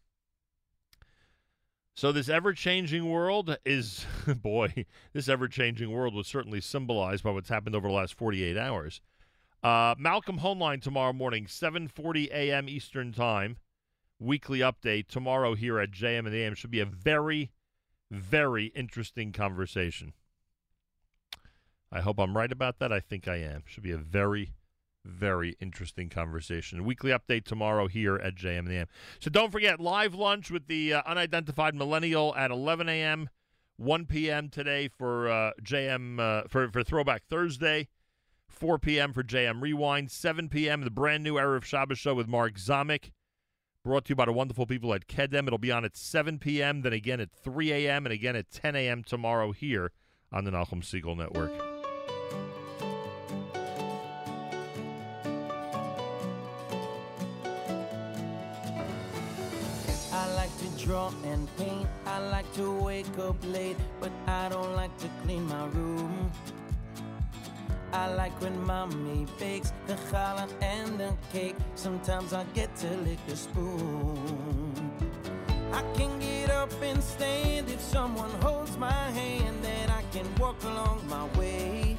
So 2.00 2.12
this 2.12 2.30
ever-changing 2.30 3.06
world 3.06 3.58
is, 3.66 4.06
boy, 4.26 4.86
this 5.12 5.28
ever-changing 5.28 5.90
world 5.90 6.14
was 6.14 6.26
certainly 6.26 6.62
symbolized 6.62 7.22
by 7.22 7.30
what's 7.30 7.50
happened 7.50 7.76
over 7.76 7.88
the 7.88 7.92
last 7.92 8.14
48 8.14 8.56
hours. 8.56 9.02
Uh, 9.62 9.94
Malcolm 9.98 10.38
Hoenlein 10.38 10.80
tomorrow 10.80 11.12
morning, 11.12 11.44
7:40 11.44 12.30
a.m. 12.32 12.70
Eastern 12.70 13.12
Time. 13.12 13.58
Weekly 14.18 14.60
update 14.60 15.08
tomorrow 15.08 15.54
here 15.54 15.78
at 15.78 15.90
JM 15.90 16.20
and 16.20 16.34
AM 16.34 16.54
should 16.54 16.70
be 16.70 16.80
a 16.80 16.86
very, 16.86 17.50
very 18.10 18.68
interesting 18.68 19.30
conversation. 19.30 20.14
I 21.92 22.00
hope 22.00 22.18
I'm 22.18 22.34
right 22.34 22.50
about 22.50 22.78
that. 22.78 22.90
I 22.90 23.00
think 23.00 23.28
I 23.28 23.36
am. 23.36 23.64
Should 23.66 23.82
be 23.82 23.92
a 23.92 23.98
very, 23.98 24.54
very 25.04 25.56
interesting 25.60 26.08
conversation. 26.08 26.84
Weekly 26.84 27.10
update 27.10 27.44
tomorrow 27.44 27.86
here 27.86 28.16
at 28.16 28.34
JM 28.34 28.60
and 28.60 28.68
the 28.68 28.76
AM. 28.76 28.86
So 29.18 29.30
don't 29.30 29.50
forget 29.50 29.80
live 29.80 30.14
lunch 30.14 30.50
with 30.50 30.66
the 30.66 30.94
uh, 30.94 31.02
unidentified 31.06 31.74
millennial 31.74 32.34
at 32.36 32.50
11 32.50 32.88
a.m., 32.88 33.28
1 33.76 34.06
p.m. 34.06 34.50
today 34.50 34.88
for 34.88 35.30
uh, 35.30 35.52
JM 35.62 36.20
uh, 36.20 36.42
for 36.48 36.70
for 36.70 36.82
Throwback 36.82 37.24
Thursday. 37.28 37.88
4 38.50 38.78
p.m. 38.78 39.12
for 39.12 39.22
JM 39.22 39.62
Rewind, 39.62 40.10
7 40.10 40.48
p.m. 40.48 40.82
the 40.82 40.90
brand 40.90 41.22
new 41.22 41.34
Erev 41.34 41.64
Shabbos 41.64 41.98
show 41.98 42.14
with 42.14 42.28
Mark 42.28 42.54
Zomick, 42.58 43.12
brought 43.84 44.04
to 44.06 44.10
you 44.10 44.16
by 44.16 44.26
the 44.26 44.32
wonderful 44.32 44.66
people 44.66 44.92
at 44.92 45.06
Kedem. 45.06 45.46
It'll 45.46 45.56
be 45.56 45.72
on 45.72 45.84
at 45.84 45.96
7 45.96 46.38
p.m., 46.38 46.82
then 46.82 46.92
again 46.92 47.20
at 47.20 47.30
3 47.30 47.72
a.m., 47.72 48.04
and 48.04 48.12
again 48.12 48.36
at 48.36 48.50
10 48.50 48.76
a.m. 48.76 49.02
tomorrow 49.02 49.52
here 49.52 49.92
on 50.32 50.44
the 50.44 50.50
Nachum 50.50 50.82
Segal 50.82 51.16
Network. 51.16 51.79
Draw 60.90 61.12
and 61.24 61.46
paint. 61.56 61.86
I 62.04 62.18
like 62.18 62.52
to 62.54 62.68
wake 62.72 63.16
up 63.20 63.36
late, 63.44 63.76
but 64.00 64.10
I 64.26 64.48
don't 64.48 64.74
like 64.74 64.94
to 64.98 65.08
clean 65.22 65.46
my 65.46 65.66
room. 65.66 66.32
I 67.92 68.12
like 68.14 68.34
when 68.42 68.60
mommy 68.66 69.24
bakes 69.38 69.72
the 69.86 69.94
challah 70.10 70.50
and 70.60 70.98
the 70.98 71.12
cake. 71.32 71.54
Sometimes 71.76 72.32
I 72.32 72.42
get 72.54 72.74
to 72.82 72.88
lick 73.06 73.20
the 73.28 73.36
spoon. 73.36 74.90
I 75.72 75.82
can 75.96 76.18
get 76.18 76.50
up 76.50 76.72
and 76.82 77.00
stand 77.04 77.70
if 77.70 77.80
someone 77.80 78.32
holds 78.46 78.76
my 78.76 79.02
hand, 79.20 79.58
then 79.62 79.90
I 79.90 80.02
can 80.10 80.26
walk 80.40 80.60
along 80.64 81.06
my 81.08 81.24
way. 81.38 81.96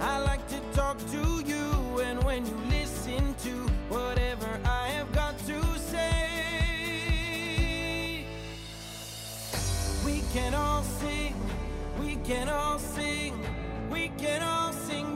I 0.00 0.18
like 0.18 0.44
to 0.48 0.58
talk 0.72 0.98
to 1.14 1.22
you, 1.52 2.00
and 2.00 2.16
when 2.24 2.44
you 2.44 2.56
listen 2.68 3.22
to 3.46 3.54
whatever 3.94 4.50
I 4.64 4.87
can 10.32 10.54
all 10.54 10.82
sing, 10.82 11.34
we 12.00 12.16
can 12.16 12.48
all 12.48 12.78
sing, 12.78 13.34
we 13.90 14.08
can 14.18 14.42
all 14.42 14.72
sing 14.72 15.14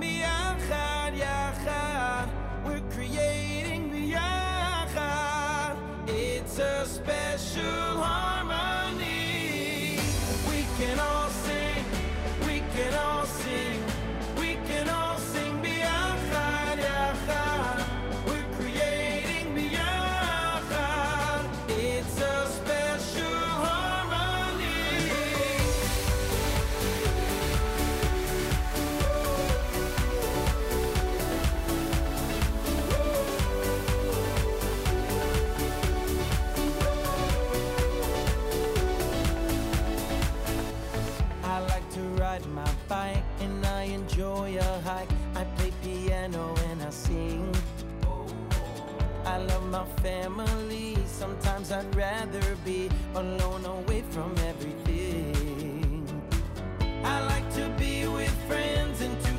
piano 46.23 46.55
and 46.70 46.83
I 46.83 46.91
sing. 46.91 47.55
I 49.25 49.39
love 49.39 49.67
my 49.70 49.84
family. 50.02 50.97
Sometimes 51.07 51.73
I'd 51.73 51.94
rather 51.97 52.57
be 52.65 52.89
alone 53.15 53.65
away 53.65 54.02
from 54.10 54.33
everything. 54.47 56.07
I 57.05 57.20
like 57.26 57.49
to 57.55 57.68
be 57.78 58.07
with 58.07 58.34
friends 58.47 59.01
and 59.01 59.20
to 59.25 59.32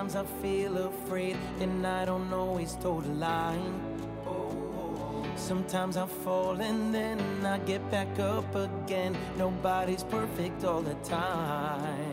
Sometimes 0.00 0.16
I 0.16 0.40
feel 0.40 0.78
afraid 0.78 1.36
and 1.60 1.86
I 1.86 2.06
don't 2.06 2.32
always 2.32 2.74
toe 2.76 3.02
the 3.02 3.10
line. 3.10 3.74
Sometimes 5.36 5.98
I 5.98 6.06
fall 6.06 6.58
and 6.58 6.94
then 6.94 7.20
I 7.44 7.58
get 7.58 7.82
back 7.90 8.18
up 8.18 8.54
again. 8.54 9.14
Nobody's 9.36 10.02
perfect 10.04 10.64
all 10.64 10.80
the 10.80 10.94
time. 11.04 12.09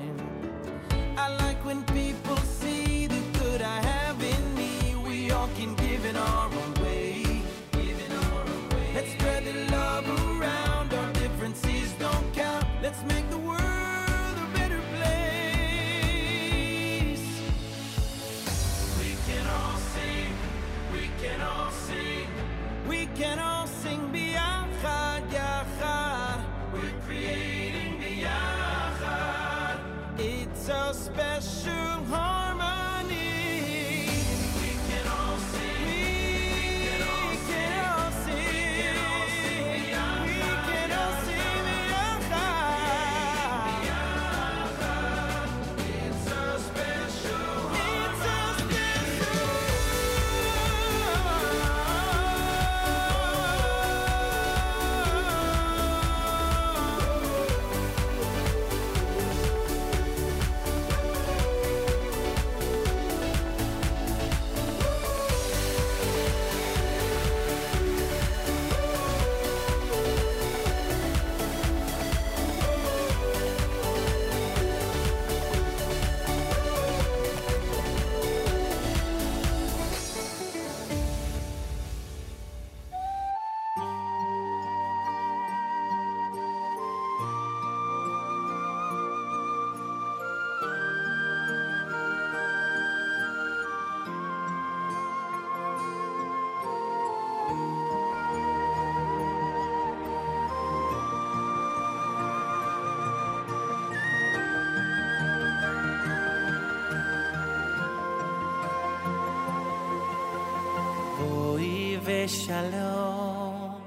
שלום, 112.48 113.80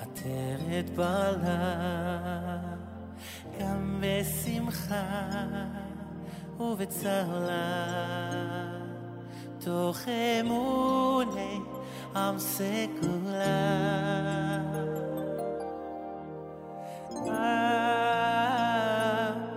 עטרת 0.00 0.90
בעלה, 0.96 2.58
גם 3.60 4.00
בשמחה 4.00 5.30
ובצר 6.60 7.48
תוך 9.58 9.98
אמוני 10.40 11.58
עם 12.16 12.38
סגולה. 12.38 13.82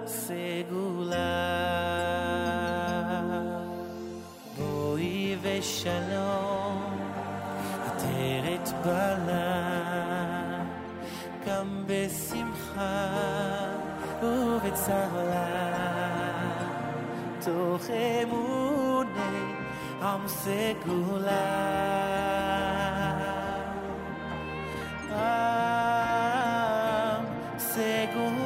סגולה, 0.06 1.16
בואי 4.58 5.36
ושלום. 5.42 6.15
secular. 20.28 21.32
I'm 25.12 25.60
secular. 27.60 28.45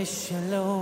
wish 0.00 0.30
alone. 0.32 0.79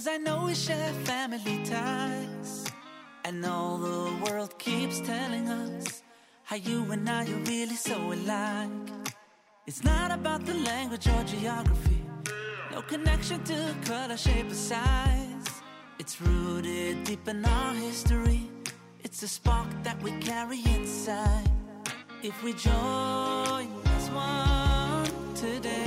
Cause 0.00 0.08
I 0.08 0.16
know 0.16 0.46
we 0.46 0.54
share 0.54 0.94
family 1.04 1.62
ties. 1.62 2.64
And 3.26 3.44
all 3.44 3.76
the 3.76 4.10
world 4.24 4.58
keeps 4.58 4.98
telling 5.00 5.46
us 5.46 6.02
how 6.42 6.56
you 6.56 6.90
and 6.90 7.06
I 7.06 7.24
are 7.30 7.44
really 7.44 7.76
so 7.76 7.98
alike. 8.10 8.88
It's 9.66 9.84
not 9.84 10.10
about 10.10 10.46
the 10.46 10.54
language 10.54 11.06
or 11.06 11.22
geography, 11.24 12.02
no 12.72 12.80
connection 12.80 13.44
to 13.44 13.74
color, 13.84 14.16
shape, 14.16 14.50
or 14.50 14.54
size. 14.54 15.48
It's 15.98 16.18
rooted 16.18 17.04
deep 17.04 17.28
in 17.28 17.44
our 17.44 17.74
history. 17.74 18.50
It's 19.04 19.22
a 19.22 19.28
spark 19.28 19.68
that 19.82 20.02
we 20.02 20.12
carry 20.12 20.62
inside. 20.76 21.50
If 22.22 22.42
we 22.42 22.54
join 22.54 23.68
as 23.84 24.08
one 24.12 25.34
today, 25.34 25.79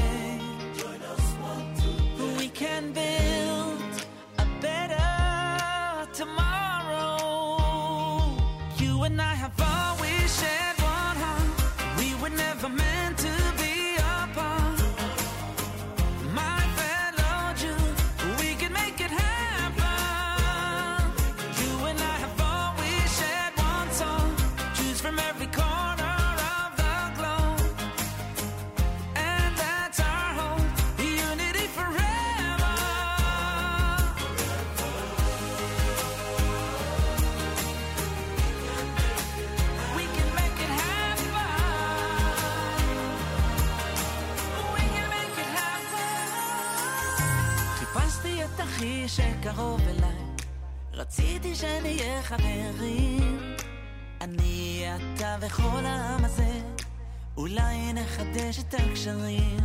אחי 49.54 49.62
שקרוב 49.62 49.82
אליי, 49.88 50.26
רציתי 50.94 51.56
שנהיה 51.56 52.24
חברים. 52.24 53.56
אני, 54.22 54.86
אתה 54.96 55.38
וכל 55.42 55.86
העם 55.86 56.26
הזה, 56.26 56.62
אולי 57.38 57.94
נחדש 57.94 58.60
את 58.60 58.74
הקשרים. 58.74 59.58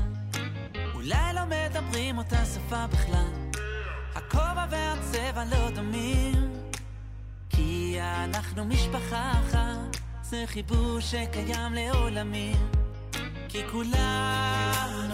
אולי 0.95 1.35
לא 1.35 1.41
מדברים 1.45 2.19
אותה 2.19 2.45
שפה 2.45 2.87
בכלל, 2.87 3.33
הכובע 4.15 4.67
והצבע 4.71 5.45
לא 5.45 5.71
דומים. 5.71 6.53
כי 7.51 7.99
אנחנו 8.01 8.65
משפחה 8.65 9.33
אחת, 9.33 9.97
זה 10.23 10.45
חיבור 10.47 11.01
שקיים 11.01 11.73
לעולמים. 11.75 12.57
כי 13.49 13.63
כולנו 13.73 15.09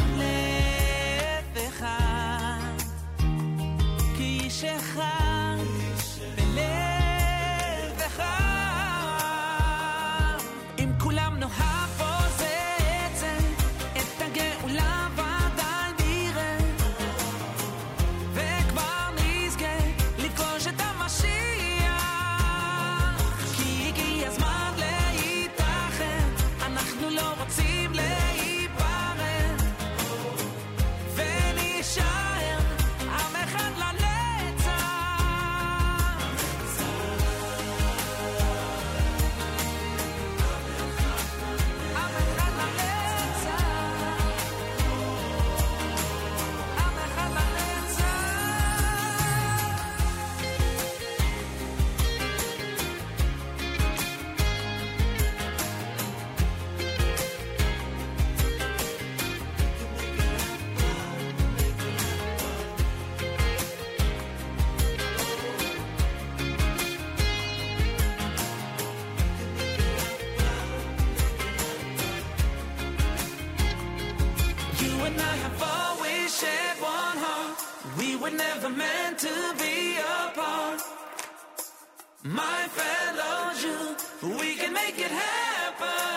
כאיש 4.63 5.12
My 82.26 82.66
fellow 82.68 83.52
Jew, 83.60 84.38
we 84.38 84.54
can 84.54 84.72
make 84.72 84.98
it 84.98 85.10
happen. 85.10 86.13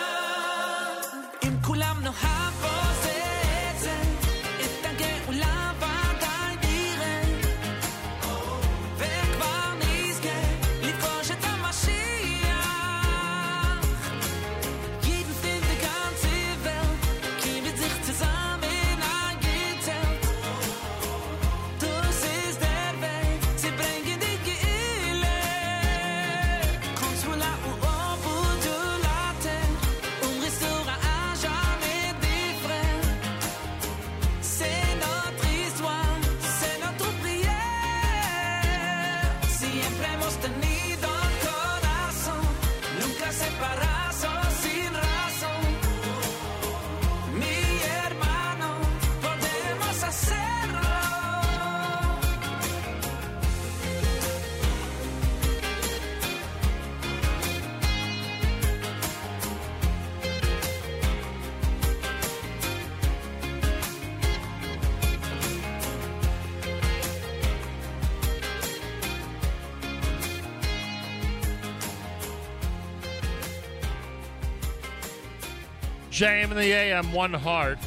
JM 76.18 76.50
in 76.50 76.56
the 76.56 76.72
AM, 76.72 77.12
one 77.12 77.32
heart. 77.32 77.78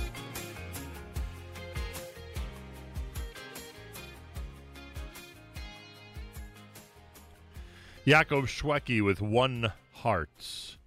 Yaakov 8.07 8.43
Shweki 8.45 9.03
with 9.03 9.21
one 9.21 9.73
heart. 9.91 10.77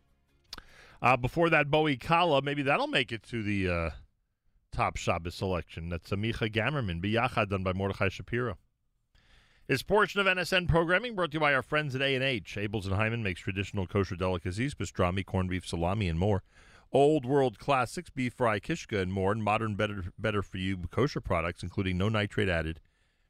Uh, 1.02 1.18
before 1.18 1.50
that, 1.50 1.70
Bowie 1.70 1.98
Kala, 1.98 2.40
maybe 2.40 2.62
that'll 2.62 2.86
make 2.86 3.12
it 3.12 3.22
to 3.24 3.42
the 3.42 3.68
uh, 3.68 3.90
top 4.72 4.96
Shabbos 4.96 5.34
selection. 5.34 5.90
That's 5.90 6.08
Amicha 6.12 6.50
Gammerman, 6.50 7.02
Biyachad, 7.02 7.50
done 7.50 7.62
by 7.62 7.74
Mordechai 7.74 8.08
Shapiro. 8.08 8.56
This 9.66 9.82
portion 9.82 10.18
of 10.18 10.26
NSN 10.26 10.66
programming 10.66 11.14
brought 11.14 11.32
to 11.32 11.34
you 11.34 11.40
by 11.40 11.52
our 11.52 11.62
friends 11.62 11.94
at 11.94 12.00
A&H. 12.00 12.56
Abeles 12.58 12.86
and 12.86 12.94
Heymann 12.94 13.22
makes 13.22 13.42
traditional 13.42 13.86
kosher 13.86 14.16
delicacies, 14.16 14.74
pastrami, 14.74 15.26
corned 15.26 15.50
beef, 15.50 15.68
salami, 15.68 16.08
and 16.08 16.18
more. 16.18 16.42
Old 16.94 17.26
world 17.26 17.58
classics, 17.58 18.08
beef 18.08 18.34
fry, 18.34 18.60
kishka, 18.60 19.00
and 19.00 19.12
more, 19.12 19.32
and 19.32 19.42
modern, 19.42 19.74
better, 19.74 20.04
better 20.16 20.42
for 20.42 20.58
you 20.58 20.76
kosher 20.92 21.20
products, 21.20 21.64
including 21.64 21.98
no 21.98 22.08
nitrate 22.08 22.48
added, 22.48 22.78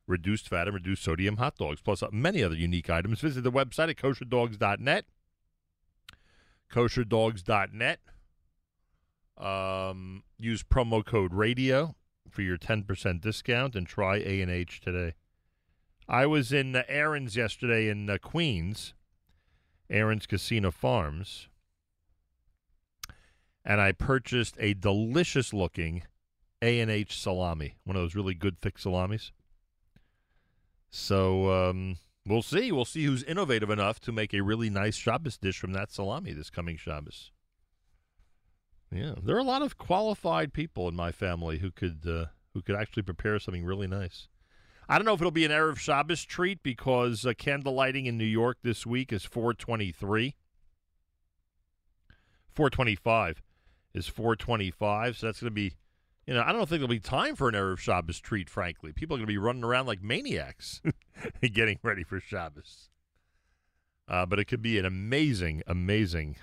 reduced 0.07 0.51
fat, 0.51 0.68
and 0.68 0.75
reduced 0.75 1.02
sodium 1.02 1.39
hot 1.39 1.57
dogs, 1.57 1.81
plus 1.81 2.02
many 2.12 2.43
other 2.43 2.55
unique 2.55 2.91
items. 2.91 3.20
Visit 3.20 3.43
the 3.43 3.51
website 3.51 3.89
at 3.89 3.97
kosherdogs.net. 3.97 5.07
Kosherdogs.net. 6.70 8.01
Um, 9.39 10.25
use 10.39 10.62
promo 10.62 11.05
code 11.05 11.33
radio 11.33 11.94
for 12.28 12.43
your 12.43 12.59
10% 12.59 13.20
discount 13.23 13.75
and 13.75 13.86
try 13.86 14.17
A&H 14.17 14.83
today. 14.83 15.15
I 16.07 16.26
was 16.26 16.52
in 16.52 16.76
uh, 16.76 16.83
Aaron's 16.86 17.34
yesterday 17.34 17.89
in 17.89 18.10
uh, 18.10 18.18
Queens, 18.20 18.93
Aaron's 19.89 20.26
Kissena 20.26 20.70
Farms, 20.70 21.49
and 23.65 23.81
I 23.81 23.93
purchased 23.93 24.57
a 24.59 24.75
delicious 24.75 25.52
looking 25.52 26.02
A&H 26.60 27.18
salami, 27.18 27.76
one 27.84 27.97
of 27.97 28.02
those 28.02 28.15
really 28.15 28.34
good 28.34 28.60
thick 28.60 28.78
salamis. 28.78 29.33
So 30.91 31.51
um, 31.51 31.97
we'll 32.26 32.43
see. 32.43 32.70
We'll 32.70 32.84
see 32.84 33.05
who's 33.05 33.25
innovative 33.25 33.70
enough 33.70 34.01
to 34.01 34.12
make 34.12 34.33
a 34.33 34.43
really 34.43 34.70
nice 34.70 34.97
Shabbos 34.97 35.36
dish 35.36 35.59
from 35.59 35.73
that 35.73 35.91
salami 35.91 36.33
this 36.33 36.51
coming 36.51 36.76
Shabbos. 36.76 37.33
Yeah, 38.93 39.15
there 39.20 39.34
are 39.34 39.41
a 39.41 39.44
lot 39.44 39.62
of 39.62 39.76
qualified 39.76 40.52
people 40.52 40.86
in 40.86 40.94
my 40.94 41.10
family 41.10 41.59
who 41.59 41.73
could 41.73 42.07
uh, 42.07 42.26
who 42.52 42.62
could 42.62 42.76
actually 42.76 43.02
prepare 43.02 43.41
something 43.41 43.65
really 43.65 43.89
nice. 43.89 44.28
I 44.89 44.97
don't 44.97 45.07
know 45.07 45.15
if 45.15 45.20
it'll 45.20 45.31
be 45.31 45.47
an 45.47 45.51
erev 45.51 45.78
Shabbos 45.78 46.25
treat 46.25 46.62
because 46.62 47.26
uh, 47.26 47.33
candle 47.36 47.73
lighting 47.73 48.07
in 48.07 48.18
New 48.18 48.25
York 48.25 48.59
this 48.62 48.86
week 48.86 49.12
is 49.12 49.25
423. 49.25 50.36
425 52.55 53.43
is 53.94 54.06
425, 54.08 55.16
so 55.16 55.26
that's 55.26 55.40
going 55.40 55.50
to 55.50 55.55
be, 55.55 55.74
you 56.26 56.34
know, 56.34 56.42
I 56.44 56.52
don't 56.52 56.68
think 56.68 56.81
there'll 56.81 56.89
be 56.89 57.00
time 57.00 57.36
for 57.36 57.48
an 57.48 57.55
erev 57.55 57.78
Shabbos 57.78 58.20
treat. 58.20 58.50
Frankly, 58.50 58.92
people 58.92 59.14
are 59.16 59.18
going 59.18 59.26
to 59.26 59.32
be 59.32 59.39
running 59.39 59.64
around 59.64 59.86
like 59.86 60.02
maniacs, 60.02 60.82
getting 61.40 61.78
ready 61.82 62.02
for 62.02 62.20
Shabbos. 62.20 62.90
Uh, 64.06 64.26
but 64.26 64.39
it 64.39 64.44
could 64.47 64.62
be 64.62 64.78
an 64.78 64.84
amazing, 64.84 65.62
amazing 65.66 66.36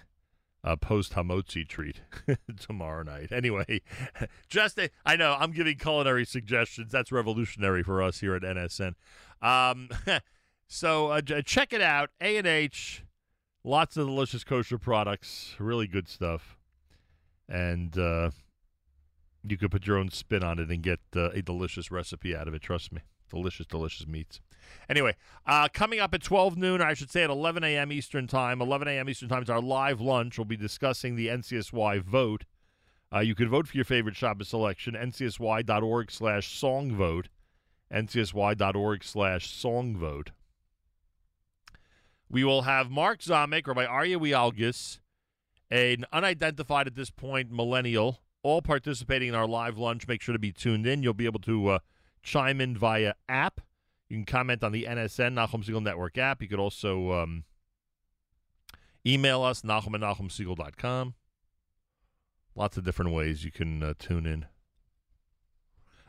uh, 0.64 0.76
post 0.76 1.14
Hamotzi 1.14 1.68
treat 1.68 2.02
tomorrow 2.60 3.04
night. 3.04 3.32
Anyway, 3.32 3.82
just 4.50 4.78
a, 4.78 4.90
I 5.06 5.16
know 5.16 5.36
I'm 5.40 5.52
giving 5.52 5.78
culinary 5.78 6.26
suggestions. 6.26 6.92
That's 6.92 7.12
revolutionary 7.12 7.84
for 7.84 8.02
us 8.02 8.20
here 8.20 8.36
at 8.36 8.44
NSN. 8.44 8.94
Um, 9.42 9.90
so 10.68 11.08
uh, 11.08 11.22
check 11.44 11.74
it 11.74 11.82
out. 11.82 12.10
A 12.20 12.38
and 12.38 12.48
H, 12.48 13.04
lots 13.64 13.98
of 13.98 14.08
delicious 14.08 14.44
kosher 14.44 14.78
products, 14.78 15.56
really 15.60 15.88
good 15.88 16.08
stuff, 16.08 16.58
and 17.52 17.98
uh, 17.98 18.32
you 19.44 19.58
could 19.58 19.72
put 19.72 19.86
your 19.86 19.98
own 19.98 20.10
spin 20.10 20.44
on 20.44 20.58
it 20.58 20.70
and 20.70 20.82
get 20.82 21.00
uh, 21.16 21.30
a 21.32 21.42
delicious 21.42 21.92
recipe 21.92 22.36
out 22.36 22.48
of 22.48 22.54
it. 22.54 22.62
Trust 22.62 22.94
me, 22.94 23.02
delicious, 23.30 23.66
delicious 23.66 24.08
meats. 24.08 24.40
Anyway, 24.90 25.16
uh, 25.46 25.68
coming 25.74 26.00
up 26.00 26.14
at 26.14 26.24
12 26.24 26.58
noon, 26.58 26.82
or 26.82 26.86
I 26.86 26.94
should 26.94 27.12
say 27.12 27.24
at 27.24 27.30
11 27.30 27.64
a.m. 27.64 27.92
Eastern 27.92 28.26
Time, 28.26 28.62
11 28.62 28.88
a.m. 28.88 29.10
Eastern 29.10 29.28
Time 29.28 29.44
is 29.44 29.50
our 29.50 29.62
live 29.62 30.00
lunch. 30.00 30.38
We'll 30.38 30.46
be 30.46 30.58
discussing 30.58 31.16
the 31.16 31.28
NCSY 31.28 32.02
vote. 32.02 32.46
Uh, 33.14 33.20
you 33.20 33.36
can 33.36 33.50
vote 33.50 33.68
for 33.68 33.76
your 33.76 33.86
favorite 33.86 34.16
Shabbos 34.16 34.48
selection, 34.48 34.94
ncsy.org 34.94 36.12
slash 36.12 36.58
song 36.58 36.96
vote, 36.96 37.28
ncsy.org 37.94 39.04
slash 39.04 39.52
song 39.52 39.98
vote. 39.98 40.32
We 42.30 42.46
will 42.46 42.62
have 42.62 42.90
Mark 42.90 43.20
Zomick, 43.20 43.68
Rabbi 43.68 43.86
Aryeh 43.86 44.16
Wielgus, 44.16 45.00
an 45.72 46.06
unidentified 46.12 46.88
at 46.88 46.96
this 46.96 47.10
point 47.10 47.52
millennial, 47.52 48.20
all 48.44 48.62
participating 48.62 49.30
in 49.30 49.36
our 49.36 49.48
live 49.48 49.78
lunch. 49.78 50.08
Make 50.08 50.22
sure 50.22 50.34
to 50.34 50.40
be 50.40 50.52
tuned 50.52 50.86
in. 50.86 51.02
You'll 51.02 51.14
be 51.14 51.26
able 51.26 51.40
to 51.42 51.68
uh, 51.70 51.80
chime 52.22 52.60
in 52.60 52.78
via 52.78 53.14
app. 53.30 53.62
You 54.10 54.18
can 54.18 54.26
comment 54.26 54.64
on 54.64 54.74
the 54.74 54.84
NSN 54.84 55.34
Nachum 55.34 55.64
Segal 55.64 55.82
Network 55.82 56.18
app. 56.18 56.42
You 56.42 56.50
could 56.50 56.60
also 56.60 57.14
um, 57.14 57.46
email 59.08 59.42
us, 59.42 59.62
Nachum 59.62 59.96
at 59.96 60.02
NachumSegal.com. 60.02 61.16
Lots 62.54 62.76
of 62.76 62.84
different 62.84 63.14
ways 63.14 63.46
you 63.46 63.52
can 63.52 63.82
uh, 63.82 63.94
tune 63.98 64.26
in. 64.26 64.46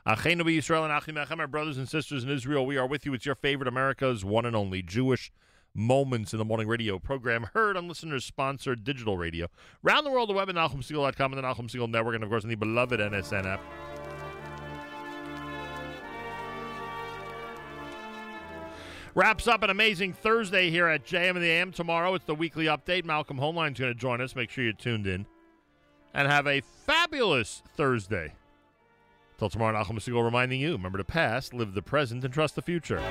Achenu 0.04 0.42
Yisrael 0.42 0.82
and 0.82 1.16
Achim 1.16 1.38
our 1.38 1.46
brothers 1.46 1.78
and 1.78 1.88
sisters 1.88 2.24
in 2.24 2.30
Israel, 2.30 2.66
we 2.66 2.76
are 2.76 2.88
with 2.88 3.06
you. 3.06 3.14
It's 3.14 3.24
your 3.24 3.36
favorite 3.36 3.68
America's 3.68 4.24
one 4.24 4.44
and 4.44 4.56
only 4.56 4.82
Jewish 4.82 5.30
Moments 5.74 6.34
in 6.34 6.38
the 6.38 6.44
Morning 6.44 6.68
radio 6.68 6.98
program, 6.98 7.48
heard 7.54 7.78
on 7.78 7.88
listeners 7.88 8.24
sponsored 8.24 8.84
digital 8.84 9.16
radio. 9.16 9.48
Round 9.82 10.04
the 10.04 10.10
world, 10.10 10.28
the 10.28 10.34
web 10.34 10.50
at 10.50 10.54
NachumSegal.com 10.54 11.32
and 11.32 11.42
the 11.42 11.46
Nachum 11.46 11.70
Segal 11.70 11.88
Network, 11.88 12.14
and 12.14 12.22
of 12.24 12.28
course, 12.28 12.44
on 12.44 12.50
the 12.50 12.56
beloved 12.56 13.00
NSN 13.00 13.46
app. 13.46 13.60
Wraps 19.14 19.46
up 19.46 19.62
an 19.62 19.70
amazing 19.70 20.12
Thursday 20.14 20.70
here 20.70 20.88
at 20.88 21.04
JM 21.04 21.30
and 21.30 21.42
the 21.42 21.48
AM. 21.48 21.72
Tomorrow 21.72 22.14
it's 22.14 22.24
the 22.24 22.34
weekly 22.34 22.64
update. 22.64 23.04
Malcolm 23.04 23.38
Hoenlein's 23.38 23.78
going 23.78 23.92
to 23.92 23.98
join 23.98 24.22
us. 24.22 24.34
Make 24.34 24.50
sure 24.50 24.64
you're 24.64 24.72
tuned 24.72 25.06
in. 25.06 25.26
And 26.14 26.28
have 26.28 26.46
a 26.46 26.62
fabulous 26.86 27.62
Thursday. 27.76 28.32
Till 29.38 29.50
tomorrow, 29.50 29.72
Malcolm 29.72 29.98
Segal 29.98 30.24
reminding 30.24 30.60
you 30.60 30.72
remember 30.72 30.98
the 30.98 31.04
past, 31.04 31.52
live 31.52 31.74
the 31.74 31.82
present, 31.82 32.24
and 32.24 32.32
trust 32.32 32.54
the 32.54 32.62
future. 32.62 33.02